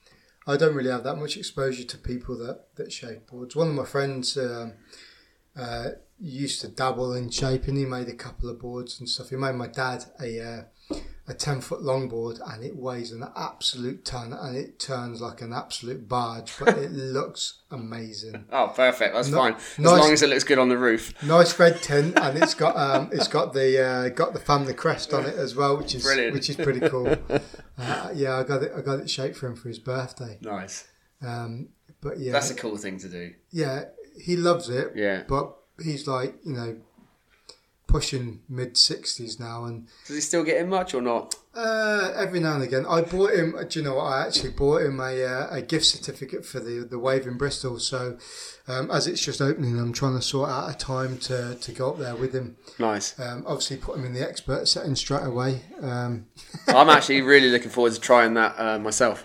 I 0.47 0.57
don't 0.57 0.75
really 0.75 0.91
have 0.91 1.05
that 1.05 1.17
much 1.17 1.37
exposure 1.37 1.85
to 1.85 1.99
people 1.99 2.37
that 2.39 2.75
that 2.77 2.93
shape 2.93 3.27
boards. 3.31 3.55
One 3.55 3.69
of 3.69 3.75
my 3.75 3.85
friends 3.85 4.37
um, 4.37 4.75
uh, 5.57 5.91
used 6.19 6.61
to 6.63 6.69
dabble 6.69 7.15
in 7.15 7.31
shaping. 7.31 7.77
He 7.77 7.85
made 7.85 8.09
a 8.09 8.15
couple 8.15 8.49
of 8.49 8.59
boards 8.59 8.99
and 8.99 9.09
stuff. 9.09 9.31
He 9.31 9.37
made 9.37 9.55
my 9.55 9.69
dad 9.69 10.05
a 10.21 10.41
uh, 10.41 10.63
a 11.27 11.33
ten 11.35 11.61
foot 11.61 11.83
long 11.83 12.09
board, 12.09 12.39
and 12.47 12.63
it 12.63 12.77
weighs 12.77 13.11
an 13.13 13.25
absolute 13.37 14.05
ton, 14.05 14.33
and 14.33 14.57
it 14.57 14.79
turns 14.79 15.21
like 15.23 15.41
an 15.41 15.53
absolute 15.53 16.07
barge, 16.09 16.53
but 16.59 16.77
it 16.77 16.91
looks 17.19 17.61
amazing. 17.71 18.45
Oh, 18.53 18.73
perfect. 18.75 19.15
That's 19.15 19.29
No- 19.29 19.39
fine. 19.39 19.55
As 19.55 19.79
nice- 19.79 19.99
long 20.01 20.13
as 20.13 20.23
it 20.23 20.29
looks 20.29 20.45
good 20.45 20.59
on 20.59 20.69
the 20.69 20.77
roof. 20.79 21.15
Nice 21.23 21.59
red 21.59 21.81
tint, 21.83 22.19
and 22.19 22.37
it's 22.43 22.55
got 22.55 22.77
um, 22.77 23.09
it's 23.13 23.29
got 23.29 23.55
the 23.55 23.83
uh, 23.83 24.09
got 24.11 24.33
the 24.35 24.41
family 24.41 24.75
crest 24.75 25.13
on 25.15 25.25
it 25.25 25.35
as 25.37 25.55
well, 25.57 25.77
which 25.79 25.95
is 25.95 26.03
Brilliant. 26.03 26.35
which 26.35 26.51
is 26.51 26.57
pretty 26.57 26.81
cool. 26.89 27.17
Uh, 27.77 28.09
yeah, 28.15 28.37
I 28.39 28.45
got 28.45 28.63
it. 28.63 28.71
I 28.77 28.81
got 28.83 29.01
it 29.01 29.11
shaped 29.11 29.37
for 29.37 29.49
him 29.49 29.57
for 29.57 29.67
his 29.67 29.81
birthday. 29.81 30.39
Nice. 30.41 30.87
Um, 31.21 31.71
but 32.01 32.21
yeah, 32.21 32.31
That's 32.31 32.53
a 32.53 32.55
cool 32.55 32.77
thing 32.77 32.99
to 33.01 33.09
do. 33.09 33.33
yeah, 33.51 33.87
he 34.17 34.37
loves 34.37 34.69
it. 34.69 34.93
Yeah. 34.95 35.25
But 35.27 35.57
he's 35.83 36.07
like, 36.07 36.37
you 36.45 36.53
know, 36.53 36.77
pushing 37.95 38.41
mid 38.49 38.77
sixties 38.77 39.39
now, 39.39 39.65
and 39.67 39.87
Does 40.07 40.17
he 40.17 40.21
still 40.21 40.43
get 40.43 40.57
in 40.61 40.69
much 40.69 40.95
or 40.95 41.01
not? 41.01 41.37
uh, 41.55 42.13
every 42.17 42.41
now 42.41 42.55
and 42.55 42.65
again, 42.65 42.85
I 42.89 43.03
bought 43.03 43.31
him. 43.31 43.55
Do 43.69 43.79
you 43.79 43.85
know 43.85 43.95
what? 43.95 44.07
I 44.07 44.27
actually 44.27 44.51
bought 44.51 44.83
him 44.83 44.99
a 44.99 45.25
uh, 45.25 45.47
a 45.59 45.63
gift 45.63 45.87
certificate 45.87 46.45
for 46.45 46.59
the 46.59 46.85
the 46.85 46.99
wave 46.99 47.29
in 47.29 47.37
Bristol. 47.39 47.79
So 47.79 48.19
um, 48.67 48.91
as 48.91 49.07
it's 49.07 49.25
just 49.25 49.41
opening, 49.41 49.79
I'm 49.79 49.93
trying 49.93 50.17
to 50.17 50.23
sort 50.23 50.51
out 50.51 50.69
a 50.75 50.77
time 50.77 51.19
to 51.19 51.55
to 51.55 51.73
go 51.73 51.91
up 51.91 51.99
there 51.99 52.17
with 52.17 52.33
him. 52.35 52.57
Nice. 52.81 53.17
Um, 53.21 53.45
obviously, 53.47 53.77
put 53.77 53.97
him 53.97 54.05
in 54.05 54.13
the 54.13 54.29
expert 54.29 54.67
setting 54.67 54.97
straight 54.97 55.25
away. 55.25 55.63
Um, 55.81 56.27
I'm 56.67 56.91
actually 56.97 57.23
really 57.23 57.51
looking 57.51 57.71
forward 57.71 57.93
to 57.93 58.01
trying 58.01 58.35
that 58.35 58.57
uh, 58.59 58.81
myself. 58.81 59.25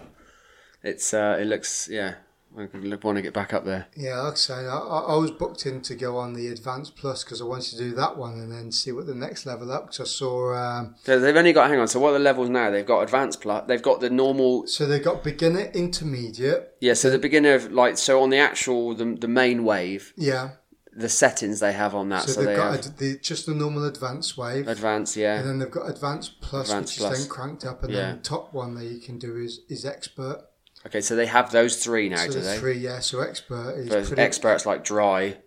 It's 0.84 1.12
uh, 1.12 1.38
it 1.42 1.46
looks 1.46 1.90
yeah. 1.92 2.14
I 2.58 2.68
want 3.04 3.16
to 3.18 3.22
get 3.22 3.34
back 3.34 3.54
up 3.54 3.64
there. 3.64 3.88
Yeah, 3.96 4.20
like 4.22 4.34
I 4.34 4.36
say, 4.36 4.54
I, 4.54 4.78
I 4.78 5.00
I 5.14 5.16
was 5.16 5.32
booked 5.32 5.66
in 5.66 5.82
to 5.82 5.96
go 5.96 6.18
on 6.18 6.34
the 6.34 6.48
Advanced 6.48 6.96
Plus 6.96 7.24
because 7.24 7.42
I 7.42 7.46
wanted 7.46 7.72
to 7.72 7.78
do 7.78 7.92
that 7.96 8.18
one 8.18 8.34
and 8.34 8.52
then 8.52 8.72
see 8.72 8.92
what 8.92 9.06
the 9.06 9.16
next 9.16 9.46
level 9.46 9.72
up. 9.72 9.86
Because 9.88 10.00
I 10.02 10.04
saw, 10.06 10.54
um, 10.56 10.96
So 11.04 11.20
they've 11.20 11.36
only 11.36 11.54
got 11.54 11.70
hang 11.70 11.80
on. 11.80 11.88
So 11.88 12.00
what 12.00 12.10
are 12.10 12.14
the 12.14 12.20
levels 12.20 12.50
now? 12.50 12.70
They've 12.70 12.86
got 12.86 13.02
advanced 13.02 13.42
plus. 13.42 13.66
They've 13.68 13.82
got 13.82 14.02
the 14.02 14.10
normal. 14.10 14.68
so 14.68 14.86
they've 14.86 15.04
got 15.04 15.24
beginner, 15.24 15.70
intermediate. 15.74 16.76
Yeah. 16.82 16.94
So 16.96 17.10
the 17.10 17.20
beginner 17.20 17.54
of 17.54 17.72
like 17.72 17.98
so 17.98 18.22
on 18.22 18.30
the 18.30 18.38
actual 18.40 18.96
the, 18.96 19.06
the 19.16 19.28
main 19.28 19.64
wave, 19.64 20.14
Yeah, 20.18 20.50
the 20.92 21.08
settings 21.10 21.60
they 21.60 21.74
have 21.74 21.94
on 21.96 22.10
that. 22.10 22.24
so, 22.24 22.32
So, 22.32 22.40
they've 22.42 22.48
they 22.50 22.56
got 22.56 22.76
have 22.76 22.86
ad- 22.88 22.98
the, 22.98 23.18
just 23.20 23.46
the 23.46 23.54
normal 23.54 23.86
Advanced 23.86 24.38
wave, 24.38 24.68
advanced. 24.68 25.16
Yeah. 25.16 25.40
and 25.40 25.48
then 25.48 25.60
they've 25.60 25.72
got 25.72 25.90
Advanced 25.90 26.42
Plus, 26.42 26.70
Advanced 26.70 27.00
which 27.00 27.12
is 27.12 27.20
then 27.20 27.30
cranked 27.30 27.64
up, 27.64 27.84
and 27.84 27.94
Yeah. 27.94 28.00
then 28.12 28.22
top 28.22 28.54
one 28.54 28.76
that 28.76 28.86
you 28.86 29.00
can 29.00 29.18
do 29.20 29.38
is 29.38 29.62
is 29.70 29.86
Expert. 29.86 30.46
Okay. 30.90 31.02
So 31.02 31.16
they 31.16 31.28
have 31.28 31.52
those 31.52 31.84
three 31.84 32.10
now, 32.10 32.18
so 32.18 32.32
do 32.32 32.42
they? 32.42 32.58
three, 32.58 32.78
yeah. 32.80 33.00
So 33.00 33.22
Expert 33.22 33.76
is 33.78 33.90
Those 33.90 34.08
pretty. 34.08 34.22
experts 34.22 34.66
like 34.66 34.84
dry. 34.84 35.38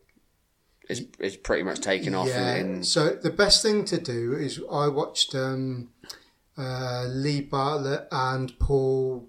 Is 0.89 1.06
is 1.19 1.36
pretty 1.36 1.62
much 1.62 1.81
taken 1.81 2.14
off 2.14 2.28
yeah. 2.28 2.56
in, 2.56 2.77
in 2.77 2.85
So 2.85 3.10
the 3.10 3.31
best 3.31 3.62
thing 3.62 3.85
to 3.86 3.98
do 3.98 4.35
is 4.35 4.60
I 4.70 4.89
watched 4.89 5.35
um, 5.35 5.90
uh, 6.56 7.06
Lee 7.09 7.40
Bartlett 7.40 8.06
and 8.10 8.56
Paul 8.59 9.28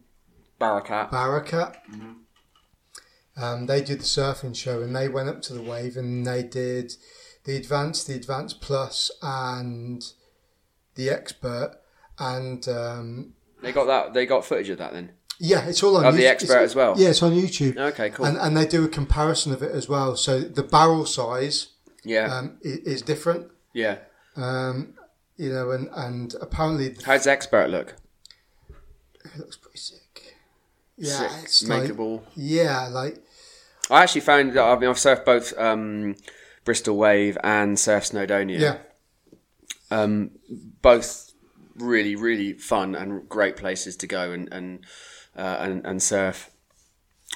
Barakat. 0.59 1.09
Barakat. 1.09 1.75
Mm-hmm. 1.91 3.43
Um, 3.43 3.65
they 3.65 3.81
did 3.81 3.99
the 3.99 4.03
surfing 4.03 4.55
show 4.55 4.81
and 4.81 4.95
they 4.95 5.07
went 5.09 5.29
up 5.29 5.41
to 5.43 5.53
the 5.53 5.61
wave 5.61 5.97
and 5.97 6.25
they 6.25 6.43
did 6.43 6.95
the 7.45 7.55
advanced, 7.55 8.07
the 8.07 8.13
advanced 8.15 8.61
plus, 8.61 9.09
and 9.21 10.03
the 10.95 11.09
expert. 11.09 11.77
And 12.19 12.67
um, 12.67 13.33
They 13.61 13.71
got 13.71 13.85
that. 13.85 14.13
They 14.13 14.25
got 14.25 14.45
footage 14.45 14.69
of 14.69 14.77
that 14.77 14.93
then. 14.93 15.11
Yeah, 15.45 15.67
it's 15.67 15.83
all 15.83 15.97
on 15.97 16.05
Oh, 16.05 16.11
the 16.13 16.25
expert 16.25 16.53
It's- 16.53 16.69
as 16.71 16.75
well? 16.75 16.93
Yeah, 16.97 17.09
it's 17.09 17.21
on 17.21 17.33
YouTube. 17.33 17.75
Okay. 17.77 18.09
Cool. 18.11 18.25
And, 18.27 18.37
and 18.37 18.55
they 18.55 18.65
do 18.65 18.85
a 18.85 18.87
comparison 18.87 19.51
of 19.51 19.61
it 19.61 19.71
as 19.71 19.89
well. 19.89 20.15
So 20.15 20.39
the 20.39 20.63
barrel 20.63 21.05
size 21.05 21.67
yeah. 22.05 22.33
um, 22.33 22.57
is, 22.61 22.77
is 22.79 23.01
different. 23.01 23.51
yeah. 23.73 23.97
Um, 24.37 24.93
you 25.35 25.51
know, 25.51 25.71
and, 25.71 25.89
and 25.93 26.33
apparently 26.41 26.95
How's 27.05 27.27
expert 27.27 27.69
look? 27.69 27.95
it 29.25 29.37
looks 29.37 29.57
pretty 29.57 29.77
sick. 29.79 30.35
Yeah, 30.97 31.27
Sick. 31.27 31.43
it's 31.43 31.67
like, 31.67 31.83
Makeable. 31.83 32.21
yeah, 32.35 32.87
like 32.87 33.17
I 33.91 34.03
actually 34.03 34.21
found 34.21 34.53
that 34.53 34.63
I 34.63 34.77
mean 34.79 34.89
I've 34.89 34.95
surfed 34.95 35.25
both 35.25 35.57
um, 35.57 36.15
Bristol 36.65 36.95
Wave 36.97 37.37
and 37.43 37.77
Surf 37.77 38.05
Snowdonia. 38.05 38.59
yeah, 38.59 38.77
Um, 39.91 40.31
both 40.81 41.31
really 41.75 42.15
really 42.15 42.53
fun 42.53 42.93
and 42.95 43.27
great 43.27 43.57
places 43.57 43.95
to 43.97 44.07
go 44.07 44.31
and 44.31 44.47
and 44.53 44.85
uh, 45.35 45.57
and, 45.59 45.85
and 45.85 46.01
surf. 46.01 46.49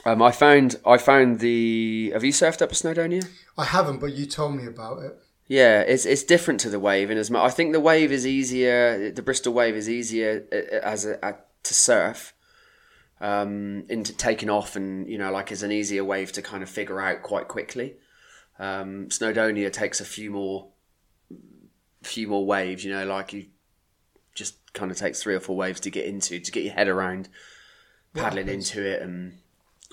Um, 0.05 0.21
I 0.21 0.31
found 0.31 0.79
I 0.85 0.97
found 0.97 1.39
the. 1.39 2.11
Have 2.13 2.23
you 2.23 2.31
surfed 2.31 2.61
up 2.61 2.71
a 2.71 2.75
Snowdonia? 2.75 3.27
I 3.57 3.65
haven't, 3.65 3.99
but 3.99 4.13
you 4.13 4.25
told 4.25 4.55
me 4.55 4.65
about 4.65 5.01
it. 5.03 5.17
Yeah, 5.47 5.81
it's 5.81 6.05
it's 6.05 6.23
different 6.23 6.59
to 6.61 6.69
the 6.69 6.79
wave 6.79 7.09
in 7.09 7.17
as 7.17 7.31
much. 7.31 7.41
I 7.41 7.49
think 7.49 7.71
the 7.71 7.79
wave 7.79 8.11
is 8.11 8.27
easier. 8.27 9.11
The 9.11 9.21
Bristol 9.21 9.53
wave 9.53 9.75
is 9.75 9.89
easier 9.89 10.45
uh, 10.51 10.85
as 10.85 11.05
a, 11.05 11.17
a 11.23 11.35
to 11.63 11.73
surf, 11.73 12.33
um, 13.21 13.85
into 13.89 14.15
taking 14.15 14.49
off, 14.49 14.75
and 14.75 15.09
you 15.09 15.17
know, 15.17 15.31
like 15.31 15.51
is 15.51 15.63
an 15.63 15.71
easier 15.71 16.03
wave 16.03 16.31
to 16.33 16.41
kind 16.41 16.63
of 16.63 16.69
figure 16.69 17.01
out 17.01 17.23
quite 17.23 17.47
quickly. 17.47 17.95
Um, 18.59 19.07
Snowdonia 19.07 19.71
takes 19.71 20.01
a 20.01 20.05
few 20.05 20.31
more, 20.31 20.69
few 22.03 22.27
more 22.27 22.45
waves. 22.45 22.83
You 22.83 22.91
know, 22.93 23.05
like 23.05 23.33
you 23.33 23.45
just 24.35 24.73
kind 24.73 24.91
of 24.91 24.97
takes 24.97 25.23
three 25.23 25.33
or 25.33 25.39
four 25.39 25.55
waves 25.55 25.79
to 25.81 25.89
get 25.89 26.05
into 26.05 26.39
to 26.39 26.51
get 26.51 26.63
your 26.63 26.73
head 26.73 26.87
around 26.87 27.29
paddling 28.17 28.49
into 28.49 28.85
it 28.85 29.01
and 29.01 29.37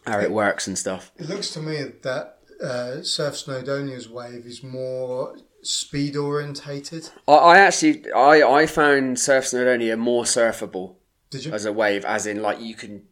how 0.07 0.21
it 0.21 0.31
works 0.31 0.67
and 0.67 0.79
stuff. 0.79 1.13
It 1.17 1.29
looks 1.29 1.51
to 1.51 1.61
me 1.61 1.83
that 2.03 2.39
uh, 2.63 3.03
Surf 3.03 3.35
Snowdonia's 3.35 4.09
wave 4.09 4.47
is 4.47 4.63
more 4.63 5.37
speed 5.63 6.17
orientated. 6.17 7.11
I, 7.27 7.33
I 7.33 7.59
actually 7.59 8.11
I, 8.13 8.43
I 8.43 8.67
found 8.67 9.19
Surf 9.19 9.45
Snowdonia 9.45 9.99
more 9.99 10.25
surfable 10.25 10.97
Did 11.31 11.47
you? 11.47 11.53
as 11.53 11.65
a 11.65 11.73
wave, 11.73 12.05
as 12.05 12.27
in 12.27 12.43
like 12.43 12.61
you 12.61 12.75
can, 12.75 13.05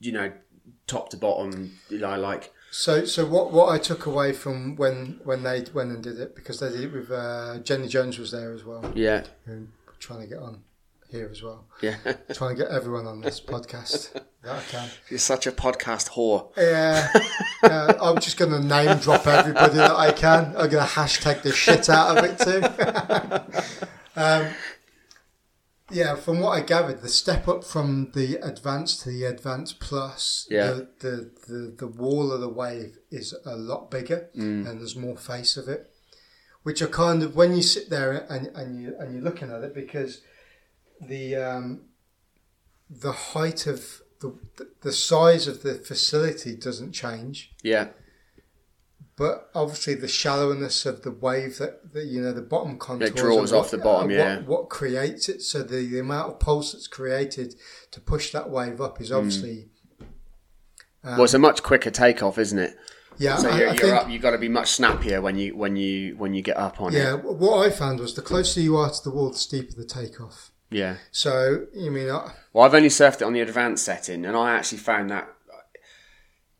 you 0.00 0.12
know, 0.12 0.32
top 0.86 1.10
to 1.10 1.16
bottom, 1.16 1.78
you 1.90 1.98
know, 1.98 2.18
like 2.18 2.52
So, 2.70 3.04
so 3.04 3.26
what, 3.26 3.52
what 3.52 3.68
I 3.68 3.78
took 3.78 4.06
away 4.06 4.32
from 4.32 4.76
when 4.76 5.20
when 5.24 5.42
they 5.42 5.64
went 5.74 5.90
and 5.92 6.02
did 6.02 6.18
it 6.18 6.34
because 6.34 6.60
they 6.60 6.70
did 6.70 6.84
it 6.84 6.92
with 6.92 7.10
uh, 7.10 7.58
Jenny 7.60 7.88
Jones 7.88 8.18
was 8.18 8.30
there 8.32 8.52
as 8.52 8.64
well, 8.64 8.92
yeah, 8.94 9.24
who 9.44 9.68
trying 9.98 10.20
to 10.20 10.26
get 10.26 10.38
on 10.38 10.62
here 11.10 11.28
as 11.30 11.42
well, 11.42 11.66
yeah. 11.82 11.96
trying 12.34 12.56
to 12.56 12.62
get 12.62 12.70
everyone 12.70 13.06
on 13.06 13.20
this 13.20 13.40
podcast 13.40 14.12
that 14.12 14.24
I 14.56 14.62
can. 14.70 14.88
You're 15.08 15.18
such 15.18 15.46
a 15.46 15.52
podcast 15.52 16.10
whore. 16.10 16.50
Yeah, 16.56 17.08
uh, 17.62 17.94
I'm 18.00 18.20
just 18.20 18.36
going 18.36 18.52
to 18.52 18.60
name 18.60 18.98
drop 18.98 19.26
everybody 19.26 19.74
that 19.74 19.92
I 19.96 20.12
can. 20.12 20.46
I'm 20.56 20.68
going 20.70 20.86
to 20.86 20.92
hashtag 20.92 21.42
the 21.42 21.52
shit 21.52 21.88
out 21.88 22.16
of 22.18 22.24
it 22.24 22.38
too. 22.38 23.80
um, 24.20 24.46
yeah, 25.90 26.16
from 26.16 26.40
what 26.40 26.50
I 26.50 26.62
gathered, 26.62 27.00
the 27.02 27.08
step 27.08 27.46
up 27.46 27.62
from 27.62 28.10
the 28.12 28.36
advanced 28.36 29.02
to 29.02 29.10
the 29.10 29.24
advanced 29.24 29.78
plus, 29.78 30.46
Yeah. 30.50 30.66
the, 30.72 30.88
the, 30.98 31.30
the, 31.46 31.74
the 31.78 31.86
wall 31.86 32.32
of 32.32 32.40
the 32.40 32.48
wave 32.48 32.98
is 33.10 33.34
a 33.44 33.56
lot 33.56 33.90
bigger 33.90 34.28
and 34.34 34.66
there's 34.66 34.96
more 34.96 35.16
face 35.16 35.56
of 35.56 35.68
it. 35.68 35.90
Which 36.64 36.82
are 36.82 36.88
kind 36.88 37.22
of 37.22 37.36
when 37.36 37.54
you 37.54 37.62
sit 37.62 37.90
there 37.90 38.26
and, 38.28 38.48
and 38.48 38.82
you 38.82 38.96
and 38.98 39.14
you're 39.14 39.22
looking 39.22 39.52
at 39.52 39.62
it 39.62 39.72
because 39.72 40.22
the 41.00 41.36
um, 41.36 41.82
the 42.88 43.12
height 43.12 43.66
of 43.66 44.02
the 44.20 44.34
the 44.82 44.92
size 44.92 45.46
of 45.46 45.62
the 45.62 45.74
facility 45.74 46.56
doesn't 46.56 46.92
change, 46.92 47.52
Yeah, 47.62 47.88
but 49.16 49.50
obviously 49.54 49.94
the 49.94 50.08
shallowness 50.08 50.84
of 50.86 51.02
the 51.02 51.10
wave 51.10 51.58
that, 51.58 51.92
that 51.92 52.06
you 52.06 52.20
know 52.20 52.32
the 52.32 52.42
bottom 52.42 52.78
contours 52.78 53.10
draws 53.12 53.52
are 53.52 53.56
off 53.56 53.70
the 53.70 53.78
bottom, 53.78 54.10
yeah. 54.10 54.38
What, 54.38 54.46
what 54.46 54.68
creates 54.68 55.28
it? 55.28 55.42
So 55.42 55.62
the, 55.62 55.86
the 55.86 55.98
amount 55.98 56.32
of 56.32 56.40
pulse 56.40 56.72
that's 56.72 56.86
created 56.86 57.54
to 57.90 58.00
push 58.00 58.32
that 58.32 58.50
wave 58.50 58.80
up 58.80 59.00
is 59.00 59.10
obviously 59.10 59.68
well, 61.02 61.24
it's 61.24 61.34
a 61.34 61.38
much 61.38 61.62
quicker 61.62 61.90
takeoff, 61.90 62.36
isn't 62.38 62.58
it? 62.58 62.76
yeah. 63.18 63.36
So 63.36 63.48
you're, 63.48 63.68
I 63.68 63.72
you're 63.72 63.74
think, 63.74 63.92
up. 63.94 64.10
You've 64.10 64.22
got 64.22 64.32
to 64.32 64.38
be 64.38 64.48
much 64.48 64.72
snappier 64.72 65.20
when 65.20 65.38
you 65.38 65.56
when 65.56 65.76
you 65.76 66.16
when 66.16 66.34
you 66.34 66.42
get 66.42 66.56
up 66.56 66.80
on 66.80 66.92
yeah. 66.92 66.98
it. 66.98 67.02
Yeah, 67.02 67.14
what 67.16 67.66
I 67.66 67.70
found 67.70 68.00
was 68.00 68.14
the 68.14 68.22
closer 68.22 68.60
you 68.60 68.76
are 68.76 68.90
to 68.90 69.04
the 69.04 69.10
wall, 69.10 69.30
the 69.30 69.38
steeper 69.38 69.74
the 69.74 69.84
takeoff. 69.84 70.50
Yeah. 70.70 70.96
So 71.10 71.66
you 71.74 71.90
mean 71.90 72.10
I, 72.10 72.32
Well, 72.52 72.64
I've 72.64 72.74
only 72.74 72.88
surfed 72.88 73.16
it 73.16 73.22
on 73.22 73.32
the 73.32 73.40
advanced 73.40 73.84
setting, 73.84 74.24
and 74.24 74.36
I 74.36 74.54
actually 74.54 74.78
found 74.78 75.10
that 75.10 75.28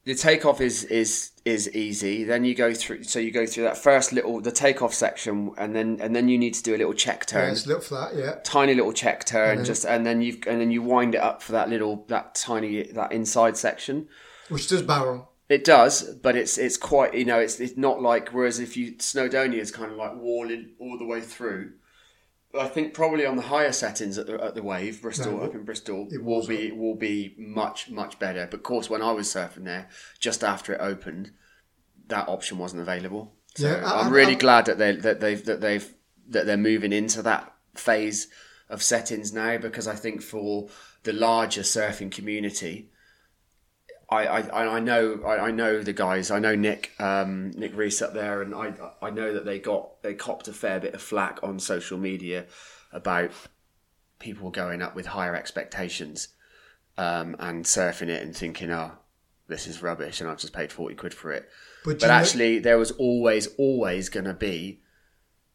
the 0.06 0.14
takeoff 0.14 0.60
is 0.60 0.84
is 0.84 1.32
is 1.44 1.68
easy. 1.74 2.22
Then 2.22 2.44
you 2.44 2.54
go 2.54 2.72
through, 2.72 3.02
so 3.02 3.18
you 3.18 3.32
go 3.32 3.44
through 3.44 3.64
that 3.64 3.76
first 3.76 4.12
little 4.12 4.40
the 4.40 4.52
takeoff 4.52 4.94
section, 4.94 5.52
and 5.58 5.74
then 5.74 5.98
and 6.00 6.14
then 6.14 6.28
you 6.28 6.38
need 6.38 6.54
to 6.54 6.62
do 6.62 6.76
a 6.76 6.78
little 6.78 6.94
check 6.94 7.24
yeah, 7.26 7.40
turn, 7.40 7.50
it's 7.50 7.64
a 7.64 7.68
little 7.68 7.82
flat, 7.82 8.14
yeah. 8.14 8.36
tiny 8.44 8.74
little 8.74 8.92
check 8.92 9.24
turn, 9.24 9.64
just 9.64 9.84
and 9.84 10.06
then 10.06 10.22
you 10.22 10.40
and 10.46 10.60
then 10.60 10.70
you 10.70 10.80
wind 10.80 11.16
it 11.16 11.20
up 11.20 11.42
for 11.42 11.52
that 11.52 11.68
little 11.68 12.04
that 12.08 12.36
tiny 12.36 12.84
that 12.92 13.10
inside 13.10 13.56
section. 13.56 14.08
Which 14.48 14.68
does 14.68 14.82
barrel. 14.82 15.32
It 15.48 15.64
does, 15.64 16.14
but 16.14 16.36
it's 16.36 16.56
it's 16.56 16.76
quite 16.76 17.14
you 17.14 17.24
know 17.24 17.40
it's 17.40 17.58
it's 17.58 17.76
not 17.76 18.00
like 18.00 18.28
whereas 18.28 18.60
if 18.60 18.76
you 18.76 18.92
Snowdonia 18.92 19.58
is 19.58 19.72
kind 19.72 19.90
of 19.90 19.98
like 19.98 20.14
walling 20.14 20.70
all 20.78 20.96
the 20.98 21.06
way 21.06 21.20
through. 21.20 21.72
I 22.58 22.68
think 22.68 22.94
probably 22.94 23.26
on 23.26 23.36
the 23.36 23.42
higher 23.42 23.72
settings 23.72 24.18
at 24.18 24.26
the, 24.26 24.42
at 24.42 24.54
the 24.54 24.62
wave, 24.62 25.02
Bristol 25.02 25.38
No, 25.38 25.44
up 25.44 25.54
in 25.54 25.64
Bristol 25.64 26.08
it 26.10 26.22
will 26.22 26.46
be 26.46 26.72
will 26.72 26.94
be 26.96 27.34
much 27.38 27.90
much 27.90 28.18
better. 28.18 28.46
But 28.50 28.58
of 28.58 28.62
course, 28.62 28.88
when 28.90 29.02
I 29.02 29.12
was 29.12 29.28
surfing 29.28 29.64
there, 29.64 29.88
just 30.18 30.42
after 30.44 30.72
it 30.74 30.80
opened, 30.80 31.32
that 32.08 32.28
option 32.28 32.58
wasn't 32.58 32.82
available. 32.82 33.34
So 33.56 33.68
Yeah, 33.68 33.84
I- 33.84 34.00
I'm 34.00 34.06
I- 34.08 34.10
really 34.10 34.34
I- 34.36 34.38
glad 34.38 34.66
that 34.66 34.78
they 34.78 34.92
that 34.96 35.20
they've 35.20 35.44
that 35.44 35.60
they've 35.60 35.94
that 36.28 36.46
they're 36.46 36.56
moving 36.56 36.92
into 36.92 37.22
that 37.22 37.52
phase 37.74 38.28
of 38.68 38.82
settings 38.82 39.32
now 39.32 39.58
because 39.58 39.86
I 39.86 39.94
think 39.94 40.22
for 40.22 40.68
the 41.04 41.12
larger 41.12 41.62
surfing 41.62 42.10
community, 42.10 42.90
I, 44.08 44.26
I, 44.26 44.76
I 44.76 44.80
know 44.80 45.20
I, 45.26 45.46
I 45.46 45.50
know 45.50 45.82
the 45.82 45.92
guys. 45.92 46.30
I 46.30 46.38
know 46.38 46.54
Nick 46.54 46.92
um, 47.00 47.50
Nick 47.56 47.76
Reese 47.76 48.00
up 48.02 48.14
there, 48.14 48.40
and 48.42 48.54
I 48.54 48.72
I 49.02 49.10
know 49.10 49.32
that 49.34 49.44
they 49.44 49.58
got 49.58 50.02
they 50.02 50.14
copped 50.14 50.46
a 50.48 50.52
fair 50.52 50.78
bit 50.78 50.94
of 50.94 51.02
flack 51.02 51.40
on 51.42 51.58
social 51.58 51.98
media 51.98 52.46
about 52.92 53.32
people 54.18 54.50
going 54.50 54.80
up 54.80 54.94
with 54.94 55.06
higher 55.06 55.34
expectations 55.34 56.28
um, 56.96 57.34
and 57.40 57.64
surfing 57.64 58.08
it 58.08 58.22
and 58.22 58.34
thinking, 58.34 58.70
oh, 58.70 58.92
this 59.48 59.66
is 59.66 59.82
rubbish, 59.82 60.20
and 60.20 60.30
I've 60.30 60.38
just 60.38 60.52
paid 60.52 60.72
forty 60.72 60.94
quid 60.94 61.12
for 61.12 61.32
it. 61.32 61.48
But, 61.84 61.94
But 61.98 62.02
you 62.02 62.08
know- 62.08 62.14
actually, 62.14 62.58
there 62.60 62.78
was 62.78 62.92
always 62.92 63.48
always 63.58 64.08
going 64.08 64.26
to 64.26 64.34
be 64.34 64.82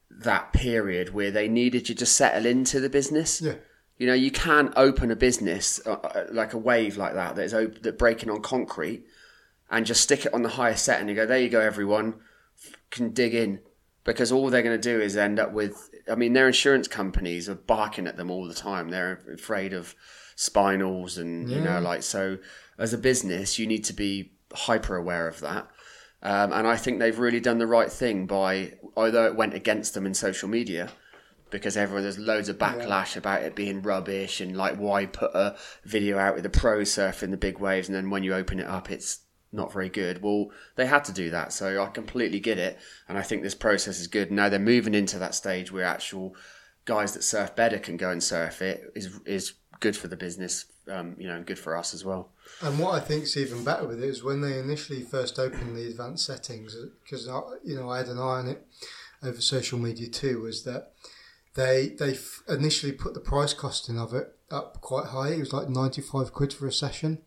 that 0.09 0.51
period 0.51 1.13
where 1.13 1.31
they 1.31 1.47
needed 1.47 1.87
you 1.87 1.95
to 1.95 2.05
settle 2.05 2.45
into 2.45 2.81
the 2.81 2.89
business. 2.89 3.41
Yeah. 3.41 3.53
You 4.01 4.07
know, 4.07 4.15
you 4.15 4.31
can't 4.31 4.73
open 4.75 5.11
a 5.11 5.15
business 5.15 5.79
uh, 5.85 5.91
uh, 5.91 6.25
like 6.31 6.53
a 6.53 6.57
wave 6.57 6.97
like 6.97 7.13
that 7.13 7.35
that 7.35 7.43
is 7.43 7.53
op- 7.53 7.83
that 7.83 7.99
breaking 7.99 8.31
on 8.31 8.41
concrete 8.41 9.05
and 9.69 9.85
just 9.85 10.01
stick 10.01 10.25
it 10.25 10.33
on 10.33 10.41
the 10.41 10.49
highest 10.49 10.85
set 10.85 10.99
and 10.99 11.07
you 11.07 11.13
go, 11.13 11.27
there 11.27 11.37
you 11.37 11.49
go, 11.49 11.59
everyone 11.59 12.15
can 12.89 13.11
dig 13.11 13.35
in 13.35 13.59
because 14.03 14.31
all 14.31 14.49
they're 14.49 14.63
going 14.63 14.81
to 14.81 14.81
do 14.81 14.99
is 14.99 15.15
end 15.15 15.37
up 15.37 15.51
with. 15.53 15.91
I 16.11 16.15
mean, 16.15 16.33
their 16.33 16.47
insurance 16.47 16.87
companies 16.87 17.47
are 17.47 17.53
barking 17.53 18.07
at 18.07 18.17
them 18.17 18.31
all 18.31 18.47
the 18.47 18.55
time. 18.55 18.89
They're 18.89 19.21
afraid 19.31 19.71
of 19.71 19.93
spinals 20.35 21.19
and 21.19 21.47
you 21.47 21.61
know, 21.61 21.79
like 21.79 22.01
so. 22.01 22.39
As 22.79 22.93
a 22.93 22.97
business, 22.97 23.59
you 23.59 23.67
need 23.67 23.83
to 23.83 23.93
be 23.93 24.31
hyper 24.51 24.95
aware 24.95 25.27
of 25.27 25.41
that. 25.41 25.67
Um, 26.23 26.51
and 26.53 26.65
I 26.65 26.75
think 26.75 26.97
they've 26.97 27.19
really 27.19 27.39
done 27.39 27.59
the 27.59 27.67
right 27.67 27.91
thing 27.91 28.25
by, 28.25 28.73
although 28.97 29.27
it 29.27 29.35
went 29.35 29.53
against 29.53 29.93
them 29.93 30.07
in 30.07 30.15
social 30.15 30.49
media, 30.49 30.89
because 31.51 31.77
everyone 31.77 32.03
there's 32.03 32.17
loads 32.17 32.49
of 32.49 32.57
backlash 32.57 33.15
about 33.15 33.43
it 33.43 33.55
being 33.55 33.81
rubbish 33.81 34.41
and 34.41 34.57
like 34.57 34.77
why 34.77 35.05
put 35.05 35.31
a 35.35 35.55
video 35.83 36.17
out 36.17 36.33
with 36.33 36.43
the 36.43 36.49
pro 36.49 36.79
surfing 36.79 37.31
the 37.31 37.37
big 37.37 37.59
waves 37.59 37.87
and 37.87 37.95
then 37.95 38.09
when 38.09 38.23
you 38.23 38.33
open 38.33 38.59
it 38.59 38.67
up 38.67 38.89
it's 38.89 39.19
not 39.51 39.73
very 39.73 39.89
good. 39.89 40.21
Well, 40.21 40.51
they 40.75 40.85
had 40.85 41.03
to 41.05 41.11
do 41.11 41.29
that, 41.31 41.53
so 41.53 41.83
I 41.83 41.87
completely 41.87 42.39
get 42.39 42.57
it, 42.57 42.79
and 43.07 43.17
I 43.17 43.21
think 43.21 43.43
this 43.43 43.55
process 43.55 43.99
is 43.99 44.07
good. 44.07 44.31
Now 44.31 44.49
they're 44.49 44.59
moving 44.59 44.93
into 44.93 45.19
that 45.19 45.35
stage 45.35 45.71
where 45.71 45.83
actual 45.83 46.35
guys 46.85 47.13
that 47.13 47.23
surf 47.23 47.55
better 47.55 47.77
can 47.77 47.97
go 47.97 48.09
and 48.09 48.23
surf 48.23 48.61
it 48.61 48.91
is 48.95 49.19
is 49.25 49.53
good 49.79 49.95
for 49.95 50.07
the 50.07 50.15
business, 50.15 50.65
um, 50.87 51.15
you 51.17 51.27
know, 51.27 51.35
and 51.35 51.45
good 51.45 51.59
for 51.59 51.75
us 51.75 51.93
as 51.93 52.05
well. 52.05 52.29
And 52.61 52.79
what 52.79 52.93
I 52.93 52.99
think 52.99 53.23
is 53.23 53.37
even 53.37 53.63
better 53.63 53.87
with 53.87 54.01
it 54.01 54.09
is 54.09 54.23
when 54.23 54.41
they 54.41 54.57
initially 54.59 55.01
first 55.01 55.37
opened 55.39 55.75
the 55.75 55.87
advanced 55.87 56.25
settings, 56.25 56.75
because 57.03 57.25
you 57.63 57.75
know 57.75 57.89
I 57.89 57.97
had 57.97 58.07
an 58.07 58.19
eye 58.19 58.39
on 58.39 58.47
it 58.47 58.65
over 59.23 59.41
social 59.41 59.79
media 59.79 60.07
too, 60.07 60.41
was 60.41 60.63
that 60.63 60.93
they 61.55 61.89
they 61.99 62.17
initially 62.47 62.91
put 62.93 63.13
the 63.13 63.19
price 63.19 63.53
costing 63.53 63.99
of 63.99 64.13
it 64.13 64.27
up 64.49 64.81
quite 64.81 65.07
high. 65.07 65.29
It 65.29 65.39
was 65.39 65.53
like 65.53 65.69
ninety 65.69 66.01
five 66.01 66.33
quid 66.33 66.53
for 66.53 66.67
a 66.67 66.71
session, 66.71 67.21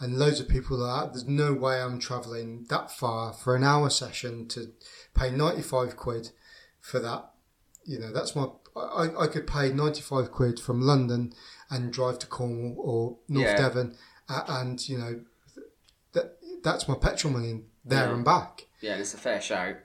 and 0.00 0.18
loads 0.18 0.40
of 0.40 0.48
people 0.48 0.82
are 0.82 1.02
like, 1.02 1.12
there's 1.12 1.26
no 1.26 1.52
way 1.52 1.80
I'm 1.80 1.98
travelling 1.98 2.66
that 2.70 2.90
far 2.90 3.32
for 3.32 3.54
an 3.56 3.64
hour 3.64 3.90
session 3.90 4.48
to 4.48 4.72
pay 5.14 5.30
ninety 5.30 5.62
five 5.62 5.96
quid 5.96 6.30
for 6.80 6.98
that. 7.00 7.30
You 7.84 7.98
know, 7.98 8.12
that's 8.12 8.34
my 8.36 8.46
I, 8.76 9.08
I 9.20 9.26
could 9.26 9.46
pay 9.46 9.72
ninety 9.72 10.02
five 10.02 10.30
quid 10.30 10.60
from 10.60 10.80
London 10.82 11.32
and 11.70 11.92
drive 11.92 12.18
to 12.20 12.26
Cornwall 12.26 12.76
or 12.78 13.18
North 13.28 13.46
Yeah. 13.48 13.56
Devon, 13.56 13.96
uh, 14.28 14.44
and 14.48 14.88
you 14.88 14.98
know 14.98 15.20
that 16.12 16.38
that's 16.62 16.88
my 16.88 16.94
petrol 16.94 17.32
money 17.32 17.62
there 17.84 18.06
Yeah. 18.08 18.14
and 18.14 18.24
back. 18.24 18.66
Yeah, 18.80 18.96
it's 18.96 19.14
a 19.14 19.18
fair 19.18 19.40
shout. 19.40 19.76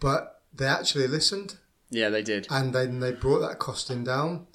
But 0.00 0.42
they 0.54 0.66
actually 0.66 1.06
listened, 1.06 1.56
Yeah, 1.92 2.08
they 2.08 2.22
did. 2.22 2.46
and 2.50 2.74
then 2.74 2.98
they 3.00 3.12
brought 3.12 3.40
that 3.40 3.58
costing 3.58 4.02
down. 4.02 4.46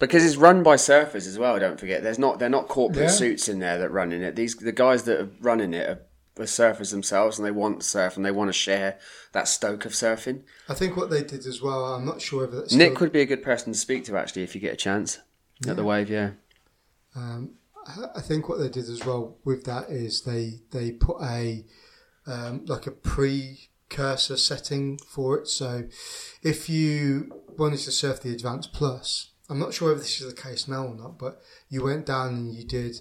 because 0.00 0.24
it's 0.24 0.36
run 0.36 0.62
by 0.62 0.76
surfers 0.76 1.26
as 1.26 1.38
well. 1.38 1.58
Don't 1.58 1.78
forget, 1.78 2.02
there's 2.02 2.18
not 2.18 2.38
they're 2.38 2.48
not 2.48 2.68
corporate 2.68 3.06
Yeah. 3.06 3.10
suits 3.10 3.48
in 3.48 3.58
there 3.58 3.78
that 3.78 3.90
running 3.90 4.22
it. 4.22 4.34
These 4.36 4.54
the 4.56 4.72
guys 4.72 5.02
that 5.04 5.20
are 5.20 5.30
running 5.40 5.74
it 5.74 5.88
are, 5.88 6.00
are 6.42 6.46
surfers 6.46 6.90
themselves, 6.92 7.36
and 7.38 7.44
they 7.46 7.50
want 7.50 7.80
to 7.80 7.86
surf 7.86 8.16
and 8.16 8.24
they 8.24 8.30
want 8.30 8.48
to 8.48 8.52
share 8.52 8.98
that 9.32 9.48
stoke 9.48 9.84
of 9.84 9.92
surfing. 9.92 10.42
I 10.68 10.74
think 10.74 10.96
what 10.96 11.10
they 11.10 11.22
did 11.24 11.44
as 11.46 11.60
well. 11.60 11.84
I'm 11.94 12.04
not 12.06 12.20
sure 12.22 12.44
if 12.44 12.52
that's 12.52 12.72
Nick 12.72 12.92
still- 12.92 13.00
would 13.06 13.12
be 13.12 13.20
a 13.22 13.26
good 13.26 13.42
person 13.42 13.72
to 13.72 13.78
speak 13.78 14.04
to 14.06 14.16
actually 14.16 14.42
if 14.44 14.54
you 14.54 14.60
get 14.60 14.72
a 14.72 14.76
chance 14.76 15.18
at 15.66 15.76
the 15.76 15.84
wave. 15.84 16.08
Yeah, 16.08 16.30
Um, 17.16 17.56
I- 18.14 18.20
think 18.20 18.48
what 18.48 18.58
they 18.60 18.68
did 18.68 18.88
as 18.88 19.04
well 19.04 19.36
with 19.44 19.64
that 19.64 19.90
is 19.90 20.22
they 20.22 20.60
they 20.70 20.92
put 20.92 21.20
a 21.22 21.64
um, 22.26 22.64
like 22.66 22.86
a 22.86 22.90
precursor 23.88 24.36
setting 24.36 24.98
for 24.98 25.38
it. 25.38 25.48
So 25.48 25.84
if 26.42 26.68
you 26.68 27.32
wanted 27.56 27.80
to 27.80 27.90
surf 27.90 28.20
the 28.22 28.32
Advanced 28.32 28.72
Plus, 28.72 29.32
I'm 29.50 29.58
not 29.58 29.74
sure 29.74 29.92
if 29.92 29.98
this 29.98 30.20
is 30.20 30.32
the 30.34 30.40
case 30.40 30.68
now 30.68 30.86
or 30.86 30.94
not, 30.94 31.18
but 31.18 31.40
you 31.68 31.82
went 31.82 32.06
down 32.06 32.28
and 32.34 32.54
you 32.54 32.64
did 32.64 33.00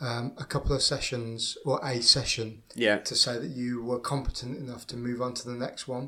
um, 0.00 0.34
a 0.38 0.44
couple 0.44 0.74
of 0.74 0.82
sessions 0.82 1.56
or 1.64 1.80
a 1.86 2.00
session 2.02 2.62
yeah, 2.74 2.98
to 2.98 3.14
say 3.14 3.38
that 3.38 3.50
you 3.50 3.82
were 3.84 4.00
competent 4.00 4.58
enough 4.58 4.86
to 4.88 4.96
move 4.96 5.20
on 5.22 5.34
to 5.34 5.48
the 5.48 5.54
next 5.54 5.86
one. 5.86 6.06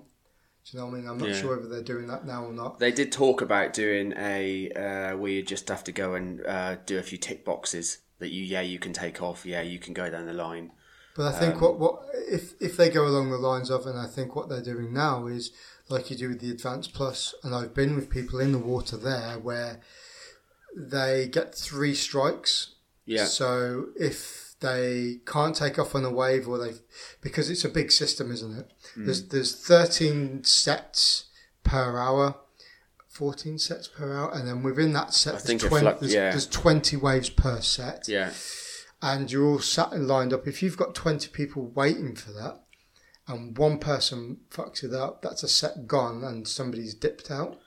Do 0.64 0.70
you 0.72 0.78
know 0.80 0.86
what 0.86 0.94
I 0.94 0.96
mean? 1.00 1.08
I'm 1.08 1.18
not 1.18 1.28
Yeah. 1.28 1.40
sure 1.40 1.56
whether 1.56 1.68
they're 1.68 1.82
doing 1.82 2.06
that 2.06 2.26
now 2.26 2.46
or 2.46 2.52
not. 2.52 2.78
they 2.78 2.90
did 2.90 3.12
talk 3.12 3.42
about 3.42 3.74
doing 3.74 4.14
a 4.16 4.70
uh, 4.70 5.16
where 5.18 5.30
you 5.30 5.42
just 5.42 5.68
have 5.68 5.84
to 5.84 5.92
go 5.92 6.14
and 6.14 6.44
uh, 6.46 6.76
do 6.86 6.98
a 6.98 7.02
few 7.02 7.18
tick 7.18 7.44
boxes 7.44 7.98
that 8.18 8.30
you 8.30 8.42
yeah 8.42 8.62
you 8.62 8.78
can 8.78 8.94
take 8.94 9.20
off. 9.22 9.44
Yeah, 9.44 9.60
you 9.60 9.78
can 9.78 9.92
go 9.92 10.08
down 10.08 10.24
the 10.24 10.32
line. 10.32 10.72
But 11.14 11.32
I 11.32 11.38
think 11.38 11.60
what, 11.60 11.78
what 11.78 12.02
if 12.12 12.60
if 12.60 12.76
they 12.76 12.90
go 12.90 13.06
along 13.06 13.30
the 13.30 13.38
lines 13.38 13.70
of, 13.70 13.86
and 13.86 13.98
I 13.98 14.06
think 14.06 14.34
what 14.34 14.48
they're 14.48 14.62
doing 14.62 14.92
now 14.92 15.26
is 15.26 15.52
like 15.88 16.10
you 16.10 16.16
do 16.16 16.28
with 16.28 16.40
the 16.40 16.50
Advanced 16.50 16.92
Plus, 16.92 17.34
and 17.44 17.54
I've 17.54 17.74
been 17.74 17.94
with 17.94 18.10
people 18.10 18.40
in 18.40 18.52
the 18.52 18.58
water 18.58 18.96
there 18.96 19.38
where 19.38 19.80
they 20.76 21.28
get 21.28 21.54
three 21.54 21.94
strikes. 21.94 22.70
Yeah, 23.06 23.26
So 23.26 23.88
if 24.00 24.54
they 24.60 25.20
can't 25.26 25.54
take 25.54 25.78
off 25.78 25.94
on 25.94 26.04
a 26.04 26.10
wave, 26.10 26.48
or 26.48 26.58
they 26.58 26.72
because 27.20 27.48
it's 27.50 27.64
a 27.64 27.68
big 27.68 27.92
system, 27.92 28.32
isn't 28.32 28.58
it? 28.58 28.72
Hmm. 28.94 29.04
There's 29.04 29.28
there's 29.28 29.54
13 29.54 30.44
sets 30.44 31.26
per 31.62 31.98
hour. 31.98 32.36
14 33.08 33.58
sets 33.60 33.86
per 33.86 34.12
hour, 34.12 34.34
and 34.34 34.48
then 34.48 34.64
within 34.64 34.92
that 34.94 35.14
set, 35.14 35.34
I 35.34 35.36
there's, 35.36 35.44
think 35.44 35.62
it 35.62 35.68
20, 35.68 35.84
there's, 36.00 36.14
yeah. 36.14 36.30
there's 36.30 36.48
20 36.48 36.96
waves 36.96 37.30
per 37.30 37.60
set 37.60 38.08
yeah. 38.08 38.32
And 39.02 39.30
you're 39.30 39.44
all 39.46 39.58
sat 39.58 39.92
and 39.92 40.06
lined 40.08 40.32
up. 40.32 40.46
If 40.46 40.62
you've 40.62 40.76
got 40.76 40.94
20 40.94 41.28
people 41.28 41.66
waiting 41.74 42.14
for 42.16 42.32
that 42.32 42.60
and 43.28 43.56
one 43.56 43.78
person 43.78 44.38
fucks 44.50 44.82
it 44.84 44.92
up, 44.92 45.22
that's 45.22 45.42
a 45.42 45.48
set 45.48 45.86
gone 45.86 46.22
and 46.24 46.46
somebody's 46.48 46.94
dipped 46.94 47.30
out. 47.30 47.58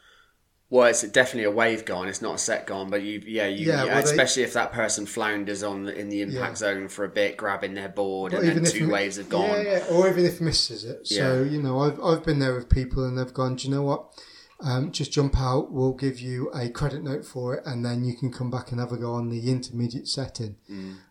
Well, 0.69 0.87
it's 0.87 1.01
definitely 1.03 1.45
a 1.45 1.51
wave 1.51 1.85
gone. 1.85 2.09
It's 2.09 2.21
not 2.21 2.35
a 2.35 2.37
set 2.37 2.67
gone, 2.67 2.89
but 2.89 3.01
you, 3.01 3.23
yeah, 3.25 3.47
you, 3.47 3.67
Yeah, 3.67 3.85
yeah, 3.85 3.93
well, 3.93 4.03
they- 4.03 4.09
especially 4.09 4.43
if 4.43 4.51
that 4.53 4.73
person 4.73 5.05
flounders 5.05 5.63
on 5.63 5.83
the, 5.83 5.97
in 5.97 6.09
the 6.09 6.21
impact 6.21 6.51
Yeah. 6.51 6.55
zone 6.55 6.87
for 6.89 7.05
a 7.05 7.09
bit, 7.09 7.37
grabbing 7.37 7.73
their 7.73 7.87
board, 7.87 8.33
Or 8.33 8.41
and 8.41 8.49
then 8.65 8.71
two 8.71 8.89
waves 8.89 9.15
have 9.15 9.29
gone. 9.29 9.47
Yeah, 9.49 9.61
yeah, 9.61 9.85
or 9.89 10.09
even 10.09 10.25
if 10.25 10.41
misses 10.41 10.83
it. 10.83 11.07
So, 11.07 11.41
you 11.43 11.61
know, 11.61 11.79
I've, 11.79 12.03
I've 12.03 12.23
been 12.25 12.39
there 12.39 12.53
with 12.53 12.67
people 12.67 13.05
and 13.05 13.17
they've 13.17 13.33
gone, 13.33 13.55
do 13.55 13.67
you 13.69 13.73
know 13.73 13.83
what? 13.83 14.11
Um, 14.59 14.91
just 14.91 15.11
jump 15.11 15.39
out, 15.39 15.71
we'll 15.71 15.93
give 15.93 16.19
you 16.19 16.49
a 16.51 16.67
credit 16.69 17.03
note 17.03 17.23
for 17.25 17.55
it, 17.55 17.63
and 17.65 17.85
then 17.85 18.03
you 18.03 18.15
can 18.15 18.31
come 18.31 18.49
back 18.49 18.71
and 18.71 18.79
have 18.79 18.91
a 18.91 18.97
go 18.97 19.13
on 19.13 19.29
the 19.29 19.51
intermediate 19.51 20.07
setting, 20.07 20.55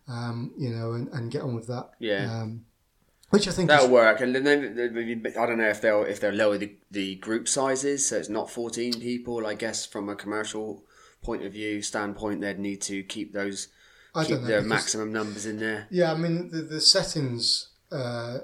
um, 0.09 0.51
you 0.57 0.69
know, 0.69 0.91
and, 0.93 1.07
and 1.13 1.31
get 1.31 1.43
on 1.43 1.55
with 1.55 1.67
that. 1.67 1.85
Mm. 1.91 1.95
Yeah. 1.99 2.41
Um, 2.41 2.65
which 3.29 3.47
I 3.47 3.51
think 3.51 3.67
That'll 3.69 3.85
is, 3.85 3.91
work, 3.91 4.21
and 4.21 4.33
then 4.35 4.47
I 4.47 5.45
don't 5.45 5.57
know 5.57 5.69
if 5.69 5.81
they'll 5.81 6.03
if 6.03 6.19
they'll 6.21 6.33
lower 6.33 6.57
the, 6.57 6.75
the 6.91 7.15
group 7.15 7.47
sizes, 7.49 8.07
so 8.07 8.17
it's 8.17 8.29
not 8.29 8.49
fourteen 8.49 8.93
people. 8.99 9.45
I 9.45 9.53
guess 9.53 9.85
from 9.85 10.07
a 10.07 10.15
commercial 10.15 10.83
point 11.21 11.43
of 11.45 11.51
view 11.51 11.81
standpoint, 11.81 12.39
they'd 12.41 12.57
need 12.59 12.81
to 12.83 13.03
keep 13.03 13.33
those 13.33 13.67
I 14.15 14.23
keep 14.23 14.35
don't 14.35 14.41
know. 14.43 14.47
the 14.47 14.53
because- 14.55 14.67
maximum 14.69 15.11
numbers 15.11 15.45
in 15.45 15.59
there. 15.59 15.87
Yeah, 15.89 16.13
I 16.13 16.15
mean 16.17 16.51
the 16.51 16.61
the 16.61 16.79
settings 16.79 17.69
uh, 17.91 18.37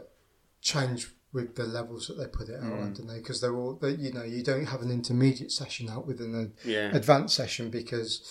change 0.61 1.07
with 1.33 1.55
the 1.55 1.63
levels 1.65 2.07
that 2.07 2.17
they 2.17 2.27
put 2.27 2.47
it 2.49 2.55
out 2.63 2.63
Mm. 2.93 3.07
they? 3.07 3.17
Because 3.17 3.41
they're 3.41 3.55
all, 3.55 3.73
they, 3.73 3.91
you 3.95 4.13
know, 4.13 4.23
you 4.23 4.43
don't 4.43 4.65
have 4.65 4.81
an 4.81 4.91
intermediate 4.91 5.51
session 5.51 5.89
out 5.89 6.05
with 6.07 6.21
an 6.21 6.53
Yeah. 6.63 6.95
advanced 6.95 7.35
session 7.35 7.69
because 7.69 8.21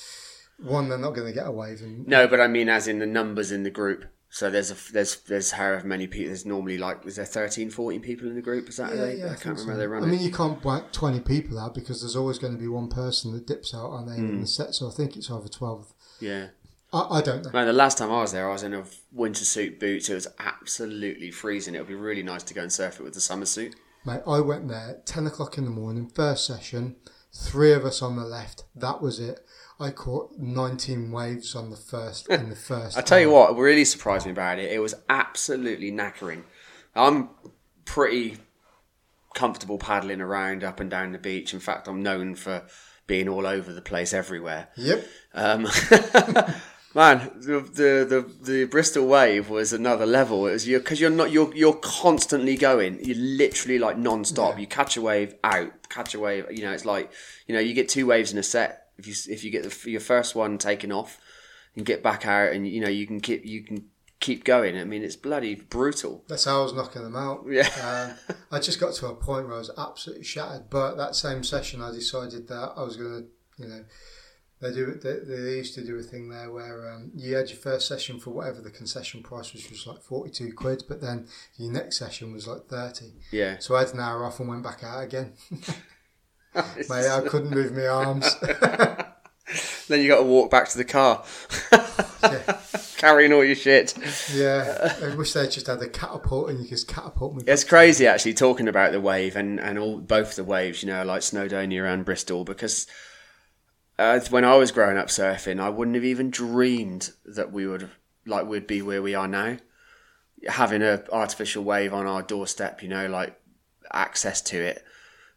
one, 0.59 0.89
they're 0.89 0.99
not 0.99 1.15
going 1.15 1.27
to 1.27 1.33
get 1.33 1.47
a 1.47 1.51
wave, 1.51 1.83
and 1.83 2.07
No, 2.07 2.29
but 2.29 2.41
I 2.41 2.47
mean, 2.47 2.69
as 2.69 2.87
in 2.87 2.99
the 3.01 3.07
numbers 3.07 3.51
in 3.51 3.65
the 3.65 3.71
group. 3.71 4.05
So 4.35 4.49
there's 4.49 4.71
a 4.71 4.93
there's 4.95 5.17
there's 5.29 5.51
however 5.51 5.87
many 5.87 6.07
people. 6.07 6.29
There's 6.29 6.47
normally 6.47 6.79
like 6.79 7.05
is 7.05 7.17
there 7.17 7.27
13, 7.27 7.69
14 7.69 8.01
people 8.01 8.29
in 8.29 8.35
the 8.35 8.41
group? 8.41 8.67
Is 8.71 8.79
that 8.79 8.89
how 8.91 8.97
they, 8.97 9.23
I, 9.23 9.29
think 9.29 9.41
can't 9.43 9.59
so. 9.59 9.65
remember 9.67 9.73
how 9.73 9.79
they 9.79 9.87
run 9.89 10.05
I 10.05 10.07
mean, 10.07 10.21
you 10.23 10.31
can't 10.33 10.65
whack 10.65 10.91
twenty 10.91 11.21
people 11.21 11.59
out 11.59 11.75
because 11.75 12.01
there's 12.01 12.17
always 12.17 12.39
going 12.39 12.55
to 12.55 12.59
be 12.59 12.67
one 12.69 12.89
person 12.89 13.33
that 13.35 13.47
dips 13.47 13.75
out 13.75 13.91
on 13.91 14.07
Mm. 14.07 14.35
of 14.37 14.41
the 14.41 14.47
set. 14.47 14.75
So 14.75 14.89
I 14.89 14.91
think 14.93 15.17
it's 15.19 15.31
either 15.31 15.49
twelve. 15.49 15.93
yeah. 16.19 16.47
I, 16.93 17.19
I 17.19 17.23
don't 17.23 17.45
know. 17.45 17.51
Man, 17.53 17.67
the 17.67 17.73
last 17.73 17.99
time 17.99 18.11
I 18.11 18.21
was 18.21 18.33
there, 18.33 18.49
I 18.49 18.53
was 18.53 18.63
in 18.63 18.75
a 18.75 18.85
winter 19.13 19.45
suit 19.45 19.81
boots. 19.81 20.09
It 20.09 20.15
was 20.15 20.29
absolutely 20.39 21.31
freezing. 21.31 21.75
It 21.75 21.79
would 21.79 21.89
be 21.89 21.95
really 21.95 22.23
nice 22.23 22.43
to 22.45 22.55
go 22.55 22.63
and 22.63 22.73
surf 22.73 23.01
it 23.01 23.03
with 23.03 23.15
the 23.15 23.21
summer 23.21 23.47
suit. 23.47 23.75
Mate, 24.05 24.23
I 24.27 24.41
went 24.41 24.69
there 24.69 25.01
ten 25.05 25.27
o'clock 25.27 25.59
in 25.59 25.65
the 25.65 25.71
morning, 25.71 26.11
first 26.15 26.47
session, 26.47 26.97
three 27.33 27.73
of 27.73 27.85
us 27.85 28.03
on 28.03 28.17
the 28.17 28.25
left. 28.25 28.65
That 28.75 29.01
was 29.01 29.21
it. 29.21 29.41
I 29.79 29.91
caught 29.91 30.39
nineteen 30.39 31.13
waves 31.13 31.55
on 31.55 31.71
the 31.71 31.77
first 31.77 32.29
in 32.29 32.51
the 32.51 32.57
first. 32.71 32.99
I 32.99 33.01
tell 33.01 33.21
you 33.21 33.31
what, 33.31 33.57
really 33.57 33.85
surprised 33.85 34.27
me 34.27 34.33
about 34.33 34.59
it. 34.59 34.71
It 34.73 34.81
was 34.81 34.95
absolutely 35.09 35.91
knackering. 35.93 36.43
I'm 36.95 37.31
pretty 37.85 38.39
comfortable 39.35 39.79
paddling 39.79 40.21
around 40.21 40.63
up 40.63 40.81
and 40.81 40.91
down 40.91 41.13
the 41.13 41.19
beach. 41.19 41.55
In 41.55 41.61
fact, 41.61 41.89
I'm 41.89 42.03
known 42.03 42.35
for 42.35 42.65
being 43.07 43.29
all 43.29 43.47
over 43.47 43.73
the 43.73 43.83
place 43.83 44.13
everywhere. 44.13 44.69
Yep. 44.77 45.07
Um, 45.35 45.67
man, 46.95 47.31
the, 47.37 47.61
the 47.61 48.07
the 48.09 48.35
the 48.43 48.65
Bristol 48.65 49.07
wave 49.07 49.49
was 49.49 49.73
another 49.73 50.07
level. 50.07 50.47
It 50.47 50.53
was 50.53 50.69
you 50.69 50.79
because 50.79 51.01
you're 51.01 51.11
not 51.11 51.31
you're 51.31 51.55
you're 51.55 51.75
constantly 51.75 52.57
going. 52.57 53.05
You're 53.05 53.17
literally 53.17 53.79
like 53.79 53.99
non-stop. 53.99 54.59
You 54.59 54.67
catch 54.67 54.97
a 54.97 55.03
wave 55.03 55.35
out, 55.45 55.89
catch 55.89 56.15
a 56.15 56.21
wave. 56.21 56.47
You 56.51 56.65
know, 56.65 56.73
it's 56.73 56.85
like 56.85 57.13
you 57.47 57.55
know 57.55 57.61
you 57.61 57.75
get 57.75 57.89
two 57.89 58.07
waves 58.07 58.33
in 58.33 58.39
a 58.39 58.43
set. 58.43 58.89
If 58.99 59.07
you 59.07 59.15
if 59.29 59.45
you 59.45 59.51
get 59.51 59.65
the, 59.65 59.91
your 59.91 60.01
first 60.01 60.35
one 60.35 60.59
taken 60.59 60.93
off, 60.93 61.19
and 61.77 61.87
get 61.87 62.03
back 62.03 62.27
out, 62.27 62.53
and 62.53 62.67
you 62.67 62.81
know 62.81 62.89
you 62.89 63.07
can 63.07 63.21
keep 63.21 63.45
you 63.45 63.63
can 63.63 63.85
keep 64.21 64.45
going. 64.45 64.79
I 64.79 64.85
mean, 64.85 65.03
it's 65.03 65.17
bloody 65.17 65.57
brutal. 65.57 66.25
That's 66.29 66.45
how 66.45 66.61
I 66.61 66.63
was 66.63 66.73
knocking 66.73 67.03
them 67.03 67.17
out. 67.17 67.45
Yeah. 67.49 67.69
um, 67.83 68.37
I 68.51 68.61
just 68.61 68.81
got 68.81 68.95
to 68.95 69.07
a 69.09 69.15
point 69.15 69.47
where 69.47 69.57
I 69.57 69.59
was 69.59 69.71
absolutely 69.77 70.25
shattered. 70.25 70.71
But 70.71 70.95
that 70.95 71.17
same 71.17 71.43
session, 71.43 71.83
I 71.83 71.91
decided 71.91 72.49
that 72.49 72.73
I 72.77 72.83
was 72.83 72.97
going 72.97 73.11
to, 73.11 73.63
you 73.63 73.69
know, 73.69 73.85
they 74.63 74.73
do 74.73 74.95
they, 74.95 75.19
they 75.25 75.57
used 75.57 75.75
to 75.75 75.85
do 75.85 75.99
a 75.99 76.03
thing 76.03 76.29
there 76.29 76.51
where 76.53 76.93
um, 76.93 77.11
you 77.17 77.35
had 77.35 77.49
your 77.49 77.59
first 77.59 77.89
session 77.89 78.21
for 78.21 78.31
whatever 78.31 78.61
the 78.61 78.71
concession 78.71 79.21
price 79.21 79.53
was, 79.53 79.65
which 79.65 79.73
was 79.73 79.87
like 79.89 80.01
forty 80.01 80.31
two 80.31 80.53
quid, 80.53 80.85
but 80.89 81.01
then 81.01 81.27
your 81.57 81.73
next 81.73 81.99
session 81.99 82.33
was 82.33 82.47
like 82.47 82.67
thirty. 82.67 83.13
Yeah. 83.33 83.59
So 83.59 83.75
I 83.75 83.81
had 83.81 83.93
an 83.93 83.99
hour 84.01 84.25
off 84.25 84.39
and 84.39 84.49
went 84.49 84.63
back 84.63 84.85
out 84.85 85.03
again. 85.03 85.33
Mate, 86.55 87.09
I 87.09 87.23
couldn't 87.27 87.51
move 87.51 87.73
my 87.73 87.89
arms. 87.89 88.37
then 89.89 90.01
you 90.01 90.09
got 90.09 90.19
to 90.19 90.23
walk 90.23 90.51
back 90.51 90.69
to 90.69 90.79
the 90.79 90.85
car, 90.85 91.25
carrying 92.99 93.33
all 93.33 93.43
your 93.43 93.57
shit. 93.57 93.95
yeah, 94.33 94.97
I 95.03 95.17
wish 95.17 95.33
they 95.33 95.49
just 95.49 95.67
had 95.67 95.83
a 95.83 95.89
catapult 95.89 96.51
and 96.51 96.59
you 96.59 96.65
could 96.65 96.77
just 96.77 96.89
catapult 96.89 97.35
me. 97.35 97.43
It's 97.47 97.65
crazy 97.65 98.07
actually 98.07 98.35
talking 98.35 98.69
about 98.69 98.93
the 98.93 99.01
wave 99.01 99.35
and, 99.35 99.59
and 99.59 99.79
all 99.79 99.99
both 99.99 100.37
the 100.37 100.45
waves, 100.45 100.83
you 100.83 100.89
know, 100.89 101.05
like 101.05 101.23
Snowdonia 101.23 101.93
and 101.93 102.05
Bristol, 102.05 102.45
because 102.45 102.87
uh, 104.03 104.21
when 104.31 104.45
I 104.45 104.57
was 104.57 104.73
growing 104.73 104.97
up 104.97 105.09
surfing, 105.09 105.61
I 105.61 105.69
wouldn't 105.69 105.95
have 105.95 106.05
even 106.05 106.31
dreamed 106.31 107.13
that 107.25 107.53
we 107.53 107.67
would 107.67 107.89
like 108.27 108.47
we'd 108.47 108.67
be 108.67 108.83
where 108.83 109.03
we 109.03 109.15
are 109.15 109.29
now, 109.29 109.59
having 110.49 110.83
a 110.83 111.05
artificial 111.13 111.63
wave 111.63 111.95
on 111.95 112.07
our 112.07 112.23
doorstep, 112.23 112.83
you 112.83 112.89
know, 112.89 113.07
like 113.09 113.41
access 113.93 114.41
to 114.43 114.61
it, 114.61 114.85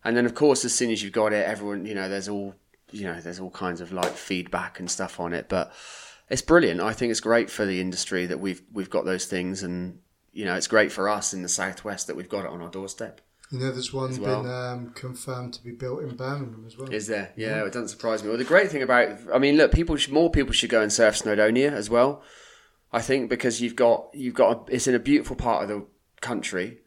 and 0.04 0.18
then 0.18 0.26
of 0.26 0.34
course 0.34 0.66
as 0.66 0.74
soon 0.74 0.90
as 0.90 1.04
you've 1.04 1.14
got 1.14 1.32
it, 1.32 1.46
everyone, 1.46 1.86
you 1.86 1.94
know, 1.94 2.10
there's 2.10 2.30
all 2.30 2.56
you 2.92 3.04
know, 3.04 3.20
there's 3.20 3.40
all 3.40 3.52
kinds 3.52 3.82
of 3.82 3.92
like 3.92 4.14
feedback 4.14 4.80
and 4.80 4.90
stuff 4.90 5.20
on 5.20 5.34
it, 5.34 5.48
but 5.48 5.72
it's 6.30 6.42
brilliant. 6.42 6.82
I 6.82 6.94
think 6.94 7.12
it's 7.12 7.20
great 7.20 7.50
for 7.50 7.66
the 7.66 7.80
industry 7.80 8.26
that 8.26 8.40
we've 8.40 8.64
we've 8.74 8.90
got 8.90 9.06
those 9.06 9.26
things, 9.26 9.62
and 9.62 10.00
you 10.34 10.46
know, 10.46 10.56
it's 10.56 10.68
great 10.68 10.92
for 10.92 11.08
us 11.08 11.34
in 11.34 11.44
the 11.44 11.50
southwest 11.50 12.08
that 12.08 12.16
we've 12.16 12.30
got 12.30 12.46
it 12.46 12.52
on 12.52 12.62
our 12.62 12.70
doorstep. 12.70 13.22
You 13.56 13.62
know, 13.62 13.72
there's 13.72 13.94
one 13.94 14.20
well. 14.22 14.44
been 14.44 14.52
um, 14.52 14.90
confirmed 14.96 15.54
to 15.54 15.64
be 15.64 15.72
built 15.72 16.04
in 16.04 16.16
Birmingham 16.16 16.66
as 16.68 16.78
well. 16.78 16.90
Is 16.90 17.08
there? 17.08 17.32
Yeah, 17.38 17.64
it 17.64 17.72
doesn't 17.72 17.88
surprise 17.88 18.22
me. 18.22 18.30
Well, 18.30 18.38
the 18.38 18.44
great 18.44 18.70
thing 18.70 18.84
about, 18.84 19.18
I 19.34 19.40
mean, 19.40 19.56
look, 19.56 19.72
people, 19.72 19.96
should, 19.96 20.14
more 20.14 20.30
people 20.30 20.52
should 20.52 20.70
go 20.70 20.82
and 20.82 20.92
surf 20.92 21.16
Snowdonia 21.16 21.72
as 21.72 21.90
well. 21.90 22.22
I 22.92 23.02
think 23.02 23.30
because 23.30 23.62
you've 23.62 23.78
got, 23.78 24.10
you've 24.14 24.34
got, 24.34 24.70
a, 24.70 24.74
it's 24.76 24.88
in 24.88 24.96
a 24.96 25.00
beautiful 25.00 25.38
part 25.38 25.64
of 25.64 25.70
the 25.70 25.86
country. 26.20 26.80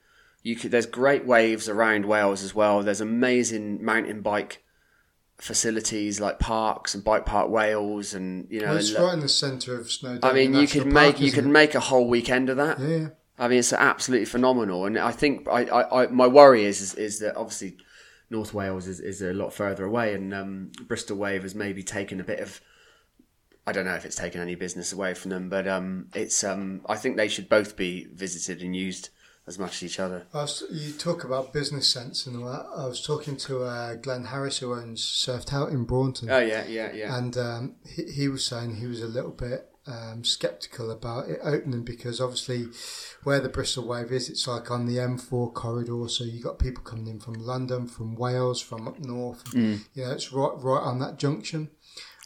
You 0.42 0.56
could, 0.56 0.70
there's 0.70 0.86
great 0.86 1.26
waves 1.26 1.68
around 1.68 2.04
Wales 2.04 2.42
as 2.42 2.54
well. 2.54 2.82
There's 2.82 3.00
amazing 3.00 3.82
mountain 3.82 4.20
bike 4.20 4.62
facilities 5.38 6.20
like 6.20 6.38
parks 6.38 6.94
and 6.94 7.02
bike 7.04 7.24
park 7.24 7.48
Wales, 7.48 8.12
and 8.12 8.46
you 8.50 8.60
know, 8.60 8.68
Well, 8.68 8.76
it's 8.76 8.90
and 8.90 9.04
right 9.04 9.14
in 9.14 9.20
the 9.20 9.28
centre 9.28 9.78
of 9.78 9.86
Snowdonia. 9.86 10.24
I 10.24 10.32
mean, 10.32 10.54
you 10.54 10.66
could 10.66 10.82
Park, 10.82 10.92
make, 10.92 11.20
you 11.20 11.32
could 11.32 11.46
it? 11.46 11.48
make 11.48 11.74
a 11.74 11.80
whole 11.80 12.08
weekend 12.08 12.50
of 12.50 12.56
that. 12.56 12.78
Yeah, 12.78 12.86
yeah. 12.88 13.08
I 13.39 13.48
mean, 13.48 13.60
it's 13.60 13.73
absolutely 13.73 14.27
phenomenal, 14.27 14.86
and 14.86 14.98
I 14.98 15.12
think 15.12 15.48
I, 15.48 15.65
I, 15.65 16.02
I 16.02 16.06
my 16.09 16.27
worry 16.27 16.65
is, 16.65 16.81
is 16.81 16.94
is 16.94 17.19
that 17.20 17.36
obviously 17.36 17.77
North 18.31 18.52
Wales 18.52 18.86
is, 18.86 19.01
is 19.01 19.23
a 19.23 19.32
lot 19.32 19.52
further 19.52 19.85
away, 19.85 20.15
and 20.15 20.35
um, 20.35 20.73
Bristol 20.86 21.16
Wave 21.16 21.43
has 21.43 21.55
maybe 21.55 21.82
taken 21.82 22.20
a 22.20 22.24
bit 22.24 22.40
of. 22.40 22.60
I 23.66 23.73
don't 23.73 23.85
know 23.85 23.94
if 23.94 24.06
it's 24.06 24.16
taken 24.16 24.40
any 24.40 24.55
business 24.55 24.94
away 24.94 25.12
from 25.12 25.31
them, 25.31 25.51
but 25.51 25.69
um, 25.69 26.09
it's 26.15 26.43
um, 26.43 26.81
I 26.89 26.97
think 26.97 27.16
they 27.16 27.28
should 27.28 27.48
both 27.48 27.77
be 27.77 28.06
visited 28.12 28.62
and 28.62 28.74
used 28.74 29.10
as 29.47 29.59
much 29.59 29.77
as 29.77 29.82
each 29.82 30.01
other. 30.01 30.27
Was, 30.32 30.65
you 30.70 30.93
talk 30.93 31.24
about 31.24 31.52
business 31.52 31.89
sense 31.89 32.27
and 32.27 32.36
all 32.36 32.51
that. 32.51 32.66
I 32.77 32.86
was 32.86 33.05
talking 33.05 33.36
to 33.39 33.65
uh, 33.65 33.94
Glenn 33.97 34.24
Harris, 34.24 34.59
who 34.59 34.74
owns 34.74 35.02
Surfed 35.02 35.52
Out 35.52 35.70
in 35.70 35.85
Braunton, 35.85 36.31
Oh 36.31 36.39
yeah, 36.39 36.66
yeah, 36.66 36.93
yeah. 36.93 37.16
and 37.16 37.36
um, 37.36 37.77
he, 37.86 38.05
he 38.10 38.28
was 38.28 38.44
saying 38.44 38.77
he 38.77 38.86
was 38.86 39.02
a 39.02 39.06
little 39.06 39.31
bit 39.32 39.67
um, 39.89 40.23
skeptical 40.24 40.90
about 40.90 41.28
it 41.28 41.40
opening 41.43 41.82
because 41.82 42.20
obviously 42.20 42.66
where 43.24 43.40
the 43.40 43.48
Bristol 43.48 43.86
Wave 43.89 44.12
is, 44.12 44.28
it's 44.28 44.47
like 44.47 44.70
on 44.70 44.86
the 44.86 44.97
M4 44.98 45.52
corridor, 45.55 46.09
so 46.09 46.24
you 46.24 46.43
got 46.43 46.59
people 46.59 46.82
coming 46.85 47.06
in 47.09 47.19
from 47.20 47.35
London, 47.35 47.86
from 47.89 48.15
Wales, 48.15 48.60
from 48.60 48.86
up 48.86 48.98
north. 49.01 49.43
You 49.55 49.81
know, 49.97 50.10
it's 50.12 50.32
right 50.32 50.52
right 50.59 50.82
on 50.82 50.98
that 51.01 51.19
junction. 51.19 51.70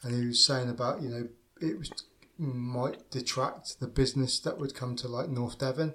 And 0.03 0.15
he 0.21 0.27
was 0.27 0.45
saying 0.45 0.69
about 0.69 1.01
you 1.03 1.09
know 1.09 1.29
it 1.61 1.79
was 1.79 1.91
might 2.39 3.09
detract 3.11 3.79
the 3.79 3.87
business 3.87 4.41
that 4.41 4.59
would 4.59 4.75
come 4.75 4.97
to 4.97 5.07
like 5.09 5.29
North 5.29 5.59
Devon. 5.59 5.95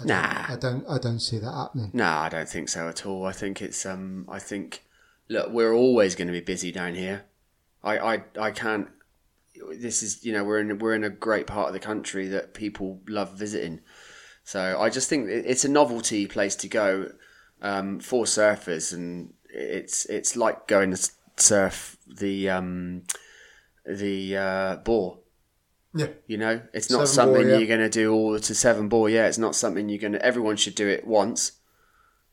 I 0.00 0.04
don't- 0.04 0.08
Nah. 0.08 0.44
I 0.48 0.56
don't. 0.56 0.84
I 0.88 0.98
don't 0.98 1.20
see 1.20 1.38
that 1.38 1.52
happening. 1.52 1.90
No, 1.92 2.06
I 2.06 2.28
don't 2.28 2.48
think 2.48 2.68
so 2.68 2.88
at 2.88 3.04
all. 3.04 3.26
I 3.26 3.32
think 3.32 3.60
it's 3.60 3.84
um 3.84 4.24
I 4.28 4.38
think 4.38 4.84
look, 5.28 5.50
we're 5.50 5.74
always 5.74 6.14
going 6.14 6.28
to 6.28 6.32
be 6.32 6.40
busy 6.40 6.72
down 6.72 6.94
here. 6.94 7.24
I 7.82 7.98
I 7.98 8.24
I 8.40 8.50
can't 8.52 8.88
this 9.78 10.02
is 10.02 10.24
you 10.24 10.32
know 10.32 10.44
we're 10.44 10.60
in 10.60 10.78
we're 10.78 10.94
in 10.94 11.04
a 11.04 11.10
great 11.10 11.46
part 11.46 11.68
of 11.68 11.74
the 11.74 11.80
country 11.80 12.28
that 12.28 12.54
people 12.54 13.00
love 13.08 13.32
visiting. 13.32 13.80
So 14.44 14.80
I 14.80 14.88
just 14.88 15.08
think 15.08 15.28
it's 15.28 15.64
a 15.64 15.68
novelty 15.68 16.26
place 16.26 16.56
to 16.56 16.68
go 16.68 17.10
um, 17.60 18.00
for 18.00 18.24
surfers, 18.24 18.92
and 18.92 19.34
it's 19.50 20.06
it's 20.06 20.36
like 20.36 20.66
going 20.66 20.92
to 20.92 21.10
surf 21.36 21.96
the 22.06 22.50
um, 22.50 23.04
the 23.84 24.36
uh, 24.36 24.76
bore. 24.76 25.18
Yeah. 25.94 26.08
You 26.26 26.36
know, 26.36 26.62
it's 26.72 26.90
not 26.90 27.08
Seven 27.08 27.34
something 27.34 27.48
yeah. 27.48 27.58
you're 27.58 27.66
going 27.66 27.80
to 27.80 27.88
do 27.88 28.12
all 28.12 28.38
to 28.38 28.54
Severn 28.54 28.88
ball. 28.88 29.08
Yeah, 29.08 29.26
it's 29.26 29.38
not 29.38 29.54
something 29.54 29.88
you're 29.88 29.98
going 29.98 30.12
to. 30.12 30.24
Everyone 30.24 30.56
should 30.56 30.74
do 30.74 30.86
it 30.86 31.06
once 31.06 31.52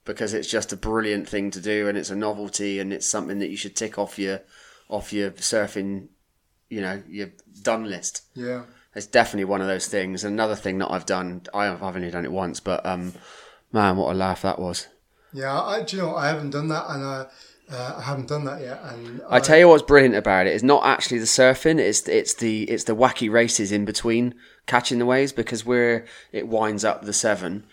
because 0.03 0.34
it's 0.34 0.49
just 0.49 0.72
a 0.72 0.77
brilliant 0.77 1.27
thing 1.27 1.52
to 1.52 1.61
do, 1.61 1.88
and 1.88 1.97
it's 1.97 2.10
a 2.10 2.15
novelty, 2.15 2.80
and 2.80 2.93
it's 2.93 3.07
something 3.07 3.39
that 3.39 3.49
you 3.49 3.57
should 3.57 3.76
tick 3.76 3.97
off 3.97 4.19
your 4.19 4.41
off 4.89 5.11
your 5.11 5.31
surfing, 5.31 6.10
you 6.69 6.81
know, 6.81 7.01
your 7.07 7.29
done 7.61 7.89
list. 7.89 8.23
Yeah. 8.33 8.63
It's 8.95 9.07
definitely 9.07 9.45
one 9.45 9.61
of 9.61 9.67
those 9.67 9.87
things. 9.87 10.23
Another 10.23 10.55
thing 10.55 10.77
that 10.79 10.89
I've 10.89 11.05
done, 11.05 11.41
I 11.53 11.65
have, 11.65 11.83
only 11.83 12.09
done 12.09 12.23
it 12.25 12.31
once, 12.31 12.59
but 12.61 12.85
um, 12.85 13.13
man, 13.73 13.97
what 13.97 14.11
a 14.13 14.15
laugh 14.15 14.41
that 14.43 14.57
was! 14.57 14.87
Yeah, 15.33 15.61
I, 15.61 15.83
do 15.83 15.97
you 15.97 16.01
know? 16.03 16.15
I 16.15 16.27
haven't 16.27 16.51
done 16.51 16.69
that, 16.69 16.85
and 16.89 17.03
I, 17.03 17.25
uh, 17.69 17.95
I 17.97 18.01
haven't 18.01 18.29
done 18.29 18.45
that 18.45 18.61
yet. 18.61 18.79
And 18.83 19.21
I 19.29 19.41
tell 19.41 19.57
you 19.57 19.67
what's 19.67 19.83
brilliant 19.83 20.15
about 20.15 20.47
it, 20.47 20.53
is 20.53 20.63
not 20.63 20.85
actually 20.85 21.19
the 21.19 21.25
surfing; 21.25 21.77
it's 21.77 22.07
it's 22.07 22.35
the 22.35 22.63
it's 22.63 22.85
the 22.85 22.95
wacky 22.95 23.29
races 23.29 23.73
in 23.73 23.83
between 23.83 24.33
catching 24.65 24.97
the 24.97 25.05
waves 25.05 25.33
because 25.33 25.65
where 25.65 26.05
it 26.31 26.47
winds 26.47 26.85
up 26.85 27.03
the 27.03 27.11
Severn, 27.11 27.65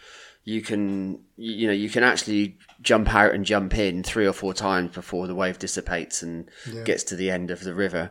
you 0.42 0.60
can 0.60 1.20
you, 1.36 1.52
you 1.52 1.66
know 1.68 1.72
you 1.72 1.88
can 1.88 2.02
actually 2.02 2.58
jump 2.80 3.14
out 3.14 3.32
and 3.32 3.44
jump 3.44 3.78
in 3.78 4.02
three 4.02 4.26
or 4.26 4.32
four 4.32 4.52
times 4.54 4.92
before 4.92 5.28
the 5.28 5.36
wave 5.36 5.60
dissipates 5.60 6.20
and 6.20 6.50
Yeah. 6.68 6.82
gets 6.82 7.04
to 7.04 7.14
the 7.16 7.30
end 7.30 7.52
of 7.52 7.60
the 7.62 7.74
river. 7.74 8.10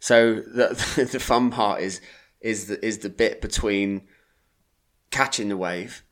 So 0.00 0.36
the 0.36 1.08
the 1.12 1.20
fun 1.20 1.50
part 1.50 1.80
is 1.82 2.00
is 2.40 2.66
the 2.66 2.84
is 2.84 2.98
the 2.98 3.10
bit 3.10 3.40
between 3.40 4.02
catching 5.10 5.48
the 5.48 5.56
wave 5.56 6.02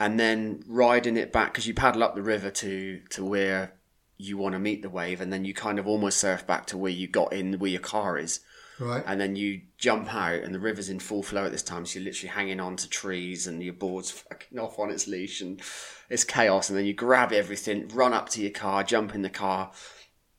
and 0.00 0.18
then 0.18 0.62
riding 0.66 1.16
it 1.16 1.32
back 1.32 1.52
because 1.52 1.66
you 1.66 1.74
paddle 1.74 2.02
up 2.02 2.14
the 2.14 2.22
river 2.22 2.50
to 2.50 3.00
to 3.10 3.24
where 3.24 3.74
you 4.16 4.36
want 4.36 4.54
to 4.54 4.58
meet 4.58 4.82
the 4.82 4.90
wave 4.90 5.20
and 5.20 5.32
then 5.32 5.44
you 5.44 5.54
kind 5.54 5.78
of 5.78 5.86
almost 5.86 6.18
surf 6.18 6.46
back 6.46 6.66
to 6.66 6.76
where 6.76 6.90
you 6.90 7.06
got 7.06 7.32
in 7.32 7.58
where 7.58 7.70
your 7.70 7.80
car 7.80 8.18
is. 8.18 8.40
Right. 8.80 9.02
and 9.08 9.20
then 9.20 9.34
you 9.34 9.62
jump 9.76 10.14
out 10.14 10.44
and 10.44 10.54
the 10.54 10.60
river's 10.60 10.88
in 10.88 11.00
full 11.00 11.24
flow 11.24 11.46
at 11.46 11.50
this 11.50 11.64
time 11.64 11.84
so 11.84 11.98
you're 11.98 12.04
literally 12.04 12.28
hanging 12.28 12.60
on 12.60 12.76
to 12.76 12.88
trees 12.88 13.48
and 13.48 13.60
your 13.60 13.72
board's 13.72 14.12
fucking 14.12 14.56
off 14.56 14.78
on 14.78 14.88
its 14.88 15.08
leash 15.08 15.40
and 15.40 15.60
it's 16.08 16.22
chaos. 16.22 16.68
And 16.68 16.78
then 16.78 16.86
you 16.86 16.94
grab 16.94 17.32
everything 17.32 17.88
run 17.88 18.12
up 18.12 18.28
to 18.30 18.40
your 18.40 18.52
car 18.52 18.84
jump 18.84 19.16
in 19.16 19.22
the 19.22 19.30
car. 19.30 19.72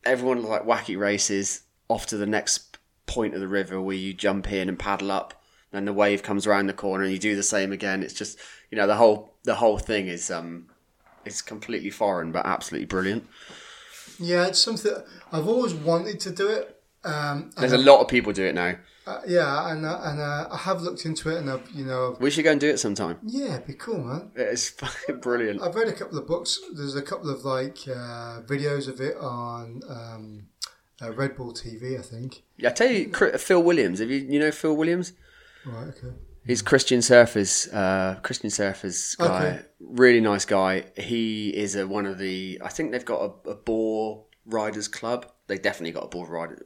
Everyone 0.06 0.42
like 0.42 0.64
wacky 0.64 0.98
races 0.98 1.64
off 1.90 2.06
to 2.06 2.18
the 2.18 2.26
next 2.26 2.69
point 3.10 3.34
of 3.34 3.42
the 3.42 3.48
river 3.48 3.82
where 3.82 3.96
you 3.96 4.14
jump 4.14 4.52
in 4.52 4.70
and 4.70 4.78
paddle 4.78 5.12
up 5.12 5.34
then 5.72 5.86
the 5.86 5.94
wave 5.94 6.24
comes 6.24 6.48
around 6.48 6.68
the 6.68 6.74
corner 6.74 7.04
and 7.04 7.14
you 7.14 7.20
do 7.20 7.36
the 7.36 7.44
same 7.44 7.72
again 7.72 8.04
it's 8.04 8.14
just 8.14 8.38
you 8.72 8.78
know 8.78 8.88
the 8.88 8.96
whole 8.96 9.34
the 9.44 9.56
whole 9.56 9.78
thing 9.78 10.08
is 10.08 10.30
um 10.32 10.68
it's 11.26 11.42
completely 11.42 11.90
foreign 11.90 12.32
but 12.32 12.46
absolutely 12.46 12.86
brilliant 12.86 13.24
Yeah, 14.20 14.48
it's 14.48 14.60
something 14.60 14.94
I've 15.32 15.48
always 15.48 15.74
wanted 15.74 16.20
to 16.22 16.32
do 16.32 16.48
it. 16.50 16.66
Um, 17.06 17.52
there's 17.58 17.72
a 17.72 17.78
lot 17.78 18.02
of 18.02 18.08
people 18.10 18.34
do 18.34 18.46
it 18.46 18.56
now 18.56 18.74
uh, 19.08 19.22
yeah, 19.26 19.72
and 19.72 19.86
uh, 19.86 20.00
and 20.04 20.20
uh, 20.20 20.48
I 20.52 20.58
have 20.58 20.82
looked 20.84 21.04
into 21.06 21.30
it, 21.34 21.38
and 21.40 21.50
I've 21.50 21.68
you 21.74 21.84
know, 21.86 22.16
we 22.20 22.30
should 22.30 22.44
go 22.44 22.52
and 22.52 22.62
do 22.62 22.70
it 22.70 22.80
sometime 22.80 23.18
yeah, 23.26 23.56
it'd 23.56 23.66
be 23.66 23.74
cool, 23.74 23.98
man. 24.04 24.32
it's 24.36 24.70
fucking 24.82 25.20
brilliant 25.20 25.62
I've 25.64 25.74
read 25.74 25.88
a 25.88 25.94
couple 25.94 26.18
of 26.20 26.28
books. 26.28 26.60
There's 26.76 26.96
a 26.96 27.02
couple 27.02 27.30
of 27.32 27.44
like 27.44 27.78
uh, 27.88 28.42
videos 28.46 28.88
of 28.88 29.00
it 29.02 29.16
on 29.18 29.82
um, 29.90 30.49
uh, 31.02 31.12
Red 31.12 31.36
Bull 31.36 31.54
TV, 31.54 31.98
I 31.98 32.02
think. 32.02 32.44
Yeah, 32.58 32.70
I 32.70 32.72
tell 32.74 32.90
you, 32.90 33.12
Phil 33.38 33.64
Williams. 33.64 34.00
Have 34.00 34.10
you 34.10 34.18
you 34.18 34.40
know 34.40 34.52
Phil 34.52 34.76
Williams? 34.76 35.14
Right. 35.66 35.88
Okay. 35.88 36.14
He's 36.46 36.62
Christian 36.62 37.00
Surfers, 37.00 37.72
uh, 37.74 38.20
Christian 38.22 38.50
Surfers 38.50 39.18
guy. 39.18 39.26
Okay. 39.26 39.62
Really 39.82 40.22
nice 40.22 40.46
guy. 40.46 40.86
He 40.98 41.50
is 41.56 41.76
a, 41.76 41.88
one 41.88 42.06
of 42.06 42.18
the. 42.18 42.60
I 42.64 42.70
think 42.70 42.92
they've 42.92 43.06
got 43.06 43.22
a, 43.46 43.50
a 43.52 43.56
bore 43.56 44.26
riders 44.46 44.88
club. 44.88 45.32
They 45.48 45.58
definitely 45.58 45.92
got 45.92 46.06
a 46.06 46.08
bore 46.08 46.28
rider. 46.28 46.66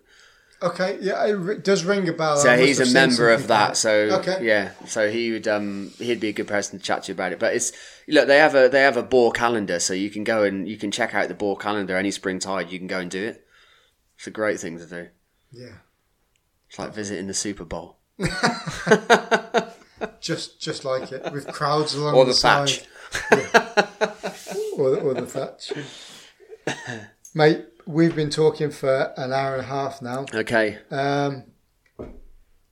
Okay. 0.62 0.98
Yeah, 1.02 1.26
it 1.26 1.66
does 1.66 1.84
ring 1.84 2.08
a 2.08 2.14
bell. 2.14 2.38
So 2.38 2.56
he's 2.56 2.80
a 2.80 2.94
member 2.94 3.30
of 3.30 3.48
that. 3.48 3.76
So 3.76 4.20
Okay. 4.20 4.46
yeah, 4.46 4.72
so 4.86 5.10
he 5.10 5.32
would 5.32 5.48
um 5.48 5.92
he'd 5.98 6.22
be 6.22 6.30
a 6.30 6.34
good 6.34 6.48
person 6.48 6.80
to 6.80 6.86
chat 6.86 7.04
to 7.04 7.08
you 7.10 7.14
about 7.16 7.34
it. 7.34 7.40
But 7.40 7.54
it's 7.54 7.74
look 8.08 8.28
they 8.28 8.38
have 8.38 8.56
a 8.56 8.70
they 8.70 8.82
have 8.82 8.96
a 8.96 9.04
bore 9.04 9.34
calendar, 9.34 9.80
so 9.80 9.94
you 9.94 10.10
can 10.10 10.24
go 10.24 10.44
and 10.44 10.66
you 10.68 10.78
can 10.78 10.92
check 10.92 11.14
out 11.14 11.28
the 11.28 11.34
bore 11.34 11.58
calendar 11.58 11.98
any 11.98 12.12
spring 12.12 12.40
tide. 12.40 12.72
You 12.72 12.80
can 12.80 12.88
go 12.88 13.00
and 13.00 13.12
do 13.12 13.22
it. 13.22 13.43
It's 14.24 14.28
a 14.30 14.32
great 14.32 14.58
thing 14.58 14.78
to 14.78 14.86
do. 14.86 15.08
Yeah. 15.52 15.74
It's 16.70 16.80
like 16.80 16.94
visiting 16.94 17.28
the 17.28 17.34
Super 17.34 17.66
Bowl. 17.66 17.98
just 20.22 20.62
just 20.62 20.86
like 20.86 21.12
it 21.12 21.30
with 21.34 21.46
crowds 21.48 21.94
along 21.94 22.16
Or 22.16 22.24
the, 22.24 22.30
the 22.32 22.36
side. 22.36 22.70
thatch. 22.70 22.88
or, 24.78 24.92
the, 24.92 25.02
or 25.02 25.14
the 25.14 25.26
thatch. 25.26 25.74
Mate, 27.36 27.66
we've 27.86 28.16
been 28.16 28.30
talking 28.30 28.72
for 28.72 29.12
an 29.18 29.34
hour 29.34 29.56
and 29.56 29.62
a 29.64 29.66
half 29.66 30.02
now. 30.02 30.26
Okay, 30.34 30.78
Um, 30.90 31.44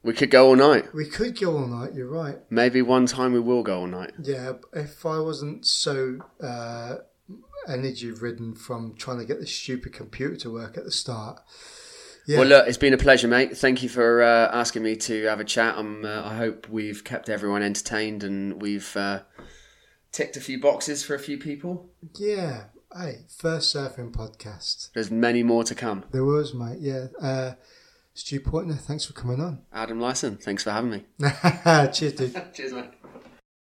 we 0.04 0.14
could 0.14 0.32
go 0.32 0.48
all 0.48 0.56
night. 0.56 0.94
we 0.94 1.06
could 1.06 1.38
go 1.38 1.58
all 1.58 1.68
night. 1.68 1.94
You're 1.94 2.08
right. 2.08 2.38
Maybe 2.50 2.82
one 2.82 3.08
time 3.08 3.34
we 3.34 3.42
will 3.42 3.64
go 3.64 3.82
all 3.82 3.88
night. 3.88 4.14
Yeah, 4.24 4.54
if 4.72 5.06
I 5.06 5.20
wasn't 5.20 5.66
so 5.66 6.20
uh, 6.42 6.96
energy 7.68 8.12
ridden 8.12 8.56
from 8.56 8.96
trying 8.96 9.20
to 9.20 9.26
get 9.26 9.40
this 9.40 9.56
stupid 9.56 9.94
computer 9.94 10.36
to 10.38 10.52
work 10.52 10.78
at 10.78 10.84
the 10.84 10.92
start. 10.92 11.42
Yeah. 12.28 12.40
Well, 12.40 12.48
look, 12.48 12.68
it's 12.68 12.78
been 12.78 12.94
a 12.94 12.98
pleasure, 12.98 13.28
mate. 13.28 13.58
Thank 13.58 13.82
you 13.82 13.90
for 13.90 14.22
uh, 14.22 14.50
asking 14.54 14.84
me 14.84 14.96
to 14.96 15.26
have 15.26 15.40
a 15.40 15.44
chat. 15.44 15.78
Um, 15.78 16.06
uh, 16.06 16.24
I 16.24 16.36
hope 16.36 16.70
we've 16.70 17.04
kept 17.04 17.30
everyone 17.30 17.64
entertained 17.64 18.24
and 18.24 18.62
we've 18.62 18.96
uh, 18.96 19.22
ticked 20.12 20.38
a 20.38 20.42
few 20.42 20.62
boxes 20.62 21.04
for 21.04 21.16
a 21.16 21.20
few 21.20 21.38
people. 21.38 21.90
Yeah. 22.16 22.66
Hey, 22.96 23.26
first 23.36 23.74
surfing 23.76 24.12
podcast. 24.12 24.92
There's 24.94 25.10
many 25.10 25.44
more 25.44 25.64
to 25.64 25.74
come. 25.74 26.06
There 26.12 26.26
was, 26.26 26.54
mate. 26.54 26.80
Yeah. 26.80 27.08
Uh, 27.20 27.54
Stu 28.14 28.40
Poynter, 28.42 28.76
thanks 28.76 29.06
for 29.06 29.14
coming 29.14 29.40
on. 29.40 29.62
Adam 29.72 30.00
Lyson, 30.00 30.38
thanks 30.38 30.64
for 30.64 30.72
having 30.72 30.92
me. 30.92 31.06
Cheers, 31.94 32.14
dude. 32.14 32.42
Cheers, 32.54 32.74
mate. 32.74 32.92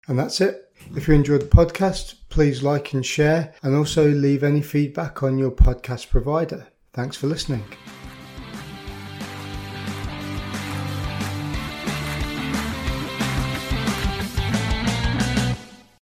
And 0.07 0.17
that's 0.17 0.39
it. 0.39 0.66
If 0.95 1.07
you 1.07 1.13
enjoyed 1.13 1.41
the 1.41 1.47
podcast, 1.47 2.15
please 2.29 2.63
like 2.63 2.93
and 2.93 3.05
share, 3.05 3.53
and 3.63 3.75
also 3.75 4.09
leave 4.09 4.43
any 4.43 4.61
feedback 4.61 5.23
on 5.23 5.37
your 5.37 5.51
podcast 5.51 6.09
provider. 6.09 6.67
Thanks 6.93 7.17
for 7.17 7.27
listening. 7.27 7.63